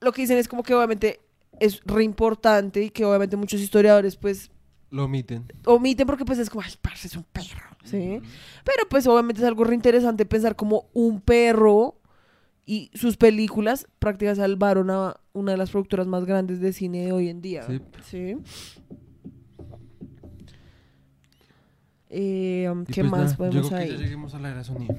lo 0.00 0.12
que 0.12 0.22
dicen 0.22 0.38
es 0.38 0.48
como 0.48 0.62
que 0.62 0.74
obviamente 0.74 1.20
es 1.58 1.80
re 1.84 2.04
importante 2.04 2.82
y 2.82 2.90
que 2.90 3.04
obviamente 3.04 3.36
muchos 3.36 3.60
historiadores 3.60 4.16
pues 4.16 4.50
Lo 4.90 5.04
omiten. 5.04 5.44
omiten 5.66 6.06
porque 6.06 6.24
pues 6.24 6.38
es 6.38 6.48
como, 6.50 6.62
ay, 6.62 6.72
parce, 6.80 7.06
es 7.06 7.16
un 7.16 7.24
perro, 7.24 7.76
¿sí? 7.84 8.20
Pero 8.64 8.88
pues 8.88 9.06
obviamente 9.06 9.42
es 9.42 9.46
algo 9.46 9.64
re 9.64 9.74
interesante 9.74 10.24
pensar 10.26 10.56
como 10.56 10.88
un 10.94 11.20
perro 11.20 11.96
Y 12.66 12.90
sus 12.94 13.16
películas 13.16 13.86
prácticamente 13.98 14.40
salvaron 14.42 14.90
a 14.90 15.16
una 15.32 15.52
de 15.52 15.58
las 15.58 15.70
productoras 15.70 16.06
más 16.06 16.24
grandes 16.24 16.60
de 16.60 16.72
cine 16.72 17.04
de 17.06 17.12
hoy 17.12 17.28
en 17.28 17.40
día. 17.40 17.62
Sí. 17.66 17.80
Sí. 18.04 18.36
Eh, 22.08 22.68
um, 22.70 22.84
¿Qué 22.84 23.02
pues 23.02 23.10
más 23.10 23.36
podemos 23.36 23.54
yo 23.62 23.68
creo 23.68 23.80
que 23.86 23.92
ya 23.92 23.98
lleguemos 23.98 24.34
a 24.34 24.38
la 24.40 24.50
era 24.50 24.64
sonido. 24.64 24.94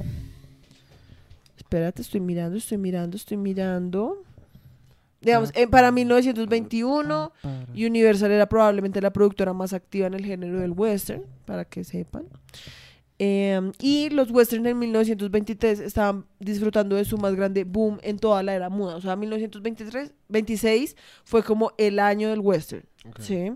Espérate, 1.58 2.02
estoy 2.02 2.20
mirando, 2.22 2.58
estoy 2.58 2.78
mirando, 2.78 3.18
estoy 3.18 3.38
mirando. 3.38 4.24
Digamos, 5.22 5.52
eh, 5.54 5.68
para 5.68 5.92
1921, 5.92 7.32
Universal 7.74 8.32
era 8.32 8.50
probablemente 8.50 9.00
la 9.02 9.14
productora 9.14 9.54
más 9.54 9.72
activa 9.72 10.08
en 10.08 10.16
el 10.16 10.26
género 10.26 10.60
del 10.60 10.72
western, 10.72 11.24
para 11.46 11.64
que 11.64 11.84
sepan. 11.84 12.26
Eh, 13.24 13.72
y 13.78 14.10
los 14.10 14.32
westerns 14.32 14.66
en 14.66 14.80
1923 14.80 15.80
estaban 15.80 16.26
disfrutando 16.40 16.96
de 16.96 17.06
su 17.06 17.20
más 17.20 17.36
grande 17.36 17.66
boom 17.66 18.00
en 18.02 18.18
toda 18.18 18.42
la 18.42 18.56
era 18.56 18.70
muda. 18.70 18.96
O 18.96 19.02
sea, 19.02 19.16
1923, 19.16 20.12
26 20.28 20.96
fue 21.24 21.44
como 21.44 21.72
el 21.78 22.00
año 22.00 22.30
del 22.30 22.40
western. 22.40 22.84
¿sí? 23.20 23.52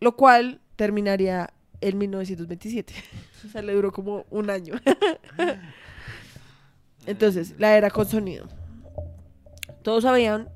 Lo 0.00 0.16
cual 0.16 0.60
terminaría 0.76 1.48
en 1.80 1.96
1927. 1.96 2.92
o 3.46 3.48
sea, 3.48 3.62
le 3.62 3.72
duró 3.72 3.90
como 3.90 4.26
un 4.28 4.50
año. 4.50 4.74
Entonces, 7.06 7.54
la 7.58 7.78
era 7.78 7.88
con 7.88 8.06
sonido. 8.06 8.48
Todos 9.82 10.04
sabían 10.04 10.48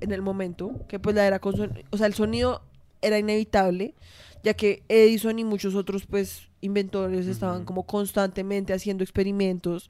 en 0.00 0.12
el 0.12 0.22
momento 0.22 0.86
que 0.88 0.98
pues 0.98 1.16
la 1.16 1.26
era 1.26 1.38
con 1.38 1.56
sonido, 1.56 1.82
o 1.90 1.96
sea, 1.96 2.06
el 2.06 2.14
sonido 2.14 2.62
era 3.02 3.18
inevitable, 3.18 3.94
ya 4.42 4.54
que 4.54 4.82
Edison 4.88 5.38
y 5.38 5.44
muchos 5.44 5.74
otros 5.74 6.06
pues 6.06 6.48
inventores 6.60 7.26
estaban 7.26 7.64
como 7.64 7.84
constantemente 7.84 8.72
haciendo 8.72 9.02
experimentos 9.04 9.88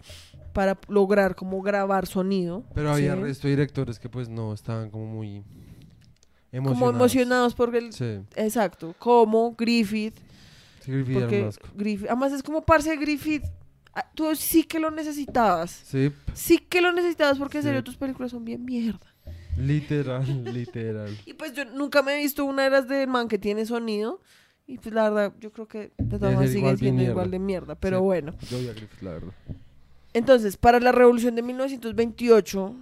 para 0.53 0.79
lograr 0.89 1.35
como 1.35 1.61
grabar 1.63 2.07
sonido. 2.07 2.65
Pero 2.75 2.93
había 2.93 3.15
¿sí? 3.15 3.21
resto 3.21 3.49
de 3.49 3.53
directores 3.53 3.99
que 3.99 4.09
pues 4.09 4.29
no 4.29 4.53
estaban 4.55 4.91
como 4.91 5.07
muy 5.07 5.43
emocionados. 6.53 6.79
como 6.79 6.91
emocionados 6.91 7.55
por 7.55 7.75
el 7.75 7.93
Sí, 7.93 8.21
exacto, 8.37 8.95
como 8.99 9.55
Griffith 9.57 10.17
sí, 10.81 10.93
Griffith 10.93 11.17
era 11.17 11.19
un 11.19 11.23
Porque 11.31 11.45
asco. 11.45 11.69
Griffith, 11.77 12.07
además 12.09 12.33
es 12.33 12.43
como 12.43 12.65
parce 12.65 12.97
Griffith, 12.97 13.45
tú 14.15 14.35
sí 14.35 14.65
que 14.65 14.79
lo 14.81 14.91
necesitabas. 14.91 15.71
Sí, 15.71 16.11
Sí 16.33 16.59
que 16.59 16.81
lo 16.81 16.93
necesitabas 16.93 17.39
porque 17.39 17.59
en 17.59 17.63
Sí. 17.63 17.69
serio 17.69 17.85
tus 17.85 17.97
películas 17.97 18.31
son 18.33 18.45
bien 18.45 18.65
mierda. 18.65 19.15
literal, 19.57 20.25
literal. 20.53 21.17
Y 21.27 21.35
pues 21.35 21.53
yo 21.55 21.65
nunca 21.65 22.03
me 22.03 22.15
he 22.15 22.19
visto 22.19 22.45
una 22.45 22.65
de 22.65 22.71
las 22.71 22.89
de 22.89 23.07
man 23.07 23.29
que 23.29 23.39
tiene 23.39 23.65
sonido. 23.67 24.21
Y 24.67 24.79
pues 24.79 24.95
la 24.95 25.11
verdad, 25.11 25.35
yo 25.41 25.53
creo 25.53 25.69
que 25.69 25.93
de 25.99 26.19
todas 26.19 26.39
ser 26.39 26.49
sigue 26.49 26.77
siendo 26.77 26.97
mierda. 26.99 27.13
igual 27.13 27.31
de 27.31 27.39
mierda. 27.39 27.75
Pero 27.77 27.99
Sí. 27.99 28.03
bueno. 28.03 28.35
Yo 28.51 28.59
vi 28.59 28.69
a 28.69 28.73
Griffith, 28.73 29.03
la 29.03 29.11
verdad. 29.13 29.33
Entonces, 30.15 30.57
para 30.57 30.81
la 30.81 30.91
revolución 30.93 31.35
de 31.37 31.43
1928, 31.43 32.75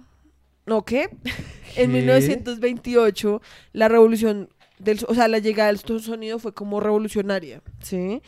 ¿no 0.65 0.85
qué? 0.85 1.09
en 1.75 1.91
¿Qué? 1.91 1.97
1928, 1.99 3.41
la 3.73 3.87
revolución 3.87 4.49
del, 4.79 4.99
o 5.07 5.13
sea, 5.13 5.27
la 5.27 5.39
llegada 5.39 5.71
del 5.71 5.79
sonido 6.01 6.39
fue 6.39 6.53
como 6.53 6.79
revolucionaria, 6.79 7.61
¿sí? 7.81 8.21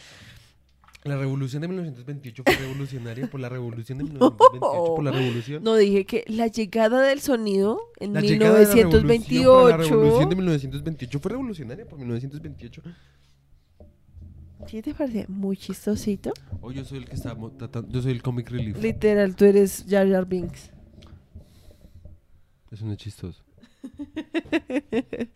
La 1.06 1.18
revolución 1.18 1.62
de 1.62 1.68
1928 1.68 2.44
fue 2.44 2.56
revolucionaria 2.56 3.30
por 3.30 3.40
la 3.40 3.48
revolución 3.48 4.00
de 4.00 4.04
1928 4.06 4.96
por 4.96 5.04
la 5.04 5.12
revolución. 5.12 5.64
No 5.64 5.76
dije 5.76 6.06
que 6.06 6.24
la 6.28 6.48
llegada 6.48 7.04
del 7.04 7.22
sonido 7.22 7.80
en 8.00 8.14
La 8.14 8.22
llegada 8.22 8.58
de 8.60 8.66
la 8.66 8.74
revolución 8.74 8.90
por 8.92 9.04
la 9.04 9.78
1928. 9.78 9.78
revolución 9.94 10.30
de 10.30 10.36
1928 10.36 11.20
fue 11.20 11.32
revolucionaria 11.32 11.86
por 11.88 12.00
1928. 12.00 12.82
¿Sí 14.68 14.82
te 14.82 14.96
parece 14.96 15.26
muy 15.28 15.56
chistosito? 15.58 16.34
O 16.60 16.72
yo 16.72 16.84
soy 16.84 16.98
el 16.98 17.06
que 17.06 17.14
está 17.14 17.38
tratando, 17.56 17.88
yo 17.92 18.02
soy 18.02 18.12
el 18.12 18.24
comic 18.24 18.50
relief. 18.50 18.82
Literal, 18.82 19.36
tú 19.36 19.46
eres 19.46 19.86
Jar 19.88 20.10
Jar 20.10 20.26
Binks. 20.26 20.72
Eso 22.72 22.84
no 22.84 22.94
es 22.94 22.98
chistoso. 22.98 23.45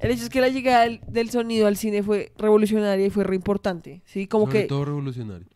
El 0.00 0.10
hecho 0.10 0.24
es 0.24 0.28
que 0.30 0.40
la 0.40 0.48
llegada 0.48 0.82
del, 0.84 1.00
del 1.08 1.30
sonido 1.30 1.66
al 1.66 1.76
cine 1.76 2.02
fue 2.02 2.32
revolucionaria 2.38 3.06
y 3.06 3.10
fue 3.10 3.24
re 3.24 3.36
importante, 3.36 4.02
¿sí? 4.06 4.26
Como 4.26 4.46
Sobre 4.46 4.62
que 4.62 4.66
todo 4.66 4.84
revolucionario. 4.84 5.46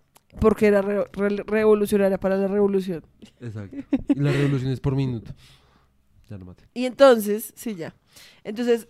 porque 0.40 0.66
era 0.66 0.82
re- 0.82 1.04
re- 1.12 1.42
revolucionaria 1.46 2.18
para 2.18 2.36
la 2.36 2.48
revolución. 2.48 3.04
Exacto. 3.40 3.76
Y 4.08 4.20
la 4.20 4.32
revolución 4.32 4.72
es 4.72 4.80
por 4.80 4.94
minuto. 4.96 5.32
Ya 6.28 6.38
lo 6.38 6.44
maté. 6.46 6.64
Y 6.74 6.86
entonces, 6.86 7.52
sí, 7.56 7.74
ya. 7.74 7.94
Entonces, 8.44 8.88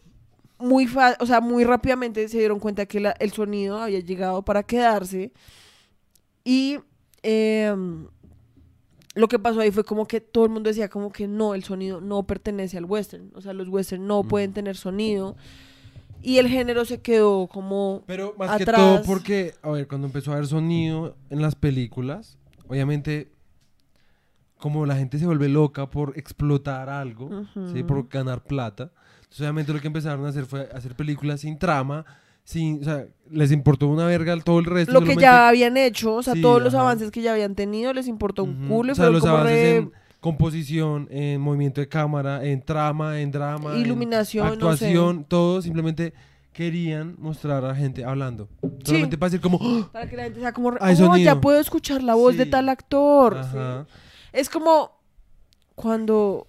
muy 0.58 0.86
fa- 0.86 1.16
o 1.20 1.26
sea, 1.26 1.40
muy 1.40 1.64
rápidamente 1.64 2.28
se 2.28 2.38
dieron 2.38 2.60
cuenta 2.60 2.86
que 2.86 3.00
la- 3.00 3.16
el 3.18 3.32
sonido 3.32 3.78
había 3.78 4.00
llegado 4.00 4.44
para 4.44 4.62
quedarse. 4.62 5.32
Y 6.44 6.78
em, 7.22 8.06
lo 9.14 9.28
que 9.28 9.38
pasó 9.38 9.60
ahí 9.60 9.70
fue 9.70 9.84
como 9.84 10.06
que 10.06 10.20
todo 10.20 10.44
el 10.44 10.50
mundo 10.50 10.68
decía 10.68 10.88
como 10.88 11.12
que 11.12 11.28
no, 11.28 11.54
el 11.54 11.62
sonido 11.64 12.00
no 12.00 12.24
pertenece 12.24 12.76
al 12.78 12.84
western. 12.84 13.30
O 13.34 13.40
sea, 13.40 13.52
los 13.52 13.68
western 13.68 14.06
no 14.06 14.24
pueden 14.24 14.52
tener 14.52 14.76
sonido. 14.76 15.36
Y 16.20 16.38
el 16.38 16.48
género 16.48 16.84
se 16.84 17.00
quedó 17.00 17.46
como... 17.46 18.02
Pero 18.06 18.34
más 18.38 18.56
que 18.56 18.62
Atrás. 18.62 18.80
todo 18.80 19.02
porque, 19.02 19.54
a 19.62 19.70
ver, 19.70 19.86
cuando 19.86 20.06
empezó 20.06 20.32
a 20.32 20.34
haber 20.34 20.46
sonido 20.46 21.16
en 21.30 21.42
las 21.42 21.54
películas, 21.54 22.38
obviamente, 22.66 23.30
como 24.58 24.86
la 24.86 24.96
gente 24.96 25.18
se 25.18 25.26
vuelve 25.26 25.48
loca 25.48 25.90
por 25.90 26.18
explotar 26.18 26.88
algo, 26.88 27.44
¿sí? 27.52 27.80
Ujú. 27.80 27.86
por 27.86 28.08
ganar 28.08 28.42
plata, 28.42 28.90
entonces 29.16 29.40
obviamente 29.40 29.72
lo 29.74 29.80
que 29.80 29.88
empezaron 29.88 30.24
a 30.24 30.30
hacer 30.30 30.46
fue 30.46 30.70
hacer 30.72 30.94
películas 30.94 31.42
sin 31.42 31.58
trama, 31.58 32.06
sin, 32.44 32.80
o 32.82 32.84
sea, 32.84 33.06
les 33.30 33.50
importó 33.52 33.88
una 33.88 34.06
verga 34.06 34.38
todo 34.40 34.58
el 34.58 34.66
resto. 34.66 34.92
Lo 34.92 35.00
que 35.00 35.06
solamente- 35.06 35.22
ya 35.22 35.48
habían 35.48 35.76
hecho, 35.76 36.14
o 36.14 36.22
sea, 36.22 36.34
Sí, 36.34 36.42
todos 36.42 36.62
los 36.62 36.74
avances 36.74 37.10
que 37.10 37.22
ya 37.22 37.32
habían 37.32 37.54
tenido 37.54 37.92
les 37.92 38.06
importó 38.06 38.44
un 38.44 38.64
Ujú. 38.64 38.68
culo 38.74 38.88
y 38.90 38.92
O 38.92 38.94
sea, 38.94 39.10
los 39.10 39.20
como 39.22 39.32
avances 39.36 39.56
re... 39.56 39.76
en 39.78 39.92
composición, 40.20 41.08
en 41.10 41.40
movimiento 41.40 41.80
de 41.80 41.88
cámara, 41.88 42.44
en 42.44 42.62
trama, 42.62 43.20
en 43.20 43.30
drama, 43.30 43.74
en 43.74 43.80
Iluminación, 43.80 44.46
no 44.46 44.52
sé. 44.52 44.54
actuación, 44.86 45.24
todo 45.24 45.60
simplemente 45.62 46.12
querían 46.52 47.16
mostrar 47.18 47.64
a 47.64 47.74
gente 47.74 48.04
hablando. 48.04 48.48
Solamente 48.84 49.18
para 49.18 49.30
decir 49.30 49.40
como, 49.40 49.58
¡Ah! 49.60 49.88
Para 49.92 50.08
que 50.08 50.16
la 50.16 50.22
gente 50.24 50.40
sea 50.40 50.52
como, 50.52 50.68
oh, 50.68 50.78
ya 50.88 50.94
sonido". 50.96 51.40
puedo 51.40 51.58
escuchar 51.60 52.02
la 52.02 52.14
voz 52.14 52.36
de 52.36 52.44
Sí. 52.44 52.50
tal 52.50 52.68
actor. 52.68 53.38
Ajá. 53.38 53.86
Sí. 53.88 53.94
Es 54.34 54.48
como 54.50 54.92
cuando 55.74 56.46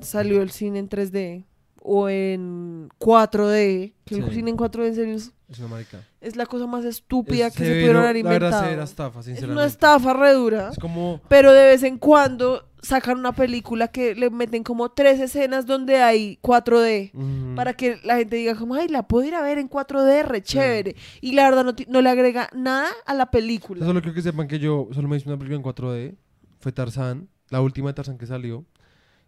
salió 0.00 0.42
el 0.42 0.50
cine 0.50 0.78
en 0.78 0.88
3D 0.88 1.44
o 1.86 2.08
en 2.08 2.88
4D. 2.98 3.92
Que 4.04 4.16
el 4.16 4.24
Sí. 4.28 4.34
cine 4.36 4.50
en 4.50 4.56
4D 4.56 4.88
en 4.88 4.94
serio 4.94 5.14
es, 5.14 5.32
Es 5.48 5.58
una 5.58 5.68
marica. 5.68 6.00
es 6.20 6.36
la 6.36 6.46
cosa 6.46 6.66
más 6.66 6.84
estúpida 6.84 7.46
Es 7.48 7.52
que 7.54 7.58
se 7.60 7.64
severo, 7.66 7.80
pudieron 7.84 8.02
haber 8.02 8.16
La 8.24 8.30
verdad, 8.30 8.46
inventado. 8.48 8.64
severa 8.64 8.84
estafa, 8.84 9.20
es 9.20 9.26
sinceramente. 9.26 9.58
una 9.60 9.66
estafa 9.66 10.12
re 10.14 10.32
dura. 10.32 10.68
Es 10.72 10.78
como... 10.78 11.20
Pero 11.28 11.52
de 11.52 11.64
vez 11.64 11.82
en 11.82 11.98
cuando 11.98 12.68
sacan 12.82 13.18
una 13.18 13.32
película 13.32 13.88
que 13.88 14.14
le 14.14 14.30
meten 14.30 14.62
como 14.62 14.90
tres 14.90 15.18
escenas 15.18 15.66
donde 15.66 15.96
hay 15.96 16.38
4D. 16.40 17.10
ujú. 17.14 17.54
Para 17.56 17.72
que 17.74 17.98
la 18.04 18.16
gente 18.16 18.36
diga 18.36 18.54
como, 18.54 18.74
ay, 18.74 18.86
la 18.88 19.08
puedo 19.08 19.26
ir 19.26 19.34
a 19.34 19.42
ver 19.42 19.58
en 19.58 19.68
4D, 19.68 20.22
re 20.22 20.42
chévere. 20.42 20.94
Y 21.20 21.32
la 21.32 21.44
verdad 21.50 21.64
no, 21.64 21.74
ti- 21.74 21.86
no 21.88 22.00
le 22.00 22.10
agrega 22.10 22.48
nada 22.54 22.88
a 23.06 23.14
la 23.14 23.30
película. 23.30 23.84
Solo 23.84 24.00
quiero 24.02 24.14
que 24.14 24.22
sepan 24.22 24.46
que 24.46 24.58
yo 24.60 24.88
solo 24.92 25.08
me 25.08 25.16
hice 25.16 25.28
una 25.28 25.36
película 25.38 25.56
en 25.56 25.62
4D. 25.62 26.16
Fue 26.60 26.70
Tarzán, 26.72 27.28
la 27.50 27.60
última 27.60 27.88
de 27.90 27.94
Tarzán 27.94 28.18
que 28.18 28.26
salió. 28.26 28.64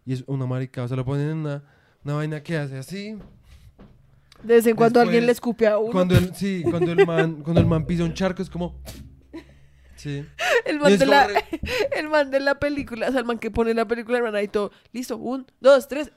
Y 0.05 0.13
es 0.13 0.23
una 0.27 0.45
marica. 0.45 0.83
O 0.83 0.87
sea, 0.87 0.95
lo 0.97 1.03
ponen 1.05 1.29
en 1.29 1.37
una, 1.37 1.63
una 2.09 2.17
vaina 2.17 2.41
que 2.41 2.57
hace 2.57 2.77
así. 2.77 3.17
De 4.41 4.55
vez 4.55 4.65
en 4.65 4.75
cuando 4.75 4.99
alguien 4.99 5.25
le 5.25 5.31
escupe 5.31 5.67
a 5.67 5.77
uno. 5.77 5.91
Cuando 5.91 6.15
el, 6.17 6.33
sí, 6.35 6.63
cuando 6.67 6.91
el 6.91 7.05
man, 7.05 7.41
cuando 7.43 7.61
el 7.61 7.67
man 7.67 7.85
pisa 7.85 8.03
un 8.03 8.13
charco 8.13 8.41
es 8.41 8.49
como... 8.49 8.75
Sí. 9.95 10.25
El 10.65 10.79
man, 10.79 10.97
de 10.97 11.05
la, 11.05 11.27
re- 11.27 11.43
el 11.97 12.09
man 12.09 12.31
de 12.31 12.39
la 12.39 12.55
película, 12.57 13.09
o 13.09 13.11
sea, 13.11 13.19
el 13.19 13.25
man 13.25 13.37
que 13.37 13.51
pone 13.51 13.73
la 13.73 13.85
película, 13.85 14.17
el 14.17 14.23
man 14.23 14.33
ahí 14.35 14.47
todo, 14.47 14.71
listo, 14.93 15.17
un, 15.17 15.45
dos, 15.59 15.87
tres. 15.87 16.11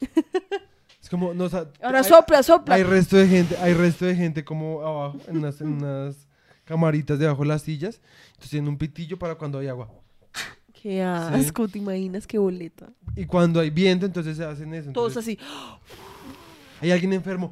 Es 1.02 1.10
como... 1.10 1.34
No, 1.34 1.44
o 1.44 1.48
sea, 1.50 1.66
Ahora 1.82 1.98
hay- 1.98 2.04
sopla, 2.04 2.42
sopla. 2.42 2.74
Hay 2.76 2.82
resto 2.82 3.16
de 3.16 3.26
gente, 3.26 3.56
hay 3.58 3.74
resto 3.74 4.04
de 4.06 4.14
gente 4.14 4.44
como 4.44 4.80
abajo, 4.80 5.18
en 5.26 5.38
unas, 5.38 5.60
en 5.60 5.68
unas 5.82 6.28
camaritas 6.64 7.18
debajo 7.18 7.42
de 7.42 7.48
las 7.48 7.62
sillas. 7.62 8.00
Entonces 8.28 8.50
tienen 8.50 8.68
un 8.68 8.78
pitillo 8.78 9.18
para 9.18 9.34
cuando 9.34 9.58
hay 9.58 9.68
agua. 9.68 9.90
Qué 10.84 11.02
asco, 11.02 11.66
¿te 11.66 11.78
imaginas 11.78 12.26
qué 12.26 12.36
boleta? 12.36 12.90
Y 13.16 13.24
cuando 13.24 13.58
hay 13.58 13.70
viento, 13.70 14.04
entonces 14.04 14.36
se 14.36 14.44
hacen 14.44 14.74
eso. 14.74 14.92
Todos 14.92 15.16
Entonces, 15.16 15.38
así. 15.38 15.38
Hay 16.82 16.90
alguien 16.90 17.14
enfermo. 17.14 17.50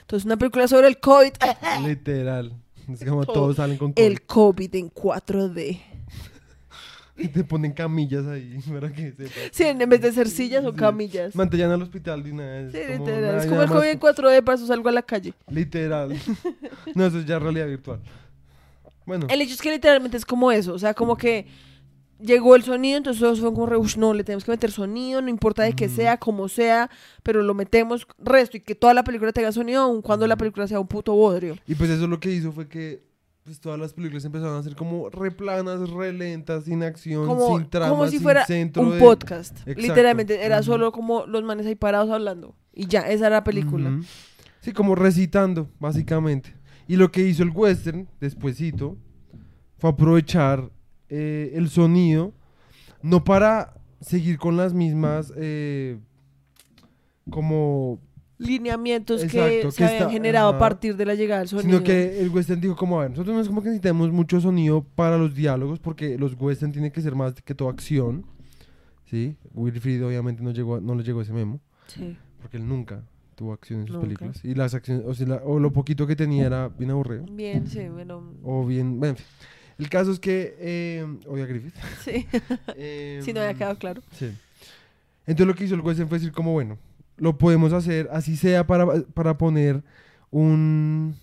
Entonces, 0.00 0.26
una 0.26 0.36
película 0.36 0.66
sobre 0.66 0.88
el 0.88 0.98
COVID. 0.98 1.30
Literal. 1.86 2.60
Es 2.92 3.04
como 3.04 3.24
Todo. 3.24 3.34
todos 3.34 3.56
salen 3.56 3.76
con 3.78 3.92
COVID. 3.92 4.04
El 4.04 4.22
COVID 4.22 4.74
en 4.74 4.90
4D. 4.90 5.80
Y 7.18 7.28
te 7.28 7.44
ponen 7.44 7.72
camillas 7.72 8.26
ahí 8.26 8.58
para 8.68 8.92
que. 8.92 9.14
Sí, 9.52 9.62
en 9.62 9.78
vez 9.88 10.00
de 10.02 10.12
ser 10.12 10.28
sillas 10.28 10.62
Sí. 10.68 10.72
camillas. 10.76 11.32
Sí, 11.32 11.38
Mantellan 11.38 11.70
al 11.70 11.80
hospital 11.82 12.22
de 12.24 12.32
una 12.32 12.44
vez. 12.44 12.72
como 12.74 13.06
literal. 13.06 13.36
Es 13.38 13.46
como 13.46 13.62
el 13.62 13.68
COVID 13.68 13.86
en 13.88 13.98
más- 14.02 14.16
4D, 14.16 14.42
para 14.44 14.56
eso 14.56 14.66
salgo 14.66 14.88
a 14.88 14.92
la 14.92 15.02
calle. 15.02 15.32
Literal. 15.48 16.10
no, 16.96 17.06
eso 17.06 17.18
es 17.20 17.24
ya 17.24 17.38
realidad 17.38 17.68
virtual. 17.68 18.02
Bueno. 19.06 19.26
El 19.30 19.40
hecho 19.40 19.54
es 19.54 19.62
que 19.62 19.70
literalmente 19.70 20.16
es 20.16 20.26
como 20.26 20.52
eso. 20.52 20.74
O 20.74 20.78
sea, 20.78 20.92
como 20.94 21.16
que 21.16 21.46
llegó 22.20 22.56
el 22.56 22.62
sonido, 22.62 22.96
entonces 22.96 23.20
todos 23.20 23.38
fueron 23.38 23.54
como, 23.54 23.66
re, 23.66 23.76
"Ush, 23.76 23.96
no, 23.96 24.14
le 24.14 24.24
tenemos 24.24 24.44
que 24.44 24.50
meter 24.50 24.70
sonido, 24.70 25.20
no 25.22 25.28
importa 25.28 25.62
de 25.62 25.74
qué 25.74 25.88
sea, 25.88 26.16
como 26.18 26.48
sea, 26.48 26.90
pero 27.22 27.42
lo 27.42 27.54
metemos 27.54 28.06
resto 28.18 28.56
y 28.56 28.60
que 28.60 28.74
toda 28.74 28.94
la 28.94 29.04
película 29.04 29.32
tenga 29.32 29.52
sonido, 29.52 29.82
aun 29.82 30.02
cuando 30.02 30.26
la 30.26 30.36
película 30.36 30.66
sea 30.66 30.80
un 30.80 30.86
puto 30.88 31.12
bodrio. 31.14 31.56
Y 31.66 31.74
pues 31.74 31.90
eso 31.90 32.06
lo 32.06 32.18
que 32.20 32.30
hizo 32.32 32.52
fue 32.52 32.68
que 32.68 33.04
pues 33.44 33.60
todas 33.60 33.78
las 33.78 33.92
películas 33.92 34.24
empezaron 34.24 34.58
a 34.58 34.62
ser 34.64 34.74
como 34.74 35.08
re 35.08 35.30
planas, 35.30 35.88
re 35.90 36.12
lentas, 36.12 36.64
sin 36.64 36.82
acción, 36.82 37.26
Como, 37.28 37.56
sin 37.58 37.70
trama, 37.70 37.90
como 37.90 38.06
si 38.06 38.12
sin 38.12 38.22
fuera 38.22 38.44
centro 38.44 38.82
un 38.82 38.90
de- 38.94 38.98
podcast. 38.98 39.56
Exacto. 39.60 39.80
Literalmente, 39.82 40.44
era 40.44 40.56
Ujú. 40.56 40.64
solo 40.64 40.90
como 40.90 41.26
los 41.26 41.44
manes 41.44 41.64
ahí 41.66 41.76
parados 41.76 42.10
hablando. 42.10 42.56
Y 42.72 42.88
ya, 42.88 43.02
esa 43.02 43.28
era 43.28 43.36
la 43.36 43.44
película. 43.44 43.90
Ujú. 43.90 44.02
Sí, 44.62 44.72
como 44.72 44.96
recitando, 44.96 45.70
básicamente. 45.78 46.54
Y 46.88 46.96
lo 46.96 47.10
que 47.10 47.26
hizo 47.26 47.42
el 47.42 47.50
western, 47.50 48.08
despuesito, 48.20 48.96
fue 49.78 49.90
aprovechar 49.90 50.70
eh, 51.08 51.52
el 51.54 51.68
sonido, 51.68 52.32
no 53.02 53.24
para 53.24 53.74
seguir 54.00 54.38
con 54.38 54.56
las 54.56 54.72
mismas, 54.74 55.32
eh, 55.36 55.98
como, 57.30 58.00
Lineamientos 58.38 59.22
que 59.22 59.28
se 59.30 59.36
que 59.38 59.42
habían 59.42 59.66
está- 59.68 60.10
generado 60.10 60.48
ajá. 60.50 60.56
a 60.56 60.60
partir 60.60 60.94
de 60.96 61.06
la 61.06 61.14
llegada 61.14 61.40
del 61.40 61.48
sonido. 61.48 61.68
sino 61.70 61.82
que 61.82 62.20
el 62.20 62.28
western 62.28 62.60
dijo 62.60 62.76
como, 62.76 62.98
a 62.98 63.02
ver, 63.02 63.10
nosotros 63.12 63.34
no 63.34 63.40
es 63.40 63.48
como 63.48 63.62
que 63.62 63.68
necesitamos 63.70 64.12
mucho 64.12 64.40
sonido 64.42 64.84
para 64.94 65.16
los 65.16 65.34
diálogos, 65.34 65.78
porque 65.80 66.18
los 66.18 66.34
western 66.38 66.70
tienen 66.70 66.90
que 66.92 67.00
ser 67.00 67.14
más 67.14 67.32
que 67.42 67.54
todo 67.54 67.70
acción, 67.70 68.26
¿sí? 69.06 69.36
Wilfried 69.54 70.04
obviamente 70.04 70.42
no, 70.42 70.50
llegó, 70.50 70.80
no 70.82 70.94
le 70.94 71.02
llegó 71.02 71.22
ese 71.22 71.32
memo. 71.32 71.60
Sí. 71.86 72.16
porque 72.42 72.56
él 72.58 72.68
nunca 72.68 73.02
tuvo 73.36 73.52
acción 73.52 73.82
en 73.82 73.86
sus 73.86 73.94
Nunca. 73.96 74.06
películas. 74.08 74.44
Y 74.44 74.54
las 74.56 74.74
acciones, 74.74 75.04
o, 75.06 75.14
sea, 75.14 75.26
la- 75.28 75.42
o 75.44 75.60
lo 75.60 75.72
poquito 75.72 76.06
que 76.08 76.16
tenía 76.16 76.46
era 76.46 76.68
bien 76.68 76.90
aburrido. 76.90 77.24
Bien, 77.30 77.66
sí, 77.68 77.88
bueno. 77.88 78.32
O 78.42 78.66
bien, 78.66 78.98
bueno, 78.98 79.12
en 79.12 79.16
fin. 79.18 79.26
El 79.78 79.88
caso 79.90 80.10
es 80.10 80.18
que, 80.18 80.56
eh, 80.58 81.06
odia 81.28 81.44
a 81.44 81.46
Griffith. 81.46 81.74
Sí, 82.04 82.26
Eh, 82.76 83.20
si 83.22 83.32
no 83.32 83.40
había 83.40 83.54
quedado 83.54 83.76
claro. 83.78 84.02
Sí. 84.12 84.32
Entonces 85.26 85.46
lo 85.46 85.54
que 85.54 85.64
hizo 85.64 85.74
el 85.74 85.80
western 85.82 86.08
fue 86.08 86.18
decir 86.18 86.32
como, 86.32 86.52
bueno, 86.52 86.78
lo 87.18 87.36
podemos 87.38 87.72
hacer, 87.72 88.08
así 88.12 88.36
sea 88.36 88.66
para, 88.66 88.86
para 89.14 89.36
poner 89.38 89.82
un, 90.30 91.14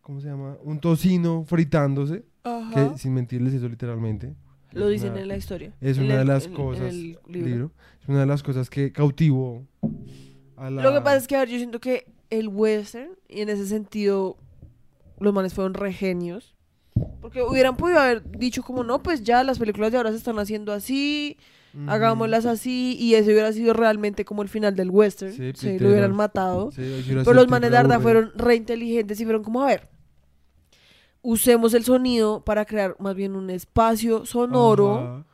¿cómo 0.00 0.20
se 0.20 0.28
llama? 0.28 0.56
Un 0.62 0.78
tocino 0.80 1.44
fritándose, 1.46 2.24
Ajá. 2.42 2.92
que 2.92 2.98
sin 2.98 3.14
mentirles 3.14 3.54
eso 3.54 3.68
literalmente. 3.68 4.34
Lo 4.72 4.88
dicen 4.88 5.12
una- 5.12 5.20
en 5.22 5.28
la 5.28 5.36
historia. 5.36 5.72
Es 5.80 5.98
una 5.98 6.16
de 6.18 6.24
las 6.24 6.48
cosas, 6.48 6.92
el 6.92 7.18
libro. 7.28 7.48
libro, 7.48 7.70
es 8.02 8.08
una 8.08 8.20
de 8.20 8.26
las 8.26 8.42
cosas 8.42 8.68
que 8.68 8.90
cautivó 8.92 9.64
a 10.66 10.70
la... 10.70 10.82
Lo 10.82 10.92
que 10.92 11.00
pasa 11.00 11.16
es 11.16 11.26
que, 11.28 11.36
a 11.36 11.40
ver, 11.40 11.48
yo 11.48 11.56
siento 11.58 11.80
que 11.80 12.06
el 12.30 12.48
western, 12.48 13.10
y 13.28 13.40
en 13.42 13.48
ese 13.48 13.66
sentido, 13.66 14.36
los 15.20 15.32
manes 15.32 15.54
fueron 15.54 15.74
re 15.74 15.92
genios. 15.92 16.54
Porque 17.20 17.42
hubieran 17.42 17.76
podido 17.76 17.98
haber 17.98 18.28
dicho 18.38 18.62
como, 18.62 18.84
no, 18.84 19.02
pues 19.02 19.22
ya 19.24 19.42
las 19.42 19.58
películas 19.58 19.90
de 19.90 19.96
ahora 19.98 20.10
se 20.10 20.16
están 20.18 20.38
haciendo 20.38 20.72
así, 20.72 21.36
hagámoslas 21.88 22.46
así, 22.46 22.96
y 23.00 23.14
eso 23.14 23.30
hubiera 23.30 23.52
sido 23.52 23.72
realmente 23.72 24.24
como 24.24 24.42
el 24.42 24.48
final 24.48 24.76
del 24.76 24.90
western. 24.90 25.32
Sí, 25.32 25.52
Sí, 25.54 25.78
lo 25.78 25.88
hubieran 25.88 26.14
matado. 26.14 26.70
Sí, 26.70 27.04
Pero 27.08 27.32
los 27.34 27.48
manes 27.48 27.70
de 27.72 27.78
aburrida. 27.78 28.00
fueron 28.00 28.32
re 28.36 28.54
inteligentes 28.54 29.20
y 29.20 29.24
fueron 29.24 29.42
como, 29.42 29.62
a 29.62 29.66
ver, 29.66 29.88
usemos 31.22 31.74
el 31.74 31.84
sonido 31.84 32.44
para 32.44 32.64
crear 32.64 32.96
más 33.00 33.14
bien 33.16 33.34
un 33.34 33.50
espacio 33.50 34.24
sonoro 34.26 34.94
Ajá. 34.98 35.24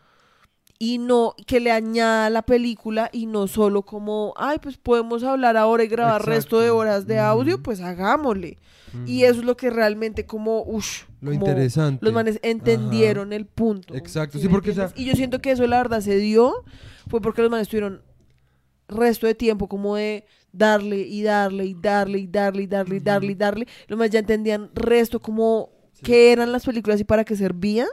Y 0.82 0.96
no 0.96 1.34
que 1.46 1.60
le 1.60 1.70
añada 1.70 2.26
a 2.26 2.30
la 2.30 2.40
película 2.40 3.10
y 3.12 3.26
no 3.26 3.46
solo 3.48 3.82
como, 3.82 4.32
ay, 4.38 4.58
pues 4.60 4.78
podemos 4.78 5.22
hablar 5.22 5.58
ahora 5.58 5.84
y 5.84 5.88
grabar 5.88 6.24
resto 6.24 6.58
de 6.58 6.70
horas 6.70 7.06
de 7.06 7.18
audio, 7.20 7.62
pues 7.62 7.82
hagámosle. 7.82 8.56
Y 9.04 9.24
Ujú. 9.24 9.30
eso 9.30 9.40
es 9.40 9.44
lo 9.44 9.58
que 9.58 9.68
realmente 9.68 10.24
como, 10.24 10.64
ush, 10.64 11.02
Lo 11.20 11.34
interesante. 11.34 12.02
Los 12.02 12.14
manes 12.14 12.40
entendieron 12.42 13.34
el 13.34 13.44
punto. 13.44 13.94
Exacto, 13.94 14.38
¿sí 14.38 14.44
sí, 14.44 14.48
porque, 14.48 14.70
entiendes? 14.70 14.98
Y 14.98 15.04
yo 15.04 15.14
siento 15.14 15.40
que 15.40 15.50
eso 15.50 15.66
la 15.66 15.76
verdad 15.76 16.00
se 16.00 16.16
dio, 16.16 16.64
fue 17.08 17.20
porque 17.20 17.42
los 17.42 17.50
manes 17.50 17.68
tuvieron 17.68 18.00
resto 18.88 19.26
de 19.26 19.34
tiempo 19.34 19.68
como 19.68 19.96
de 19.96 20.24
darle 20.50 21.00
y 21.02 21.22
darle 21.22 21.66
y 21.66 21.74
darle 21.74 22.20
y 22.20 22.26
darle 22.26 22.62
y 22.62 22.66
darle 22.66 22.96
y 22.96 23.00
darle 23.00 23.32
y 23.32 23.34
darle. 23.34 23.66
Los 23.86 23.98
manes 23.98 24.12
ya 24.12 24.20
entendían 24.20 24.70
resto 24.74 25.20
como 25.20 25.68
qué 26.02 26.32
eran 26.32 26.52
las 26.52 26.64
películas 26.64 26.98
y 27.00 27.04
para 27.04 27.24
qué 27.24 27.36
servían. 27.36 27.88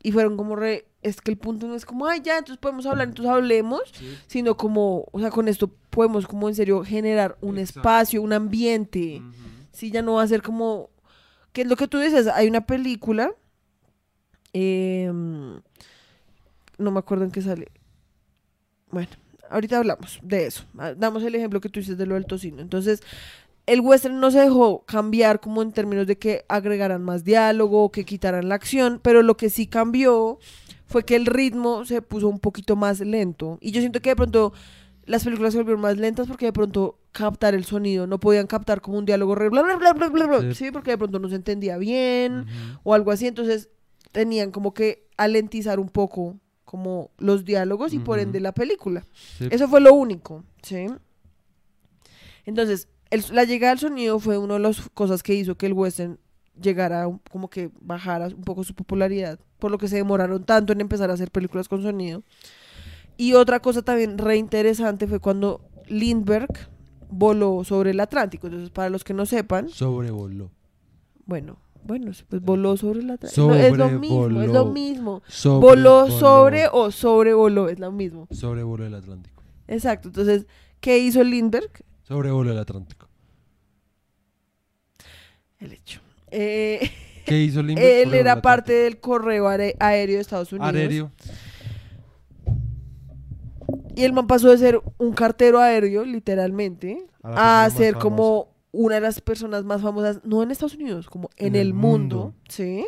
Y 0.00 0.12
fueron 0.12 0.36
como 0.36 0.54
re, 0.54 0.87
es 1.02 1.20
que 1.20 1.30
el 1.30 1.38
punto 1.38 1.66
no 1.68 1.74
es 1.74 1.84
como, 1.86 2.06
ay, 2.06 2.20
ya, 2.24 2.38
entonces 2.38 2.58
podemos 2.58 2.84
hablar, 2.86 3.08
entonces 3.08 3.32
hablemos, 3.32 3.82
Sí. 3.92 4.18
sino 4.26 4.56
como, 4.56 5.06
o 5.12 5.20
sea, 5.20 5.30
con 5.30 5.46
esto 5.48 5.68
podemos 5.90 6.26
como 6.26 6.48
en 6.48 6.54
serio 6.54 6.84
generar 6.84 7.36
un 7.40 7.58
Exacto. 7.58 7.80
espacio, 7.80 8.22
un 8.22 8.32
ambiente. 8.32 9.18
Ujú. 9.20 9.32
Sí, 9.72 9.90
ya 9.90 10.02
no 10.02 10.14
va 10.14 10.22
a 10.22 10.28
ser 10.28 10.42
como, 10.42 10.90
¿qué 11.52 11.62
es 11.62 11.68
lo 11.68 11.76
que 11.76 11.86
tú 11.88 11.98
dices? 11.98 12.26
Hay 12.26 12.48
una 12.48 12.66
película, 12.66 13.30
em, 14.52 15.60
no 16.78 16.90
me 16.90 16.98
acuerdo 16.98 17.24
en 17.24 17.30
qué 17.30 17.42
sale. 17.42 17.68
Bueno, 18.90 19.08
ahorita 19.50 19.78
hablamos 19.78 20.18
de 20.22 20.46
eso. 20.46 20.64
Ah, 20.78 20.94
Damos 20.94 21.22
el 21.22 21.34
ejemplo 21.34 21.60
que 21.60 21.68
tú 21.68 21.80
dices 21.80 21.98
de 21.98 22.06
lo 22.06 22.14
del 22.14 22.26
tocino. 22.26 22.60
Entonces, 22.62 23.02
el 23.66 23.80
western 23.80 24.18
no 24.18 24.30
se 24.30 24.40
dejó 24.40 24.84
cambiar 24.86 25.40
como 25.40 25.60
en 25.62 25.72
términos 25.72 26.06
de 26.06 26.16
que 26.16 26.44
agregaran 26.48 27.02
más 27.02 27.24
diálogo, 27.24 27.90
que 27.92 28.04
quitaran 28.04 28.48
la 28.48 28.54
acción, 28.54 28.98
pero 29.02 29.22
lo 29.22 29.36
que 29.36 29.50
sí 29.50 29.66
cambió 29.66 30.38
fue 30.88 31.04
que 31.04 31.14
el 31.14 31.26
ritmo 31.26 31.84
se 31.84 32.02
puso 32.02 32.28
un 32.28 32.40
poquito 32.40 32.74
más 32.74 32.98
lento. 33.00 33.58
Y 33.60 33.70
yo 33.70 33.80
siento 33.80 34.00
que 34.02 34.10
de 34.10 34.16
pronto 34.16 34.52
las 35.04 35.22
películas 35.24 35.52
se 35.52 35.58
volvieron 35.58 35.80
más 35.80 35.96
lentas 35.96 36.26
porque 36.26 36.46
de 36.46 36.52
pronto 36.52 36.98
captar 37.12 37.54
el 37.54 37.64
sonido, 37.64 38.06
no 38.06 38.18
podían 38.20 38.46
captar 38.46 38.80
como 38.80 38.98
un 38.98 39.04
diálogo 39.06 39.34
re 39.34 39.48
bla 39.48 39.62
bla 39.62 39.76
bla 39.76 39.92
bla 39.94 40.08
bla, 40.08 40.26
bla, 40.26 40.40
Sí. 40.40 40.54
sí, 40.66 40.70
porque 40.72 40.90
de 40.90 40.98
pronto 40.98 41.18
no 41.18 41.28
se 41.28 41.36
entendía 41.36 41.78
bien 41.78 42.44
o 42.82 42.92
algo 42.94 43.10
así, 43.10 43.26
entonces 43.26 43.68
tenían 44.12 44.50
como 44.50 44.74
que 44.74 45.06
alentizar 45.16 45.78
un 45.80 45.88
poco 45.88 46.36
como 46.64 47.10
los 47.18 47.44
diálogos 47.46 47.94
y 47.94 47.98
por 47.98 48.18
ende 48.18 48.40
la 48.40 48.52
película. 48.52 49.04
Sí. 49.38 49.48
Eso 49.50 49.68
fue 49.68 49.80
lo 49.80 49.94
único, 49.94 50.44
¿sí? 50.62 50.86
Entonces, 52.44 52.88
el- 53.10 53.24
la 53.32 53.44
llegada 53.44 53.72
del 53.72 53.80
sonido 53.80 54.18
fue 54.20 54.38
una 54.38 54.54
de 54.54 54.60
las 54.60 54.88
cosas 54.90 55.22
que 55.22 55.34
hizo 55.34 55.56
que 55.56 55.66
el 55.66 55.72
western 55.72 56.18
llegara, 56.60 57.08
como 57.30 57.48
que 57.48 57.70
bajara 57.80 58.28
un 58.28 58.42
poco 58.42 58.64
su 58.64 58.74
popularidad, 58.74 59.38
por 59.58 59.70
lo 59.70 59.78
que 59.78 59.88
se 59.88 59.96
demoraron 59.96 60.44
tanto 60.44 60.72
en 60.72 60.80
empezar 60.80 61.10
a 61.10 61.14
hacer 61.14 61.30
películas 61.30 61.68
con 61.68 61.82
sonido. 61.82 62.22
Y 63.16 63.34
otra 63.34 63.60
cosa 63.60 63.82
también 63.82 64.18
re 64.18 64.36
interesante 64.36 65.06
fue 65.06 65.18
cuando 65.20 65.60
Lindbergh 65.88 66.68
voló 67.10 67.64
sobre 67.64 67.90
el 67.90 68.00
Atlántico. 68.00 68.46
Entonces, 68.46 68.70
para 68.70 68.90
los 68.90 69.02
que 69.04 69.14
no 69.14 69.26
sepan, 69.26 69.68
Sobrevoló. 69.68 70.50
bueno, 71.26 71.58
bueno, 71.84 72.12
pues 72.28 72.42
voló 72.42 72.76
sobre 72.76 73.00
el 73.00 73.10
Atlántico. 73.10 73.48
No, 73.48 73.54
es 73.54 73.76
lo 73.76 73.88
mismo, 73.88 74.42
es 74.42 74.50
lo 74.50 74.66
mismo. 74.66 75.22
Sobrevoló. 75.26 76.04
Voló 76.06 76.10
sobre 76.10 76.68
o 76.70 76.90
sobrevoló, 76.90 77.68
es 77.68 77.78
lo 77.78 77.90
mismo. 77.90 78.28
Sobrevoló 78.30 78.86
el 78.86 78.94
Atlántico. 78.94 79.42
Exacto. 79.66 80.08
Entonces, 80.08 80.46
¿qué 80.80 80.98
hizo 80.98 81.22
Lindbergh? 81.24 81.70
Sobrevoló 82.02 82.52
el 82.52 82.58
Atlántico. 82.58 83.08
El 85.58 85.72
hecho. 85.72 86.00
Eh, 86.30 86.90
¿Qué 87.24 87.42
hizo 87.42 87.62
Lindbergh? 87.62 87.86
él 88.08 88.14
era 88.14 88.34
el 88.34 88.40
parte 88.40 88.72
del 88.72 88.98
correo 89.00 89.48
aéreo 89.48 90.16
de 90.16 90.20
Estados 90.20 90.52
Unidos. 90.52 90.74
Aéreo. 90.74 91.12
Y 93.94 94.04
el 94.04 94.12
man 94.12 94.26
pasó 94.26 94.50
de 94.50 94.58
ser 94.58 94.80
un 94.98 95.12
cartero 95.12 95.60
aéreo, 95.60 96.04
literalmente, 96.04 97.04
A 97.22 97.68
ser 97.74 97.96
como 97.96 98.54
una 98.70 98.96
de 98.96 99.00
las 99.00 99.20
personas 99.20 99.64
más 99.64 99.82
famosas, 99.82 100.20
no 100.24 100.42
en 100.42 100.50
Estados 100.50 100.74
Unidos, 100.74 101.08
como 101.08 101.30
en, 101.36 101.48
En 101.48 101.54
el 101.56 101.68
el 101.68 101.74
mundo, 101.74 102.16
mundo. 102.16 102.34
¿sí? 102.48 102.86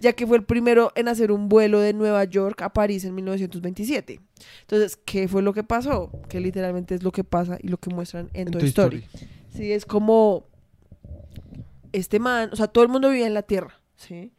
Ya 0.00 0.12
que 0.12 0.26
fue 0.26 0.36
el 0.36 0.44
primero 0.44 0.92
en 0.94 1.08
hacer 1.08 1.32
un 1.32 1.48
vuelo 1.48 1.80
de 1.80 1.92
Nueva 1.92 2.22
York 2.24 2.62
a 2.62 2.72
París 2.72 3.04
en 3.04 3.14
1927. 3.16 4.20
Entonces, 4.60 4.96
¿qué 5.04 5.26
fue 5.26 5.42
lo 5.42 5.52
que 5.52 5.64
pasó? 5.64 6.12
Que 6.28 6.40
literalmente 6.40 6.94
es 6.94 7.02
lo 7.02 7.10
que 7.10 7.24
pasa 7.24 7.58
y 7.60 7.68
lo 7.68 7.78
que 7.78 7.92
muestran 7.92 8.30
en, 8.34 8.48
En 8.48 8.52
Toy 8.52 8.60
Toy 8.60 8.68
Story. 8.68 8.98
Story. 9.12 9.28
Sí, 9.56 9.72
es 9.72 9.86
como 9.86 10.46
este 11.94 12.18
man, 12.18 12.50
o 12.52 12.56
sea, 12.56 12.66
todo 12.68 12.84
el 12.84 12.90
mundo 12.90 13.08
vivía 13.08 13.26
en 13.26 13.34
la 13.34 13.42
Tierra, 13.42 13.80
¿sí? 13.96 14.32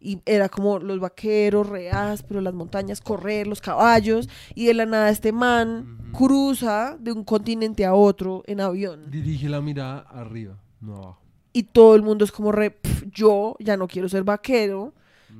Y 0.00 0.20
era 0.24 0.48
como 0.48 0.78
los 0.78 1.00
vaqueros, 1.00 1.68
re 1.68 1.90
ásperos, 1.90 2.42
las 2.42 2.54
montañas, 2.54 3.00
correr, 3.00 3.46
los 3.46 3.60
caballos, 3.60 4.28
y 4.54 4.66
de 4.66 4.74
la 4.74 4.86
nada 4.86 5.10
este 5.10 5.32
man 5.32 5.98
cruza 6.12 6.96
de 7.00 7.12
un 7.12 7.24
continente 7.24 7.84
a 7.84 7.94
otro 7.94 8.42
en 8.46 8.60
avión. 8.60 9.10
Dirige 9.10 9.48
la 9.48 9.60
mirada 9.60 10.00
arriba, 10.00 10.56
no 10.80 10.96
abajo. 10.96 11.18
Y 11.52 11.64
todo 11.64 11.94
el 11.96 12.02
mundo 12.02 12.24
es 12.24 12.32
como 12.32 12.52
re, 12.52 12.70
"Pf, 12.70 13.10
yo 13.10 13.56
ya 13.58 13.76
no 13.76 13.86
quiero 13.88 14.08
ser 14.08 14.22
vaquero, 14.24 14.94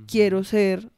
quiero 0.07 0.45
ser 0.45 0.91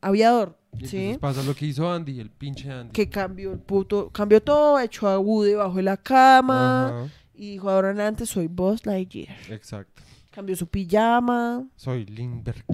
aviador, 0.00 0.58
Y 0.78 0.86
¿sí? 0.86 1.18
pasa 1.20 1.42
lo 1.42 1.54
que 1.54 1.66
hizo 1.66 1.90
Andy, 1.92 2.18
el 2.18 2.30
pinche 2.30 2.70
Andy. 2.70 2.92
Que 2.92 3.08
cambió 3.10 3.52
el 3.52 3.58
puto, 3.58 4.08
cambió 4.10 4.40
todo, 4.42 4.80
echó 4.80 5.06
a 5.08 5.18
Woody 5.18 5.50
debajo 5.50 5.76
de 5.76 5.82
la 5.82 5.98
cama, 5.98 7.10
y 7.34 7.52
dijo, 7.52 7.68
ahora 7.68 7.90
en 7.90 7.96
adelante 7.96 8.24
soy 8.24 8.46
Buzz 8.46 8.86
Lightyear. 8.86 9.36
Exacto. 9.50 10.02
Cambió 10.32 10.56
su 10.56 10.66
pijama, 10.66 11.68
Soy 11.76 12.06
Lindbergh. 12.06 12.64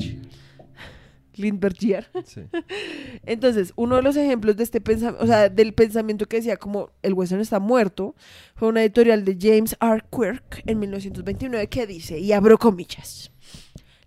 Lindbergh 1.38 1.76
Sí. 2.24 2.42
Entonces, 3.26 3.72
uno 3.76 3.96
de 3.96 4.02
los 4.02 4.16
ejemplos 4.16 4.56
de 4.56 4.64
este 4.64 4.80
pensamiento, 4.80 5.24
o 5.24 5.26
sea, 5.26 5.48
del 5.48 5.72
pensamiento 5.72 6.26
que 6.26 6.38
decía 6.38 6.56
como 6.56 6.90
el 7.02 7.14
western 7.14 7.40
está 7.40 7.60
muerto, 7.60 8.14
fue 8.54 8.68
una 8.68 8.82
editorial 8.82 9.24
de 9.24 9.36
James 9.40 9.76
R. 9.80 10.02
Quirk 10.10 10.62
en 10.66 10.78
1929 10.78 11.68
que 11.68 11.86
dice, 11.86 12.18
y 12.18 12.32
abro 12.32 12.58
comillas, 12.58 13.32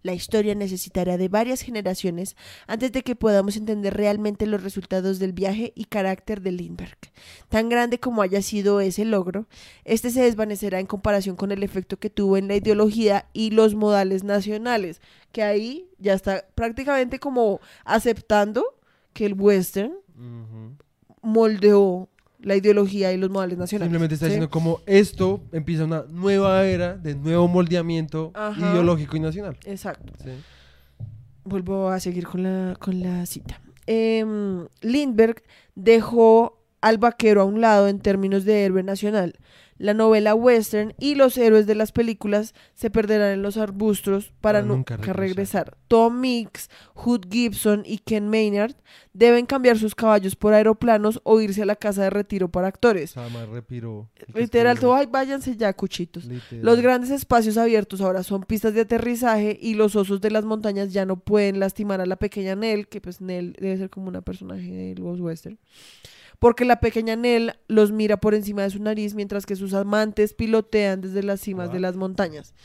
La 0.03 0.13
historia 0.13 0.55
necesitará 0.55 1.17
de 1.17 1.27
varias 1.27 1.61
generaciones 1.61 2.35
antes 2.67 2.91
de 2.91 3.03
que 3.03 3.15
podamos 3.15 3.55
entender 3.55 3.93
realmente 3.95 4.47
los 4.47 4.63
resultados 4.63 5.19
del 5.19 5.33
viaje 5.33 5.73
y 5.75 5.85
carácter 5.85 6.41
de 6.41 6.51
Lindbergh. 6.51 6.97
Tan 7.49 7.69
grande 7.69 7.99
como 7.99 8.21
haya 8.21 8.41
sido 8.41 8.81
ese 8.81 9.05
logro, 9.05 9.47
este 9.85 10.09
se 10.09 10.23
desvanecerá 10.23 10.79
en 10.79 10.87
comparación 10.87 11.35
con 11.35 11.51
el 11.51 11.63
efecto 11.63 11.97
que 11.97 12.09
tuvo 12.09 12.37
en 12.37 12.47
la 12.47 12.55
ideología 12.55 13.27
y 13.33 13.51
los 13.51 13.75
modales 13.75 14.23
nacionales, 14.23 15.01
que 15.31 15.43
ahí 15.43 15.87
ya 15.99 16.13
está 16.13 16.45
prácticamente 16.55 17.19
como 17.19 17.59
aceptando 17.85 18.65
que 19.13 19.25
el 19.25 19.33
western 19.33 19.93
moldeó 21.21 22.09
la 22.41 22.55
ideología 22.55 23.11
y 23.13 23.17
los 23.17 23.29
modales 23.29 23.57
nacionales. 23.57 23.87
Simplemente 23.87 24.15
está 24.15 24.25
¿sí? 24.25 24.31
diciendo 24.31 24.49
como 24.49 24.81
esto 24.85 25.41
empieza 25.51 25.85
una 25.85 26.05
nueva 26.09 26.65
era 26.65 26.97
de 26.97 27.15
nuevo 27.15 27.47
moldeamiento 27.47 28.31
Ajá. 28.33 28.71
ideológico 28.71 29.17
y 29.17 29.19
nacional. 29.19 29.57
Exacto. 29.65 30.13
Sí. 30.23 30.31
Vuelvo 31.43 31.89
a 31.89 31.99
seguir 31.99 32.27
con 32.27 32.43
la, 32.43 32.75
con 32.79 32.99
la 33.01 33.25
cita. 33.25 33.61
Em, 33.87 34.67
Lindbergh 34.81 35.41
dejó 35.75 36.63
al 36.81 36.97
vaquero 36.97 37.41
a 37.41 37.45
un 37.45 37.61
lado 37.61 37.87
en 37.87 37.99
términos 37.99 38.45
de 38.45 38.65
héroe 38.65 38.83
nacional. 38.83 39.35
La 39.81 39.93
novela 39.95 40.35
western 40.35 40.93
y 40.99 41.15
los 41.15 41.37
héroes 41.37 41.65
de 41.65 41.73
las 41.75 41.91
películas 41.91 42.53
se 42.75 42.91
perderán 42.91 43.33
en 43.33 43.41
los 43.41 43.57
arbustos 43.57 44.31
para 44.41 44.59
Para 44.59 44.61
nunca 44.61 44.95
regresar. 44.97 45.17
regresar. 45.17 45.77
Tom 45.87 46.19
Mix, 46.21 46.69
Hood 46.93 47.25
Gibson 47.31 47.83
y 47.85 47.97
Ken 47.97 48.29
Maynard 48.29 48.75
deben 49.13 49.45
cambiar 49.45 49.77
sus 49.79 49.95
caballos 49.95 50.35
por 50.35 50.53
aeroplanos 50.53 51.19
o 51.23 51.41
irse 51.41 51.63
a 51.63 51.65
la 51.65 51.75
casa 51.75 52.03
de 52.03 52.09
retiro 52.11 52.49
para 52.49 52.67
actores. 52.67 53.11
Sama 53.11 53.45
repiro. 53.45 54.09
Literal, 54.35 54.79
todo, 54.79 54.93
ay, 54.93 55.07
váyanse 55.11 55.57
ya, 55.57 55.73
cuchitos. 55.73 56.25
Literal. 56.25 56.63
Los 56.63 56.79
grandes 56.81 57.09
espacios 57.09 57.57
abiertos 57.57 58.01
ahora 58.01 58.21
son 58.23 58.43
pistas 58.43 58.73
de 58.73 58.81
aterrizaje 58.81 59.57
y 59.59 59.73
los 59.73 59.95
osos 59.95 60.21
de 60.21 60.29
las 60.29 60.45
montañas 60.45 60.93
ya 60.93 61.05
no 61.05 61.17
pueden 61.19 61.59
lastimar 61.59 62.01
a 62.01 62.05
la 62.05 62.17
pequeña 62.17 62.55
Nell, 62.55 62.87
que 62.87 63.01
pues 63.01 63.19
Nell 63.19 63.53
debe 63.53 63.77
ser 63.77 63.89
como 63.89 64.07
una 64.09 64.21
personaje 64.21 64.69
de 64.71 64.95
los 64.95 65.19
western. 65.19 65.57
Porque 66.41 66.65
la 66.65 66.79
pequeña 66.79 67.15
Nell 67.15 67.53
los 67.67 67.91
mira 67.91 68.17
por 68.17 68.33
encima 68.33 68.63
de 68.63 68.71
su 68.71 68.81
nariz 68.81 69.13
mientras 69.13 69.45
que 69.45 69.55
sus 69.55 69.75
amantes 69.75 70.33
pilotean 70.33 70.99
desde 70.99 71.21
las 71.21 71.39
cimas 71.39 71.71
de 71.71 71.79
las 71.79 71.95
montañas. 71.95 72.55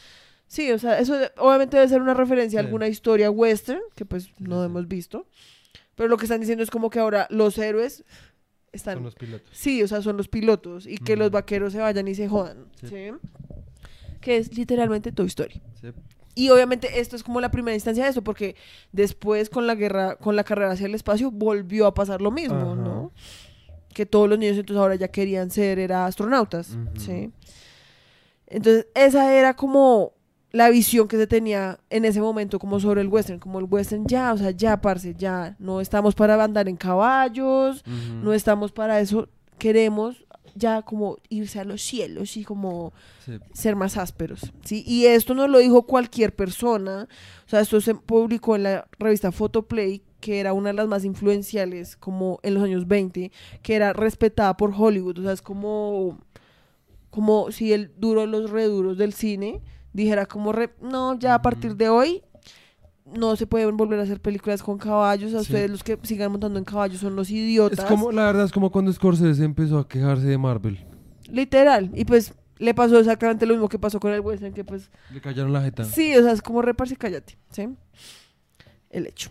Sí, 0.47 0.73
o 0.73 0.79
sea, 0.79 0.99
eso 0.99 1.15
obviamente 1.37 1.77
debe 1.77 1.87
ser 1.87 2.01
una 2.01 2.15
referencia 2.15 2.59
a 2.59 2.63
alguna 2.63 2.89
historia 2.89 3.31
western 3.31 3.83
que 3.95 4.07
pues 4.07 4.31
no 4.39 4.65
hemos 4.65 4.89
visto. 4.89 5.27
Pero 5.95 6.09
lo 6.09 6.17
que 6.17 6.25
están 6.25 6.41
diciendo 6.41 6.65
es 6.65 6.71
como 6.71 6.89
que 6.89 7.01
ahora 7.01 7.27
los 7.29 7.59
héroes 7.59 8.03
están 8.73 8.95
Son 8.95 9.05
los 9.05 9.15
pilotos. 9.15 9.51
Sí, 9.53 9.83
o 9.83 9.89
sea, 9.89 10.01
son 10.01 10.17
los 10.17 10.29
pilotos 10.29 10.87
y 10.87 10.97
que 10.97 11.15
los 11.15 11.27
Ujú. 11.27 11.35
vaqueros 11.35 11.75
se 11.75 11.79
vayan 11.79 12.09
y 12.09 12.15
se 12.15 12.29
jodan. 12.29 12.65
Sí. 12.81 12.89
¿sí? 12.89 13.11
Que 14.23 14.39
es 14.39 14.57
literalmente 14.57 15.13
Toy 15.13 15.27
Story. 15.27 15.61
Sí. 15.83 15.89
Y 16.35 16.49
obviamente 16.49 16.99
esto 16.99 17.15
es 17.15 17.23
como 17.23 17.43
la 17.43 17.51
primera 17.51 17.75
instancia 17.75 18.05
de 18.05 18.11
eso, 18.11 18.23
porque 18.23 18.57
después 18.93 19.51
con 19.51 19.67
la 19.67 19.75
guerra, 19.75 20.17
con 20.17 20.35
la 20.35 20.45
carrera 20.45 20.73
hacia 20.73 20.87
el 20.87 20.95
espacio, 20.95 21.31
volvió 21.31 21.87
a 21.87 21.93
pasar 21.93 22.23
lo 22.23 22.31
mismo, 22.31 22.57
Ajá. 22.57 22.75
¿no? 22.75 23.13
Que 23.97 24.05
todos 24.05 24.29
los 24.29 24.39
niños 24.39 24.59
entonces 24.59 24.79
ahora 24.79 24.95
ya 24.97 25.09
querían 25.09 25.51
ser, 25.51 25.79
era 25.79 26.05
astronautas. 26.05 26.77
¿sí? 26.99 27.31
Entonces, 28.47 28.89
esa 28.95 29.33
era 29.33 29.55
como 29.57 30.13
la 30.53 30.69
visión 30.69 31.09
que 31.09 31.17
se 31.17 31.27
tenía 31.27 31.79
en 31.89 32.05
ese 32.05 32.21
momento 32.21 32.59
como 32.59 32.79
sobre 32.79 33.01
el 33.01 33.09
western, 33.09 33.39
como 33.39 33.59
el 33.59 33.65
western 33.65 34.07
ya, 34.07 34.35
o 34.35 34.37
sea, 34.37 34.51
ya, 34.51 34.83
parce, 34.83 35.15
ya, 35.15 35.57
no 35.59 35.81
estamos 35.81 36.15
para 36.15 36.43
andar 36.45 36.69
en 36.69 36.77
caballos, 36.77 37.83
no 38.23 38.35
estamos 38.35 38.71
para 38.71 39.01
eso, 39.01 39.31
queremos 39.57 40.27
ya 40.55 40.83
como 40.83 41.17
irse 41.31 41.59
a 41.59 41.65
los 41.65 41.81
cielos 41.81 42.37
y 42.37 42.45
como 42.45 42.93
Sí. 43.25 43.39
ser 43.55 43.77
más 43.77 43.97
ásperos, 43.97 44.53
¿sí? 44.63 44.85
Y 44.87 45.07
esto 45.07 45.35
no 45.35 45.49
lo 45.49 45.59
dijo 45.59 45.87
cualquier 45.87 46.35
persona, 46.35 47.09
o 47.47 47.49
sea, 47.49 47.61
esto 47.61 47.81
se 47.81 47.95
publicó 47.95 48.57
en 48.57 48.63
la 48.65 48.87
revista 48.99 49.33
Photoplay, 49.33 50.03
que 50.27 50.41
era 50.41 50.53
una 50.53 50.71
de 50.71 50.75
las 50.75 50.89
más 50.89 51.05
influenciales 51.05 51.97
como 51.97 52.41
en 52.43 52.55
los 52.55 52.65
años 52.65 52.89
20, 52.89 53.31
que 53.63 53.75
era 53.77 53.93
respetada 53.93 54.57
por 54.57 54.73
Hollywood, 54.77 55.19
o 55.21 55.23
sea, 55.23 55.31
es 55.33 55.41
como, 55.43 56.19
como 57.11 57.53
si 57.53 57.73
el 57.73 57.93
duro 57.97 58.23
de 58.23 58.27
los 58.27 58.51
reduros 58.51 58.99
del 58.99 59.13
cine 59.13 59.63
dijera 59.93 60.27
como, 60.27 60.51
re- 60.53 60.75
no, 60.83 61.17
ya 61.17 61.35
a 61.35 61.43
partir 61.43 61.77
de 61.77 61.89
hoy 61.89 62.23
no 63.15 63.37
se 63.37 63.47
pueden 63.47 63.77
volver 63.77 64.01
a 64.01 64.03
hacer 64.03 64.21
películas 64.21 64.65
con 64.65 64.79
caballos, 64.79 65.33
a 65.33 65.39
Sí. 65.39 65.43
ustedes 65.53 65.71
los 65.71 65.85
que 65.85 65.97
sigan 66.03 66.33
montando 66.33 66.59
en 66.59 66.65
caballos 66.65 66.99
son 67.01 67.15
los 67.15 67.31
idiotas. 67.31 67.79
Es 67.79 67.85
como, 67.85 68.11
la 68.11 68.25
verdad 68.27 68.45
es 68.47 68.53
como 68.53 68.71
cuando 68.73 68.93
Scorsese 68.93 69.45
empezó 69.45 69.79
a 69.79 69.87
quejarse 69.89 70.27
de 70.27 70.37
Marvel. 70.39 70.85
Literal. 71.31 71.91
Y 71.95 72.05
pues 72.05 72.35
le 72.59 72.75
pasó 72.75 72.99
exactamente 72.99 73.47
lo 73.47 73.55
mismo 73.55 73.69
que 73.69 73.79
pasó 73.79 74.01
con 74.01 74.13
el 74.13 74.21
western, 74.21 74.53
que 74.53 74.65
pues 74.65 74.91
Le 75.13 75.21
callaron 75.21 75.53
la 75.53 75.63
jeta. 75.63 75.85
sí, 75.85 76.17
o 76.17 76.23
sea, 76.23 76.33
es 76.33 76.43
como 76.43 76.63
reparse 76.63 76.97
cállate, 76.97 77.39
¿sí? 77.51 77.69
El 78.91 79.07
hecho. 79.07 79.31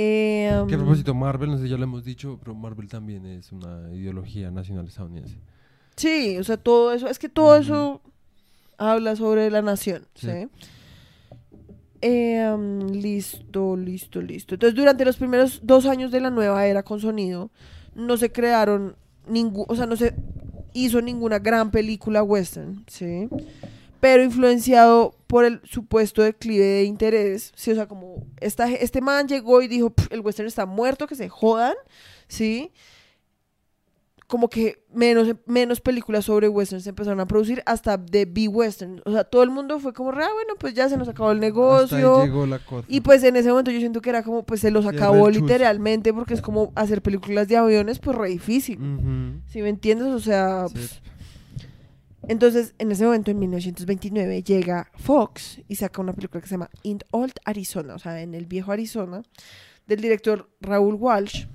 Eh, 0.00 0.48
Que 0.68 0.74
a 0.74 0.78
um, 0.78 0.84
propósito, 0.84 1.12
Marvel, 1.12 1.50
no 1.50 1.58
sé, 1.58 1.68
ya 1.68 1.76
lo 1.76 1.82
hemos 1.82 2.04
dicho, 2.04 2.38
pero 2.40 2.54
Marvel 2.54 2.86
también 2.86 3.26
es 3.26 3.50
una 3.50 3.92
ideología 3.92 4.48
nacional 4.48 4.86
estadounidense. 4.86 5.36
Sí, 5.96 6.38
o 6.38 6.44
sea, 6.44 6.56
todo 6.56 6.92
eso, 6.92 7.08
es 7.08 7.18
que 7.18 7.28
todo 7.28 7.56
eso 7.56 8.00
habla 8.76 9.16
sobre 9.16 9.50
la 9.50 9.60
nación, 9.60 10.06
¿sí? 10.14 10.28
Sí. 10.28 10.48
Eh, 12.00 12.48
um, 12.54 12.92
listo, 12.92 13.76
listo, 13.76 14.22
listo. 14.22 14.54
Entonces, 14.54 14.76
durante 14.76 15.04
los 15.04 15.16
primeros 15.16 15.62
dos 15.64 15.84
años 15.84 16.12
de 16.12 16.20
la 16.20 16.30
nueva 16.30 16.64
era 16.64 16.84
con 16.84 17.00
sonido, 17.00 17.50
no 17.96 18.16
se 18.16 18.30
crearon 18.30 18.94
ningún, 19.26 19.64
o 19.66 19.74
sea, 19.74 19.86
no 19.86 19.96
se 19.96 20.14
hizo 20.74 21.02
ninguna 21.02 21.40
gran 21.40 21.72
película 21.72 22.22
western, 22.22 22.84
¿sí? 22.86 23.28
Pero 24.00 24.22
influenciado 24.22 25.14
por 25.26 25.44
el 25.44 25.60
supuesto 25.64 26.22
declive 26.22 26.64
de 26.64 26.84
interés, 26.84 27.52
¿sí? 27.56 27.72
O 27.72 27.74
sea, 27.74 27.86
como 27.88 28.24
esta, 28.40 28.70
este 28.70 29.00
man 29.00 29.26
llegó 29.28 29.60
y 29.60 29.68
dijo, 29.68 29.90
"Pf, 29.90 30.14
el 30.14 30.20
western 30.20 30.46
está 30.46 30.66
muerto, 30.66 31.06
que 31.06 31.14
se 31.16 31.28
jodan, 31.28 31.74
¿sí? 32.28 32.70
Como 34.26 34.48
que 34.50 34.84
menos, 34.92 35.34
menos 35.46 35.80
películas 35.80 36.26
sobre 36.26 36.50
westerns 36.50 36.84
se 36.84 36.90
empezaron 36.90 37.18
a 37.18 37.26
producir 37.26 37.62
hasta 37.64 37.96
de 37.96 38.26
B-western. 38.26 39.00
O 39.06 39.10
sea, 39.12 39.24
todo 39.24 39.42
el 39.42 39.48
mundo 39.48 39.80
fue 39.80 39.94
como, 39.94 40.10
ah, 40.10 40.12
bueno, 40.34 40.54
pues 40.58 40.74
ya 40.74 40.86
se 40.90 40.98
nos 40.98 41.08
acabó 41.08 41.30
el 41.30 41.38
Hasta 41.38 41.46
negocio. 41.46 42.16
ahí 42.20 42.26
llegó 42.26 42.46
la 42.46 42.58
cosa. 42.58 42.84
Y 42.88 43.00
pues 43.00 43.22
en 43.24 43.36
ese 43.36 43.48
momento 43.48 43.70
yo 43.70 43.78
siento 43.80 44.02
que 44.02 44.10
era 44.10 44.22
como, 44.22 44.42
pues 44.44 44.60
se 44.60 44.70
los 44.70 44.84
acabó 44.86 45.30
literalmente, 45.30 46.12
porque 46.12 46.34
es 46.34 46.42
como 46.42 46.72
hacer 46.74 47.00
películas 47.00 47.48
de 47.48 47.56
aviones, 47.56 48.00
pues 48.00 48.18
re 48.18 48.28
difícil. 48.28 48.78
Ujú. 48.78 49.40
¿Sí 49.48 49.62
me 49.62 49.70
entiendes? 49.70 50.08
O 50.08 50.20
sea, 50.20 50.68
Sí. 50.68 50.74
pues, 50.74 51.00
entonces 52.28 52.74
en 52.78 52.92
ese 52.92 53.04
momento, 53.04 53.30
en 53.30 53.38
1929, 53.38 54.42
llega 54.42 54.90
Fox 54.96 55.60
y 55.66 55.76
saca 55.76 56.00
una 56.00 56.12
película 56.12 56.40
que 56.40 56.48
se 56.48 56.54
llama 56.54 56.70
In 56.82 57.00
Old 57.10 57.34
Arizona, 57.44 57.94
o 57.94 57.98
sea, 57.98 58.20
en 58.20 58.34
el 58.34 58.46
viejo 58.46 58.70
Arizona, 58.70 59.22
del 59.86 60.00
director 60.00 60.48
Raúl 60.60 60.94
Walsh, 60.94 61.46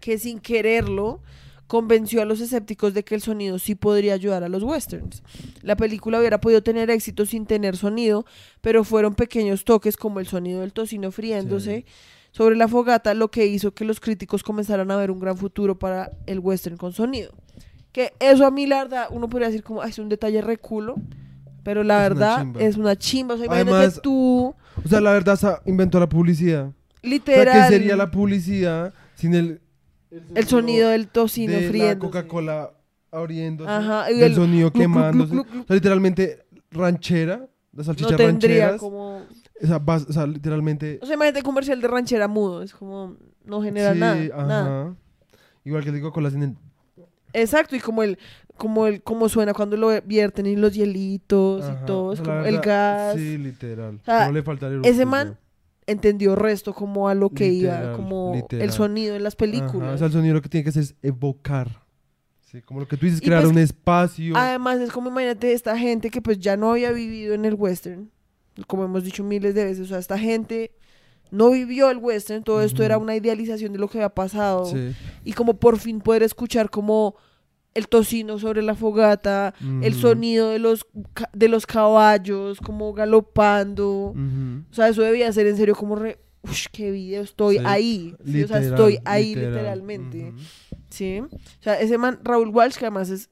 que 0.00 0.18
sin 0.18 0.38
quererlo 0.40 1.22
convenció 1.66 2.20
a 2.20 2.24
los 2.24 2.40
escépticos 2.40 2.94
de 2.94 3.04
que 3.04 3.14
el 3.14 3.22
sonido 3.22 3.58
sí 3.60 3.76
podría 3.76 4.14
ayudar 4.14 4.42
a 4.42 4.48
los 4.48 4.64
westerns. 4.64 5.22
La 5.62 5.76
película 5.76 6.18
hubiera 6.18 6.40
podido 6.40 6.62
tener 6.62 6.90
éxito 6.90 7.26
sin 7.26 7.46
tener 7.46 7.76
sonido, 7.76 8.26
pero 8.60 8.82
fueron 8.82 9.14
pequeños 9.14 9.64
toques 9.64 9.96
como 9.96 10.18
el 10.18 10.26
sonido 10.26 10.62
del 10.62 10.72
tocino 10.72 11.12
friéndose 11.12 11.86
sobre 12.32 12.56
la 12.56 12.68
fogata 12.68 13.14
lo 13.14 13.30
que 13.30 13.46
hizo 13.46 13.72
que 13.72 13.84
los 13.84 14.00
críticos 14.00 14.42
comenzaran 14.42 14.90
a 14.90 14.96
ver 14.96 15.10
un 15.10 15.20
gran 15.20 15.36
futuro 15.36 15.78
para 15.78 16.10
el 16.26 16.40
western 16.40 16.76
con 16.76 16.92
sonido. 16.92 17.32
Que 17.92 18.12
eso 18.20 18.46
a 18.46 18.50
mí 18.50 18.66
la 18.66 18.84
verdad, 18.84 19.06
uno 19.10 19.28
podría 19.28 19.48
decir 19.48 19.62
como, 19.64 19.82
"Ay, 19.82 19.90
es 19.90 19.98
un 19.98 20.08
detalle 20.08 20.40
reculo, 20.42 20.94
pero 21.64 21.82
la 21.82 21.94
Es 22.06 22.10
una 22.12 22.14
verdad 22.20 22.38
chimba. 22.42 22.60
es 22.62 22.76
una 22.76 22.96
chimba. 22.96 23.34
O 23.34 23.36
sea, 23.36 23.46
imagínate 23.46 23.76
Además, 23.76 24.00
tú, 24.02 24.54
O 24.84 24.88
sea, 24.88 25.00
la 25.00 25.12
verdad 25.12 25.36
sa- 25.36 25.60
inventó 25.66 25.98
la 26.00 26.08
publicidad. 26.08 26.66
O 26.68 26.74
literal, 27.02 27.52
sea, 27.54 27.68
¿qué 27.68 27.74
sería 27.76 27.96
la 27.96 28.10
publicidad 28.10 28.92
sin 29.14 29.34
el... 29.34 29.60
el 30.34 30.46
sonido 30.46 30.88
del 30.90 31.08
tocino 31.08 31.52
de 31.52 31.62
la 31.62 31.68
friéndose. 31.68 31.98
Coca-Cola 31.98 32.70
abriéndose, 33.10 33.70
Ajá, 33.70 34.10
y 34.10 34.14
del 34.16 34.30
el 34.30 34.34
sonido 34.36 34.70
gluc, 34.70 34.74
gluc, 34.74 34.82
quemándose. 34.82 35.32
gluc, 35.32 35.50
gluc. 35.50 35.64
O 35.64 35.66
sea, 35.66 35.74
literalmente 35.76 36.46
ranchera, 36.70 37.48
las 37.72 37.86
salchichas 37.86 38.12
no 38.12 38.16
tendría 38.18 38.60
rancheras. 38.68 38.80
como... 38.80 39.16
O 39.62 39.66
sea, 39.66 39.78
vas- 39.78 40.06
o 40.08 40.12
sea, 40.12 40.26
literalmente... 40.26 40.98
O 41.02 41.06
sea, 41.06 41.14
imagínate 41.16 41.42
comercial 41.42 41.80
de 41.80 41.88
ranchera 41.88 42.28
mudo, 42.28 42.62
es 42.62 42.72
como, 42.72 43.16
no 43.44 43.60
genera 43.62 43.92
sí, 43.92 43.98
nada, 43.98 44.14
ajá. 44.34 44.46
nada. 44.46 44.94
Igual 45.64 45.82
que 45.84 45.90
el 45.90 46.00
Coca-Cola 46.00 46.30
sin 46.30 46.42
el... 46.44 46.56
Exacto, 47.32 47.76
y 47.76 47.80
como 47.80 48.02
el, 48.02 48.18
como 48.56 48.86
el, 48.86 49.02
como 49.02 49.28
suena 49.28 49.54
cuando 49.54 49.76
lo 49.76 50.00
vierten 50.02 50.46
y 50.46 50.56
los 50.56 50.74
hielitos 50.74 51.64
Ajá, 51.64 51.80
y 51.82 51.86
todo, 51.86 52.12
es 52.12 52.20
como 52.20 52.44
el 52.44 52.60
gas. 52.60 53.16
Sí, 53.16 53.38
literal. 53.38 54.00
no 54.06 54.32
le 54.32 54.42
falta 54.42 54.66
el 54.68 54.84
ese 54.84 55.06
man 55.06 55.38
entendió 55.86 56.36
resto 56.36 56.72
como 56.72 57.08
a 57.08 57.14
lo 57.14 57.30
que 57.30 57.48
iba, 57.48 57.74
Literal, 57.74 57.96
como 57.96 58.48
el 58.50 58.70
sonido 58.70 59.16
en 59.16 59.24
las 59.24 59.34
películas. 59.34 59.82
Ajá, 59.82 59.94
o 59.94 59.98
sea, 59.98 60.06
el 60.06 60.12
sonido 60.12 60.34
lo 60.34 60.42
que 60.42 60.48
tiene 60.48 60.64
que 60.64 60.70
hacer 60.70 60.82
es 60.82 60.94
evocar. 61.02 61.84
Sí, 62.42 62.62
como 62.62 62.80
lo 62.80 62.88
que 62.88 62.96
tú 62.96 63.06
dices, 63.06 63.20
crear 63.20 63.42
pues, 63.42 63.52
un 63.52 63.58
espacio. 63.58 64.36
Además, 64.36 64.78
es 64.80 64.90
como 64.90 65.10
imagínate 65.10 65.52
esta 65.52 65.76
gente 65.78 66.10
que 66.10 66.20
pues 66.20 66.38
ya 66.38 66.56
no 66.56 66.72
había 66.72 66.92
vivido 66.92 67.34
en 67.34 67.44
el 67.44 67.54
western, 67.54 68.10
como 68.66 68.84
hemos 68.84 69.04
dicho 69.04 69.24
miles 69.24 69.54
de 69.54 69.64
veces, 69.64 69.86
o 69.86 69.88
sea, 69.88 69.98
esta 69.98 70.18
gente 70.18 70.72
no 71.30 71.50
vivió 71.50 71.90
el 71.90 71.98
western, 71.98 72.42
todo 72.42 72.62
esto 72.62 72.82
era 72.82 72.98
una 72.98 73.16
idealización 73.16 73.72
de 73.72 73.78
lo 73.78 73.88
que 73.88 73.98
había 73.98 74.08
pasado. 74.10 74.66
Sí. 74.66 74.92
Y 75.24 75.32
como 75.32 75.54
por 75.54 75.78
fin 75.78 76.00
poder 76.00 76.22
escuchar 76.22 76.70
como 76.70 77.14
el 77.74 77.86
tocino 77.88 78.38
sobre 78.38 78.62
la 78.62 78.74
fogata, 78.74 79.54
el 79.82 79.94
sonido 79.94 80.50
de 80.50 80.58
los, 80.58 80.86
de 81.32 81.48
los 81.48 81.66
caballos 81.66 82.58
como 82.60 82.92
galopando. 82.92 84.14
O 84.70 84.74
sea, 84.74 84.88
eso 84.88 85.02
debía 85.02 85.32
ser 85.32 85.46
en 85.46 85.56
serio 85.56 85.74
como 85.74 85.96
re... 85.96 86.18
Ush, 86.42 86.68
qué 86.72 86.90
video, 86.90 87.22
estoy 87.22 87.58
Sí, 87.58 87.64
ahí. 87.66 88.16
Sí, 88.24 88.42
o 88.44 88.48
sea, 88.48 88.60
estoy 88.60 88.98
ahí 89.04 89.34
literal. 89.34 89.52
literalmente. 89.52 90.32
Sí. 90.88 91.20
O 91.20 91.28
sea, 91.62 91.78
ese 91.78 91.98
man, 91.98 92.18
Raúl 92.24 92.48
Walsh, 92.48 92.76
que 92.76 92.86
además 92.86 93.10
es 93.10 93.28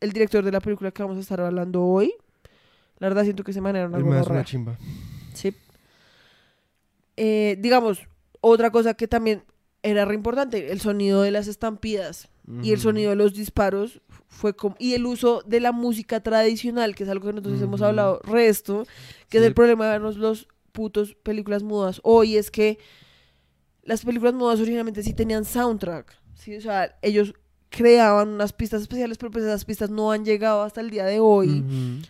el 0.00 0.12
director 0.12 0.44
de 0.44 0.50
la 0.50 0.60
película 0.60 0.90
que 0.90 1.02
vamos 1.02 1.18
a 1.18 1.20
estar 1.20 1.40
hablando 1.40 1.84
hoy. 1.84 2.12
La 2.98 3.08
verdad 3.08 3.22
siento 3.22 3.44
que 3.44 3.52
ese 3.52 3.60
man 3.60 3.76
era 3.76 3.86
una 3.86 4.40
es 4.40 4.44
chimba. 4.46 4.76
Sí. 5.34 5.54
Eh, 7.20 7.56
digamos, 7.58 8.06
otra 8.40 8.70
cosa 8.70 8.94
que 8.94 9.08
también 9.08 9.42
era 9.82 10.04
re 10.04 10.14
importante, 10.14 10.70
el 10.70 10.80
sonido 10.80 11.22
de 11.22 11.32
las 11.32 11.48
estampidas 11.48 12.28
y 12.62 12.72
el 12.72 12.80
sonido 12.80 13.10
de 13.10 13.16
los 13.16 13.34
disparos 13.34 14.00
fue 14.28 14.54
como 14.56 14.74
y 14.78 14.94
el 14.94 15.04
uso 15.04 15.42
de 15.44 15.60
la 15.60 15.72
música 15.72 16.22
tradicional, 16.22 16.94
que 16.94 17.02
es 17.02 17.10
algo 17.10 17.26
que 17.26 17.32
nosotros 17.34 17.60
hemos 17.60 17.82
hablado 17.82 18.20
resto, 18.20 18.86
que 19.28 19.38
es 19.38 19.44
el 19.44 19.52
problema 19.52 19.84
de 19.84 19.90
vernos 19.90 20.16
los 20.16 20.48
putos 20.72 21.14
películas 21.16 21.62
mudas 21.62 22.00
hoy 22.04 22.36
es 22.36 22.50
que 22.50 22.78
las 23.82 24.04
películas 24.04 24.32
mudas 24.32 24.60
originalmente 24.60 25.02
sí 25.02 25.12
tenían 25.12 25.44
soundtrack, 25.44 26.16
sí, 26.34 26.56
o 26.56 26.60
sea, 26.60 26.96
ellos 27.02 27.34
creaban 27.70 28.28
unas 28.28 28.52
pistas 28.52 28.82
especiales, 28.82 29.18
pero 29.18 29.30
pues 29.30 29.44
esas 29.44 29.64
pistas 29.64 29.90
no 29.90 30.10
han 30.10 30.24
llegado 30.24 30.62
hasta 30.62 30.80
el 30.80 30.90
día 30.90 31.04
de 31.04 31.20
hoy. 31.20 31.64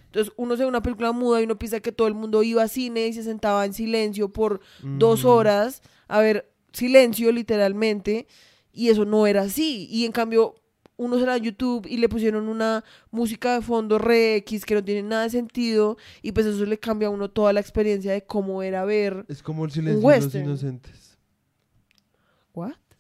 Entonces 0.07 0.33
uno 0.37 0.57
se 0.57 0.63
ve 0.63 0.69
una 0.69 0.83
película 0.83 1.13
muda 1.13 1.41
y 1.41 1.45
uno 1.45 1.59
piensa 1.59 1.81
que 1.81 1.93
todo 1.93 2.09
el 2.09 2.15
mundo 2.15 2.43
iba 2.43 2.63
a 2.63 2.69
cine 2.69 3.07
y 3.09 3.13
se 3.13 3.23
sentaba 3.23 3.65
en 3.65 3.75
silencio 3.75 4.33
por 4.33 4.61
dos 4.83 5.25
horas 5.25 5.83
a 6.07 6.21
ver 6.21 6.51
silencio 6.73 7.33
literalmente 7.33 8.27
y 8.73 8.89
eso 8.89 9.05
no 9.05 9.27
era 9.27 9.43
así. 9.43 9.89
Y 9.91 10.05
en 10.05 10.13
cambio 10.13 10.55
uno 10.97 11.19
se 11.19 11.27
la 11.27 11.35
a 11.35 11.39
YouTube 11.39 11.87
y 11.87 11.97
le 11.97 12.09
pusieron 12.09 12.49
una 12.49 12.85
música 13.11 13.55
de 13.55 13.63
fondo 13.63 13.99
re 13.99 14.37
X 14.37 14.65
que 14.65 14.75
no 14.75 14.85
tiene 14.85 15.03
nada 15.03 15.25
de 15.25 15.31
sentido 15.31 15.97
y 16.23 16.33
pues 16.33 16.45
eso 16.47 16.65
le 16.67 16.79
cambia 16.79 17.09
a 17.09 17.11
uno 17.11 17.31
toda 17.31 17.53
la 17.53 17.61
experiencia 17.61 18.13
de 18.13 18.25
cómo 18.25 18.63
era 18.63 18.85
ver. 18.85 19.25
Es 19.29 19.43
como 19.43 19.65
el 19.65 19.71
silencio 19.71 20.09
de 20.09 20.21
los 20.21 20.35
inocentes. 20.35 21.08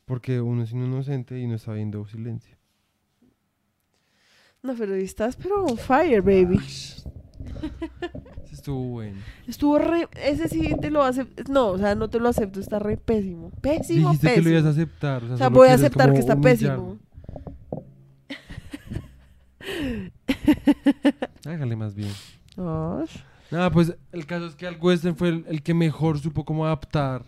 Porque 0.08 0.40
uno 0.40 0.62
es 0.64 0.72
inocente 0.72 1.38
y 1.38 1.46
no 1.46 1.54
está 1.54 1.72
viendo 1.74 2.04
silencio. 2.08 2.56
No, 4.62 4.74
pero 4.74 4.94
estás 4.96 5.36
pero 5.36 5.64
on 5.64 5.76
fire, 5.78 6.20
baby. 6.20 6.58
Ese 6.58 7.04
estuvo 8.54 8.82
bueno. 8.88 9.18
Estuvo 9.46 9.78
re... 9.78 10.08
Ese 10.20 10.48
sí 10.48 10.74
te 10.80 10.90
lo 10.90 11.04
hace... 11.04 11.26
No, 11.48 11.68
o 11.68 11.78
sea, 11.78 11.94
no 11.94 12.10
te 12.10 12.18
lo 12.18 12.28
acepto, 12.28 12.58
está 12.58 12.80
re 12.80 12.96
pésimo. 12.96 13.50
Pésimo, 13.60 14.08
Dijiste 14.08 14.26
que 14.28 14.34
pésimo. 14.34 14.48
lo 14.48 14.58
ibas 14.58 14.64
a 14.66 14.70
aceptar. 14.70 15.22
O 15.22 15.26
sea, 15.26 15.34
O 15.34 15.38
sea, 15.38 15.46
solo 15.46 15.56
voy 15.58 15.68
a 15.68 15.74
aceptar 15.74 16.12
que 16.12 16.18
está 16.18 16.34
humillarme. 16.34 16.96
pésimo. 16.96 16.98
Hágale 21.44 21.76
más 21.76 21.94
bien. 21.94 22.10
Ash. 22.56 23.18
Nada, 23.50 23.70
pues 23.70 23.94
el 24.12 24.26
caso 24.26 24.46
es 24.46 24.54
que 24.56 24.66
Al 24.66 24.78
Western 24.80 25.16
fue 25.16 25.28
el, 25.28 25.44
el 25.48 25.62
que 25.62 25.74
mejor 25.74 26.18
supo 26.18 26.44
cómo 26.44 26.66
adaptar 26.66 27.24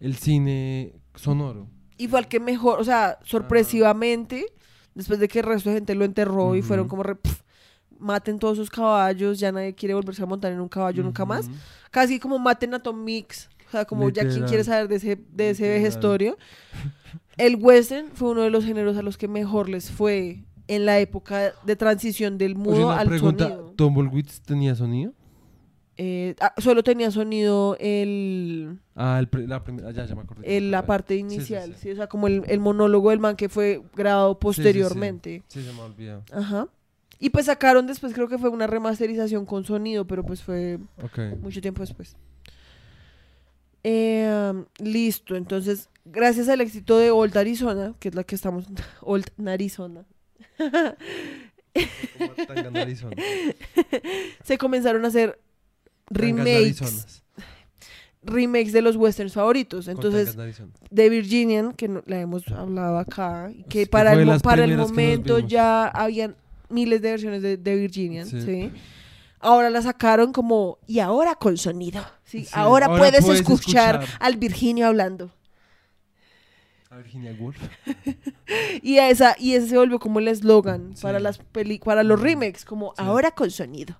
el 0.00 0.16
cine 0.16 0.94
sonoro. 1.14 1.68
Y 2.00 2.08
fue 2.08 2.18
al 2.18 2.28
que 2.28 2.40
mejor, 2.40 2.80
o 2.80 2.84
sea, 2.84 3.18
sorpresivamente, 3.24 4.46
después 4.94 5.18
de 5.20 5.28
que 5.28 5.40
el 5.40 5.44
resto 5.44 5.68
de 5.70 5.76
gente 5.76 5.94
lo 5.94 6.04
enterró 6.04 6.56
y 6.56 6.62
fueron 6.62 6.88
como, 6.88 7.02
re, 7.02 7.14
"Pf, 7.16 7.42
maten 7.98 8.38
todos 8.38 8.56
sus 8.56 8.70
caballos, 8.70 9.38
ya 9.38 9.52
nadie 9.52 9.74
quiere 9.74 9.94
volverse 9.94 10.22
a 10.22 10.26
montar 10.26 10.50
en 10.52 10.60
un 10.60 10.68
caballo 10.68 11.02
nunca 11.02 11.24
más. 11.26 11.50
Casi 11.90 12.18
como 12.18 12.38
maten 12.38 12.72
a 12.74 12.78
Tom 12.82 13.04
Mix, 13.04 13.50
o 13.68 13.70
sea, 13.70 13.84
como 13.84 14.08
ya 14.08 14.22
quien 14.22 14.28
Literal. 14.28 14.48
quiere 14.48 14.64
saber 14.64 14.88
de 14.88 14.96
ese, 14.96 15.16
de 15.30 15.50
ese 15.50 15.62
Literal. 15.64 15.78
vejestorio. 15.82 16.38
El 17.36 17.56
western 17.56 18.08
fue 18.14 18.30
uno 18.30 18.42
de 18.42 18.50
los 18.50 18.64
géneros 18.64 18.96
a 18.96 19.02
los 19.02 19.18
que 19.18 19.28
mejor 19.28 19.68
les 19.68 19.90
fue 19.90 20.44
en 20.68 20.86
la 20.86 20.98
época 21.00 21.52
de 21.64 21.76
transición 21.76 22.38
del 22.38 22.52
Oye, 22.52 22.60
mudo 22.62 22.86
una 22.86 22.98
al 23.00 23.08
pregunta, 23.08 23.44
sonido. 23.48 23.72
¿Tumbleweeds 23.76 24.40
tenía 24.42 24.74
sonido? 24.74 25.12
Eh, 26.02 26.34
ah, 26.40 26.54
solo 26.56 26.82
tenía 26.82 27.10
sonido 27.10 27.76
el, 27.78 28.78
Ah, 28.94 29.18
el 29.20 29.28
pre- 29.28 29.46
la 29.46 29.62
primera, 29.62 29.90
ya, 29.90 30.06
ya 30.06 30.14
me 30.14 30.22
acordé. 30.22 30.56
el- 30.56 30.70
la 30.70 30.86
parte 30.86 31.12
Sí, 31.14 31.20
sí, 31.28 31.34
inicial, 31.34 31.74
sí. 31.74 31.80
sí, 31.82 31.90
o 31.90 31.96
sea, 31.96 32.06
como 32.06 32.26
el, 32.26 32.42
el 32.46 32.58
monólogo 32.58 33.10
del 33.10 33.18
man 33.18 33.36
que 33.36 33.50
fue 33.50 33.82
grabado 33.94 34.38
posteriormente. 34.38 35.42
Sí, 35.48 35.62
se 35.62 35.70
me 35.74 35.80
ha 35.80 35.84
olvidado. 35.84 36.22
Ajá. 36.32 36.68
Y 37.18 37.28
pues 37.28 37.44
sacaron 37.46 37.86
después, 37.86 38.14
creo 38.14 38.28
que 38.28 38.38
fue 38.38 38.48
una 38.48 38.66
remasterización 38.66 39.44
con 39.44 39.64
sonido, 39.64 40.06
pero 40.06 40.24
pues 40.24 40.42
fue 40.42 40.78
mucho 41.42 41.60
tiempo 41.60 41.82
después. 41.82 42.16
Eh, 43.84 44.54
listo, 44.78 45.36
entonces, 45.36 45.90
gracias 46.06 46.48
al 46.48 46.62
éxito 46.62 46.96
de 46.96 47.10
Old 47.10 47.36
Arizona, 47.36 47.94
que 48.00 48.08
es 48.08 48.14
la 48.14 48.24
que 48.24 48.36
estamos, 48.36 48.64
Old 49.02 49.26
Arizona, 49.46 50.04
se 54.44 54.58
comenzaron 54.58 55.04
a 55.04 55.08
hacer 55.08 55.38
remakes, 56.10 57.22
remakes 58.22 58.72
de 58.72 58.82
los 58.82 58.96
westerns 58.96 59.32
favoritos. 59.32 59.88
Entonces, 59.88 60.36
de 60.90 61.08
Virginian, 61.08 61.72
que 61.72 61.88
no- 61.88 62.02
la 62.06 62.20
hemos 62.20 62.46
hablado 62.48 62.98
acá, 62.98 63.50
que 63.68 63.86
para 63.86 64.12
el, 64.12 64.40
para 64.40 64.66
momento 64.66 65.38
ya 65.38 65.86
habían 65.88 66.36
miles 66.68 67.00
de 67.02 67.10
versiones 67.10 67.42
de, 67.42 67.56
de 67.56 67.76
Virginian, 67.76 68.26
Sí. 68.26 68.40
¿sí? 68.42 68.72
Ahora 69.42 69.70
la 69.70 69.80
sacaron 69.80 70.32
como, 70.32 70.78
y 70.86 70.98
ahora 70.98 71.34
con 71.34 71.56
sonido, 71.56 72.04
¿sí? 72.24 72.46
Ahora, 72.52 72.86
ahora 72.86 72.98
puedes, 72.98 73.24
puedes 73.24 73.40
escuchar, 73.40 74.02
escuchar. 74.02 74.18
al 74.20 74.36
Virginio 74.36 74.86
hablando. 74.86 75.32
A 76.90 76.96
Virginia 76.98 77.34
Woolf. 77.38 77.56
Y, 78.82 78.98
esa, 78.98 79.36
y 79.38 79.54
ese 79.54 79.68
se 79.68 79.76
volvió 79.78 80.00
como 80.00 80.18
el 80.18 80.26
eslogan 80.26 80.94
para, 81.00 81.20
las 81.20 81.38
peli 81.38 81.78
para 81.78 82.02
los 82.02 82.20
remakes, 82.20 82.64
como 82.64 82.92
ahora 82.96 83.30
con 83.30 83.48
sonido. 83.50 83.96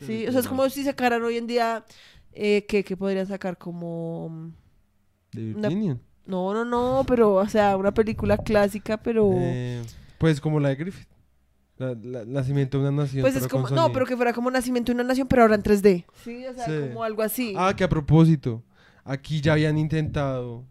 Sí, 0.00 0.06
¿sí? 0.06 0.26
O 0.28 0.32
sea, 0.32 0.40
es 0.40 0.48
como 0.48 0.68
si 0.70 0.84
sacaran 0.84 1.22
hoy 1.22 1.36
en 1.36 1.46
día, 1.46 1.84
eh, 2.32 2.64
que, 2.68 2.84
que 2.84 2.96
podrían 2.96 3.26
sacar 3.26 3.58
como... 3.58 4.52
De 5.32 5.54
Una- 5.54 5.68
Virginia. 5.68 5.98
No, 6.26 6.52
no, 6.52 6.64
no, 6.64 7.04
pero, 7.06 7.34
o 7.36 7.48
sea, 7.48 7.76
una 7.76 7.92
película 7.92 8.36
clásica, 8.36 8.96
pero... 8.98 9.30
Eh, 9.34 9.82
pues 10.18 10.40
como 10.40 10.60
la 10.60 10.68
de 10.70 10.76
Griffith. 10.76 11.08
La, 11.78 11.94
la- 12.02 12.24
nacimiento 12.24 12.78
de 12.82 12.88
una 12.88 13.02
nación. 13.04 13.22
Pues 13.22 13.36
es 13.36 13.46
como, 13.48 13.68
no, 13.70 13.92
pero 13.92 14.04
que 14.04 14.16
fuera 14.16 14.32
como 14.32 14.50
Nacimiento 14.50 14.90
de 14.90 14.94
una 14.96 15.04
Nación, 15.04 15.28
pero 15.28 15.42
ahora 15.42 15.54
en 15.54 15.62
3D. 15.62 16.04
Sí, 16.24 16.44
o 16.46 16.52
sea, 16.52 16.66
Sí. 16.66 16.72
como 16.88 17.04
algo 17.04 17.22
así. 17.22 17.54
Ah, 17.56 17.72
que 17.76 17.84
a 17.84 17.88
propósito, 17.88 18.64
aquí 19.04 19.40
ya 19.40 19.52
habían 19.52 19.78
intentado 19.78 20.64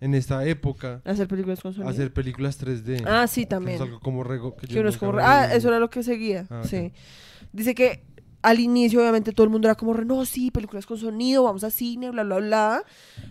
en 0.00 0.14
esta 0.14 0.46
época 0.46 1.02
Hacer 1.04 1.28
películas 1.28 1.60
con 1.60 1.74
sonido. 1.74 1.90
hacer 1.90 2.12
películas 2.14 2.58
3D. 2.58 3.04
Ah, 3.06 3.26
sí, 3.26 3.42
que 3.42 3.46
también. 3.48 3.74
Es 3.76 3.82
algo 3.82 4.00
como 4.00 4.24
rego, 4.24 4.56
que 4.56 4.66
yo 4.66 4.72
Que 4.74 4.80
uno 4.80 4.88
es 4.88 4.94
nunca 4.94 5.06
como, 5.06 5.18
me 5.18 5.22
ah, 5.22 5.54
eso 5.54 5.68
era 5.68 5.78
lo 5.78 5.90
que 5.90 6.02
seguía. 6.02 6.46
Ah. 6.48 6.62
Sí. 6.64 6.92
Dice 7.52 7.74
que 7.74 8.04
al 8.48 8.60
inicio, 8.60 9.00
obviamente, 9.00 9.32
todo 9.32 9.44
el 9.44 9.50
mundo 9.50 9.68
era 9.68 9.74
como, 9.74 9.92
re, 9.92 10.04
no, 10.04 10.24
sí, 10.24 10.50
películas 10.50 10.86
con 10.86 10.96
sonido, 10.96 11.42
vamos 11.44 11.64
a 11.64 11.70
cine, 11.70 12.10
bla, 12.10 12.22
bla, 12.22 12.36
bla. 12.38 12.84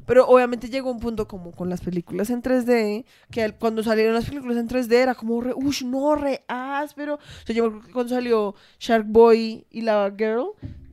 Pero 0.05 0.27
obviamente 0.27 0.69
llegó 0.69 0.91
un 0.91 0.99
punto 0.99 1.27
como 1.27 1.51
con 1.51 1.69
las 1.69 1.81
películas 1.81 2.29
en 2.29 2.41
3D, 2.41 3.05
que 3.31 3.51
cuando 3.53 3.81
salieron 3.83 4.13
las 4.13 4.25
películas 4.25 4.57
en 4.57 4.67
3D 4.67 4.91
era 4.93 5.15
como, 5.15 5.41
re, 5.41 5.53
uff, 5.55 5.81
no, 5.81 6.15
re 6.15 6.43
áspero. 6.47 7.15
O 7.15 7.45
sea, 7.45 7.55
yo 7.55 7.81
cuando 7.93 8.13
salió 8.13 8.53
Shark 8.79 9.05
Boy 9.07 9.65
y 9.71 9.81
la 9.81 10.13
Girl, 10.17 10.51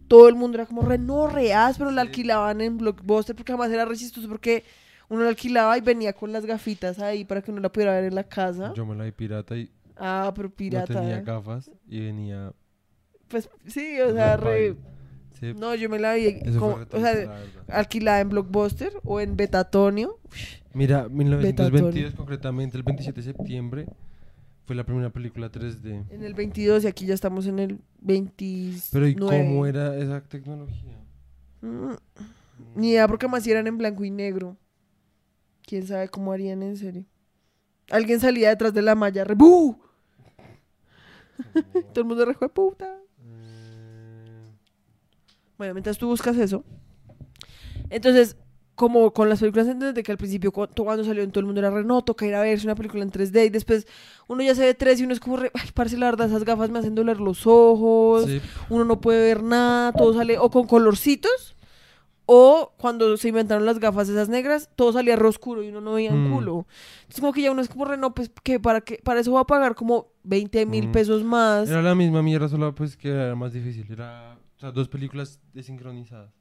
todo 0.09 0.28
el 0.28 0.34
mundo 0.34 0.56
era 0.59 0.66
como, 0.66 0.82
re, 0.82 0.98
no, 0.98 1.26
re 1.26 1.52
áspero, 1.52 1.90
la 1.90 2.02
alquilaban 2.02 2.60
en 2.60 2.78
Blockbuster, 2.78 3.36
porque 3.36 3.52
además 3.52 3.70
era 3.70 3.84
re 3.84 3.96
chistoso, 3.96 4.28
porque 4.28 4.64
uno 5.09 5.22
la 5.22 5.28
alquilaba 5.28 5.76
y 5.76 5.82
venía 5.82 6.12
con 6.14 6.32
las 6.32 6.46
gafitas 6.46 6.98
ahí 6.98 7.24
para 7.24 7.42
que 7.42 7.51
uno 7.51 7.60
la 7.60 7.70
pudiera 7.70 7.92
ver 7.92 8.05
en 8.05 8.14
la 8.14 8.24
casa. 8.24 8.72
Yo 8.74 8.86
me 8.86 8.94
la 8.96 9.05
vi 9.05 9.12
pirata 9.12 9.56
y 9.56 9.70
Ah, 9.96 10.32
pero 10.34 10.51
pirata. 10.51 10.92
no 10.92 11.01
tenía 11.01 11.18
¿eh? 11.18 11.22
gafas 11.22 11.70
y 11.88 12.01
venía. 12.01 12.52
Pues 13.28 13.48
sí, 13.66 14.01
o 14.01 14.12
sea, 14.12 14.36
re... 14.36 14.76
Sí, 15.40 15.52
No, 15.55 15.74
yo 15.74 15.88
me 15.90 15.98
la 15.98 16.14
vi 16.14 16.40
como- 16.59 16.78
o 16.90 17.01
sea, 17.01 17.42
alquilada 17.68 18.20
en 18.20 18.28
Blockbuster 18.28 18.92
o 19.05 19.20
en 19.20 19.36
Betatonio. 19.36 20.18
Mira, 20.72 21.02
Betatón. 21.09 21.18
1922, 21.18 22.14
concretamente 22.14 22.76
el 22.76 22.82
27 22.84 23.20
de 23.20 23.24
septiembre, 23.32 23.86
fue 24.64 24.76
la 24.76 24.84
primera 24.84 25.10
película 25.10 25.51
3D. 25.51 26.05
En 26.10 26.22
el 26.22 26.34
22 26.34 26.84
y 26.84 26.86
aquí 26.86 27.05
ya 27.06 27.14
estamos 27.14 27.46
en 27.46 27.59
el 27.59 27.80
29. 28.01 28.78
Pero 28.92 29.09
¿y 29.09 29.14
cómo 29.16 29.66
era 29.66 29.96
esa 29.96 30.20
tecnología? 30.22 30.96
Mm, 31.60 31.94
Ni 32.76 32.90
idea, 32.90 33.09
porque 33.09 33.26
más 33.28 33.42
si 33.42 33.51
eran 33.51 33.66
en 33.66 33.76
blanco 33.76 34.05
y 34.05 34.10
negro. 34.10 34.56
¿Quién 35.66 35.86
sabe 35.86 36.09
cómo 36.09 36.32
harían 36.32 36.62
en 36.62 36.76
serio? 36.76 37.05
Alguien 37.90 38.20
salía 38.20 38.51
detrás 38.51 38.72
de 38.72 38.82
la 38.82 38.94
malla, 38.94 39.24
re. 39.24 39.34
Todo 39.36 39.80
el 41.96 42.05
mundo 42.05 42.24
re, 42.24 42.34
"Jue 42.34 42.48
puta. 42.48 42.98
Bueno, 45.59 45.74
mientras 45.74 45.98
tú 45.98 46.06
buscas 46.09 46.36
eso. 46.36 46.64
Entonces, 47.90 48.36
como 48.74 49.12
con 49.12 49.28
las 49.28 49.39
películas 49.40 49.68
3D, 49.68 50.02
que 50.02 50.10
al 50.10 50.18
principio 50.18 50.51
cu- 50.51 50.66
cuando 50.76 51.05
salió 51.05 51.22
en 51.22 51.31
todo 51.31 51.40
el 51.40 51.47
mundo 51.47 51.60
era 51.60 51.70
re, 51.70 51.85
no, 51.85 52.02
toca 52.02 52.26
ir 52.26 52.35
a 52.35 52.40
verse 52.43 52.66
una 52.66 52.74
película 52.74 53.05
en 53.05 53.10
3D 53.10 53.44
y 53.47 53.51
después 53.51 53.86
uno 54.26 54.43
ya 54.43 54.55
se 54.55 54.62
ve 54.62 54.74
3 54.74 55.01
y 55.01 55.05
uno 55.05 55.12
es 55.12 55.20
como 55.20 55.36
re, 55.36 55.51
ay, 55.55 55.68
parce, 55.74 55.97
la 55.97 56.06
verdad, 56.06 56.26
esas 56.26 56.44
gafas 56.44 56.70
me 56.70 56.81
hacen 56.81 56.94
doler 56.97 57.20
los 57.20 57.47
ojos, 57.47 58.24
sí, 58.24 58.40
uno 58.70 58.85
no 58.85 59.01
puede 59.01 59.22
ver 59.22 59.43
nada, 59.44 59.93
todo 59.93 60.12
sale 60.14 60.39
o 60.39 60.51
con 60.51 60.66
colorcitos 60.66 61.55
o 62.26 62.72
cuando 62.78 63.16
se 63.16 63.28
inventaron 63.28 63.64
las 63.66 63.78
gafas 63.78 64.09
esas 64.09 64.28
negras, 64.28 64.70
todo 64.74 64.93
salía 64.93 65.14
re 65.14 65.28
oscuro 65.28 65.62
y 65.62 65.68
uno 65.68 65.81
no 65.81 65.93
veía 65.93 66.12
un 66.12 66.31
Mm. 66.31 66.32
culo. 66.35 66.66
Entonces 67.02 67.20
como 67.20 67.32
que 67.32 67.43
ya 67.43 67.52
uno 67.52 67.60
es 67.62 67.68
como 67.68 67.85
re, 67.85 67.97
no, 67.97 68.12
pues 68.14 68.31
que 68.43 68.59
para, 68.59 68.81
qué? 68.81 68.98
para 69.05 69.20
eso 69.20 69.31
va 69.32 69.40
a 69.43 69.47
pagar 69.47 69.74
como 69.76 70.09
20 70.24 70.66
mil 70.66 70.89
Mm. 70.89 70.93
pesos 70.93 71.22
más. 71.22 71.68
Era 71.68 71.82
la 71.82 71.94
misma 71.94 72.22
mierda, 72.22 72.48
solo 72.48 72.74
pues 72.74 72.97
que 72.97 73.10
era 73.10 73.36
más 73.36 73.52
difícil. 73.52 73.86
Era, 73.90 74.36
sea, 74.64 74.72
dos 74.72 74.88
películas 74.88 75.40
desincronizadas. 75.52 76.32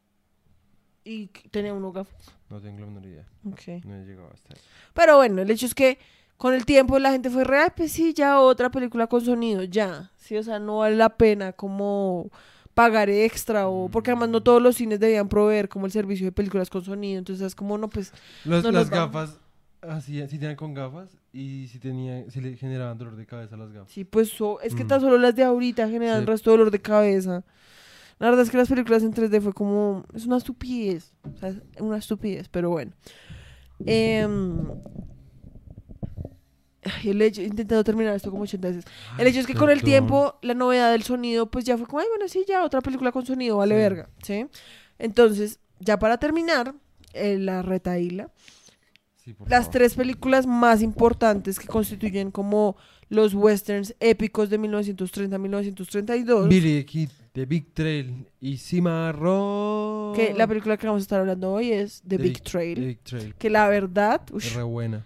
Y 1.06 1.28
tenía 1.52 1.74
uno 1.74 1.92
gafas. 1.92 2.32
No 2.50 2.62
tengo 2.62 2.80
la 2.80 2.86
menor 2.88 3.06
idea. 3.06 3.26
Ok. 3.46 3.84
No 3.86 3.96
he 3.96 4.06
llegado 4.06 4.30
hasta 4.34 4.54
ahí. 4.54 4.60
Pero 4.94 5.18
bueno, 5.18 5.42
el 5.42 5.52
hecho 5.52 5.66
es 5.66 5.76
que 5.76 5.98
con 6.38 6.54
el 6.54 6.66
tiempo 6.66 6.98
la 7.00 7.12
gente 7.12 7.30
fue 7.30 7.44
real, 7.44 7.74
pues 7.76 7.92
sí, 7.92 8.14
ya 8.14 8.40
otra 8.40 8.70
película 8.72 9.08
con 9.08 9.20
sonido, 9.22 9.64
ya. 9.64 10.12
Sí, 10.18 10.38
o 10.38 10.44
sea, 10.44 10.60
no 10.60 10.78
vale 10.80 10.96
la 10.96 11.10
pena 11.18 11.52
como 11.54 12.30
pagar 12.74 13.10
extra 13.10 13.68
o 13.68 13.88
porque 13.90 14.12
además 14.12 14.30
no 14.30 14.42
todos 14.42 14.62
los 14.62 14.76
cines 14.76 15.00
debían 15.00 15.30
proveer 15.30 15.70
como 15.70 15.86
el 15.86 15.92
servicio 15.92 16.26
de 16.26 16.32
películas 16.32 16.70
con 16.72 16.84
sonido, 16.84 17.20
entonces 17.20 17.46
es 17.48 17.54
como 17.56 17.78
no 17.78 17.88
pues 17.90 18.12
Los- 18.46 18.64
No 18.64 18.72
las 18.72 18.90
gafas, 18.90 19.38
así, 19.82 20.20
sí 20.28 20.40
tenían 20.40 20.56
con 20.56 20.74
gafas 20.74 21.16
y 21.32 21.68
sí, 21.68 21.78
tenía, 21.80 22.28
sí 22.32 22.42
le 22.42 22.56
generaban 22.58 22.98
dolor 22.98 23.16
de 23.16 23.26
cabeza 23.28 23.54
a 23.56 23.60
las 23.60 23.72
gafas. 23.72 23.92
sí, 23.92 24.04
pues 24.06 24.30
so- 24.30 24.60
es 24.62 24.74
que 24.74 24.86
Mm. 24.86 24.88
tan 24.88 25.02
solo 25.02 25.18
las 25.20 25.36
de 25.36 25.44
ahorita 25.44 25.88
generan 25.88 26.22
Sí. 26.22 26.26
resto 26.26 26.50
de 26.50 26.58
dolor 26.58 26.72
de 26.72 26.82
cabeza. 26.82 27.44
La 28.20 28.28
verdad 28.30 28.44
es 28.44 28.50
que 28.52 28.58
las 28.58 28.70
películas 28.70 29.04
en 29.04 29.14
3D 29.14 29.42
fue 29.42 29.54
como 29.54 30.06
es 30.14 30.26
una 30.26 30.38
estupidez, 30.38 31.14
o 31.24 31.38
sea, 31.38 31.50
es 31.50 31.58
una 31.80 31.98
estupidez, 31.98 32.48
pero 32.50 32.70
bueno. 32.70 32.92
Em, 33.86 34.62
ay, 36.84 37.10
el 37.10 37.22
hecho, 37.22 37.42
he 37.42 37.46
intentado 37.46 37.84
terminar 37.84 38.16
esto 38.16 38.30
como 38.32 38.44
80 38.44 38.68
veces. 38.70 38.86
El 39.18 39.28
hecho 39.28 39.40
es 39.40 39.48
que 39.48 39.56
con 39.56 39.70
el 39.70 39.84
tiempo, 39.84 40.38
la 40.42 40.54
novedad 40.54 40.92
del 40.92 41.04
sonido, 41.04 41.50
pues 41.50 41.66
ya 41.66 41.78
fue 41.78 41.88
como, 41.88 42.00
ay, 42.00 42.08
bueno, 42.10 42.28
sí, 42.28 42.46
ya, 42.48 42.64
otra 42.64 42.82
película 42.82 43.12
con 43.12 43.26
sonido, 43.26 43.58
vale 43.58 43.76
Sí. 43.76 43.80
verga, 43.80 44.10
¿sí? 44.24 44.46
Entonces, 45.00 45.60
ya 45.80 45.98
para 46.00 46.18
terminar, 46.18 46.76
eh, 47.14 47.38
la 47.40 47.62
retaíla, 47.62 48.32
Sí, 49.24 49.36
las 49.48 49.66
favor. 49.66 49.72
tres 49.72 49.96
películas 49.96 50.46
más 50.46 50.82
importantes 50.82 51.58
que 51.58 51.68
constituyen 51.68 52.30
como 52.32 52.76
los 53.10 53.34
westerns 53.34 53.96
épicos 54.02 54.50
de 54.50 54.60
1930-1932, 54.60 56.50
Billy 56.50 56.84
Kid, 56.84 57.10
The 57.34 57.46
Big 57.46 57.74
Trail 57.74 58.28
y 58.40 58.58
Cimarrón. 58.58 60.14
que 60.16 60.34
la 60.34 60.48
película 60.48 60.78
que 60.78 60.88
vamos 60.88 61.02
a 61.02 61.04
estar 61.04 61.20
hablando 61.20 61.52
hoy 61.52 61.72
es 61.72 62.02
The, 62.02 62.18
The 62.18 62.24
Big 62.24 62.34
Big- 62.34 62.44
Trail, 62.44 62.76
The 62.76 62.86
Big 62.86 63.00
Trail. 63.04 63.36
que 63.36 63.50
la 63.50 63.68
verdad, 63.68 64.22
ush, 64.32 64.48
Es 64.48 64.54
re 64.56 64.64
buena. 64.64 65.06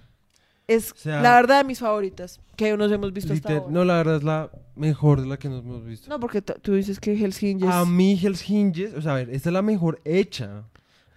es 0.67 0.91
O 0.91 0.95
sea, 0.95 1.21
la 1.21 1.35
verdad 1.35 1.59
de 1.59 1.63
mis 1.63 1.79
favoritas, 1.79 2.39
que 2.57 2.75
nos 2.75 2.91
hemos 2.91 3.13
visto 3.13 3.31
hasta 3.33 3.49
liter- 3.49 3.61
ahora. 3.63 3.71
no, 3.73 3.85
la 3.85 3.95
verdad 3.95 4.15
es 4.17 4.23
la 4.23 4.51
mejor 4.75 5.21
de 5.21 5.27
la 5.27 5.37
que 5.37 5.47
nos 5.49 5.63
hemos 5.63 5.85
visto. 5.85 6.09
No, 6.09 6.19
porque 6.19 6.41
tú 6.41 6.73
dices 6.73 6.99
que 6.99 7.13
Hell's 7.13 7.41
Hinges... 7.41 7.69
A 7.69 7.85
mí 7.85 8.19
Hell's 8.21 8.49
Hinges, 8.49 8.93
o 8.93 9.01
sea, 9.01 9.13
a 9.13 9.15
ver, 9.15 9.29
esta 9.29 9.49
es 9.49 9.53
la 9.53 9.61
mejor 9.61 10.01
hecha. 10.03 10.63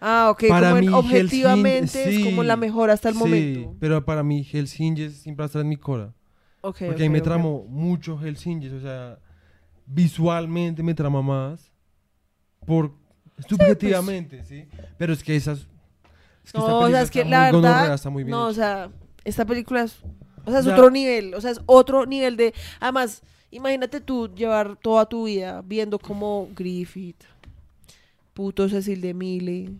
Ah, 0.00 0.28
ok, 0.30 0.44
Para 0.48 0.70
como 0.70 0.80
mí, 0.80 0.88
objetivamente 0.88 2.04
Hinges, 2.04 2.18
es 2.20 2.24
como 2.24 2.42
la 2.44 2.56
mejor 2.56 2.90
hasta 2.90 3.08
el 3.08 3.14
sí, 3.16 3.20
momento. 3.20 3.74
pero 3.80 4.04
para 4.04 4.22
mí 4.22 4.46
Hell's 4.50 4.78
Hinges 4.78 5.14
siempre 5.14 5.42
va 5.42 5.46
a 5.46 5.48
estar 5.48 5.60
en 5.62 5.68
mi 5.68 5.76
cora. 5.76 6.14
Ok, 6.62 6.78
Porque 6.86 7.02
ahí 7.02 7.08
me 7.08 7.18
ok. 7.18 7.24
tramó 7.24 7.64
mucho 7.68 8.18
Hell's 8.22 8.46
Hinges, 8.46 8.72
o 8.72 8.80
sea, 8.80 9.18
visualmente 9.92 10.82
me 10.82 10.94
trama 10.94 11.22
más. 11.22 11.70
Por 12.66 12.92
subjetivamente, 13.48 14.44
sí, 14.44 14.68
Pero 14.98 15.12
es 15.12 15.22
que 15.22 15.34
esas. 15.34 15.66
Es 16.44 16.54
No, 16.54 16.60
esta 16.60 16.74
o 16.74 16.90
sea, 16.90 17.02
es 17.02 17.10
que 17.10 17.24
la 17.24 17.52
muy 17.52 17.62
verdad. 17.62 17.94
está 17.94 18.10
muy 18.10 18.24
bien 18.24 18.30
No, 18.30 18.46
o 18.46 18.52
sea, 18.52 18.90
esta 19.24 19.44
película 19.44 19.82
es. 19.82 19.98
O 20.44 20.50
sea, 20.50 20.60
es 20.60 20.66
otro 20.66 20.90
nivel. 20.90 21.34
O 21.34 21.40
sea, 21.40 21.50
es 21.50 21.60
otro 21.66 22.06
nivel 22.06 22.36
de. 22.36 22.54
Además, 22.80 23.22
imagínate 23.50 24.00
tú 24.00 24.32
llevar 24.34 24.76
toda 24.76 25.06
tu 25.06 25.24
vida 25.24 25.62
viendo 25.64 25.98
como 25.98 26.48
Griffith, 26.54 27.22
puto 28.34 28.68
Cecil 28.68 29.00
de 29.00 29.14
Mille, 29.14 29.70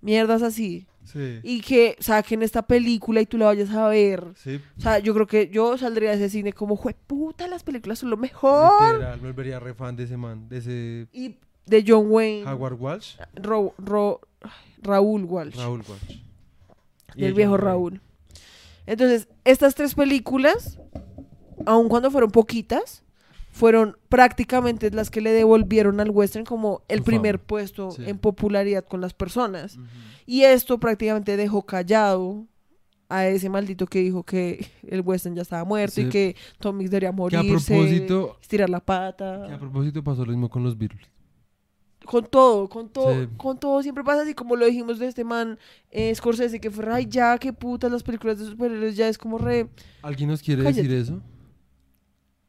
mierdas 0.00 0.42
así. 0.42 0.86
Sí. 1.06 1.40
Y 1.42 1.60
que 1.62 1.96
saquen 2.00 2.42
esta 2.42 2.62
película 2.66 3.20
y 3.20 3.26
tú 3.26 3.38
la 3.38 3.46
vayas 3.46 3.70
a 3.70 3.88
ver. 3.88 4.32
Sí, 4.36 4.60
O 4.76 4.80
sea, 4.80 4.98
yo 4.98 5.14
creo 5.14 5.26
que 5.26 5.48
yo 5.48 5.78
saldría 5.78 6.10
de 6.10 6.16
ese 6.16 6.28
cine 6.28 6.52
como, 6.52 6.76
puta, 7.06 7.46
las 7.48 7.62
películas 7.62 7.98
son 8.00 8.10
lo 8.10 8.16
mejor. 8.16 8.94
literal, 8.94 9.20
me 9.20 9.28
volvería 9.28 9.58
re 9.60 9.72
fan 9.74 9.96
de 9.96 10.04
ese 10.04 10.16
man, 10.16 10.48
de 10.48 10.58
ese 10.58 11.06
Y 11.12 11.36
de 11.64 11.84
John 11.86 12.06
Wayne. 12.10 12.44
Howard 12.50 12.74
Walsh, 12.80 13.16
Ro- 13.36 13.74
Ro- 13.78 14.20
Raúl 14.82 15.24
Walsh. 15.24 15.56
Raúl 15.56 15.82
Walsh. 15.88 16.20
Y 17.14 17.20
del 17.22 17.28
ella, 17.30 17.36
viejo. 17.36 17.56
Raúl. 17.56 18.00
Entonces, 18.86 19.28
estas 19.44 19.74
tres 19.74 19.94
películas, 19.94 20.78
aun 21.64 21.88
cuando 21.88 22.10
fueron 22.10 22.30
poquitas, 22.30 23.02
fueron 23.56 23.96
prácticamente 24.10 24.90
las 24.90 25.08
que 25.08 25.22
le 25.22 25.32
devolvieron 25.32 25.98
al 26.00 26.10
western 26.10 26.44
como 26.44 26.82
el 26.88 27.02
primer 27.02 27.38
puesto 27.40 27.90
Sí. 27.90 28.02
en 28.06 28.18
popularidad 28.18 28.84
con 28.84 29.00
las 29.00 29.14
personas. 29.14 29.78
Y 30.26 30.42
esto 30.42 30.78
prácticamente 30.78 31.38
dejó 31.38 31.62
callado 31.62 32.44
a 33.08 33.26
ese 33.28 33.48
maldito 33.48 33.86
que 33.86 34.00
dijo 34.00 34.24
que 34.24 34.66
el 34.86 35.00
western 35.00 35.34
ya 35.34 35.40
estaba 35.40 35.64
muerto 35.64 36.02
y 36.02 36.10
que 36.10 36.36
Tom 36.58 36.76
Mix 36.76 36.90
debería 36.90 37.08
Que 37.08 37.14
a 37.14 37.16
morirse, 37.16 37.72
propósito, 37.74 38.36
estirar 38.42 38.68
la 38.68 38.78
que 38.80 38.82
a 38.82 38.86
pata. 38.86 39.58
propósito 39.58 40.04
pasó 40.04 40.26
lo 40.26 40.32
mismo 40.32 40.50
con 40.50 40.62
los 40.62 40.76
Beatles. 40.76 41.08
Con 42.04 42.26
todo, 42.26 42.68
con 42.68 42.90
todo, 42.90 43.14
Sí. 43.22 43.28
con 43.38 43.58
todo 43.58 43.82
siempre 43.82 44.04
pasa 44.04 44.20
así 44.22 44.34
como 44.34 44.54
lo 44.54 44.66
dijimos 44.66 44.98
de 44.98 45.06
este 45.08 45.24
man 45.24 45.58
eh, 45.90 46.14
Scorsese, 46.14 46.60
que 46.60 46.70
fue, 46.70 46.84
ay 46.92 47.06
ya, 47.08 47.38
qué 47.38 47.54
putas 47.54 47.90
las 47.90 48.02
películas 48.02 48.38
de 48.38 48.44
superhéroes, 48.44 48.96
ya 48.96 49.08
es 49.08 49.16
como 49.16 49.38
re... 49.38 49.70
¿Alguien 50.02 50.28
nos 50.28 50.42
quiere 50.42 50.62
Cállate. 50.62 50.82
decir 50.82 50.98
eso? 51.00 51.22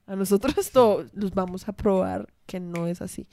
A 0.08 0.16
nosotros 0.16 0.72
todos 0.72 1.14
nos 1.14 1.32
vamos 1.34 1.68
a 1.68 1.74
probar 1.74 2.28
que 2.46 2.60
no 2.60 2.88
es 2.88 3.02
así. 3.02 3.28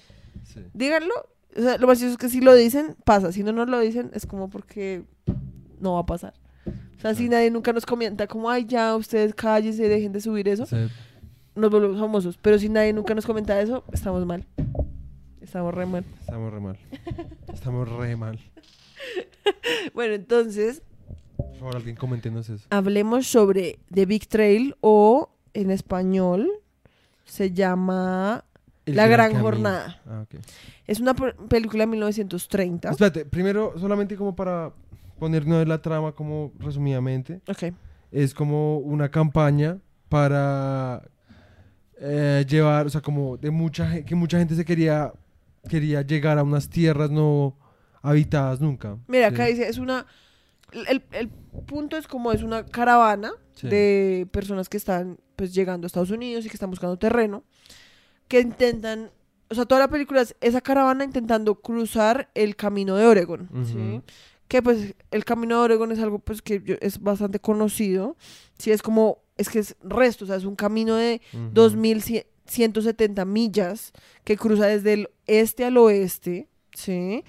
Sí. 0.44 0.60
Díganlo. 0.74 1.14
O 1.56 1.60
sea, 1.60 1.78
lo 1.78 1.86
más 1.86 2.02
es 2.02 2.16
que 2.16 2.28
si 2.28 2.40
lo 2.40 2.52
dicen, 2.54 2.96
pasa. 3.04 3.30
Si 3.32 3.42
no 3.44 3.52
nos 3.52 3.68
lo 3.68 3.78
dicen, 3.80 4.10
es 4.12 4.26
como 4.26 4.50
porque 4.50 5.04
no 5.80 5.94
va 5.94 6.00
a 6.00 6.06
pasar. 6.06 6.34
O 6.66 7.00
sea, 7.00 7.14
si 7.14 7.28
nadie 7.28 7.50
nunca 7.50 7.72
nos 7.72 7.86
comenta 7.86 8.26
como, 8.26 8.50
ay, 8.50 8.64
ya, 8.64 8.96
ustedes 8.96 9.34
cállense, 9.34 9.88
dejen 9.88 10.12
de 10.12 10.20
subir 10.20 10.48
eso, 10.48 10.66
Sí. 10.66 10.76
nos 11.54 11.70
volvemos 11.70 12.00
famosos. 12.00 12.38
Pero 12.38 12.58
si 12.58 12.68
nadie 12.68 12.92
nunca 12.92 13.14
nos 13.14 13.24
comenta 13.26 13.60
eso, 13.60 13.84
estamos 13.92 14.24
mal. 14.26 14.44
Estamos 15.40 15.72
re 15.74 15.86
mal. 15.86 16.04
Estamos 16.20 16.52
re 16.52 16.60
mal. 16.60 16.78
Estamos 17.52 17.88
re 17.88 18.16
mal. 18.16 18.40
Bueno, 19.94 20.14
entonces, 20.14 20.82
Por 21.36 21.54
favor, 21.56 21.76
alguien 21.76 21.96
coméntenos 21.96 22.48
eso. 22.48 22.66
hablemos 22.70 23.26
sobre 23.26 23.78
The 23.92 24.06
Big 24.06 24.26
Trail 24.28 24.74
o 24.80 25.30
en 25.52 25.70
español 25.70 26.50
se 27.24 27.50
llama 27.52 28.44
El 28.86 28.96
La 28.96 29.06
Gran. 29.06 29.34
Jornada. 29.40 30.00
Ah, 30.06 30.22
ok. 30.22 30.40
Es 30.86 31.00
una 31.00 31.14
pe- 31.14 31.34
película 31.48 31.82
de 31.84 31.86
1930. 31.88 32.90
Espérate, 32.90 33.24
primero, 33.24 33.74
solamente 33.78 34.16
como 34.16 34.34
para 34.36 34.72
ponernos 35.18 35.62
en 35.62 35.68
la 35.68 35.80
trama, 35.80 36.12
como 36.12 36.52
resumidamente, 36.58 37.40
Ok. 37.48 37.72
es 38.12 38.34
como 38.34 38.78
una 38.78 39.08
campaña 39.10 39.78
para 40.08 41.02
eh, 42.00 42.44
llevar, 42.48 42.86
o 42.86 42.90
sea, 42.90 43.00
como 43.00 43.36
de 43.36 43.50
mucha 43.50 43.88
gente, 43.88 44.04
que 44.04 44.14
mucha 44.14 44.38
gente 44.38 44.54
se 44.54 44.64
quería, 44.64 45.12
quería 45.68 46.02
llegar 46.02 46.38
a 46.38 46.42
unas 46.42 46.68
tierras 46.68 47.10
no 47.10 47.56
habitadas 48.02 48.60
nunca. 48.60 48.98
Mira, 49.06 49.28
Sí. 49.28 49.34
acá 49.34 49.44
dice, 49.46 49.68
es 49.68 49.78
una... 49.78 50.06
El, 50.72 51.02
el 51.12 51.28
punto 51.66 51.96
es 51.96 52.08
como 52.08 52.32
es 52.32 52.42
una 52.42 52.66
caravana 52.66 53.30
Sí. 53.52 53.68
de 53.68 54.26
personas 54.32 54.68
que 54.68 54.76
están 54.76 55.18
pues 55.36 55.54
llegando 55.54 55.84
a 55.84 55.88
Estados 55.88 56.10
Unidos 56.10 56.44
y 56.44 56.48
que 56.48 56.56
están 56.56 56.70
buscando 56.70 56.96
terreno, 56.96 57.42
que 58.28 58.40
intentan, 58.40 59.10
o 59.50 59.54
sea, 59.54 59.64
toda 59.66 59.80
la 59.80 59.88
película 59.88 60.20
es 60.22 60.34
esa 60.40 60.60
caravana 60.60 61.04
intentando 61.04 61.54
cruzar 61.56 62.30
el 62.34 62.56
camino 62.56 62.96
de 62.96 63.06
Oregon, 63.06 63.48
¿sí? 63.64 63.76
Ujú. 63.76 64.02
Que 64.48 64.62
pues 64.62 64.94
el 65.10 65.24
camino 65.24 65.56
de 65.58 65.64
Oregon 65.64 65.92
es 65.92 65.98
algo 65.98 66.18
pues 66.18 66.42
que 66.42 66.62
yo- 66.62 66.76
es 66.80 67.00
bastante 67.00 67.38
conocido, 67.40 68.16
sí, 68.58 68.70
es 68.72 68.82
como, 68.82 69.18
es 69.36 69.48
que 69.48 69.58
es 69.58 69.76
resto, 69.82 70.24
o 70.24 70.28
sea, 70.28 70.36
es 70.36 70.44
un 70.44 70.54
camino 70.56 70.96
de 70.96 71.20
Ujú. 71.32 71.50
2170 71.52 73.24
millas 73.24 73.92
que 74.24 74.36
cruza 74.36 74.66
desde 74.66 74.92
el 74.94 75.10
este 75.26 75.64
al 75.64 75.76
oeste, 75.78 76.48
¿sí? 76.74 77.24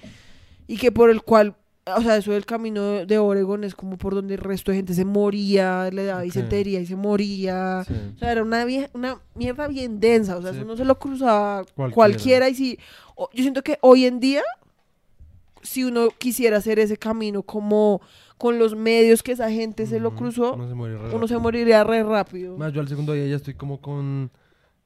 Y 0.66 0.76
que 0.76 0.92
por 0.92 1.10
el 1.10 1.22
cual, 1.22 1.56
o 1.96 2.00
sea, 2.02 2.16
eso 2.16 2.32
del 2.32 2.44
camino 2.46 3.06
de- 3.06 3.18
Oregon 3.18 3.62
es 3.64 3.74
como 3.74 3.96
por 3.96 4.14
donde 4.14 4.34
el 4.34 4.40
resto 4.40 4.70
de 4.72 4.78
gente 4.78 4.94
se 4.94 5.04
moría, 5.04 5.88
le 5.92 6.04
daba 6.04 6.22
disentería 6.22 6.80
y 6.80 6.86
se 6.86 6.96
moría. 6.96 7.84
Sí. 7.86 7.94
O 8.16 8.18
sea, 8.18 8.32
era 8.32 8.42
una, 8.42 8.64
vie- 8.64 8.90
una 8.92 9.20
mierda 9.34 9.68
bien 9.68 10.00
densa, 10.00 10.36
o 10.36 10.42
sea, 10.42 10.50
Sí. 10.52 10.58
eso 10.58 10.66
no 10.66 10.76
se 10.76 10.84
lo 10.84 10.98
cruzaba 10.98 11.64
Cualquiera. 11.74 11.94
cualquiera. 11.94 12.48
y 12.48 12.54
si, 12.54 12.78
o- 13.14 13.28
yo 13.32 13.42
siento 13.42 13.62
que 13.62 13.78
hoy 13.82 14.04
en 14.06 14.18
día, 14.20 14.42
si 15.62 15.84
uno 15.84 16.08
quisiera 16.18 16.56
hacer 16.58 16.78
ese 16.78 16.96
camino 16.96 17.42
como 17.42 18.00
con 18.38 18.58
los 18.58 18.74
medios 18.76 19.22
que 19.22 19.32
esa 19.32 19.50
gente 19.50 19.86
se 19.86 19.98
lo 19.98 20.14
cruzó, 20.14 20.54
Uno 20.54 20.68
se 20.68 21.14
uno 21.16 21.26
se 21.28 21.38
moriría 21.38 21.82
re 21.84 22.02
rápido. 22.02 22.56
Más 22.58 22.72
yo 22.72 22.80
al 22.80 22.88
segundo 22.88 23.12
día 23.14 23.26
ya 23.26 23.36
estoy 23.36 23.54
como 23.54 23.80
con. 23.80 24.30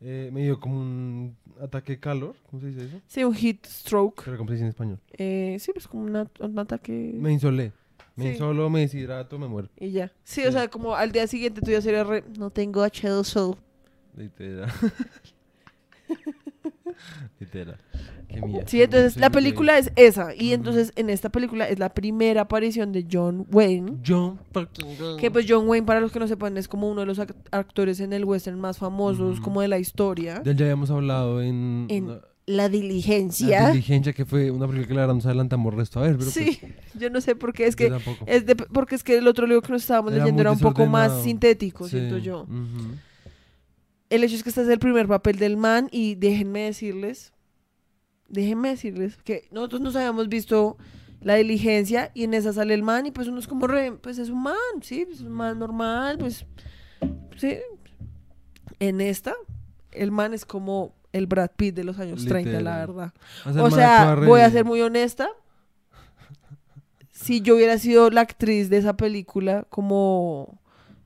Eh, 0.03 0.31
me 0.33 0.43
dio 0.43 0.59
como 0.59 0.81
un 0.81 1.37
ataque 1.61 1.93
de 1.93 2.01
calor. 2.01 2.35
¿Cómo 2.51 2.61
se 2.63 2.69
dice 2.69 2.85
eso? 2.87 3.01
Sí, 3.07 3.23
un 3.25 3.35
heat 3.35 3.67
stroke. 3.67 4.23
Pero 4.25 4.39
como 4.39 4.49
se 4.49 4.55
dice 4.55 4.65
en 4.65 4.69
español. 4.71 4.99
Eh, 5.13 5.57
sí, 5.61 5.73
pues 5.73 5.87
como 5.87 6.05
una- 6.05 6.31
un 6.41 6.59
ataque. 6.59 7.13
Me 7.15 7.31
insolé. 7.33 7.73
Me 8.17 8.25
Sí. 8.25 8.31
insolo, 8.33 8.69
me 8.71 8.81
deshidrato, 8.81 9.39
me 9.39 9.47
muero. 9.47 9.69
Y 9.79 9.91
ya. 9.93 10.09
Sí, 10.25 10.41
Sí. 10.43 10.47
o 10.47 10.53
sea, 10.53 10.69
como 10.69 10.95
al 10.95 11.13
día 11.13 11.27
siguiente 11.27 11.61
tú 11.61 11.71
ya 11.71 11.81
serías 11.83 12.07
re. 12.07 12.25
No 12.39 12.51
tengo 12.51 12.83
H2O. 12.85 13.57
Literal. 14.17 14.71
Literal. 17.41 17.77
Qué 18.29 18.41
mierda. 18.41 18.69
Sí, 18.69 18.81
entonces 18.83 19.17
la 19.17 19.31
película 19.31 19.77
es 19.79 19.91
esa. 19.97 20.35
Y 20.37 20.53
entonces 20.53 20.93
en 20.97 21.11
esta 21.11 21.31
película 21.31 21.69
es 21.69 21.79
la 21.79 21.93
primera 21.95 22.43
aparición 22.43 22.93
de 22.93 23.07
John 23.11 23.47
Wayne. 23.51 23.99
John. 24.07 24.39
Que 25.19 25.31
pues 25.31 25.47
John 25.49 25.69
Wayne, 25.69 25.85
para 25.87 26.01
los 26.01 26.13
que 26.13 26.21
no 26.21 26.29
sepan, 26.29 26.57
es 26.57 26.69
como 26.69 26.89
uno 26.91 27.01
de 27.01 27.07
los 27.07 27.19
ac- 27.19 27.35
actores 27.51 27.99
en 28.01 28.13
el 28.13 28.25
western 28.25 28.61
más 28.61 28.79
famosos 28.79 29.41
como 29.41 29.61
de 29.63 29.69
la 29.69 29.79
historia. 29.79 30.41
De 30.41 30.53
él 30.53 30.57
ya 30.57 30.65
habíamos 30.67 30.91
hablado 30.91 31.43
en, 31.43 31.87
En 31.89 32.05
una- 32.05 32.15
La 32.47 32.65
La 32.65 32.69
diligencia. 32.69 33.69
Diligencia, 33.71 34.13
que 34.13 34.25
fue 34.25 34.51
una 34.51 34.67
película 34.67 34.89
que 34.89 34.95
la 34.95 35.01
verdad 35.03 35.15
nos 35.15 35.27
adelantamos 35.27 35.75
resto 35.75 35.99
a 36.01 36.03
ver, 36.03 36.17
pero 36.19 36.31
Sí, 36.31 36.59
yo 36.99 37.11
no 37.11 37.21
sé 37.21 37.35
por 37.37 37.53
qué. 37.53 37.67
Es 37.67 37.75
pues, 37.77 37.93
que 37.93 38.25
es 38.27 38.47
de- 38.47 38.55
porque 38.57 38.95
es 38.95 39.03
que 39.05 39.19
el 39.19 39.27
otro 39.29 39.47
libro 39.47 39.63
que 39.63 39.73
nos 39.73 39.83
estábamos 39.83 40.13
Era 40.13 40.23
leyendo 40.25 40.41
era 40.43 40.53
un 40.53 40.59
poco 40.61 40.87
más 40.87 41.23
sintético, 41.23 41.85
Sí, 41.89 41.97
siento 41.99 42.19
yo. 42.19 42.43
ujú. 42.43 42.95
El 44.11 44.25
hecho 44.25 44.35
es 44.35 44.43
que 44.43 44.49
este 44.51 44.63
es 44.63 44.69
el 44.69 44.79
primer 44.79 45.07
papel 45.09 45.39
del 45.39 45.57
man 45.57 45.89
y 45.91 46.17
déjenme 46.17 46.65
decirles, 46.65 47.33
déjenme 48.29 48.71
decirles 48.71 49.17
que 49.25 49.49
nosotros 49.51 49.81
nos 49.81 49.97
habíamos 49.97 50.29
visto 50.29 50.77
la 51.21 51.37
diligencia 51.37 52.11
y 52.15 52.25
en 52.25 52.35
esa 52.35 52.53
sale 52.53 52.75
el 52.75 52.83
man 52.83 53.07
y 53.07 53.11
pues 53.13 53.29
uno 53.29 53.39
es 53.39 53.47
como 53.47 53.67
re, 53.67 53.93
pues 53.93 54.19
es 54.19 54.31
un 54.31 54.43
man, 54.43 54.57
sí, 54.83 55.05
pues 55.07 55.19
es 55.21 55.25
un 55.25 55.33
man 55.33 55.59
normal, 55.59 56.19
pues 56.19 56.45
sí. 57.37 57.59
En 58.79 59.01
esta, 59.01 59.35
el 59.93 60.11
man 60.11 60.33
es 60.35 60.45
como 60.45 60.95
el 61.13 61.27
Brad 61.27 61.51
Pitt 61.57 61.75
de 61.75 61.85
los 61.85 61.99
años 61.99 62.25
30, 62.25 62.51
la 62.51 62.59
Literal. 62.59 62.87
verdad. 62.87 63.13
O 63.65 63.71
sea, 63.71 64.17
O 64.19 64.27
voy 64.27 64.41
a 64.41 64.51
ser 64.51 64.65
muy 64.65 64.81
honesta. 64.81 65.29
Si 67.13 67.43
yo 67.43 67.57
hubiera 67.57 67.79
sido 67.79 68.11
la 68.11 68.23
actriz 68.23 68.71
de 68.71 68.79
esa 68.79 68.97
película, 68.97 69.67
como 69.69 70.60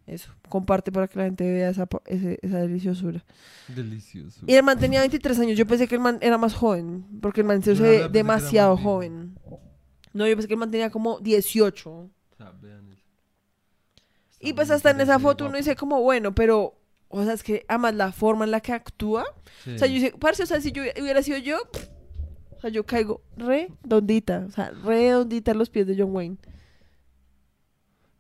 eso, 0.06 0.32
comparte 0.48 0.93
para 0.93 1.09
que 1.09 1.18
la 1.18 1.24
gente 1.24 1.51
vea 1.51 1.70
esa, 1.70 1.89
ese- 2.06 2.39
esa 2.43 2.59
deliciosura. 2.60 3.24
Delicioso. 3.68 4.43
Y 4.47 4.55
el 4.55 4.62
man 4.62 4.78
tenía 4.78 5.01
23 5.01 5.39
años. 5.40 5.56
Yo 5.56 5.66
pensé 5.66 5.89
que 5.89 5.94
el 5.94 6.01
man 6.01 6.18
era 6.20 6.36
más 6.39 6.55
joven, 6.55 7.06
porque 7.22 7.40
el 7.40 7.47
man 7.47 7.62
se 7.62 7.74
ve 7.82 7.97
demasiado 8.12 8.76
joven. 8.76 9.39
No, 10.12 10.26
yo 10.26 10.35
pensé 10.35 10.47
que 10.48 10.55
el 10.55 10.60
man 10.60 10.70
tenía 10.70 10.90
como 10.90 11.18
18. 11.20 11.90
O 11.90 12.10
sea, 12.36 12.51
vean 12.60 12.89
eso. 12.93 13.02
Y 14.40 14.52
pues 14.52 14.70
hasta 14.70 14.90
en 14.90 15.01
esa 15.01 15.18
foto 15.18 15.47
uno 15.47 15.56
dice 15.56 15.74
como, 15.74 16.02
bueno, 16.02 16.35
pero, 16.35 16.78
o 17.09 17.24
sea, 17.24 17.32
es 17.32 17.43
que 17.43 17.64
además 17.66 17.94
la 17.94 18.12
forma 18.12 18.44
en 18.44 18.51
la 18.51 18.60
que 18.60 18.72
actúa. 18.72 19.24
Sí. 19.64 19.74
O 19.74 19.78
sea, 19.78 19.89
yo 19.89 19.94
dice, 19.94 20.12
parce, 20.20 20.43
o 20.43 20.47
sea, 20.47 20.60
si 20.60 20.70
yo 20.70 20.82
hubiera 21.01 21.22
sido 21.22 21.39
yo, 21.39 21.59
pff, 21.72 21.89
o 22.59 22.60
sea, 22.60 22.70
yo 22.70 22.85
caigo 22.85 23.22
redondita, 23.36 24.44
o 24.47 24.51
sea, 24.51 24.70
redondita 24.70 25.52
en 25.52 25.59
los 25.59 25.70
pies 25.70 25.86
de 25.86 25.97
John 25.98 26.14
Wayne. 26.14 26.36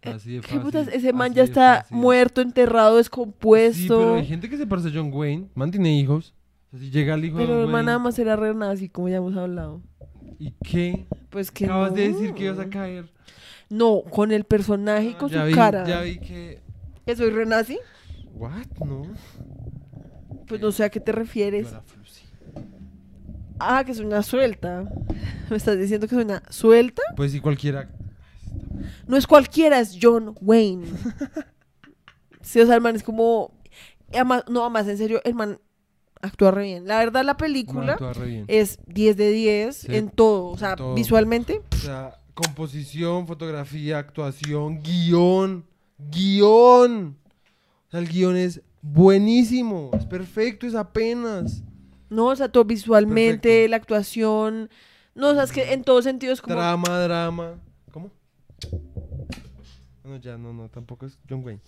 Así 0.04 0.34
de 0.34 0.40
¿Qué 0.48 0.58
putas? 0.58 0.88
Ese 0.88 1.12
man 1.12 1.32
ya 1.34 1.42
de 1.42 1.48
está 1.48 1.82
fácil. 1.82 1.96
muerto, 1.96 2.40
enterrado, 2.40 2.96
descompuesto. 2.96 3.80
Sí, 3.82 3.88
pero 3.88 4.14
hay 4.16 4.26
gente 4.26 4.48
que 4.48 4.56
se 4.56 4.66
parece 4.66 4.88
a 4.88 4.92
John 4.94 5.10
Wayne. 5.12 5.48
Man 5.54 5.70
tiene 5.70 5.98
hijos. 5.98 6.34
O 6.68 6.70
sea, 6.70 6.80
si 6.80 6.90
llega 6.90 7.14
el 7.14 7.24
hijo 7.24 7.38
de 7.38 7.44
Pero 7.44 7.54
John 7.56 7.66
el 7.66 7.72
man 7.72 7.86
nada 7.86 7.98
más 7.98 8.18
era 8.18 8.36
re 8.36 8.54
nazi, 8.54 8.88
como 8.88 9.08
ya 9.08 9.16
hemos 9.16 9.36
hablado. 9.36 9.80
¿Y 10.38 10.52
qué? 10.64 11.06
Pues 11.30 11.50
que 11.50 11.64
Acabas 11.64 11.94
de 11.94 12.12
decir 12.12 12.34
que 12.34 12.44
ibas 12.44 12.58
a 12.58 12.68
caer. 12.68 13.12
No, 13.70 14.02
con 14.10 14.30
el 14.32 14.44
personaje 14.44 15.08
y 15.08 15.12
Ah, 15.14 15.18
con 15.18 15.30
su 15.30 15.42
vi, 15.42 15.52
cara. 15.52 15.86
Ya 15.86 16.00
vi 16.00 16.18
que... 16.18 16.60
¿Que 17.06 17.16
soy 17.16 17.30
re 17.30 17.46
nazi? 17.46 17.78
¿What? 18.34 18.66
No. 18.84 19.02
Pues 20.46 20.60
no 20.60 20.70
sé 20.72 20.84
a 20.84 20.90
qué 20.90 21.00
te 21.00 21.12
refieres. 21.12 21.64
Yo 21.64 21.70
era 21.70 21.80
Flucy. 21.82 22.24
Ah, 23.58 23.84
que 23.84 23.94
soy 23.94 24.04
una 24.06 24.22
suelta. 24.22 24.84
¿Me 25.50 25.56
estás 25.56 25.78
diciendo 25.78 26.06
que 26.06 26.14
soy 26.14 26.24
una 26.24 26.42
suelta? 26.50 27.02
Pues 27.16 27.32
si 27.32 27.40
cualquiera... 27.40 27.88
No 29.06 29.16
es 29.16 29.26
cualquiera, 29.26 29.80
es 29.80 29.98
John 30.00 30.34
Wayne. 30.40 30.86
sí, 32.42 32.60
o 32.60 32.66
sea, 32.66 32.74
el 32.76 32.80
man 32.80 32.96
es 32.96 33.02
como... 33.02 33.52
No, 34.48 34.62
además, 34.62 34.86
en 34.88 34.98
serio, 34.98 35.20
el 35.24 35.34
man 35.34 35.58
actúa 36.22 36.50
re 36.52 36.64
bien. 36.64 36.86
La 36.86 36.98
verdad, 36.98 37.24
la 37.24 37.36
película 37.36 37.96
es 38.46 38.78
10 38.86 39.16
de 39.16 39.30
10 39.30 39.76
Sí, 39.76 39.96
en 39.96 40.10
todo. 40.10 40.46
O 40.50 40.58
sea, 40.58 40.76
todo. 40.76 40.94
visualmente, 40.94 41.62
O 41.72 41.76
sea, 41.76 42.18
composición, 42.34 43.26
fotografía, 43.26 43.98
actuación, 43.98 44.80
guion. 44.82 45.64
Guión. 45.98 47.16
O 47.88 47.90
sea, 47.90 48.00
el 48.00 48.08
guion 48.08 48.36
es 48.36 48.60
buenísimo. 48.82 49.90
Es 49.94 50.06
perfecto, 50.06 50.66
es 50.66 50.74
apenas. 50.74 51.62
no, 52.08 52.26
o 52.26 52.36
sea, 52.36 52.48
todo 52.48 52.64
visualmente, 52.64 53.48
Perfecto. 53.48 53.70
la 53.70 53.76
actuación. 53.76 54.70
No, 55.16 55.28
o 55.30 55.34
sea, 55.34 55.44
es 55.44 55.52
que 55.52 55.72
en 55.72 55.82
todo 55.84 56.02
sentido 56.02 56.32
es 56.32 56.40
como... 56.40 56.54
Drama, 56.56 56.98
drama. 57.00 57.54
No, 60.04 60.16
ya, 60.18 60.36
no, 60.36 60.52
no, 60.52 60.68
tampoco 60.68 61.06
es 61.06 61.18
John 61.28 61.42
Wayne. 61.44 61.60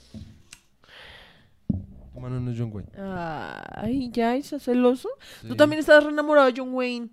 Tu 2.13 2.21
mano 2.21 2.41
no 2.41 2.51
es 2.51 2.59
John 2.59 2.71
Wayne. 2.73 2.91
Ay, 2.97 4.11
ya, 4.11 4.37
¿estás 4.37 4.63
celoso? 4.63 5.09
Tú 5.47 5.57
también 5.57 5.81
estabas 5.81 6.05
re 6.05 6.11
enamorado 6.11 6.47
de 6.47 6.55
John 6.57 6.75
Wayne. 6.75 7.11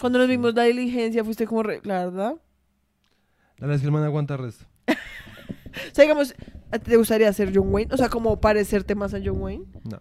Cuando 0.00 0.18
nos 0.18 0.28
vimos 0.28 0.54
la 0.54 0.64
diligencia, 0.64 1.24
fuiste 1.24 1.46
como 1.46 1.62
re... 1.62 1.80
La 1.84 2.04
verdad. 2.04 2.36
La 3.58 3.66
verdad 3.66 3.76
es 3.76 3.80
que 3.80 3.86
el 3.86 3.92
man 3.92 4.04
aguanta 4.04 4.36
resto. 4.36 4.66
O 5.76 5.94
sea, 5.94 6.04
digamos, 6.04 6.34
¿a 6.70 6.78
ti 6.78 6.90
te 6.90 6.96
gustaría 6.96 7.30
ser 7.34 7.52
John 7.54 7.72
Wayne? 7.72 7.92
O 7.92 7.98
sea, 7.98 8.08
como 8.08 8.40
parecerte 8.40 8.94
más 8.94 9.12
a 9.12 9.20
John 9.22 9.42
Wayne. 9.42 9.66
No. 9.84 10.00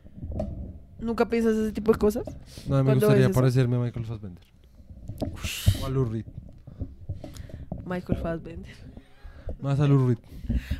¿Nunca 0.99 1.27
piensas 1.27 1.55
ese 1.55 1.73
tipo 1.73 1.91
de 1.91 1.97
cosas? 1.97 2.25
No, 2.67 2.77
me 2.77 2.83
¿Cuándo 2.85 3.07
gustaría 3.07 3.29
parecerme 3.29 3.75
a 3.75 3.79
Michael 3.79 4.05
Fassbender. 4.05 4.43
O 5.81 5.85
a 5.85 5.89
Lou 5.89 6.05
Reed. 6.05 6.25
Michael 7.85 8.19
Fassbender. 8.19 8.84
Más 9.61 9.79
a 9.79 9.87
Reed. 9.87 10.17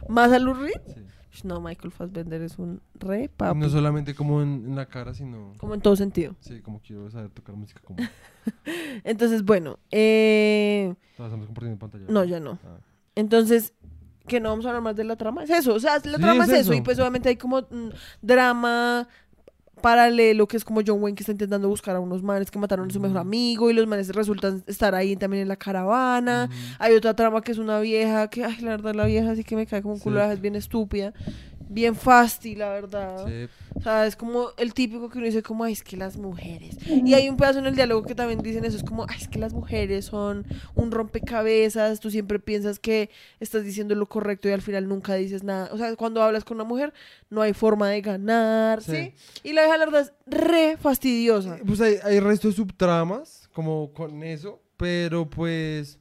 ¿Más 0.08 0.32
a 0.32 0.40
Reed? 0.40 0.82
Sí. 0.88 1.02
No, 1.44 1.60
Michael 1.60 1.92
Fassbender 1.92 2.42
es 2.42 2.58
un 2.58 2.82
re 2.94 3.30
papi. 3.30 3.60
No 3.60 3.70
solamente 3.70 4.16
como 4.16 4.42
en, 4.42 4.66
en 4.68 4.76
la 4.76 4.86
cara, 4.86 5.14
sino... 5.14 5.54
Como 5.58 5.74
en 5.74 5.82
todo 5.82 5.96
sentido. 5.96 6.36
Sí, 6.40 6.62
como 6.62 6.80
quiero 6.80 7.10
saber 7.12 7.30
tocar 7.30 7.56
música 7.56 7.82
como... 7.84 7.98
Entonces, 9.04 9.44
bueno. 9.44 9.78
Eh... 9.92 10.94
Estamos 11.12 11.46
compartiendo 11.46 11.78
pantalla. 11.78 12.06
No, 12.08 12.24
ya 12.24 12.40
no. 12.40 12.58
Ah. 12.64 12.78
Entonces, 13.16 13.74
que 14.28 14.40
no 14.40 14.50
vamos 14.50 14.66
a 14.66 14.70
hablar 14.70 14.82
más 14.84 14.96
de 14.96 15.04
la 15.04 15.16
trama. 15.16 15.44
Es 15.44 15.50
eso, 15.50 15.74
o 15.74 15.80
sea, 15.80 15.96
la 15.96 16.18
Sí, 16.18 16.22
trama 16.22 16.46
es 16.46 16.50
es, 16.52 16.60
eso. 16.60 16.72
eso. 16.72 16.74
Y 16.74 16.82
pues 16.82 17.00
obviamente 17.00 17.30
hay 17.30 17.36
como 17.36 17.62
mm, 17.62 17.90
drama 18.22 19.08
paralelo, 19.82 20.48
que 20.48 20.58
es 20.58 20.64
como 20.66 20.82
John 20.86 21.02
Wayne 21.02 21.16
que 21.16 21.24
está 21.24 21.32
intentando 21.32 21.68
buscar 21.70 21.96
a 21.96 22.00
unos 22.00 22.24
manes 22.24 22.50
que 22.52 22.58
mataron 22.60 22.90
a 22.90 22.94
su 22.94 23.00
mejor 23.00 23.18
amigo 23.18 23.70
y 23.70 23.74
los 23.74 23.88
manes 23.88 24.10
resultan 24.16 24.64
estar 24.68 24.96
ahí 24.96 25.16
también 25.16 25.44
en 25.44 25.48
la 25.48 25.56
caravana. 25.56 26.50
Hay 26.80 26.94
otra 26.96 27.16
trama 27.16 27.42
que 27.42 27.52
es 27.52 27.58
una 27.58 27.80
vieja, 27.80 28.28
que, 28.30 28.44
ay, 28.44 28.58
la 28.62 28.72
verdad, 28.72 28.96
la 28.96 29.06
vieja 29.06 29.36
sí 29.36 29.44
que 29.44 29.56
me 29.56 29.66
cae 29.68 29.82
como 29.82 29.96
un 29.96 30.00
culo, 30.00 30.24
Sí. 30.26 30.32
es 30.34 30.42
bien 30.42 30.56
estúpida. 30.56 31.14
Bien 31.68 31.96
fasti, 31.96 32.56
la 32.56 32.70
verdad. 32.70 33.26
Sí. 33.28 33.48
O 33.74 33.82
sea, 33.82 34.06
es 34.06 34.16
como 34.16 34.50
el 34.58 34.74
típico 34.74 35.10
que 35.10 35.18
uno 35.18 35.28
dice 35.28 35.44
como, 35.44 35.64
ay, 35.64 35.74
es 35.74 35.84
que 35.84 35.98
las 35.98 36.18
mujeres. 36.18 36.78
Y 36.88 37.14
hay 37.14 37.28
un 37.28 37.38
pedazo 37.38 37.60
en 37.60 37.66
el 37.66 37.76
diálogo 37.76 38.04
que 38.04 38.16
también 38.16 38.42
dicen 38.42 38.64
eso, 38.66 38.78
es 38.78 38.84
como, 38.84 39.06
ay, 39.10 39.18
es 39.20 39.28
que 39.28 39.40
las 39.40 39.54
mujeres 39.54 40.06
son 40.06 40.46
un 40.76 40.92
rompecabezas, 40.92 42.00
tú 42.00 42.12
siempre 42.12 42.40
piensas 42.40 42.80
que 42.80 43.10
estás 43.40 43.64
diciendo 43.64 43.96
lo 43.96 44.06
correcto 44.06 44.48
y 44.48 44.52
al 44.52 44.62
final 44.62 44.88
nunca 44.88 45.16
dices 45.16 45.44
nada. 45.44 45.70
O 45.74 45.78
sea, 45.78 45.96
cuando 45.96 46.22
hablas 46.22 46.44
con 46.44 46.58
una 46.58 46.64
mujer 46.64 46.94
no 47.30 47.42
hay 47.42 47.54
forma 47.54 47.90
de 47.90 48.02
ganar, 48.02 48.82
¿sí? 48.82 48.92
Sí. 48.92 49.14
Y 49.44 49.54
la 49.54 49.64
vieja, 49.64 49.78
la 49.78 49.86
verdad, 49.86 50.02
es 50.02 50.14
re 50.26 50.78
fastidiosa. 50.78 51.58
Pues 51.66 51.82
hay, 51.82 51.96
hay 52.04 52.20
resto 52.20 52.48
de 52.48 52.54
subtramas, 52.54 53.50
como 53.54 53.92
con 53.94 54.24
eso, 54.24 54.62
pero 54.78 55.30
pues... 55.30 56.00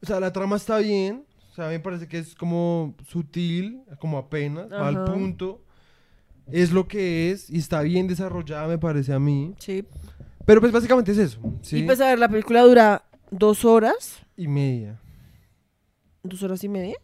O 0.00 0.06
sea, 0.06 0.20
la 0.20 0.32
trama 0.32 0.56
está 0.56 0.78
bien. 0.78 1.24
O 1.58 1.60
sea, 1.60 1.66
a 1.66 1.70
mí 1.70 1.74
me 1.78 1.80
parece 1.80 2.06
que 2.06 2.18
es 2.18 2.36
como 2.36 2.94
sutil, 3.08 3.80
como 3.98 4.16
apenas, 4.16 4.70
va 4.70 4.86
al 4.86 5.02
punto. 5.06 5.60
Es 6.52 6.70
lo 6.70 6.86
que 6.86 7.32
es 7.32 7.50
y 7.50 7.58
está 7.58 7.82
bien 7.82 8.06
desarrollada, 8.06 8.68
me 8.68 8.78
parece 8.78 9.12
a 9.12 9.18
mí. 9.18 9.54
Sí. 9.58 9.84
Pero 10.46 10.60
pues 10.60 10.70
básicamente 10.70 11.10
es 11.10 11.18
eso. 11.18 11.40
¿sí? 11.62 11.78
Y 11.78 11.82
pues 11.82 12.00
a 12.00 12.06
ver, 12.10 12.20
la 12.20 12.28
película 12.28 12.62
dura 12.62 13.02
dos 13.32 13.64
horas, 13.64 14.20
Y 14.36 14.46
media. 14.46 15.00
dos 16.22 16.40
horas 16.44 16.62
y 16.62 16.68
media. 16.68 16.94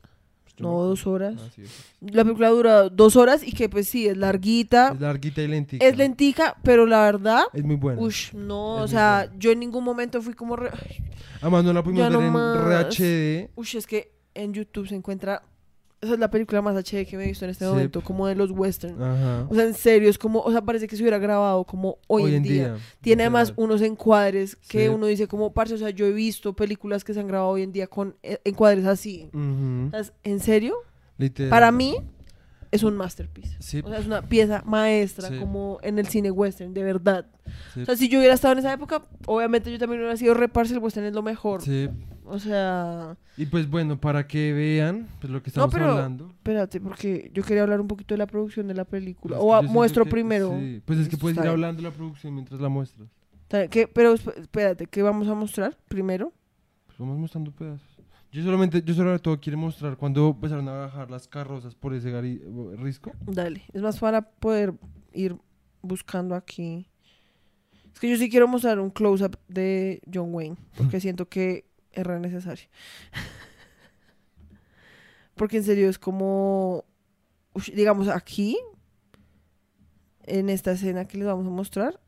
Pues 0.44 0.54
yo 0.54 0.62
No, 0.62 0.68
acuerdo. 0.70 0.88
dos 0.90 1.06
horas. 1.08 1.34
Ah, 1.40 1.48
sí. 1.56 1.62
La 2.00 2.22
película 2.22 2.48
dura 2.50 2.88
dos 2.90 3.16
horas 3.16 3.42
y 3.44 3.50
que 3.50 3.68
pues 3.68 3.88
sí, 3.88 4.06
es 4.06 4.16
larguita. 4.16 4.92
Es 4.94 5.00
larguita 5.00 5.42
y 5.42 5.48
lentica. 5.48 5.84
Es 5.84 5.96
lentica, 5.96 6.56
pero 6.62 6.86
la 6.86 7.00
verdad, 7.02 7.42
Es 7.52 7.64
muy 7.64 7.74
buena. 7.74 8.00
ush, 8.00 8.32
no, 8.34 8.78
Es 8.78 8.84
o 8.84 8.86
sea, 8.86 9.24
buena. 9.26 9.40
yo 9.40 9.50
en 9.50 9.58
ningún 9.58 9.82
momento 9.82 10.22
fui 10.22 10.34
como, 10.34 10.54
re- 10.54 10.70
Además 11.40 11.64
no 11.64 11.72
la 11.72 11.82
pudimos 11.82 12.04
ver 12.04 12.12
no 12.12 12.22
en 12.24 12.32
más. 12.32 12.64
RHD. 12.94 13.50
ush, 13.56 13.74
es 13.78 13.86
que 13.88 14.14
en 14.34 14.52
YouTube 14.52 14.88
se 14.88 14.94
encuentra, 14.94 15.42
esa 16.00 16.14
es 16.14 16.18
la 16.18 16.30
película 16.30 16.60
más 16.60 16.76
HD 16.76 17.06
que 17.06 17.16
me 17.16 17.24
he 17.24 17.28
visto 17.28 17.44
en 17.46 17.50
este 17.50 17.64
Sí. 17.64 17.70
momento, 17.70 18.02
como 18.02 18.26
de 18.26 18.34
los 18.34 18.50
western. 18.50 19.02
Ajá. 19.02 19.46
O 19.48 19.54
sea, 19.54 19.64
en 19.64 19.74
serio, 19.74 20.10
es 20.10 20.18
como, 20.18 20.40
o 20.40 20.50
sea, 20.52 20.60
parece 20.60 20.86
que 20.86 20.96
se 20.96 21.02
hubiera 21.02 21.18
grabado 21.18 21.64
como 21.64 21.96
hoy, 22.08 22.34
en 22.34 22.42
día. 22.42 22.76
Tiene 23.00 23.22
además 23.22 23.52
unos 23.56 23.80
encuadres 23.80 24.56
que 24.56 24.82
Sí. 24.82 24.88
uno 24.88 25.06
dice 25.06 25.26
como, 25.28 25.52
parce, 25.52 25.74
o 25.74 25.78
sea, 25.78 25.90
yo 25.90 26.04
he 26.06 26.12
visto 26.12 26.52
películas 26.52 27.04
que 27.04 27.14
se 27.14 27.20
han 27.20 27.28
grabado 27.28 27.50
hoy 27.50 27.62
en 27.62 27.72
día 27.72 27.86
con 27.86 28.16
eh, 28.22 28.38
encuadres 28.44 28.84
así. 28.86 29.28
O 29.32 29.90
sea, 29.90 30.00
es- 30.00 30.12
¿En 30.24 30.40
serio? 30.40 30.74
Literal. 31.16 31.48
Para 31.50 31.70
mí 31.72 31.96
es 32.74 32.82
un 32.82 32.96
masterpiece. 32.96 33.56
Sí. 33.60 33.80
O 33.84 33.88
sea, 33.88 33.98
es 33.98 34.06
una 34.06 34.22
pieza 34.22 34.62
maestra 34.66 35.28
Sí. 35.28 35.38
como 35.38 35.78
en 35.82 35.98
el 35.98 36.06
cine 36.08 36.30
western, 36.30 36.74
de 36.74 36.82
verdad. 36.82 37.26
Sí. 37.72 37.82
O 37.82 37.84
sea, 37.84 37.96
si 37.96 38.08
yo 38.08 38.18
hubiera 38.18 38.34
estado 38.34 38.52
en 38.52 38.58
esa 38.60 38.72
época, 38.72 39.02
obviamente 39.26 39.70
yo 39.70 39.78
también 39.78 40.00
hubiera 40.00 40.16
sido 40.16 40.34
reparse 40.34 40.74
el 40.74 40.80
western 40.80 41.06
es 41.06 41.12
lo 41.14 41.22
mejor. 41.22 41.62
Sí. 41.62 41.88
O 42.26 42.38
sea, 42.38 43.16
Y 43.36 43.46
pues 43.46 43.68
bueno, 43.68 44.00
para 44.00 44.26
que 44.26 44.52
vean 44.54 45.08
pues, 45.20 45.30
lo 45.32 45.42
que 45.42 45.50
estamos 45.50 45.72
pero- 45.72 45.90
hablando. 45.92 46.28
espérate, 46.30 46.80
porque 46.80 47.30
yo 47.34 47.42
quería 47.42 47.62
hablar 47.62 47.80
un 47.80 47.88
poquito 47.88 48.14
de 48.14 48.18
la 48.18 48.26
producción 48.26 48.66
de 48.66 48.74
la 48.74 48.84
película. 48.86 49.36
Pues 49.36 49.46
o 49.46 49.54
a- 49.54 49.60
muestro 49.62 50.04
que- 50.04 50.10
primero. 50.10 50.56
sí, 50.58 50.80
Pues 50.84 50.98
es 51.00 51.08
que 51.08 51.16
puedes 51.18 51.36
ir 51.38 51.46
hablando 51.46 51.82
de 51.82 51.88
la 51.88 51.94
producción 51.94 52.34
mientras 52.34 52.60
la 52.60 52.68
muestras. 52.68 53.08
¿Qué? 53.70 53.86
Pero 53.86 54.14
esp- 54.14 54.34
espérate, 54.40 54.86
¿qué 54.86 55.02
vamos 55.02 55.28
a 55.28 55.34
mostrar 55.34 55.76
primero? 55.86 56.32
Pues 56.86 56.98
vamos 56.98 57.18
mostrando 57.18 57.50
pedazos. 57.52 57.93
Yo 58.34 58.42
solamente, 58.42 58.82
yo 58.84 58.94
sobre 58.94 59.16
todo 59.20 59.40
quiero 59.40 59.56
mostrar 59.58 59.96
cuando 59.96 60.30
empezaron 60.30 60.68
a 60.68 60.72
bajar 60.72 61.08
las 61.08 61.28
carrozas 61.28 61.76
por 61.76 61.94
ese 61.94 62.10
gari- 62.10 62.42
risco. 62.78 63.12
Dale, 63.26 63.62
es 63.72 63.80
más 63.80 64.00
para 64.00 64.22
poder 64.22 64.74
ir 65.12 65.36
buscando 65.82 66.34
aquí. 66.34 66.88
Es 67.92 68.00
que 68.00 68.10
yo 68.10 68.16
sí 68.16 68.28
quiero 68.28 68.48
mostrar 68.48 68.80
un 68.80 68.90
close-up 68.90 69.38
de 69.46 70.02
John 70.12 70.34
Wayne, 70.34 70.56
porque 70.76 70.98
siento 71.06 71.28
que 71.28 71.64
es 71.92 72.04
re 72.04 72.18
necesario. 72.18 72.66
porque 75.36 75.58
en 75.58 75.62
serio 75.62 75.88
es 75.88 76.00
como, 76.00 76.84
digamos, 77.72 78.08
aquí, 78.08 78.58
en 80.24 80.50
esta 80.50 80.72
escena 80.72 81.06
que 81.06 81.18
les 81.18 81.26
vamos 81.28 81.46
a 81.46 81.50
mostrar, 81.50 82.00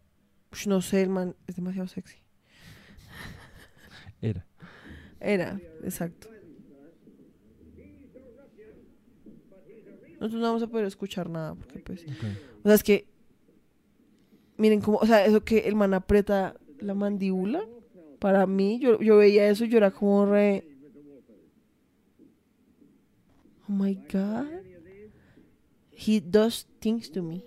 no 0.67 0.83
sé, 0.83 1.03
el 1.03 1.11
man 1.11 1.37
es 1.47 1.55
demasiado 1.55 1.87
sexy. 1.87 2.17
Era. 4.21 4.45
Era, 5.21 5.61
exacto. 5.83 6.29
Nosotros 10.15 10.41
no 10.41 10.47
vamos 10.47 10.63
a 10.63 10.67
poder 10.69 10.87
escuchar 10.87 11.29
nada, 11.29 11.55
porque 11.55 11.79
pues... 11.81 12.05
O 12.67 12.69
sea, 12.69 12.75
es 12.75 12.83
que. 12.83 13.07
Miren 14.57 14.81
cómo. 14.81 14.99
O 14.99 15.07
sea, 15.07 15.25
eso 15.25 15.45
que 15.45 15.59
el 15.69 15.77
man 15.77 15.95
aprieta 15.95 16.57
la 16.81 16.95
mandíbula. 16.95 17.65
Para 18.19 18.45
mí, 18.47 18.81
yo, 18.81 18.99
yo 19.01 19.19
veía 19.19 19.49
eso 19.49 19.65
y 19.65 19.69
yo 19.69 19.77
era 19.77 19.93
como 19.93 20.27
re. 20.27 20.67
Oh 23.69 23.73
my 23.73 23.95
god. 24.13 24.47
He 25.93 26.21
does 26.21 26.67
things 26.81 27.09
to 27.13 27.23
me. 27.23 27.45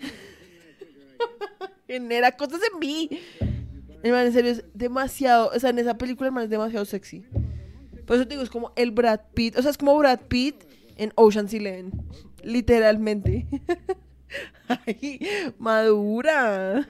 Genera 1.86 2.32
cosas 2.32 2.60
en 2.72 2.78
mí. 2.78 3.10
El 4.02 4.12
man, 4.12 4.26
en 4.26 4.32
serio, 4.32 4.50
es 4.52 4.64
demasiado. 4.74 5.50
O 5.54 5.58
sea, 5.58 5.70
en 5.70 5.78
esa 5.78 5.96
película 5.98 6.28
el 6.28 6.32
man 6.34 6.44
es 6.44 6.50
demasiado 6.50 6.84
sexy. 6.84 7.24
Por 8.06 8.16
eso 8.16 8.24
te 8.24 8.30
digo, 8.34 8.42
es 8.42 8.50
como 8.50 8.72
el 8.76 8.90
Brad 8.92 9.20
Pitt. 9.34 9.56
O 9.58 9.62
sea, 9.62 9.70
es 9.70 9.78
como 9.78 9.96
Brad 9.98 10.20
Pitt 10.28 10.56
en 10.96 11.12
Ocean's 11.16 11.52
Eleven. 11.52 11.90
Literalmente. 12.42 13.46
Ay, 14.68 15.20
madura. 15.58 16.86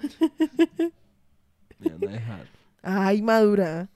Me 1.78 1.90
van 1.90 2.08
a 2.08 2.12
dejar. 2.12 2.46
Ay, 2.82 3.22
madura. 3.22 3.88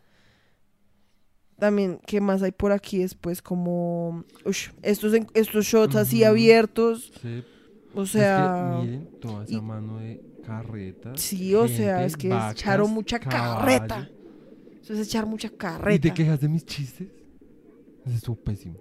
También, 1.58 2.00
¿qué 2.06 2.20
más 2.22 2.42
hay 2.42 2.52
por 2.52 2.72
aquí 2.72 2.98
después? 2.98 3.42
Como 3.42 4.24
ush, 4.44 4.70
estos, 4.82 5.12
estos 5.34 5.64
shots 5.66 5.94
así 5.96 6.24
abiertos. 6.24 7.12
Sí. 7.20 7.44
O 7.94 8.02
Es 8.04 8.12
que 8.12 8.18
sea, 8.18 8.78
miren 8.80 9.08
toda 9.20 9.44
esa 9.44 9.52
y- 9.54 9.60
mano 9.60 9.98
de 9.98 10.22
carreta. 10.46 11.12
sí, 11.16 11.54
o 11.54 11.66
sea, 11.68 12.04
es 12.04 12.16
que 12.16 12.28
vacas, 12.28 12.52
echaron 12.52 12.90
mucha 12.90 13.18
caballo. 13.18 13.58
carreta. 13.60 14.10
Eso 14.82 14.94
es 14.94 15.00
echar 15.06 15.26
mucha 15.26 15.48
¿Y 15.48 15.50
te 15.50 15.56
carreta. 15.56 16.14
quejas 16.14 16.40
de 16.40 16.48
mis 16.48 16.64
chistes? 16.64 17.08
Eso 18.06 18.16
estuvo 18.16 18.36
pésimo. 18.36 18.76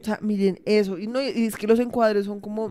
O 0.00 0.04
sea, 0.04 0.18
miren 0.22 0.60
eso. 0.64 0.98
Y, 0.98 1.06
no, 1.06 1.22
y 1.22 1.44
es 1.46 1.56
que 1.56 1.66
los 1.66 1.78
encuadres 1.78 2.24
son 2.26 2.40
como. 2.40 2.68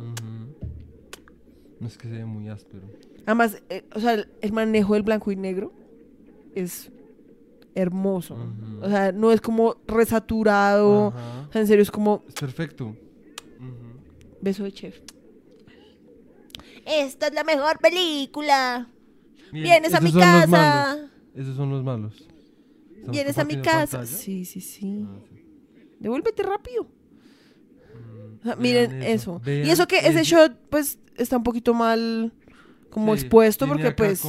No 1.80 1.88
es 1.88 1.98
que 1.98 2.08
se 2.08 2.14
ve 2.16 2.26
muy 2.26 2.50
áspero. 2.50 2.88
Además, 3.26 3.62
eh, 3.70 3.84
o 3.96 4.00
sea, 4.00 4.14
el, 4.16 4.28
el 4.42 4.52
manejo 4.52 4.96
del 4.96 5.04
blanco 5.04 5.32
y 5.32 5.36
negro 5.36 5.72
es 6.56 6.92
hermoso. 7.76 8.36
O 8.82 8.90
sea, 8.90 9.12
no 9.12 9.32
es 9.32 9.40
como 9.40 9.78
resaturado. 9.88 11.08
O 11.08 11.52
sea, 11.52 11.62
en 11.62 11.68
serio, 11.68 11.84
es 11.84 11.92
como 11.92 12.24
Es 12.28 12.34
perfecto. 12.36 12.96
Beso 14.42 14.64
de 14.64 14.72
chef. 14.72 15.00
Esta 16.90 17.28
es 17.28 17.34
la 17.34 17.44
mejor 17.44 17.80
película. 17.80 18.88
Vienes 19.52 19.94
a 19.94 20.02
mi 20.02 20.12
casa. 20.14 20.98
Esos 21.36 21.56
son 21.56 21.70
los 21.70 21.84
malos. 21.84 22.14
¿Estamos 22.96 23.12
Vienes 23.12 23.38
a 23.38 23.44
mi 23.46 23.62
casa. 23.62 24.00
pantalla? 24.00 24.06
Sí, 24.06 24.46
sí, 24.46 24.62
sí. 24.62 25.06
Ah, 25.08 25.20
sí. 25.30 25.44
Devuélvete 26.00 26.44
rápido. 26.44 26.84
Mm, 26.84 28.44
vean 28.48 28.60
miren 28.62 29.04
eso. 29.04 29.42
Y 29.46 29.70
eso 29.70 29.88
que 29.88 29.98
ese 30.00 30.10
ese- 30.10 30.24
shot, 30.24 30.54
pues, 30.70 31.00
está 31.18 31.38
un 31.38 31.44
poquito 31.44 31.74
mal 31.74 32.34
como 32.90 33.16
Sí, 33.16 33.22
expuesto, 33.22 33.68
porque 33.68 33.92
pues... 33.92 34.22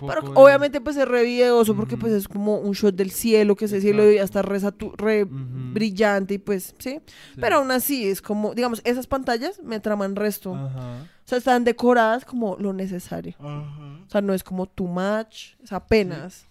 pero 0.00 0.22
de- 0.22 0.32
obviamente 0.34 0.80
pues 0.80 0.96
es 0.96 1.06
re 1.06 1.24
videoso, 1.24 1.74
porque 1.76 1.96
pues 1.96 2.12
es 2.12 2.28
como 2.28 2.56
un 2.58 2.72
shot 2.72 2.94
del 2.94 3.10
cielo, 3.10 3.56
que 3.56 3.66
ese 3.66 3.80
cielo 3.80 4.10
ya 4.10 4.22
está 4.22 4.42
re, 4.42 5.24
brillante 5.28 6.34
y 6.34 6.38
pues, 6.38 6.74
¿sí? 6.78 7.00
sí. 7.06 7.36
Pero 7.40 7.56
aún 7.56 7.70
así 7.70 8.06
es 8.08 8.22
como, 8.22 8.54
digamos, 8.54 8.80
esas 8.84 9.06
pantallas 9.06 9.62
me 9.62 9.80
traman 9.80 10.16
resto. 10.16 10.54
Ajá. 10.54 11.02
O 11.02 11.28
sea, 11.28 11.38
están 11.38 11.64
decoradas 11.64 12.24
como 12.24 12.56
lo 12.58 12.72
necesario. 12.72 13.34
Ajá. 13.38 13.98
O 14.06 14.10
sea, 14.10 14.20
no 14.20 14.34
es 14.34 14.44
como 14.44 14.66
too 14.66 14.86
much, 14.86 15.54
es 15.62 15.72
apenas. 15.72 16.44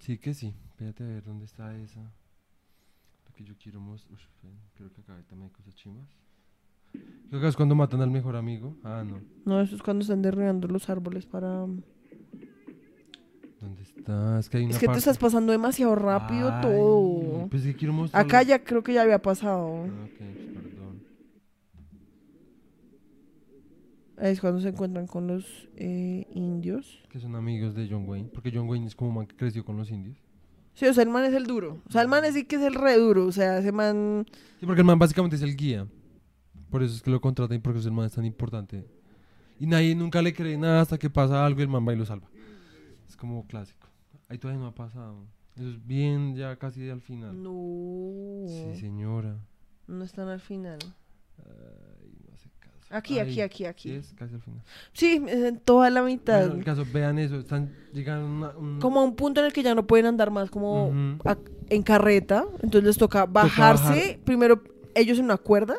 Sí 0.00 0.18
que 0.18 0.34
sí. 0.34 0.52
Espérate 0.70 1.04
a 1.04 1.06
ver 1.06 1.24
dónde 1.24 1.44
está 1.44 1.74
esa. 1.76 2.00
Lo 2.00 3.34
que 3.36 3.44
yo 3.44 3.54
quiero 3.62 3.80
mostrar. 3.80 4.18
Creo 4.76 4.92
que 4.92 5.00
acá 5.02 5.14
también 5.28 5.50
hay 5.50 5.56
cosas 5.56 5.74
chimbas. 5.76 6.06
Creo 7.32 7.40
que 7.40 7.48
es 7.48 7.56
cuando 7.56 7.74
matan 7.74 8.02
al 8.02 8.10
mejor 8.10 8.36
amigo. 8.36 8.76
Ah, 8.84 9.02
no. 9.06 9.20
No, 9.46 9.60
eso 9.62 9.74
es 9.74 9.82
cuando 9.82 10.02
están 10.02 10.20
derribando 10.20 10.68
los 10.68 10.90
árboles 10.90 11.24
para... 11.24 11.66
¿Dónde 13.58 13.82
está? 13.82 14.38
Es 14.38 14.50
que 14.50 14.58
hay 14.58 14.64
una 14.64 14.74
Es 14.74 14.78
que 14.78 14.88
te 14.88 14.98
estás 14.98 15.16
pasando 15.16 15.52
demasiado 15.52 15.94
rápido 15.94 16.50
Ay, 16.52 16.60
todo. 16.60 17.48
Pues 17.48 17.62
que 17.62 17.74
quiero 17.74 17.94
mostrar. 17.94 18.22
Acá 18.22 18.42
ya 18.42 18.62
creo 18.62 18.82
que 18.82 18.92
ya 18.92 19.02
había 19.02 19.22
pasado. 19.22 19.86
Ah, 19.86 20.04
ok, 20.04 20.18
perdón. 20.18 21.02
Ahí 24.18 24.32
es 24.32 24.40
cuando 24.40 24.60
se 24.60 24.68
encuentran 24.68 25.06
con 25.06 25.26
los 25.26 25.70
eh, 25.76 26.26
indios. 26.34 27.02
Que 27.08 27.18
son 27.18 27.34
amigos 27.34 27.74
de 27.74 27.88
John 27.88 28.06
Wayne. 28.06 28.28
Porque 28.34 28.50
John 28.52 28.68
Wayne 28.68 28.88
es 28.88 28.94
como 28.94 29.10
un 29.10 29.16
man 29.16 29.26
que 29.26 29.36
creció 29.36 29.64
con 29.64 29.78
los 29.78 29.90
indios. 29.90 30.18
Sí, 30.74 30.86
o 30.86 30.92
sea, 30.92 31.02
el 31.02 31.08
man 31.08 31.24
es 31.24 31.32
el 31.32 31.46
duro. 31.46 31.78
O 31.88 31.92
sea, 31.92 32.02
el 32.02 32.08
man 32.08 32.26
es 32.26 32.34
sí 32.34 32.44
que 32.44 32.56
es 32.56 32.62
el 32.62 32.74
re 32.74 32.98
duro. 32.98 33.26
O 33.26 33.32
sea, 33.32 33.56
ese 33.58 33.72
man... 33.72 34.26
Sí, 34.60 34.66
porque 34.66 34.80
el 34.80 34.86
man 34.86 34.98
básicamente 34.98 35.36
es 35.36 35.42
el 35.42 35.56
guía. 35.56 35.86
Por 36.72 36.82
eso 36.82 36.96
es 36.96 37.02
que 37.02 37.10
lo 37.10 37.20
contratan 37.20 37.58
y 37.58 37.60
porque 37.60 37.78
el 37.78 37.92
man 37.92 38.06
es 38.06 38.12
tan 38.12 38.24
importante. 38.24 38.84
Y 39.60 39.66
nadie 39.66 39.94
nunca 39.94 40.20
le 40.22 40.34
cree 40.34 40.56
nada 40.58 40.80
hasta 40.80 40.98
que 40.98 41.08
pasa 41.10 41.44
algo 41.46 41.60
y 41.60 41.62
el 41.62 41.68
man 41.68 41.86
va 41.86 41.92
y 41.92 41.96
lo 41.96 42.04
salva. 42.06 42.28
Es 43.08 43.16
como 43.16 43.46
clásico. 43.46 43.86
Ahí 44.28 44.38
todavía 44.38 44.60
no 44.60 44.68
ha 44.68 44.74
pasado. 44.74 45.24
Eso 45.54 45.68
es 45.68 45.86
bien 45.86 46.34
ya 46.34 46.56
casi 46.56 46.88
al 46.88 47.02
final. 47.02 47.40
No. 47.40 48.46
Sí, 48.48 48.80
señora. 48.80 49.36
No 49.86 50.02
están 50.02 50.28
al 50.28 50.40
final. 50.40 50.78
Ay, 51.38 52.16
no 52.26 52.34
hace 52.34 52.48
caso. 52.58 52.78
Aquí, 52.90 53.18
aquí, 53.18 53.32
Ay, 53.32 53.40
aquí, 53.42 53.58
Sí, 53.58 53.66
aquí. 53.66 53.90
es 53.92 54.14
casi 54.14 54.34
al 54.34 54.40
final. 54.40 54.62
Sí, 54.94 55.22
es 55.28 55.44
en 55.44 55.58
toda 55.60 55.90
la 55.90 56.02
mitad. 56.02 56.40
Bueno, 56.40 56.54
el 56.54 56.64
caso, 56.64 56.86
vean 56.90 57.18
eso. 57.18 57.36
Están 57.36 57.70
llegando 57.92 58.26
una- 58.26 58.56
un... 58.56 58.80
Como 58.80 59.00
a 59.00 59.04
un 59.04 59.14
punto 59.14 59.40
en 59.40 59.46
el 59.46 59.52
que 59.52 59.62
ya 59.62 59.74
no 59.74 59.86
pueden 59.86 60.06
andar 60.06 60.30
más 60.30 60.50
como 60.50 60.86
Ujú. 60.88 61.28
a- 61.28 61.36
en 61.68 61.82
carreta. 61.82 62.46
Entonces 62.62 62.84
les 62.84 62.96
toca 62.96 63.26
bajarse. 63.26 63.84
bajar. 63.84 64.18
Primero 64.24 64.62
ellos 64.94 65.18
en 65.18 65.26
una 65.26 65.36
cuerda. 65.36 65.76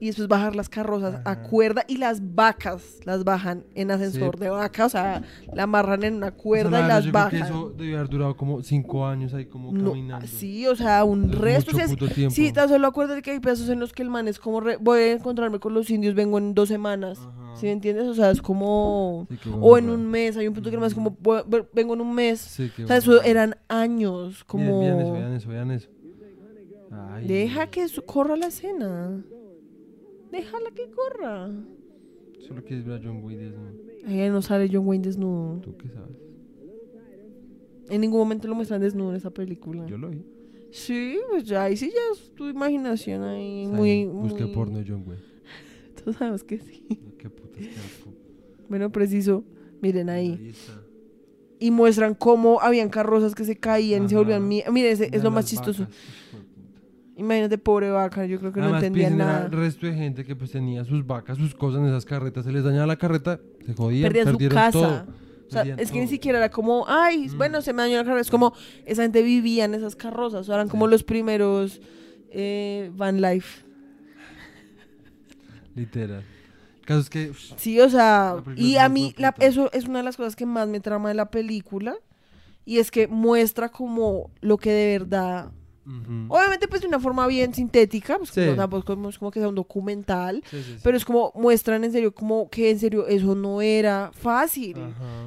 Y 0.00 0.06
después 0.06 0.28
bajar 0.28 0.54
las 0.54 0.68
carrozas 0.68 1.20
a 1.24 1.42
cuerda. 1.42 1.84
Y 1.88 1.96
las 1.96 2.34
vacas 2.34 2.98
las 3.04 3.24
bajan 3.24 3.64
en 3.74 3.90
ascensor 3.90 4.36
Sí. 4.36 4.40
de 4.44 4.50
vaca. 4.50 4.86
O 4.86 4.88
sea, 4.88 5.22
la 5.52 5.64
amarran 5.64 6.04
en 6.04 6.14
una 6.14 6.28
O 6.28 6.30
sea, 6.30 6.38
cuerda 6.38 6.80
y 6.84 6.88
las 6.88 7.04
yo 7.04 7.10
creo 7.10 7.24
bajan. 7.24 7.30
que 7.40 7.46
eso 7.46 7.70
debió 7.76 7.96
haber 7.98 8.08
durado 8.08 8.36
como 8.36 8.62
cinco 8.62 9.06
años 9.06 9.34
ahí 9.34 9.46
como 9.46 9.72
No, 9.72 9.90
caminando. 9.90 10.26
sí, 10.26 10.66
o 10.68 10.76
sea, 10.76 11.02
un 11.04 11.30
Es 11.30 11.38
resto. 11.38 11.72
mucho 11.72 11.88
puto 11.88 12.08
tiempo. 12.08 12.34
Sí, 12.34 12.52
tan 12.52 12.68
solo 12.68 12.86
acuérdate 12.86 13.22
que 13.22 13.32
hay 13.32 13.40
pedazos 13.40 13.68
en 13.70 13.80
los 13.80 13.92
que 13.92 14.02
el 14.02 14.10
man 14.10 14.28
es 14.28 14.38
como, 14.38 14.60
re- 14.60 14.76
voy 14.76 15.00
a 15.00 15.12
encontrarme 15.12 15.58
con 15.58 15.74
los 15.74 15.90
indios, 15.90 16.14
vengo 16.14 16.38
en 16.38 16.54
dos 16.54 16.68
semanas. 16.68 17.18
Ajá. 17.18 17.56
¿Sí 17.56 17.66
me 17.66 17.72
entiendes? 17.72 18.06
O 18.06 18.14
sea, 18.14 18.30
es 18.30 18.40
como... 18.40 19.26
Sí, 19.30 19.50
O 19.60 19.76
en 19.78 19.90
un 19.90 20.06
mes, 20.06 20.36
hay 20.36 20.46
un 20.46 20.54
punto 20.54 20.70
que 20.70 20.76
el 20.76 20.80
man 20.80 20.86
es 20.86 20.94
como, 20.94 21.16
"Voy- 21.20 21.42
ve- 21.48 21.66
vengo 21.72 21.94
en 21.94 22.00
un 22.02 22.14
mes. 22.14 22.38
Sí, 22.38 22.70
O 22.84 22.86
sea, 22.86 22.98
eso 22.98 23.20
eran 23.22 23.56
años, 23.66 24.44
como... 24.44 24.78
Vean, 24.80 24.96
vean 24.96 25.00
eso, 25.00 25.12
vean 25.12 25.32
eso, 25.32 25.48
vean 25.48 25.70
eso. 25.72 25.88
Ay, 26.90 27.26
Deja 27.26 27.66
que 27.66 27.84
corra 28.06 28.36
la 28.36 28.46
escena. 28.46 29.22
Déjala 30.32 30.70
que 30.72 30.90
corra. 30.90 31.50
Solo 32.46 32.62
quieres 32.64 32.84
ver 32.86 33.00
a 33.00 33.02
John 33.04 33.22
Wayne 33.24 33.42
desnudo. 33.44 33.72
Ahí 34.06 34.30
no 34.30 34.42
sale 34.42 34.68
John 34.72 34.86
Wayne 34.86 35.04
desnudo. 35.04 35.60
¿Tú 35.60 35.76
qué 35.76 35.88
sabes? 35.88 36.16
En 37.90 38.00
ningún 38.02 38.20
momento 38.20 38.46
lo 38.48 38.54
muestran 38.54 38.80
desnudo 38.80 39.10
en 39.10 39.16
esa 39.16 39.30
película. 39.30 39.86
Yo 39.86 39.96
lo 39.98 40.10
vi. 40.10 40.22
Sí, 40.70 41.16
pues 41.30 41.44
ya, 41.44 41.64
ahí 41.64 41.76
sí 41.76 41.88
ya 41.90 42.00
es 42.12 42.30
tu 42.34 42.46
imaginación 42.48 43.22
ahí 43.22 43.66
muy... 43.66 44.04
Busqué 44.04 44.44
muy- 44.44 44.54
porno 44.54 44.78
de 44.78 44.84
John 44.86 45.04
Wayne. 45.06 45.22
Todos 46.04 46.16
sabemos 46.16 46.44
que 46.44 46.58
sí. 46.58 46.84
Qué 47.18 47.30
putas. 47.30 47.62
Bueno, 48.68 48.92
preciso. 48.92 49.44
Miren 49.80 50.10
ahí. 50.10 50.48
está. 50.50 50.82
Y 51.60 51.70
muestran 51.70 52.14
cómo 52.14 52.60
habían 52.60 52.90
carrozas 52.90 53.34
que 53.34 53.44
se 53.44 53.56
caían 53.56 54.04
y 54.04 54.08
se 54.10 54.16
volvían... 54.16 54.46
mi- 54.46 54.62
Miren, 54.70 54.92
ese- 54.92 55.04
es 55.06 55.10
Vean 55.12 55.24
lo 55.24 55.30
más 55.30 55.46
chistoso. 55.46 55.84
vacas. 55.84 55.96
Hijo 55.96 56.36
de 56.36 56.42
puta. 56.44 57.07
Imagínate, 57.18 57.58
pobre 57.58 57.90
vaca, 57.90 58.24
yo 58.26 58.38
creo 58.38 58.52
que 58.52 58.60
Además, 58.60 58.80
no 58.80 58.86
entendía 58.86 59.10
nada. 59.10 59.44
el 59.46 59.52
resto 59.52 59.86
de 59.86 59.94
gente 59.94 60.24
que 60.24 60.36
pues 60.36 60.52
tenía 60.52 60.84
sus 60.84 61.04
vacas, 61.06 61.36
sus 61.36 61.54
cosas 61.54 61.80
en 61.80 61.86
esas 61.88 62.04
carretas. 62.04 62.44
Se 62.44 62.52
les 62.52 62.62
dañaba 62.64 62.86
la 62.86 62.96
carreta, 62.96 63.40
se 63.66 63.74
jodían, 63.74 64.12
Perdían 64.12 64.38
su 64.38 64.48
casa. 64.54 64.70
todo. 64.70 65.06
O 65.48 65.50
sea, 65.50 65.62
es 65.62 65.90
que 65.90 65.98
ni 66.00 66.06
siquiera 66.06 66.38
era 66.38 66.50
como, 66.50 66.84
ay, 66.86 67.28
Mm. 67.28 67.36
bueno, 67.38 67.60
se 67.62 67.72
me 67.72 67.82
dañó 67.82 67.96
la 67.96 68.04
carreta. 68.04 68.20
Es 68.20 68.30
como, 68.30 68.52
esa 68.86 69.02
gente 69.02 69.22
vivía 69.22 69.64
en 69.64 69.74
esas 69.74 69.96
carrozas. 69.96 70.42
O 70.42 70.44
sea, 70.44 70.54
eran 70.56 70.68
como 70.68 70.86
los 70.86 71.02
primeros 71.04 71.80
eh, 72.30 72.90
van 72.94 73.20
life. 73.22 73.64
Literal. 75.74 76.22
caso 76.84 77.00
es 77.00 77.10
que... 77.10 77.30
uff, 77.30 77.52
Sí, 77.56 77.80
o 77.80 77.88
sea, 77.88 78.36
y 78.56 78.76
a 78.76 78.88
mí 78.88 79.14
la- 79.18 79.34
eso 79.40 79.70
es 79.72 79.86
una 79.86 79.98
de 79.98 80.04
las 80.04 80.16
cosas 80.16 80.36
que 80.36 80.46
más 80.46 80.68
me 80.68 80.80
trama 80.80 81.08
de 81.08 81.14
la 81.14 81.30
película. 81.30 81.94
Y 82.64 82.78
es 82.78 82.90
que 82.90 83.08
muestra 83.08 83.70
como 83.70 84.30
lo 84.40 84.58
que 84.58 84.70
de 84.70 84.98
verdad... 84.98 85.50
Obviamente 86.28 86.68
pues 86.68 86.82
de 86.82 86.86
una 86.88 87.00
forma 87.00 87.26
bien 87.26 87.54
sintética, 87.54 88.18
pues 88.18 88.30
Sí. 88.30 88.42
como, 88.44 88.56
tampoco 88.56 89.08
es 89.08 89.18
como 89.18 89.30
que 89.30 89.40
sea 89.40 89.48
un 89.48 89.54
documental. 89.54 90.42
Sí, 90.50 90.58
sí, 90.62 90.72
sí. 90.74 90.80
Pero 90.82 90.96
es 90.96 91.04
como 91.04 91.32
muestran 91.34 91.82
en 91.84 91.92
serio 91.92 92.14
como 92.14 92.50
que 92.50 92.70
en 92.70 92.78
serio 92.78 93.06
eso 93.06 93.34
no 93.34 93.62
era 93.62 94.10
fácil. 94.12 94.76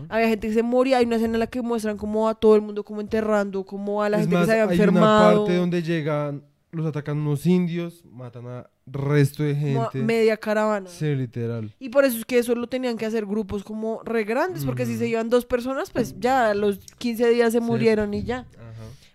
Había 0.10 0.28
gente 0.28 0.48
que 0.48 0.54
se 0.54 0.64
moría, 0.64 0.98
hay 1.00 1.06
una 1.06 1.16
escena 1.16 1.34
en 1.36 1.40
la 1.40 1.48
que 1.48 1.62
muestran 1.62 1.98
como 1.98 2.30
a 2.30 2.36
todo 2.36 2.56
el 2.56 2.62
mundo 2.62 2.84
como 2.84 3.02
enterrando, 3.02 3.64
como 3.66 4.04
a 4.04 4.10
la 4.10 4.18
Es 4.18 4.24
gente 4.24 4.36
más, 4.36 4.46
que 4.46 4.52
se 4.52 4.60
había 4.62 4.72
hay 4.72 4.78
enfermado. 4.78 5.30
una 5.32 5.38
parte 5.40 5.56
donde 5.58 5.82
llegan, 5.84 6.44
los 6.72 6.86
atacan 6.86 7.18
unos 7.18 7.46
indios, 7.46 8.06
matan 8.06 8.46
a 8.48 8.70
resto 8.86 9.44
de 9.44 9.56
gente. 9.56 10.02
media 10.04 10.38
caravana. 10.38 10.88
Sí, 10.90 11.06
literal. 11.16 11.74
Y 11.80 11.90
por 11.90 12.04
eso 12.06 12.18
es 12.18 12.26
que 12.26 12.38
eso 12.40 12.56
lo 12.56 12.68
tenían 12.68 12.98
que 12.98 13.06
hacer 13.06 13.26
grupos 13.26 13.64
como 13.64 14.02
re 14.04 14.24
grandes, 14.26 14.66
porque 14.66 14.86
si 14.86 14.98
se 14.98 15.08
iban 15.08 15.30
dos 15.30 15.46
personas, 15.46 15.90
pues 15.92 16.16
ya 16.20 16.50
a 16.50 16.54
los 16.54 16.80
15 16.98 17.30
días 17.30 17.54
se 17.54 17.62
murieron 17.62 18.14
y 18.14 18.24
ya. 18.24 18.46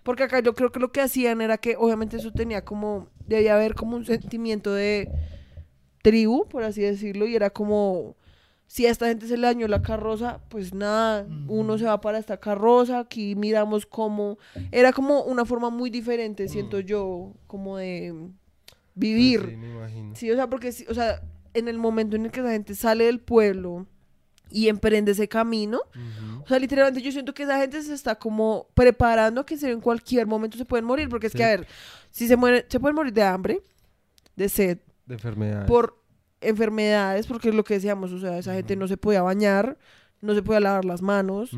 Porque 0.07 0.23
acá 0.23 0.39
yo 0.39 0.53
creo 0.53 0.71
que 0.71 0.79
lo 0.79 0.93
que 0.93 1.01
hacían 1.01 1.41
era 1.41 1.57
que 1.57 1.75
obviamente 1.75 2.15
eso 2.15 2.31
tenía 2.31 2.63
como, 2.63 3.09
debía 3.25 3.55
haber 3.55 3.75
como 3.75 3.97
un 3.97 4.05
sentimiento 4.05 4.73
de 4.73 5.11
tribu, 6.01 6.47
por 6.47 6.63
así 6.63 6.79
decirlo, 6.81 7.27
y 7.27 7.35
era 7.35 7.49
como, 7.49 8.15
si 8.67 8.85
a 8.85 8.89
esta 8.89 9.07
gente 9.07 9.27
se 9.27 9.35
le 9.35 9.47
dañó 9.47 9.67
la 9.67 9.81
carroza, 9.81 10.39
pues 10.47 10.73
nada, 10.73 11.27
uno 11.49 11.77
se 11.77 11.83
va 11.83 11.99
para 11.99 12.19
esta 12.19 12.37
carroza, 12.37 12.99
aquí 12.99 13.35
miramos 13.35 13.85
cómo, 13.85 14.37
era 14.71 14.93
como 14.93 15.23
una 15.23 15.43
forma 15.43 15.69
muy 15.71 15.89
diferente, 15.89 16.47
siento 16.47 16.79
yo, 16.79 17.33
como 17.45 17.75
de 17.75 18.29
vivir. 18.95 19.41
Pues 19.41 19.51
sí, 19.51 19.57
me 19.57 19.71
imagino. 19.71 20.15
Sí, 20.15 20.31
o 20.31 20.35
sea, 20.35 20.49
porque, 20.49 20.69
o 20.87 20.93
sea, 20.93 21.21
en 21.53 21.67
el 21.67 21.77
momento 21.77 22.15
en 22.15 22.23
el 22.23 22.31
que 22.31 22.39
esa 22.39 22.51
gente 22.51 22.75
sale 22.75 23.07
del 23.07 23.19
pueblo 23.19 23.87
y 24.51 24.67
emprende 24.69 25.11
ese 25.11 25.27
camino, 25.27 25.81
o 26.43 26.47
sea, 26.47 26.59
literalmente 26.59 27.01
yo 27.01 27.11
siento 27.11 27.33
que 27.33 27.43
esa 27.43 27.59
gente 27.59 27.81
se 27.81 27.93
está 27.93 28.15
como 28.15 28.67
preparando 28.73 29.41
a 29.41 29.45
que 29.45 29.57
se- 29.57 29.71
en 29.71 29.81
cualquier 29.81 30.27
momento 30.27 30.57
se 30.57 30.65
pueden 30.65 30.85
morir, 30.85 31.09
porque 31.09 31.27
es 31.27 31.33
Sí. 31.33 31.37
que, 31.37 31.43
a 31.43 31.47
ver, 31.49 31.67
si 32.11 32.27
se 32.27 32.35
mueren, 32.37 32.63
se 32.67 32.79
pueden 32.79 32.95
morir 32.95 33.13
de 33.13 33.23
hambre, 33.23 33.61
de 34.35 34.47
sed, 34.49 34.77
De 35.05 35.15
enfermedades. 35.15 35.67
por 35.67 36.01
enfermedades, 36.41 37.27
porque 37.27 37.49
es 37.49 37.55
lo 37.55 37.63
que 37.63 37.75
decíamos, 37.75 38.11
o 38.11 38.19
sea, 38.19 38.37
esa 38.37 38.53
gente 38.53 38.75
no 38.75 38.87
se 38.87 38.97
podía 38.97 39.21
bañar, 39.21 39.77
no 40.21 40.33
se 40.33 40.41
podía 40.41 40.59
lavar 40.59 40.85
las 40.85 41.01
manos, 41.01 41.51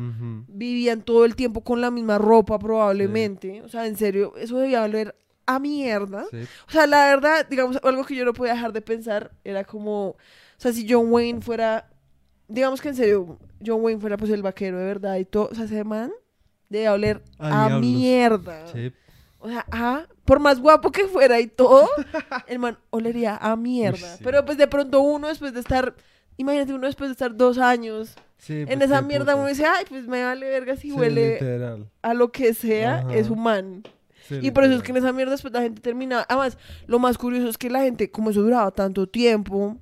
vivían 0.48 1.02
todo 1.02 1.24
el 1.24 1.34
tiempo 1.36 1.62
con 1.62 1.80
la 1.80 1.90
misma 1.90 2.18
ropa 2.18 2.58
probablemente, 2.58 3.62
o 3.62 3.68
sea, 3.68 3.86
en 3.86 3.96
serio, 3.96 4.34
eso 4.36 4.58
debía 4.58 4.80
valer 4.80 5.14
a 5.46 5.58
mierda. 5.58 6.26
Sí. 6.30 6.38
O 6.68 6.70
sea, 6.70 6.86
la 6.86 7.06
verdad, 7.06 7.46
digamos, 7.48 7.78
algo 7.82 8.04
que 8.04 8.14
yo 8.14 8.24
no 8.24 8.32
podía 8.32 8.52
dejar 8.54 8.72
de 8.72 8.82
pensar 8.82 9.32
era 9.44 9.64
como, 9.64 10.08
o 10.10 10.16
sea, 10.58 10.72
si 10.72 10.86
John 10.88 11.06
Wayne 11.10 11.40
fuera, 11.40 11.89
digamos 12.50 12.80
que 12.80 12.88
en 12.90 12.96
serio, 12.96 13.38
John 13.64 13.80
Wayne 13.82 14.00
fuera 14.00 14.16
pues 14.16 14.30
el 14.30 14.42
vaquero 14.42 14.78
de 14.78 14.84
verdad 14.84 15.16
y 15.16 15.24
todo, 15.24 15.48
o 15.50 15.54
sea, 15.54 15.64
ese 15.64 15.84
man 15.84 16.12
debe 16.68 16.88
oler 16.88 17.22
A 17.38 17.64
a, 17.64 17.68
diablos. 17.68 17.80
mierda. 17.90 18.66
Sí. 18.72 18.92
O 19.38 19.48
sea, 19.48 19.64
ah, 19.70 20.06
por 20.24 20.38
más 20.38 20.60
guapo 20.60 20.92
que 20.92 21.06
fuera 21.08 21.40
y 21.40 21.46
todo, 21.46 21.88
el 22.46 22.58
man 22.58 22.78
olería 22.90 23.36
a 23.36 23.56
mierda. 23.56 24.16
Sí. 24.16 24.22
Pero 24.24 24.44
pues 24.44 24.58
de 24.58 24.66
pronto 24.66 25.00
uno 25.00 25.28
después 25.28 25.54
de 25.54 25.60
estar, 25.60 25.94
imagínate 26.36 26.74
uno 26.74 26.86
después 26.86 27.08
de 27.08 27.12
estar 27.12 27.34
dos 27.36 27.58
años 27.58 28.14
Sí, 28.38 28.60
en 28.60 28.66
pues, 28.78 28.82
esa 28.90 29.02
mierda, 29.02 29.36
uno 29.36 29.48
dice, 29.48 29.66
ay, 29.66 29.84
pues 29.86 30.06
me 30.06 30.24
vale 30.24 30.48
verga 30.48 30.74
si 30.74 30.88
Sí, 30.90 30.92
huele 30.92 31.34
literal. 31.34 31.90
a 32.00 32.14
lo 32.14 32.32
que 32.32 32.54
sea, 32.54 33.00
Ajá. 33.00 33.14
es 33.14 33.28
humano. 33.28 33.82
Sí, 34.28 34.38
Y 34.40 34.50
por 34.50 34.64
eso 34.64 34.76
es 34.76 34.82
que 34.82 34.92
en 34.92 34.96
esa 34.96 35.12
mierda 35.12 35.32
después 35.32 35.52
la 35.52 35.60
gente 35.60 35.82
termina. 35.82 36.24
Además, 36.26 36.56
lo 36.86 36.98
más 36.98 37.18
curioso 37.18 37.48
es 37.50 37.58
que 37.58 37.68
la 37.68 37.80
gente, 37.82 38.10
como 38.10 38.30
eso 38.30 38.40
duraba 38.40 38.70
tanto 38.70 39.06
tiempo, 39.06 39.76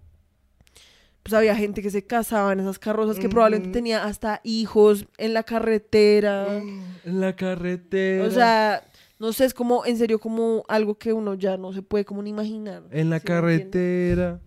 pues 1.29 1.37
había 1.39 1.55
gente 1.55 1.83
que 1.83 1.91
se 1.91 2.03
casaba 2.07 2.55
en 2.55 2.61
esas 2.61 2.79
carrozas 2.79 3.19
que 3.19 3.29
probablemente 3.29 3.71
tenía 3.71 4.05
hasta 4.05 4.41
hijos 4.45 5.07
en 5.19 5.35
la 5.35 5.43
carretera. 5.43 6.47
En 6.57 7.21
la 7.21 7.37
carretera. 7.37 8.25
O 8.25 8.31
sea, 8.31 8.83
no 9.19 9.35
sé, 9.35 9.45
es 9.45 9.53
como, 9.53 9.85
en 9.85 9.99
serio, 9.99 10.21
como 10.21 10.65
algo 10.69 10.97
que 10.97 11.13
uno 11.13 11.35
ya 11.35 11.59
no 11.59 11.75
se 11.75 11.83
puede 11.83 12.07
como 12.07 12.23
ni 12.23 12.31
imaginar. 12.31 12.85
En 12.93 13.11
la 13.11 13.21
carretera. 13.21 14.41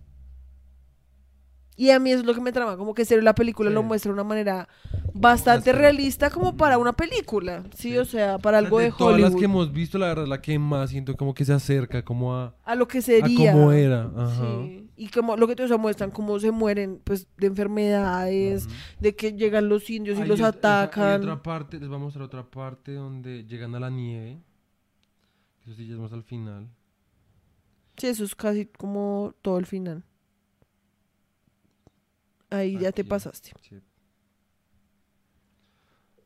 Y 1.74 1.88
a 1.90 1.98
mí 1.98 2.10
eso 2.10 2.20
es 2.20 2.26
lo 2.26 2.34
que 2.34 2.40
me 2.42 2.52
trama, 2.52 2.76
como 2.76 2.92
que 2.94 3.04
serio 3.06 3.22
la 3.22 3.34
película 3.34 3.70
Sí. 3.70 3.74
lo 3.74 3.82
muestra 3.82 4.10
de 4.10 4.14
una 4.14 4.24
manera 4.24 4.68
bastante 5.14 5.72
realista 5.72 6.28
como 6.30 6.54
para 6.56 6.76
una 6.78 6.92
película, 6.92 7.64
¿sí? 7.74 7.90
Sí. 7.92 7.98
O 7.98 8.04
sea, 8.04 8.38
para 8.38 8.58
algo 8.58 8.78
de 8.78 8.84
de 8.86 8.90
todas 8.92 9.14
Hollywood. 9.14 9.30
las 9.30 9.38
que 9.38 9.44
hemos 9.46 9.72
visto, 9.72 9.98
la 9.98 10.08
verdad, 10.08 10.26
la 10.26 10.40
que 10.42 10.58
más 10.58 10.90
siento 10.90 11.16
como 11.16 11.32
que 11.34 11.44
se 11.46 11.52
acerca 11.54 12.04
como 12.04 12.36
a, 12.36 12.54
a 12.64 12.74
lo 12.74 12.86
que 12.86 12.98
a 12.98 13.02
sería. 13.02 13.52
cómo 13.52 13.72
era. 13.72 14.10
Ajá. 14.14 14.58
Sí. 14.62 14.90
Y 14.96 15.08
como 15.08 15.36
lo 15.36 15.48
que 15.48 15.56
te 15.56 15.66
muestran 15.78 16.10
cómo 16.10 16.38
se 16.38 16.50
mueren 16.50 17.00
pues 17.02 17.26
de 17.38 17.46
enfermedades, 17.46 18.68
de 19.00 19.16
que 19.16 19.32
llegan 19.32 19.68
los 19.70 19.88
indios 19.88 20.18
y 20.18 20.24
los 20.24 20.38
ot- 20.40 20.42
esa- 20.42 20.44
Hay 20.46 20.50
atacan. 20.84 21.20
otra 21.22 21.42
parte, 21.42 21.80
les 21.80 21.88
voy 21.88 21.96
a 21.96 22.00
mostrar 22.00 22.22
otra 22.24 22.44
parte 22.48 22.92
donde 22.92 23.44
llegan 23.46 23.74
a 23.74 23.80
la 23.80 23.88
nieve. 23.90 24.38
Eso 25.64 25.74
sí 25.74 25.86
ya 25.88 25.94
es 25.94 26.00
más 26.00 26.12
al 26.12 26.22
final. 26.22 26.68
Sí, 27.96 28.08
eso 28.08 28.24
es 28.24 28.34
casi 28.34 28.66
como 28.66 29.34
todo 29.42 29.58
el 29.58 29.66
final. 29.66 30.04
Ahí 32.52 32.78
ya 32.78 32.92
te 32.92 33.04
pasaste. 33.04 33.50
Sí. 33.62 33.76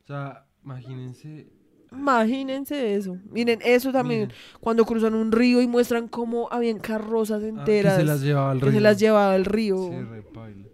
O 0.03 0.07
sea, 0.07 0.45
imagínense. 0.63 1.47
Imagínense 1.91 2.95
eso. 2.95 3.17
Miren, 3.31 3.59
eso 3.63 3.91
también, 3.91 4.21
miren, 4.27 4.35
cuando 4.59 4.85
cruzan 4.85 5.13
un 5.15 5.31
río 5.31 5.61
y 5.61 5.67
muestran 5.67 6.07
cómo 6.07 6.49
habían 6.51 6.79
carrozas 6.79 7.37
ah, 7.37 7.41
que 7.41 7.47
enteras 7.47 7.95
se 7.95 8.03
las 8.03 8.21
llevaba 8.21 8.51
al 8.51 8.59
que 8.59 8.65
río. 8.65 8.73
se 8.73 8.81
las 8.81 8.99
llevaba 8.99 9.33
al 9.33 9.45
río. 9.45 9.89
Sí, 9.89 10.01
repaila. 10.01 10.67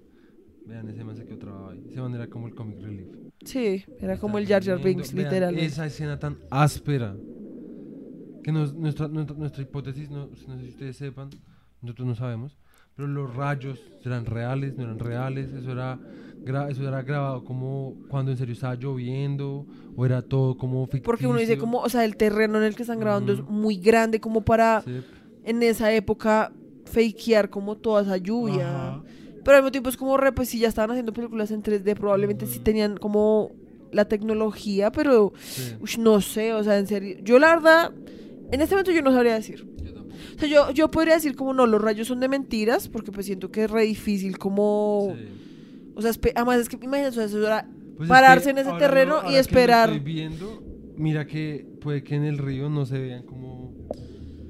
Vean, 0.65 0.89
ese 0.89 1.03
man 1.03 1.15
se 1.17 1.25
quedó 1.25 1.37
trabado 1.37 1.69
ahí. 1.69 1.83
Ese 1.89 2.01
man 2.01 2.15
era 2.15 2.27
como 2.27 2.47
el 2.47 2.55
comic 2.55 2.79
relief. 2.81 3.07
Sí, 3.45 3.83
era 3.99 4.17
como 4.17 4.37
el 4.37 4.47
Jar 4.47 4.63
Jar 4.63 4.79
Binks, 4.81 5.13
literalmente. 5.13 5.65
Esa 5.65 5.85
escena 5.85 6.17
tan 6.17 6.37
áspera. 6.49 7.15
Que 8.43 8.51
nos- 8.51 8.73
nuestra, 8.73 9.07
nuestra, 9.07 9.35
nuestra 9.35 9.61
hipótesis, 9.61 10.09
no, 10.09 10.27
no 10.27 10.35
sé 10.57 10.61
si 10.63 10.69
ustedes 10.69 10.97
sepan, 10.97 11.29
nosotros 11.81 12.07
no 12.07 12.15
sabemos, 12.15 12.57
pero 12.95 13.07
los 13.07 13.35
rayos 13.35 13.79
eran 14.03 14.25
reales, 14.25 14.75
no 14.77 14.83
eran 14.83 14.99
reales, 14.99 15.51
eso 15.53 15.71
era, 15.71 15.99
eso 16.69 16.87
era 16.87 17.01
grabado 17.01 17.43
como 17.43 17.95
cuando 18.09 18.31
en 18.31 18.37
serio 18.37 18.53
estaba 18.53 18.75
lloviendo, 18.75 19.65
o 19.95 20.05
era 20.05 20.21
todo 20.21 20.57
como 20.57 20.85
ficticio. 20.85 21.05
Porque 21.05 21.27
uno 21.27 21.39
dice 21.39 21.57
como, 21.57 21.79
o 21.79 21.89
sea, 21.89 22.05
el 22.05 22.17
terreno 22.17 22.57
en 22.57 22.65
el 22.65 22.75
que 22.75 22.83
están 22.83 22.99
grabando 22.99 23.33
es 23.33 23.41
muy 23.43 23.77
grande 23.77 24.19
como 24.19 24.41
para 24.41 24.81
Sí, 24.81 25.01
en 25.45 25.63
esa 25.63 25.91
época 25.91 26.53
fakear 26.85 27.49
como 27.49 27.77
toda 27.77 28.01
esa 28.03 28.17
lluvia. 28.17 28.69
ajá. 28.69 29.03
Pero 29.43 29.57
al 29.57 29.63
mismo 29.63 29.71
tiempo 29.71 29.89
es 29.89 29.97
como 29.97 30.15
re, 30.17 30.31
pues 30.31 30.49
si 30.49 30.59
ya 30.59 30.69
estaban 30.69 30.91
haciendo 30.91 31.11
películas 31.11 31.51
en 31.51 31.63
3D, 31.63 31.95
probablemente 31.95 32.45
sí 32.45 32.59
tenían 32.59 32.97
como 32.97 33.51
la 33.91 34.05
tecnología, 34.05 34.91
pero 34.91 35.33
sí. 35.37 35.75
no 35.99 36.21
sé, 36.21 36.53
o 36.53 36.63
sea, 36.63 36.77
en 36.77 36.87
serio. 36.87 37.17
Yo 37.23 37.39
la 37.39 37.55
verdad, 37.55 37.91
en 38.51 38.61
este 38.61 38.73
momento 38.75 38.91
yo 38.91 39.01
no 39.01 39.11
sabría 39.11 39.33
decir. 39.33 39.67
O 40.35 40.39
sea, 40.39 40.47
yo, 40.49 40.71
yo 40.71 40.89
podría 40.89 41.15
decir 41.15 41.35
como 41.35 41.53
no, 41.53 41.65
los 41.67 41.81
rayos 41.81 42.07
son 42.07 42.19
de 42.19 42.27
mentiras, 42.27 42.87
porque 42.89 43.11
pues 43.11 43.25
siento 43.25 43.51
que 43.51 43.65
es 43.65 43.71
re 43.71 43.83
difícil 43.83 44.37
como... 44.37 45.13
Sí. 45.17 45.25
O 45.95 46.01
sea, 46.01 46.11
además 46.35 46.59
es 46.59 46.69
que 46.69 46.77
imagínate, 46.81 47.19
o 47.19 47.27
sea, 47.27 47.67
Pues 47.97 48.07
es 48.07 48.09
pararse 48.09 48.45
que 48.45 48.49
en 48.51 48.57
ese 48.67 48.71
terreno 48.79 49.13
y 49.13 49.17
ahora 49.17 49.29
que 49.29 49.39
esperar. 49.39 49.89
estoy 49.89 50.03
viendo, 50.13 50.63
mira 50.97 51.27
que 51.27 51.67
puede 51.81 52.03
que 52.03 52.15
en 52.15 52.23
el 52.23 52.37
río 52.39 52.69
no 52.69 52.85
se 52.87 52.97
vean 52.99 53.23
como 53.23 53.73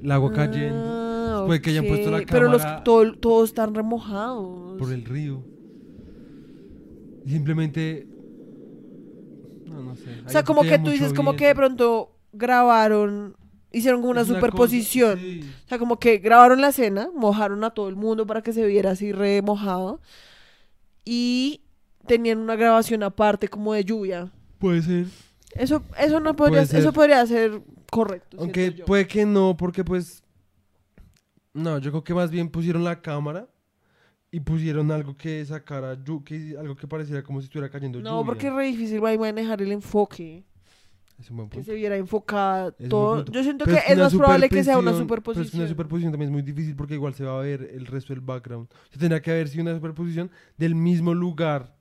el 0.02 0.10
agua 0.10 0.32
cayendo 0.32 0.82
Ah, 0.86 1.44
Puede 1.46 1.60
que 1.60 1.70
hayan 1.70 1.86
puesto 1.86 2.10
la 2.10 2.18
ok, 2.18 2.24
Pero 2.30 2.48
los, 2.48 2.62
cámara- 2.62 2.84
todo- 2.84 3.14
todos 3.18 3.48
están 3.50 3.74
remojados. 3.74 4.78
por 4.78 4.90
el 4.92 5.04
río. 5.04 5.42
Simplemente. 7.26 8.06
No, 9.66 9.82
no 9.82 9.96
sé. 9.96 10.04
O 10.26 10.28
sea, 10.28 10.42
como 10.44 10.62
que 10.62 10.78
tú 10.78 10.90
dices 10.90 11.12
como 11.12 11.36
que 11.36 11.46
de 11.46 11.54
pronto 11.54 12.16
grabaron, 12.32 13.36
hicieron 13.74 14.00
como 14.00 14.12
una 14.12 14.24
superposición. 14.24 15.18
O 15.64 15.68
sea, 15.68 15.78
como 15.78 15.98
que 15.98 16.18
grabaron 16.18 16.60
la 16.60 16.68
escena, 16.68 17.10
mojaron 17.14 17.62
a 17.64 17.70
todo 17.70 17.88
el 17.88 17.96
mundo 17.96 18.26
para 18.26 18.42
que 18.42 18.52
se 18.52 18.64
viera 18.66 18.92
así 18.92 19.12
re 19.12 19.42
mojado. 19.42 20.00
Y 21.04 21.60
tenían 22.06 22.38
una 22.38 22.56
grabación 22.56 23.02
aparte 23.02 23.48
como 23.48 23.74
de 23.74 23.84
lluvia. 23.84 24.30
Puede 24.58 24.82
ser. 24.82 25.06
Eso, 25.54 25.82
eso 25.98 26.20
no 26.20 26.34
podría, 26.34 26.60
Puede 26.60 26.66
ser. 26.66 26.80
eso 26.80 26.92
podría 26.92 27.26
ser 27.26 27.60
correcto. 27.90 28.36
Aunque 28.40 28.72
puede 28.72 29.06
que 29.06 29.26
no, 29.26 29.56
porque 29.56 29.84
pues. 29.84 30.22
No, 31.52 31.78
yo 31.78 31.90
creo 31.90 32.02
que 32.02 32.14
más 32.14 32.30
bien 32.30 32.48
pusieron 32.48 32.82
la 32.82 33.00
cámara 33.00 33.48
y 34.32 34.40
pusieron 34.40 34.90
algo 34.90 35.16
que 35.16 35.44
sacara, 35.44 35.96
que, 36.24 36.56
algo 36.58 36.74
que 36.74 36.88
pareciera 36.88 37.22
como 37.22 37.40
si 37.40 37.44
estuviera 37.44 37.70
cayendo 37.70 38.00
No, 38.00 38.10
lluvia. 38.10 38.26
porque 38.26 38.46
es 38.48 38.52
re 38.52 38.66
difícil 38.66 39.04
va 39.04 39.10
a 39.10 39.16
manejar 39.18 39.62
el 39.62 39.70
enfoque. 39.70 40.42
Es 41.18 41.30
un 41.30 41.36
buen 41.36 41.48
Que 41.48 41.56
punto. 41.58 41.70
se 41.70 41.74
viera 41.76 41.96
enfocada 41.96 42.74
Es 42.78 42.88
todo. 42.88 43.24
Yo 43.26 43.42
siento 43.42 43.64
Pero 43.64 43.78
que 43.86 43.92
es 43.92 43.98
más 43.98 44.14
probable 44.14 44.48
que 44.48 44.64
sea 44.64 44.78
una 44.78 44.92
superposición- 44.92 45.34
Pero 45.34 45.44
es 45.44 45.50
que 45.52 45.56
una 45.58 45.68
superposición 45.68 46.12
también 46.12 46.30
es 46.30 46.32
muy 46.32 46.42
difícil 46.42 46.74
porque 46.76 46.94
igual 46.94 47.14
se 47.14 47.24
va 47.24 47.38
a 47.38 47.42
ver 47.42 47.70
el 47.72 47.86
resto 47.86 48.12
del 48.12 48.20
background. 48.20 48.68
O 48.72 48.76
sea, 48.90 48.98
tendría 48.98 49.22
que 49.22 49.30
haber 49.30 49.48
sido 49.48 49.62
una 49.62 49.74
superposición 49.74 50.30
del 50.58 50.74
mismo 50.74 51.14
lugar 51.14 51.74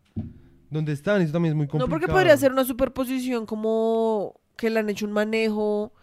donde 0.69 0.91
están. 0.93 1.21
Eso 1.21 1.33
también 1.33 1.53
es 1.53 1.57
muy 1.57 1.65
No, 1.65 1.71
complicado. 1.71 1.99
porque 1.99 2.07
podría 2.11 2.37
ser 2.37 2.51
una 2.51 2.63
superposición 2.63 3.45
como 3.45 4.39
que 4.55 4.69
le 4.69 4.79
han 4.79 4.89
hecho 4.89 5.05
un 5.05 5.11
manejo 5.13 5.93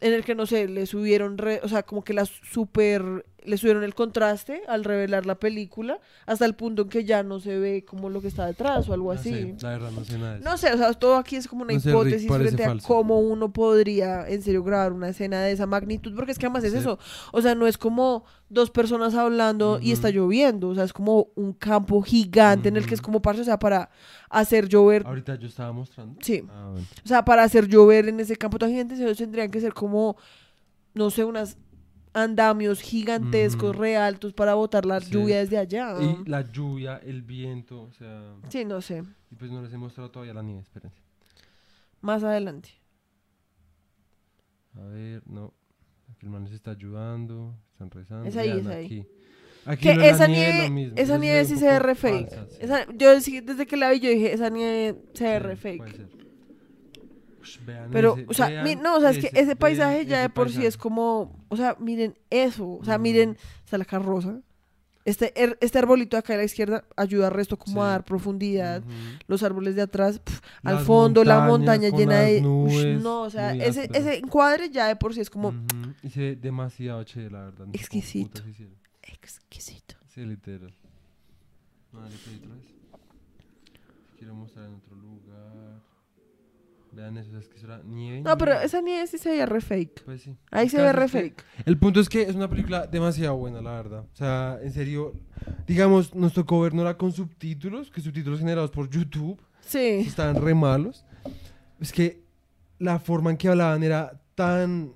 en 0.00 0.12
el 0.12 0.24
que, 0.24 0.34
no 0.34 0.44
sé, 0.44 0.68
le 0.68 0.86
subieron, 0.86 1.38
re- 1.38 1.60
o 1.62 1.68
sea, 1.68 1.84
como 1.84 2.02
que 2.02 2.12
la 2.12 2.26
super 2.26 3.24
le 3.44 3.58
subieron 3.58 3.84
el 3.84 3.94
contraste 3.94 4.62
al 4.68 4.84
revelar 4.84 5.26
la 5.26 5.34
película 5.34 5.98
hasta 6.26 6.44
el 6.46 6.54
punto 6.54 6.82
en 6.82 6.88
que 6.88 7.04
ya 7.04 7.22
no 7.22 7.40
se 7.40 7.58
ve 7.58 7.84
como 7.84 8.08
lo 8.10 8.20
que 8.20 8.28
está 8.28 8.46
detrás 8.46 8.88
o 8.88 8.94
algo 8.94 9.12
No 9.12 9.20
así. 9.20 9.54
la 9.60 9.68
verdad, 9.70 9.90
no 9.90 10.04
sé 10.04 10.18
nada 10.18 10.32
de 10.34 10.40
eso. 10.40 10.48
No 10.50 10.56
sé, 10.56 10.72
o 10.72 10.76
sea, 10.78 10.92
todo 10.94 11.16
aquí 11.16 11.36
es 11.36 11.46
como 11.46 11.62
una 11.62 11.74
No 11.74 11.80
sé, 11.80 11.90
Rick, 11.90 11.98
hipótesis 12.00 12.28
parece 12.28 12.56
frente 12.56 12.64
a 12.64 12.86
cómo 12.88 13.20
uno 13.20 13.52
podría 13.52 14.28
en 14.28 14.42
serio 14.42 14.64
grabar 14.64 14.92
una 14.92 15.08
escena 15.10 15.42
de 15.42 15.52
esa 15.52 15.66
magnitud, 15.66 16.14
porque 16.14 16.32
es 16.32 16.38
que 16.38 16.46
además 16.46 16.64
es 16.64 16.72
Sí. 16.72 16.78
eso. 16.78 16.98
O 17.32 17.42
sea, 17.42 17.54
no 17.54 17.66
es 17.66 17.76
como 17.78 18.24
dos 18.48 18.70
personas 18.70 19.14
hablando 19.14 19.78
y 19.82 19.92
está 19.92 20.10
lloviendo, 20.10 20.68
o 20.68 20.74
sea, 20.74 20.84
es 20.84 20.92
como 20.92 21.28
un 21.34 21.52
campo 21.52 22.00
gigante 22.02 22.68
en 22.68 22.76
el 22.76 22.86
que 22.86 22.94
es 22.94 23.00
como 23.02 23.20
parce, 23.20 23.42
o 23.42 23.44
sea, 23.44 23.58
para 23.58 23.90
hacer 24.30 24.68
llover, 24.68 25.04
Ahorita 25.06 25.34
yo 25.36 25.48
estaba 25.48 25.72
mostrando. 25.72 26.18
sí, 26.22 26.42
Ah, 26.50 26.68
bueno. 26.72 26.86
o 27.04 27.08
sea, 27.08 27.24
para 27.24 27.42
hacer 27.42 27.68
llover 27.68 28.08
en 28.08 28.20
ese 28.20 28.36
campo 28.36 28.58
tan 28.58 28.70
gigante, 28.70 28.94
ellos 28.94 29.16
tendrían 29.18 29.50
que 29.50 29.60
ser 29.60 29.72
como, 29.74 30.16
no 30.94 31.10
sé, 31.10 31.24
unas 31.24 31.56
andamios 32.14 32.80
gigantescos, 32.80 33.70
Ujú. 33.70 33.80
re 33.82 33.96
altos 33.96 34.32
para 34.32 34.54
botar 34.54 34.86
la 34.86 35.00
Sí. 35.00 35.10
lluvia 35.10 35.38
desde 35.38 35.58
allá. 35.58 35.96
Y 36.00 36.28
la 36.28 36.40
lluvia, 36.50 36.96
el 37.04 37.22
viento, 37.22 37.82
o 37.82 37.92
sea... 37.92 38.34
Sí, 38.48 38.64
no 38.64 38.80
sé, 38.80 39.02
Y 39.30 39.34
pues 39.34 39.50
no 39.50 39.60
les 39.62 39.72
he 39.72 39.76
mostrado 39.76 40.10
todavía 40.10 40.32
la 40.34 40.42
nieve, 40.42 40.62
espérense. 40.62 41.02
más 42.00 42.22
adelante. 42.22 42.70
A 44.76 44.82
ver, 44.86 45.22
no. 45.26 45.52
Aquí 46.10 46.26
el 46.26 46.30
man 46.30 46.44
les 46.44 46.52
está 46.52 46.72
ayudando, 46.72 47.54
están 47.72 47.90
rezando. 47.90 48.28
Es 48.28 48.36
ahí, 48.36 48.48
vean 48.52 48.60
es 48.60 48.66
ahí. 48.68 48.84
Aquí. 48.86 49.06
Aquí 49.66 49.82
Que 49.88 49.94
la 49.96 50.06
esa 50.08 50.26
nieve 50.26 50.92
esa 50.96 51.16
nieve 51.16 51.44
sí 51.46 51.56
se 51.56 51.64
ve 51.64 51.78
re 51.78 51.94
fake. 51.94 52.28
falsa, 52.28 52.46
sí. 52.50 52.58
Esa- 52.60 52.86
yo 52.92 53.14
desde 53.14 53.66
que 53.66 53.76
la 53.78 53.90
vi 53.92 54.00
yo 54.00 54.10
dije, 54.10 54.32
esa 54.34 54.50
nieve 54.50 55.00
se 55.14 55.24
ve 55.24 55.38
Sí, 55.38 55.38
re 55.38 55.56
fake. 55.56 56.23
Vean 57.66 57.90
Pero, 57.90 58.16
ese, 58.16 58.26
o 58.28 58.34
sea, 58.34 58.48
vean 58.48 58.64
mi- 58.64 58.76
no, 58.76 58.96
o 58.96 59.00
sea, 59.00 59.10
es 59.10 59.18
que 59.18 59.26
ese 59.28 59.44
vean 59.46 59.56
paisaje 59.58 60.06
ya 60.06 60.16
ese 60.18 60.22
de 60.22 60.28
por 60.30 60.50
sí 60.50 60.64
es 60.66 60.76
como, 60.76 61.36
o 61.48 61.56
sea, 61.56 61.76
miren 61.78 62.16
eso, 62.30 62.68
o 62.68 62.84
sea, 62.84 62.94
Ujú. 62.94 63.02
miren, 63.02 63.36
está 63.64 63.78
la 63.78 63.84
carroza. 63.84 64.40
Este, 65.06 65.34
er- 65.34 65.58
este 65.60 65.78
arbolito 65.78 66.16
de 66.16 66.20
acá 66.20 66.32
a 66.32 66.38
la 66.38 66.44
izquierda 66.44 66.82
ayuda 66.96 67.26
al 67.26 67.34
resto 67.34 67.58
como 67.58 67.84
a 67.84 67.88
dar 67.88 68.04
profundidad. 68.06 68.82
Los 69.26 69.42
árboles 69.42 69.76
de 69.76 69.82
atrás, 69.82 70.18
pf, 70.18 70.40
al 70.62 70.78
fondo, 70.80 71.24
la 71.24 71.40
montaña 71.46 71.90
llena 71.90 72.20
de... 72.20 72.38
Ush, 72.38 72.42
nubes, 72.42 73.02
no, 73.02 73.22
o 73.22 73.28
sea, 73.30 73.54
ese, 73.54 73.90
ese 73.92 74.16
encuadre 74.16 74.70
ya 74.70 74.86
de 74.88 74.96
por 74.96 75.12
sí 75.12 75.20
es 75.20 75.28
como 75.28 75.48
Ujú. 75.48 75.66
Y 76.02 76.08
se 76.08 76.20
ve 76.20 76.36
demasiado 76.36 77.04
chévere, 77.04 77.30
la 77.32 77.44
verdad. 77.44 77.66
Exquisito. 77.74 78.42
exquisito. 79.02 79.94
Sí, 80.08 80.24
literal. 80.24 80.72
Vale, 81.92 82.14
¿qué 82.24 82.30
hay 82.30 82.36
otra 82.36 82.54
vez? 82.54 82.64
Quiero 84.18 84.34
mostrar 84.34 84.64
en 84.66 84.74
otro 84.76 84.96
lugar. 84.96 85.80
Vean 86.94 87.16
eso, 87.18 87.36
es 87.38 87.48
que 87.48 87.56
eso 87.56 87.66
era 87.66 87.82
nieve. 87.84 88.20
No, 88.22 88.36
pero 88.38 88.52
esa 88.60 88.80
nieve 88.80 89.06
sí 89.06 89.18
se 89.18 89.30
veía 89.30 89.46
re 89.46 89.60
fake. 89.60 90.04
Pues 90.04 90.22
sí. 90.22 90.36
Ahí 90.50 90.64
El 90.66 90.70
se 90.70 90.80
ve 90.80 90.92
re 90.92 91.02
que- 91.02 91.08
fake. 91.08 91.44
El 91.66 91.76
punto 91.78 92.00
es 92.00 92.08
que 92.08 92.22
es 92.22 92.34
una 92.36 92.48
película 92.48 92.86
demasiado 92.86 93.36
buena, 93.36 93.60
la 93.60 93.72
verdad. 93.72 94.04
O 94.12 94.16
sea, 94.16 94.58
en 94.62 94.72
serio, 94.72 95.12
digamos, 95.66 96.14
nos 96.14 96.32
tocó 96.32 96.60
vernosla 96.60 96.96
con 96.96 97.10
subtítulos, 97.12 97.90
que 97.90 98.00
subtítulos 98.00 98.38
generados 98.38 98.70
por 98.70 98.88
YouTube 98.88 99.40
Sí. 99.60 99.78
estaban 100.06 100.36
re 100.40 100.54
malos. 100.54 101.04
Es 101.80 101.92
que 101.92 102.22
la 102.78 102.98
forma 103.00 103.30
en 103.30 103.36
que 103.36 103.48
hablaban 103.48 103.82
era 103.82 104.20
tan... 104.34 104.92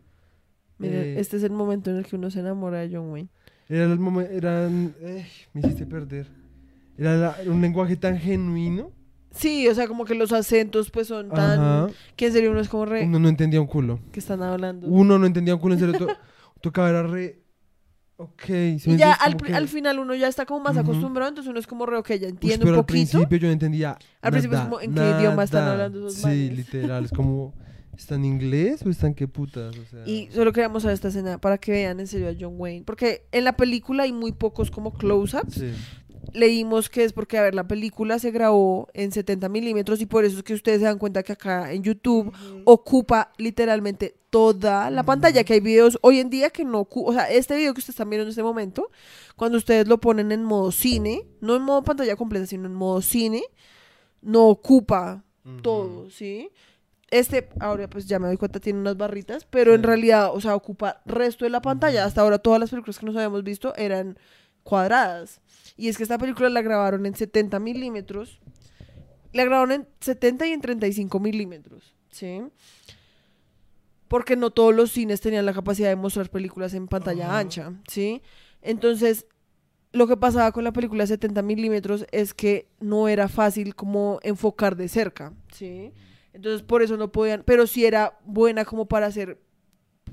Miren, 0.78 1.00
eh, 1.02 1.20
este 1.20 1.36
es 1.38 1.42
el 1.42 1.50
momento 1.52 1.90
en 1.90 1.96
el 1.96 2.06
que 2.06 2.14
uno 2.16 2.30
se 2.30 2.38
enamora 2.40 2.78
de 2.78 2.94
John 2.94 3.10
Wayne. 3.10 3.28
Era 3.68 3.84
el 3.84 3.98
momen- 3.98 4.28
eran... 4.30 4.94
eh, 5.00 5.26
me 5.52 5.60
hiciste 5.60 5.84
perder. 5.86 6.28
Era 6.96 7.16
la- 7.16 7.36
un 7.50 7.60
lenguaje 7.60 7.96
tan 7.96 8.18
genuino. 8.18 8.92
Sí, 9.34 9.68
o 9.68 9.74
sea, 9.74 9.86
como 9.86 10.04
que 10.04 10.14
los 10.14 10.32
acentos 10.32 10.90
pues 10.90 11.06
son 11.06 11.28
tan... 11.30 11.60
Ajá. 11.60 11.86
Que 12.16 12.26
en 12.26 12.32
serio 12.32 12.50
uno 12.50 12.60
es 12.60 12.68
como 12.68 12.86
re... 12.86 13.04
Uno 13.04 13.18
no 13.18 13.28
entendía 13.28 13.60
un 13.60 13.66
culo. 13.66 14.00
que 14.10 14.20
están 14.20 14.42
hablando. 14.42 14.86
Uno 14.88 15.18
no 15.18 15.26
entendía 15.26 15.54
un 15.54 15.60
culo, 15.60 15.74
en 15.74 15.80
serio. 15.80 15.98
to- 15.98 16.08
tocaba 16.60 16.88
era 16.90 17.02
re... 17.04 17.42
Ok. 18.16 18.42
¿sí 18.46 18.82
me 18.86 18.94
y 18.94 18.96
ya 18.96 19.12
al, 19.12 19.36
que- 19.36 19.54
al 19.54 19.68
final 19.68 20.00
uno 20.00 20.12
ya 20.14 20.26
está 20.26 20.44
como 20.44 20.58
más 20.60 20.76
acostumbrado, 20.76 21.28
entonces 21.28 21.48
uno 21.48 21.60
es 21.60 21.68
como 21.68 21.86
re, 21.86 21.98
ok, 21.98 22.08
ya 22.14 22.26
entiendo 22.28 22.64
pero 22.64 22.72
un 22.74 22.78
al 22.80 22.84
poquito. 22.84 23.10
principio 23.12 23.38
yo 23.38 23.46
no 23.46 23.52
entendía 23.52 23.96
Al 24.20 24.32
principio 24.32 24.58
es 24.58 24.64
como, 24.64 24.80
¿en 24.80 24.92
qué 24.92 25.10
idioma 25.20 25.44
están 25.44 25.68
hablando 25.68 26.00
esos 26.00 26.14
Sí, 26.14 26.22
manes? 26.26 26.56
literal. 26.56 27.04
Es 27.04 27.12
como... 27.12 27.54
¿Está 27.96 28.14
en 28.14 28.24
inglés 28.26 28.82
o 28.86 28.90
están 28.90 29.12
qué 29.12 29.26
putas? 29.26 29.76
O 29.76 29.84
sea... 29.84 30.06
Y 30.06 30.28
solo 30.32 30.52
quería 30.52 30.68
mostrar 30.68 30.94
esta 30.94 31.08
escena 31.08 31.38
para 31.38 31.58
que 31.58 31.72
vean 31.72 31.98
en 31.98 32.06
serio 32.06 32.28
a 32.28 32.32
John 32.38 32.54
Wayne. 32.56 32.84
Porque 32.84 33.26
en 33.32 33.42
la 33.42 33.56
película 33.56 34.04
hay 34.04 34.12
muy 34.12 34.30
pocos 34.30 34.70
como 34.70 34.94
close-ups. 34.94 35.54
Sí. 35.54 35.72
Leímos 36.32 36.88
que 36.88 37.04
es 37.04 37.12
porque, 37.12 37.38
a 37.38 37.42
ver, 37.42 37.54
la 37.54 37.66
película 37.66 38.18
se 38.18 38.30
grabó 38.30 38.88
en 38.94 39.12
70 39.12 39.48
milímetros 39.48 40.00
y 40.00 40.06
por 40.06 40.24
eso 40.24 40.38
es 40.38 40.42
que 40.42 40.54
ustedes 40.54 40.80
se 40.80 40.84
dan 40.84 40.98
cuenta 40.98 41.22
que 41.22 41.32
acá 41.32 41.72
en 41.72 41.82
YouTube 41.82 42.32
ocupa 42.64 43.32
literalmente 43.38 44.16
toda 44.30 44.90
la 44.90 45.04
pantalla, 45.04 45.42
que 45.44 45.54
hay 45.54 45.60
videos 45.60 45.98
hoy 46.02 46.20
en 46.20 46.30
día 46.30 46.50
que 46.50 46.64
no 46.64 46.80
ocupan, 46.80 47.14
o 47.14 47.18
sea, 47.18 47.30
este 47.30 47.56
video 47.56 47.72
que 47.72 47.78
ustedes 47.78 47.94
están 47.94 48.10
viendo 48.10 48.24
en 48.24 48.30
este 48.30 48.42
momento, 48.42 48.90
cuando 49.36 49.56
ustedes 49.58 49.88
lo 49.88 49.98
ponen 49.98 50.32
en 50.32 50.44
modo 50.44 50.70
cine, 50.70 51.22
no 51.40 51.56
en 51.56 51.62
modo 51.62 51.82
pantalla 51.82 52.16
completa, 52.16 52.46
sino 52.46 52.66
en 52.66 52.74
modo 52.74 53.00
cine, 53.00 53.42
no 54.20 54.48
ocupa 54.48 55.24
todo, 55.62 56.10
¿sí? 56.10 56.50
Este, 57.10 57.48
ahora 57.58 57.88
pues 57.88 58.06
ya 58.06 58.18
me 58.18 58.26
doy 58.26 58.36
cuenta, 58.36 58.60
tiene 58.60 58.80
unas 58.80 58.96
barritas, 58.96 59.46
pero 59.46 59.74
en 59.74 59.82
realidad, 59.82 60.34
o 60.34 60.40
sea, 60.40 60.54
ocupa 60.54 61.00
resto 61.06 61.46
de 61.46 61.50
la 61.50 61.62
pantalla. 61.62 62.04
Hasta 62.04 62.20
ahora 62.20 62.38
todas 62.38 62.60
las 62.60 62.70
películas 62.70 62.98
que 62.98 63.06
nos 63.06 63.16
habíamos 63.16 63.44
visto 63.44 63.74
eran 63.76 64.18
cuadradas. 64.62 65.40
Y 65.78 65.88
es 65.88 65.96
que 65.96 66.02
esta 66.02 66.18
película 66.18 66.50
la 66.50 66.60
grabaron 66.60 67.06
en 67.06 67.14
70 67.14 67.60
milímetros. 67.60 68.40
La 69.32 69.44
grabaron 69.44 69.70
en 69.72 69.88
70 70.00 70.48
y 70.48 70.52
en 70.52 70.60
35 70.60 71.20
milímetros, 71.20 71.94
¿sí? 72.10 72.42
Porque 74.08 74.34
no 74.34 74.50
todos 74.50 74.74
los 74.74 74.90
cines 74.90 75.20
tenían 75.20 75.46
la 75.46 75.54
capacidad 75.54 75.88
de 75.88 75.94
mostrar 75.96 76.30
películas 76.30 76.74
en 76.74 76.88
pantalla 76.88 77.38
ancha, 77.38 77.72
¿sí? 77.86 78.22
Entonces, 78.60 79.26
lo 79.92 80.08
que 80.08 80.16
pasaba 80.16 80.50
con 80.50 80.64
la 80.64 80.72
película 80.72 81.04
de 81.04 81.08
70 81.08 81.42
milímetros 81.42 82.06
es 82.10 82.34
que 82.34 82.68
no 82.80 83.06
era 83.06 83.28
fácil 83.28 83.76
como 83.76 84.18
enfocar 84.24 84.74
de 84.74 84.88
cerca, 84.88 85.32
¿sí? 85.52 85.92
Entonces, 86.32 86.62
por 86.62 86.82
eso 86.82 86.96
no 86.96 87.12
podían, 87.12 87.44
pero 87.46 87.68
sí 87.68 87.84
era 87.84 88.18
buena 88.24 88.64
como 88.64 88.88
para 88.88 89.06
hacer 89.06 89.40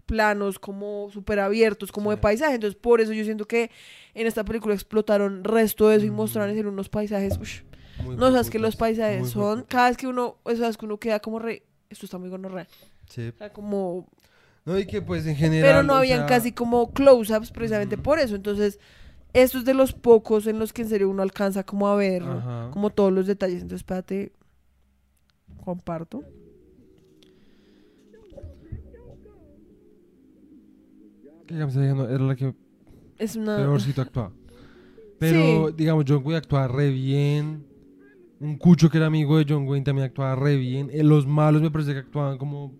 planos 0.05 0.59
como 0.59 1.09
súper 1.11 1.39
abiertos, 1.39 1.91
como 1.91 2.11
de 2.11 2.17
paisaje. 2.17 2.55
Entonces, 2.55 2.79
por 2.79 3.01
eso 3.01 3.13
yo 3.13 3.23
siento 3.23 3.47
que 3.47 3.71
en 4.13 4.27
esta 4.27 4.43
película 4.43 4.73
explotaron 4.73 5.43
resto 5.43 5.89
de 5.89 5.97
eso 5.97 6.05
y 6.05 6.09
Ujú. 6.09 6.17
mostraron 6.17 6.57
en 6.57 6.67
unos 6.67 6.89
paisajes. 6.89 7.37
ush, 7.39 7.61
no, 8.17 8.31
sabes 8.31 8.49
que 8.49 8.59
los 8.59 8.75
paisajes 8.75 9.19
muy 9.19 9.29
son, 9.29 9.63
cada 9.63 9.89
vez 9.89 9.97
que 9.97 10.07
uno, 10.07 10.37
eso 10.45 10.67
es 10.67 10.77
que 10.77 10.85
uno 10.85 10.99
queda 10.99 11.19
como 11.19 11.39
re, 11.39 11.63
esto 11.89 12.05
está 12.05 12.17
muy 12.17 12.29
gonorrea. 12.29 12.67
Sí. 13.09 13.29
O 13.29 13.37
sea, 13.37 13.51
como, 13.51 14.07
No, 14.65 14.77
y 14.77 14.85
que 14.85 15.01
pues 15.01 15.25
en 15.25 15.35
general... 15.35 15.71
pero 15.71 15.83
no 15.83 15.95
habían 15.95 16.19
sea, 16.19 16.27
casi 16.27 16.51
como 16.51 16.91
close-ups 16.91 17.51
precisamente 17.51 17.97
por 17.97 18.19
eso. 18.19 18.35
Entonces, 18.35 18.79
esto 19.33 19.57
es 19.57 19.65
de 19.65 19.73
los 19.73 19.93
pocos 19.93 20.47
en 20.47 20.59
los 20.59 20.71
que 20.71 20.81
en 20.83 20.89
serio 20.89 21.09
uno 21.09 21.21
alcanza 21.21 21.65
como 21.65 21.87
a 21.87 21.95
ver 21.95 22.23
como 22.71 22.89
todos 22.89 23.11
los 23.11 23.27
detalles. 23.27 23.61
Entonces, 23.61 23.81
espérate, 23.81 24.31
comparto. 25.63 26.23
Ella 31.49 31.93
no- 31.93 32.07
era 32.09 32.23
la 32.23 32.35
que 32.35 32.53
Es 33.17 33.35
una... 33.35 33.57
peorcito 33.57 34.01
actuaba. 34.01 34.31
Pero, 35.19 35.69
Sí. 35.69 35.73
digamos, 35.77 36.05
John 36.07 36.17
Wayne 36.23 36.37
actuaba 36.37 36.67
re 36.67 36.89
bien. 36.91 37.65
Un 38.39 38.57
cucho 38.57 38.89
que 38.89 38.97
era 38.97 39.07
amigo 39.07 39.37
de 39.37 39.45
John 39.47 39.67
Wayne 39.67 39.85
también 39.85 40.05
actuaba 40.07 40.35
re 40.35 40.57
bien. 40.57 40.89
Eh, 40.91 41.03
los 41.03 41.25
malos 41.25 41.61
me 41.61 41.71
parece 41.71 41.93
que 41.93 41.99
actuaban 41.99 42.37
como 42.37 42.73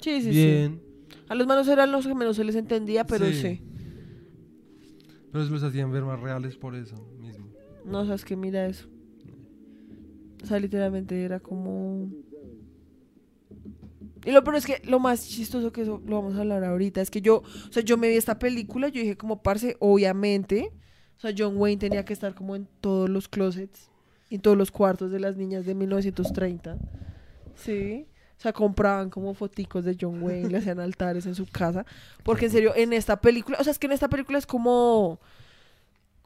Sí, 0.00 0.20
sí, 0.20 0.24
sí. 0.24 0.30
bien. 0.30 0.80
A 1.28 1.34
los 1.34 1.46
manos 1.46 1.66
eran 1.68 1.90
los 1.92 2.06
que 2.06 2.14
menos 2.14 2.36
se 2.36 2.44
les 2.44 2.54
entendía, 2.56 3.04
pero 3.06 3.24
sí. 3.26 3.34
Sí. 3.34 3.62
Pero 5.32 5.44
se 5.44 5.50
los 5.50 5.62
hacían 5.62 5.90
ver 5.92 6.04
más 6.04 6.20
reales 6.20 6.56
por 6.56 6.74
eso 6.74 6.96
mismo. 7.20 7.46
No, 7.84 8.04
sabes 8.04 8.24
que 8.24 8.36
mira 8.36 8.66
eso. 8.66 8.86
O 10.42 10.46
sea, 10.46 10.58
literalmente 10.60 11.22
era 11.24 11.40
como... 11.40 12.08
Y 14.28 14.30
lo 14.30 14.42
es 14.54 14.66
que 14.66 14.82
lo 14.84 15.00
más 15.00 15.26
chistoso 15.26 15.72
que 15.72 15.80
eso 15.80 16.02
lo 16.04 16.16
vamos 16.16 16.36
a 16.36 16.40
hablar 16.40 16.62
ahorita 16.62 17.00
es 17.00 17.10
que 17.10 17.22
yo, 17.22 17.36
o 17.38 17.72
sea, 17.72 17.82
yo 17.82 17.96
me 17.96 18.10
vi 18.10 18.16
esta 18.16 18.38
película, 18.38 18.88
yo 18.88 19.00
dije 19.00 19.16
como 19.16 19.42
parce, 19.42 19.78
obviamente, 19.80 20.70
o 21.16 21.20
sea, 21.20 21.32
John 21.34 21.56
Wayne 21.56 21.78
tenía 21.78 22.04
que 22.04 22.12
estar 22.12 22.34
como 22.34 22.54
en 22.54 22.68
todos 22.82 23.08
los 23.08 23.26
closets, 23.26 23.88
en 24.28 24.42
todos 24.42 24.54
los 24.54 24.70
cuartos 24.70 25.10
de 25.10 25.18
las 25.18 25.38
niñas 25.38 25.64
de 25.64 25.74
1930. 25.74 26.76
Sí. 27.54 28.06
O 28.36 28.40
sea, 28.42 28.52
compraban 28.52 29.08
como 29.08 29.32
foticos 29.32 29.86
de 29.86 29.96
John 29.98 30.22
Wayne, 30.22 30.50
le 30.50 30.58
hacían 30.58 30.78
altares 30.78 31.24
en 31.24 31.34
su 31.34 31.46
casa, 31.46 31.86
porque 32.22 32.44
en 32.44 32.50
serio 32.50 32.74
en 32.76 32.92
esta 32.92 33.22
película, 33.22 33.56
o 33.58 33.64
sea, 33.64 33.70
es 33.70 33.78
que 33.78 33.86
en 33.86 33.92
esta 33.92 34.08
película 34.08 34.36
es 34.36 34.44
como 34.44 35.20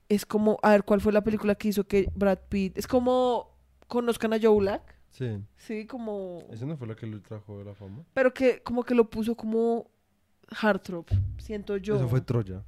es 0.08 0.26
como, 0.26 0.58
a 0.64 0.72
ver, 0.72 0.82
¿cuál 0.82 1.00
fue 1.00 1.12
la 1.12 1.22
película 1.22 1.54
que 1.54 1.68
hizo 1.68 1.84
que 1.84 2.10
Brad 2.16 2.40
Pitt? 2.48 2.76
Es 2.76 2.88
como 2.88 3.54
conozcan 3.86 4.32
a 4.32 4.40
Joe 4.42 4.58
Black, 4.58 5.01
Sí. 5.12 5.38
sí, 5.56 5.86
como 5.86 6.42
Esa 6.50 6.64
no 6.66 6.76
fue 6.76 6.88
la 6.88 6.96
que 6.96 7.06
le 7.06 7.20
trajo 7.20 7.58
de 7.58 7.64
la 7.66 7.74
fama. 7.74 8.02
pero 8.14 8.32
que 8.34 8.62
como 8.62 8.82
que 8.82 8.94
lo 8.94 9.08
puso 9.08 9.36
como 9.36 9.86
Heartthrob, 10.50 11.06
siento 11.38 11.76
yo. 11.76 11.96
Eso 11.96 12.08
fue 12.08 12.20
Troya. 12.22 12.64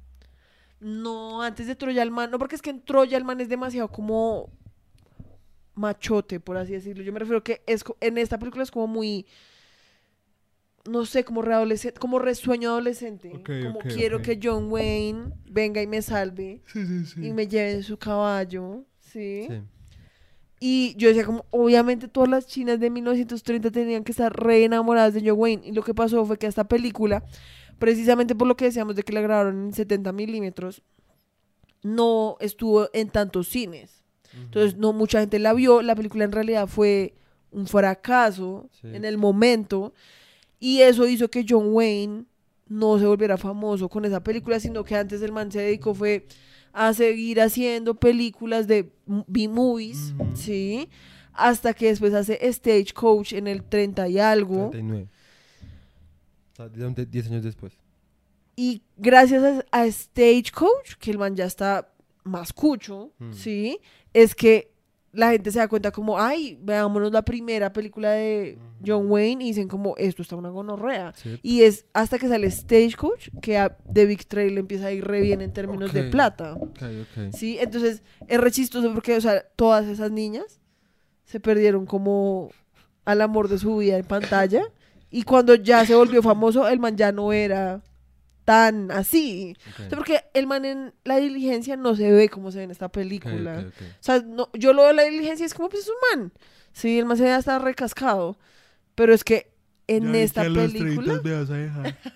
No, 0.79 1.41
antes 1.41 1.65
de 1.67 1.75
Troya 1.75 2.03
el 2.03 2.11
man, 2.11 2.29
no, 2.31 2.37
porque 2.39 2.55
es 2.55 2.61
que 2.61 2.69
en 2.69 2.81
Troya 2.85 3.17
el 3.17 3.23
man 3.25 3.41
es 3.41 3.49
demasiado 3.49 3.87
como 3.91 4.49
machote, 5.73 6.39
por 6.39 6.57
así 6.57 6.73
decirlo. 6.73 7.03
Yo 7.03 7.11
me 7.11 7.19
refiero 7.19 7.43
que 7.43 7.61
es 7.65 7.83
en 7.99 8.17
esta 8.17 8.37
película 8.39 8.63
es 8.63 8.71
como 8.71 8.87
muy 8.87 9.25
no 10.87 11.03
sé, 11.05 11.23
como 11.23 11.41
readolescente, 11.41 11.99
como 11.99 12.19
resueño 12.19 12.69
adolescente. 12.69 13.31
Como 13.63 13.79
quiero 13.79 14.21
que 14.21 14.39
John 14.41 14.71
Wayne 14.71 15.31
venga 15.49 15.81
y 15.81 15.87
me 15.87 16.01
salve 16.03 16.61
Sí, 16.67 16.85
sí, 16.85 17.05
sí. 17.05 17.25
y 17.27 17.33
me 17.33 17.47
lleve 17.47 17.71
en 17.71 17.83
su 17.83 17.97
caballo, 17.97 18.83
¿sí? 18.99 19.47
Sí. 19.49 19.61
Y 20.59 20.95
yo 20.97 21.09
decía 21.09 21.25
como, 21.25 21.45
obviamente 21.51 22.07
todas 22.07 22.29
las 22.29 22.47
chinas 22.47 22.79
de 22.79 22.89
1930 22.89 23.71
tenían 23.71 24.03
que 24.03 24.11
estar 24.11 24.33
re 24.33 24.63
enamoradas 24.63 25.13
de 25.13 25.21
John 25.27 25.37
Wayne. 25.39 25.63
Y 25.67 25.71
lo 25.73 25.83
que 25.83 25.93
pasó 25.93 26.25
fue 26.25 26.37
que 26.37 26.47
esta 26.47 26.63
película, 26.63 27.23
precisamente 27.77 28.35
por 28.35 28.47
lo 28.47 28.55
que 28.55 28.65
decíamos 28.65 28.95
de 28.95 29.03
que 29.03 29.11
la 29.13 29.21
grabaron 29.21 29.65
en 29.65 29.73
70 29.73 30.11
milímetros, 30.13 30.81
no 31.83 32.37
estuvo 32.39 32.89
en 32.93 33.09
tantos 33.09 33.47
cines. 33.49 34.03
Entonces, 34.33 34.75
no 34.77 34.91
mucha 34.91 35.19
gente 35.19 35.39
la 35.39 35.53
vio. 35.53 35.81
La 35.81 35.95
película 35.95 36.23
en 36.25 36.31
realidad 36.31 36.67
fue 36.67 37.13
un 37.51 37.67
fracaso 37.67 38.69
Sí. 38.81 38.87
en 38.93 39.05
el 39.05 39.17
momento. 39.17 39.93
Y 40.59 40.81
eso 40.81 41.07
hizo 41.07 41.29
que 41.29 41.45
John 41.47 41.67
Wayne 41.73 42.25
no 42.67 42.97
se 42.97 43.05
volviera 43.05 43.37
famoso 43.37 43.87
con 43.87 44.03
esa 44.05 44.23
película, 44.23 44.59
sino 44.59 44.83
que 44.83 44.95
antes 44.95 45.21
el 45.21 45.31
man 45.31 45.51
se 45.51 45.59
dedicó 45.61 45.93
fue 45.93 46.25
a 46.77 46.93
seguir 46.93 47.39
haciendo 47.39 47.95
películas 47.95 48.67
de 48.67 48.91
B-movies, 49.07 50.13
Ujú. 50.19 50.35
¿sí? 50.35 50.89
Hasta 51.33 51.73
que 51.73 51.87
después 51.87 52.13
hace 52.13 52.37
Stagecoach 52.51 53.33
en 53.33 53.47
el 53.47 53.63
30 53.63 54.07
y 54.09 54.19
algo. 54.19 54.69
39. 54.71 55.07
O 56.51 56.55
sea, 56.55 56.69
de- 56.69 56.89
de- 56.91 57.05
10 57.05 57.27
años 57.27 57.43
después. 57.43 57.73
Y 58.57 58.81
gracias 58.97 59.43
a, 59.43 59.65
a 59.71 59.89
Stagecoach, 59.91 60.95
que 60.99 61.11
el 61.11 61.17
man 61.17 61.35
ya 61.35 61.45
está 61.45 61.91
más 62.23 62.51
cucho, 62.53 63.11
Mm. 63.19 63.31
¿sí? 63.33 63.79
Es 64.13 64.33
que 64.35 64.71
la 65.15 65.31
gente 65.31 65.51
se 65.51 65.59
da 65.59 65.67
cuenta 65.67 65.91
como, 65.91 66.19
ay, 66.19 66.59
veámonos 66.61 67.11
la 67.11 67.23
primera 67.23 67.71
película 67.71 68.11
de 68.11 68.57
John 68.85 69.09
Wayne 69.09 69.43
y 69.43 69.47
dicen 69.47 69.67
como, 69.67 69.95
esto 69.97 70.21
está 70.21 70.35
una 70.35 70.49
gonorrea. 70.49 71.13
Sí. 71.15 71.39
Y 71.41 71.61
es 71.63 71.85
hasta 71.93 72.19
que 72.19 72.27
sale 72.27 72.49
Stagecoach 72.51 73.29
que 73.41 73.57
a 73.57 73.77
The 73.91 74.05
Big 74.05 74.25
Trail 74.27 74.57
empieza 74.57 74.87
a 74.87 74.91
ir 74.91 75.05
re 75.05 75.21
bien 75.21 75.41
en 75.41 75.53
términos 75.53 75.93
de 75.93 76.03
plata. 76.03 76.57
¿Sí? 77.33 77.57
Entonces 77.59 78.03
es 78.27 78.39
re 78.39 78.51
chistoso 78.51 78.93
porque, 78.93 79.15
o 79.15 79.21
sea, 79.21 79.43
todas 79.55 79.87
esas 79.87 80.11
niñas 80.11 80.59
se 81.23 81.39
perdieron 81.39 81.85
como 81.85 82.49
al 83.05 83.21
amor 83.21 83.47
de 83.47 83.57
su 83.57 83.77
vida 83.77 83.97
en 83.97 84.05
pantalla. 84.05 84.63
Y 85.09 85.23
cuando 85.23 85.55
ya 85.55 85.85
se 85.85 85.95
volvió 85.95 86.21
famoso, 86.21 86.67
el 86.67 86.79
man 86.79 86.97
ya 86.97 87.11
no 87.11 87.31
era 87.31 87.81
tan 88.45 88.91
así. 88.91 89.55
ok. 89.71 89.79
O 89.85 89.89
sea, 89.89 89.97
porque 89.97 90.21
el 90.33 90.47
man 90.47 90.63
en 90.65 90.93
la 91.03 91.17
diligencia 91.17 91.75
no 91.75 91.95
se 91.95 92.11
ve 92.11 92.29
como 92.29 92.51
se 92.51 92.59
ve 92.59 92.63
en 92.65 92.71
esta 92.71 92.89
película. 92.89 93.65
O 93.67 94.03
sea, 94.03 94.21
no, 94.21 94.49
yo 94.53 94.71
lo 94.73 94.83
veo 94.83 94.91
en 94.91 94.97
la 94.97 95.03
diligencia 95.03 95.43
y 95.43 95.47
es 95.47 95.53
como, 95.53 95.67
pues 95.69 95.83
es 95.83 95.89
un 95.89 96.19
man. 96.21 96.31
Sí, 96.71 96.99
el 96.99 97.05
man 97.05 97.17
se 97.17 97.23
ve 97.23 97.31
hasta 97.31 97.59
recascado. 97.59 98.37
Pero 98.93 99.13
es 99.13 99.23
que 99.23 99.51
en 99.87 100.13
Ya 100.13 100.19
esta 100.19 100.43
que 100.43 100.51
película... 100.51 101.19
30 101.21 101.21
me 101.29 101.39
vas 101.39 101.49
a 101.49 101.53
dejar. 101.57 101.97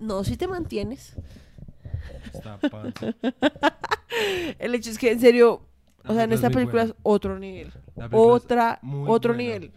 No, 0.00 0.24
si 0.24 0.36
te 0.36 0.46
mantienes. 0.48 1.14
Panza. 2.70 3.14
El 4.58 4.74
hecho 4.74 4.90
es 4.90 4.98
que, 4.98 5.10
en 5.12 5.20
serio, 5.20 5.66
La 6.04 6.10
o 6.10 6.14
sea, 6.14 6.24
en 6.24 6.32
esta 6.32 6.50
película 6.50 6.82
buena. 6.82 6.94
es 6.94 7.00
otro 7.02 7.38
nivel. 7.38 7.72
Otra, 8.12 8.80
otro 9.06 9.34
buena. 9.34 9.42
nivel. 9.52 9.72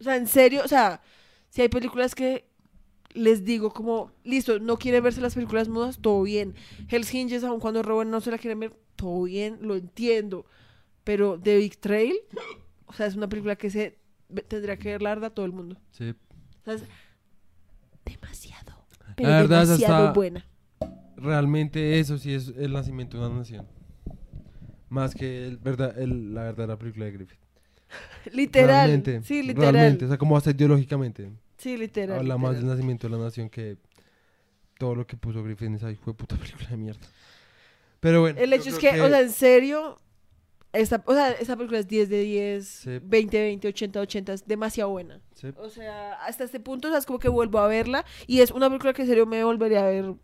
O 0.00 0.02
sea, 0.02 0.16
en 0.16 0.26
serio, 0.26 0.62
o 0.64 0.68
sea, 0.68 1.00
si 1.50 1.62
hay 1.62 1.68
películas 1.68 2.14
que 2.14 2.48
les 3.14 3.44
digo 3.44 3.72
como, 3.72 4.10
listo, 4.24 4.58
no 4.58 4.76
quieren 4.78 5.02
verse 5.04 5.20
las 5.20 5.34
películas 5.34 5.68
mudas, 5.68 5.98
todo 6.00 6.22
bien. 6.22 6.54
Hell's 6.88 7.12
Hinges, 7.12 7.44
aun 7.44 7.60
cuando 7.60 7.82
roban, 7.82 8.10
no 8.10 8.20
se 8.20 8.30
la 8.30 8.38
quieren 8.38 8.60
ver, 8.60 8.72
todo 8.96 9.24
bien, 9.24 9.58
lo 9.62 9.76
entiendo. 9.76 10.46
Pero 11.04 11.38
The 11.40 11.56
Big 11.58 11.78
Trail, 11.78 12.14
o 12.86 12.92
sea, 12.92 13.06
es 13.06 13.16
una 13.16 13.28
película 13.28 13.56
que 13.56 13.70
se 13.70 13.98
tendría 14.48 14.76
que 14.76 14.90
ver 14.90 15.02
la 15.02 15.10
verdad 15.10 15.32
todo 15.32 15.44
el 15.46 15.52
mundo. 15.52 15.76
Sí. 15.90 16.10
O 16.10 16.64
sea, 16.64 16.74
es 16.74 16.82
demasiado, 18.04 18.72
pero 19.16 19.28
La 19.28 19.36
verdad, 19.36 19.62
demasiado 19.66 20.12
buena. 20.14 20.46
Realmente 21.16 22.00
eso 22.00 22.18
sí 22.18 22.32
es 22.34 22.48
el 22.56 22.72
nacimiento 22.72 23.18
de 23.20 23.26
una 23.26 23.38
nación. 23.38 23.66
Más 24.88 25.14
que 25.14 25.46
el 25.46 25.56
verdad, 25.58 25.98
el- 25.98 26.34
la 26.34 26.42
verdadera 26.44 26.76
película 26.78 27.06
de 27.06 27.12
Griffith. 27.12 27.38
Literal. 28.32 28.68
Realmente, 28.68 29.22
sí, 29.22 29.42
literal. 29.42 29.74
Realmente, 29.74 30.04
o 30.04 30.08
sea, 30.08 30.18
como 30.18 30.36
hasta 30.36 30.50
ideológicamente. 30.50 31.30
Sí, 31.62 31.76
literal. 31.76 32.18
Habla 32.18 32.36
más 32.38 32.56
del 32.56 32.66
nacimiento 32.66 33.08
de 33.08 33.16
la 33.16 33.22
nación 33.22 33.48
que 33.48 33.76
todo 34.78 34.94
lo 34.96 35.06
que 35.06 35.16
puso 35.16 35.42
Griffith 35.44 35.68
en 35.68 35.74
esa 35.76 35.90
hijo 35.92 36.10
de 36.10 36.14
puta 36.14 36.36
película 36.40 36.68
de 36.68 36.76
mierda. 36.76 37.06
Pero 38.00 38.20
bueno. 38.20 38.38
El 38.40 38.52
hecho 38.52 38.70
es 38.70 38.78
que, 38.78 39.00
o 39.00 39.08
sea, 39.08 39.20
en 39.20 39.30
serio, 39.30 39.96
esta, 40.72 41.02
o 41.06 41.14
sea, 41.14 41.30
esta 41.32 41.54
película 41.56 41.78
es 41.78 41.86
10 41.86 42.08
de 42.08 42.20
10, 42.22 42.66
Sí. 42.66 42.98
20 43.02 43.36
de 43.36 43.42
20, 43.44 43.68
80 43.68 43.98
de 43.98 44.02
80, 44.02 44.32
es 44.32 44.46
demasiado 44.46 44.90
buena. 44.90 45.20
Sí. 45.34 45.48
O 45.56 45.68
sea, 45.70 46.14
hasta 46.24 46.42
este 46.44 46.58
punto, 46.58 46.88
o 46.88 46.90
sea, 46.90 46.98
es 46.98 47.06
como 47.06 47.18
que 47.20 47.28
vuelvo 47.28 47.58
a 47.60 47.68
verla 47.68 48.04
y 48.26 48.40
es 48.40 48.50
una 48.50 48.68
película 48.68 48.92
que 48.92 49.02
en 49.02 49.08
serio 49.08 49.24
me 49.26 49.44
volvería 49.44 49.84
a 49.86 49.88
ver 49.88 50.14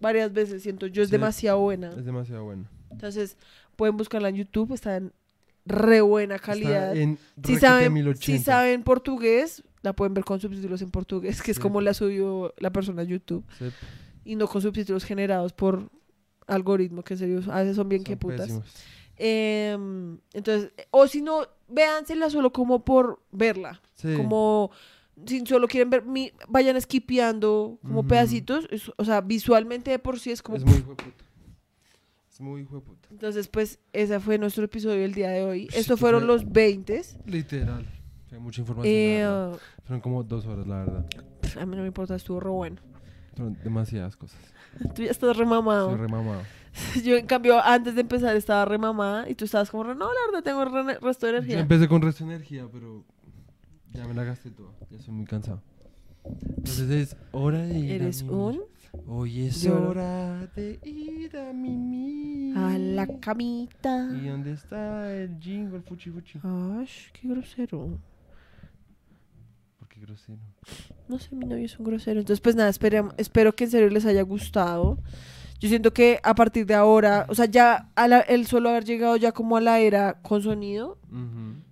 varias 0.00 0.32
veces, 0.32 0.62
siento 0.64 0.88
yo, 0.88 1.02
es 1.02 1.08
Sí. 1.10 1.12
demasiado 1.12 1.60
buena. 1.60 1.90
Es 1.90 2.04
demasiado 2.04 2.42
bueno. 2.44 2.66
Entonces, 2.90 3.36
pueden 3.76 3.96
buscarla 3.96 4.28
en 4.30 4.36
YouTube, 4.36 4.72
está 4.74 4.96
en 4.96 5.12
re 5.64 6.00
buena 6.00 6.40
calidad. 6.40 6.88
Está 6.96 7.00
en 7.00 7.18
Si 7.44 7.56
saben, 7.56 7.92
1080. 7.92 8.26
si 8.26 8.38
saben 8.42 8.82
portugués, 8.82 9.62
la 9.82 9.92
pueden 9.92 10.14
ver 10.14 10.24
con 10.24 10.40
subtítulos 10.40 10.80
en 10.82 10.90
portugués, 10.90 11.42
que 11.42 11.50
es 11.50 11.56
Sí. 11.56 11.62
como 11.62 11.80
la 11.80 11.92
subió 11.94 12.54
la 12.58 12.70
persona 12.70 13.02
a 13.02 13.04
YouTube, 13.04 13.44
Sí, 13.58 13.66
y 14.24 14.36
no 14.36 14.46
con 14.48 14.62
subtítulos 14.62 15.04
generados 15.04 15.52
por 15.52 15.90
algoritmo, 16.46 17.02
que 17.02 17.14
en 17.14 17.18
serio, 17.18 17.40
a 17.52 17.60
veces 17.60 17.76
son 17.76 17.88
bien 17.88 18.04
que 18.04 18.16
putas. 18.16 18.50
Em, 19.16 20.18
entonces, 20.32 20.72
o 20.90 21.06
si 21.06 21.20
no, 21.20 21.46
véansela 21.68 22.30
solo 22.30 22.52
como 22.52 22.84
por 22.84 23.20
verla. 23.30 23.80
Sí. 23.94 24.14
Como 24.16 24.70
si 25.26 25.44
solo 25.46 25.68
quieren 25.68 25.90
ver, 25.90 26.04
mi- 26.04 26.32
vayan 26.48 26.80
skipeando 26.80 27.78
como 27.82 28.06
pedacitos. 28.06 28.66
es- 28.70 28.90
o 28.96 29.04
sea, 29.04 29.20
visualmente 29.20 29.90
de 29.90 29.98
por 29.98 30.18
sí 30.18 30.30
es 30.30 30.42
como. 30.42 30.56
Es 30.56 30.64
muy 30.64 30.76
hijo 30.76 30.90
de 30.90 30.96
puta. 30.96 31.24
Es 32.32 32.40
muy 32.40 32.62
hijo 32.62 32.76
de 32.76 32.80
puta. 32.80 33.08
Entonces, 33.10 33.46
pues, 33.48 33.78
ese 33.92 34.18
fue 34.18 34.38
nuestro 34.38 34.64
episodio 34.64 35.02
del 35.02 35.12
día 35.14 35.30
de 35.30 35.44
hoy. 35.44 35.68
Sí, 35.70 35.78
Estos 35.78 36.00
fueron 36.00 36.22
fue- 36.22 36.28
los 36.28 36.50
20. 36.50 37.02
Literal. 37.26 37.86
Hay 38.32 38.38
mucha 38.38 38.62
información. 38.62 38.94
Eh. 38.94 39.58
Fueron 39.84 40.00
como 40.00 40.22
dos 40.22 40.46
horas, 40.46 40.66
la 40.66 40.78
verdad. 40.78 41.06
a 41.60 41.66
mí 41.66 41.76
no 41.76 41.82
me 41.82 41.88
importa, 41.88 42.14
estuvo 42.14 42.40
re 42.40 42.50
bueno. 42.50 42.76
Fueron 43.36 43.58
demasiadas 43.64 44.16
cosas. 44.16 44.40
Tú 44.94 45.02
ya 45.02 45.10
estás 45.10 45.36
remamado. 45.36 45.90
Estoy 45.90 46.06
remamado. 46.06 46.42
Yo, 47.04 47.16
en 47.16 47.26
cambio, 47.26 47.60
antes 47.62 47.94
de 47.94 48.00
empezar 48.02 48.34
estaba 48.36 48.64
remamada 48.64 49.28
y 49.28 49.34
tú 49.34 49.44
estabas 49.44 49.70
como, 49.70 49.84
no, 49.84 49.94
la 50.06 50.20
verdad, 50.30 50.42
tengo 50.42 50.64
re- 50.64 50.98
resto 51.00 51.26
de 51.26 51.32
Yo 51.32 51.38
energía. 51.38 51.60
empecé 51.60 51.86
con 51.88 52.00
resto 52.00 52.24
de 52.24 52.34
energía, 52.34 52.66
pero 52.72 53.04
ya 53.92 54.06
me 54.08 54.14
la 54.14 54.24
gasté 54.24 54.50
toda. 54.50 54.70
Ya 54.90 54.96
estoy 54.96 55.12
muy 55.12 55.26
cansado. 55.26 55.60
Entonces 56.24 56.88
es 56.90 57.16
hora 57.32 57.58
de 57.58 57.78
ir 57.78 57.90
Eres 58.02 58.22
a 58.22 58.26
un 58.26 58.60
Hoy 59.06 59.46
es 59.46 59.66
hora 59.66 60.46
de 60.54 60.78
ir 60.84 61.36
a 61.36 61.52
mimir. 61.52 62.56
a 62.56 62.78
la 62.78 63.06
camita. 63.20 64.08
¿Y 64.22 64.28
dónde 64.28 64.52
está 64.52 65.12
el 65.14 65.38
jingle 65.40 65.80
fuchi 65.80 66.10
fuchi? 66.10 66.38
Ay, 66.42 66.86
qué 67.12 67.28
grosero. 67.28 67.98
No 71.08 71.18
sé, 71.18 71.34
mi 71.34 71.44
novio 71.46 71.64
es 71.64 71.78
un 71.78 71.84
grosero. 71.86 72.20
Entonces, 72.20 72.40
pues 72.40 72.54
nada, 72.56 72.70
esperem- 72.70 73.12
espero 73.16 73.52
que 73.54 73.64
en 73.64 73.70
serio 73.70 73.88
les 73.90 74.04
haya 74.06 74.22
gustado. 74.22 74.98
Yo 75.60 75.68
siento 75.68 75.92
que 75.92 76.18
a 76.22 76.34
partir 76.34 76.66
de 76.66 76.74
ahora, 76.74 77.26
o 77.28 77.34
sea, 77.34 77.44
ya 77.46 77.88
la- 77.96 78.20
el 78.20 78.46
solo 78.46 78.68
haber 78.70 78.84
llegado 78.84 79.16
ya 79.16 79.32
como 79.32 79.56
a 79.56 79.60
la 79.60 79.78
era 79.80 80.14
con 80.22 80.42
sonido, 80.42 80.98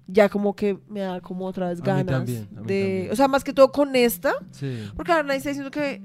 ya 0.07 0.29
como 0.29 0.55
que 0.55 0.79
me 0.89 1.01
da 1.01 1.21
como 1.21 1.47
otra 1.47 1.69
vez 1.71 1.79
A 1.79 1.83
mí 1.83 1.87
ganas 1.87 2.07
también, 2.07 2.49
a 2.57 2.61
mí 2.61 2.67
de, 2.67 2.81
también. 2.83 3.13
o 3.13 3.17
sea, 3.17 3.29
más 3.29 3.43
que 3.45 3.53
todo 3.53 3.71
con 3.73 3.95
esta, 3.97 4.33
Sí. 4.53 4.89
porque 4.97 5.11
ahora 5.13 5.25
nadie 5.25 5.39
está 5.39 5.51
diciendo 5.51 5.71
que 5.71 6.03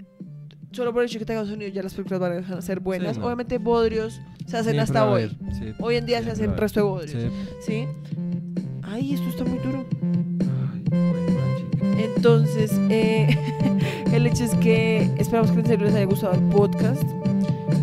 solo 0.71 0.93
por 0.93 1.01
el 1.03 1.07
hecho 1.09 1.15
de 1.15 1.19
que 1.19 1.25
tenga 1.25 1.45
sonido 1.45 1.69
ya 1.71 1.81
las 1.83 1.93
películas 1.93 2.19
van 2.19 2.43
a 2.53 2.61
ser 2.61 2.79
buenas. 2.79 3.17
no. 3.17 3.25
Obviamente 3.25 3.57
bodrios 3.59 4.19
se 4.47 4.57
hacen 4.57 4.73
Siempre 4.73 4.81
hasta 4.81 5.09
hoy. 5.09 5.29
sí. 5.53 5.73
Hoy 5.79 5.95
en 5.95 6.05
día 6.05 6.21
se 6.23 6.31
hacen 6.31 6.49
haber. 6.49 6.59
resto 6.59 6.79
de 6.79 6.83
bodrios, 6.85 7.33
Sí. 7.61 7.85
¿sí? 7.85 7.87
Ay, 8.83 9.13
esto 9.13 9.27
está 9.29 9.43
muy 9.45 9.57
duro. 9.59 9.85
Ay, 10.73 10.83
chica. 10.83 11.24
Entonces, 11.97 12.71
eh, 12.89 13.37
el 14.13 14.27
hecho 14.27 14.43
es 14.43 14.55
que 14.55 15.09
esperamos 15.17 15.51
que 15.51 15.59
en 15.59 15.65
serio 15.65 15.85
les 15.85 15.95
haya 15.95 16.05
gustado 16.05 16.33
el 16.33 16.43
podcast. 16.49 17.03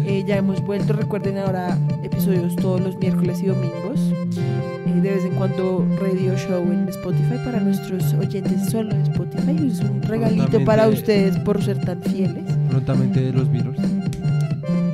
Eh, 0.05 0.25
ya 0.27 0.37
hemos 0.37 0.61
vuelto, 0.65 0.93
recuerden 0.93 1.39
ahora 1.39 1.79
episodios 2.03 2.57
todos 2.57 2.81
los 2.81 2.97
miércoles 2.97 3.41
y 3.43 3.47
domingos. 3.47 4.01
Eh, 4.37 5.01
de 5.01 5.11
vez 5.11 5.25
en 5.25 5.35
cuando 5.35 5.87
radio 6.01 6.37
show 6.37 6.63
en 6.63 6.89
Spotify 6.89 7.37
para 7.45 7.61
nuestros 7.61 8.13
oyentes 8.15 8.71
solo 8.71 8.95
de 8.95 9.03
Spotify. 9.03 9.57
Es 9.67 9.81
un 9.81 10.03
regalito 10.03 10.65
para 10.65 10.89
ustedes 10.89 11.39
por 11.41 11.63
ser 11.63 11.85
tan 11.85 12.03
fieles. 12.03 12.45
Prontamente 12.69 13.33
los 13.33 13.51
virus. 13.51 13.77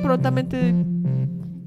Prontamente, 0.01 0.73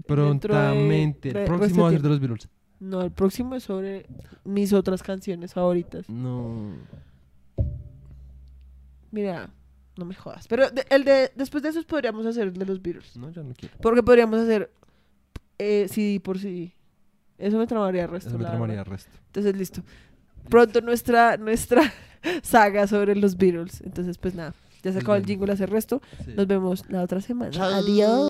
Prontamente. 0.07 1.29
El 1.31 1.45
próximo 1.45 1.83
va 1.85 1.89
a 1.89 1.93
ser 1.93 2.03
de 2.03 2.09
los 2.09 2.21
virus. 2.21 2.49
no, 2.81 3.03
el 3.03 3.13
próximo 3.13 3.55
es 3.55 3.63
sobre 3.63 4.07
mis 4.45 4.73
otras 4.73 5.03
canciones 5.03 5.55
favoritas. 5.55 6.09
No. 6.09 6.75
Mira, 9.13 9.49
no 9.97 10.05
me 10.05 10.15
jodas. 10.17 10.49
Pero 10.49 10.69
de- 10.71 10.85
el 10.91 11.05
de 11.05 11.31
después 11.37 11.63
de 11.63 11.69
esos 11.69 11.85
podríamos 11.85 12.27
hacer 12.27 12.49
el 12.49 12.55
de 12.55 12.67
los 12.67 12.83
Beatles. 12.83 13.17
No, 13.17 13.31
ya 13.31 13.43
no 13.45 13.55
quiero. 13.55 13.77
Porque 13.81 14.03
podríamos 14.03 14.41
hacer 14.41 14.73
eh, 15.59 15.87
CD 15.89 16.19
por 16.19 16.39
CD. 16.41 16.75
Eso 17.39 17.57
me 17.59 17.67
tramaría 17.69 18.03
el 18.05 18.11
resto. 18.11 18.31
Eso 18.31 18.39
me 18.39 18.45
tramaría 18.45 18.81
el 18.81 18.85
resto. 18.87 19.11
Entonces, 19.27 19.57
listo. 19.57 19.83
pronto 20.49 20.81
nuestra, 20.81 21.37
nuestra 21.37 21.83
saga 22.43 22.87
sobre 22.89 23.15
los 23.15 23.37
Beatles. 23.37 23.81
Entonces, 23.83 24.19
pues 24.19 24.35
nada, 24.35 24.55
ya 24.83 24.93
se 24.93 24.99
acabó 24.99 25.15
el 25.17 25.25
jingle 25.27 25.53
hace 25.53 25.67
resto. 25.67 26.01
Sí. 26.25 26.33
Nos 26.37 26.47
vemos 26.47 26.89
la 26.91 27.03
otra 27.03 27.21
semana. 27.21 27.51
Chao. 27.51 27.73
Adiós. 27.73 28.29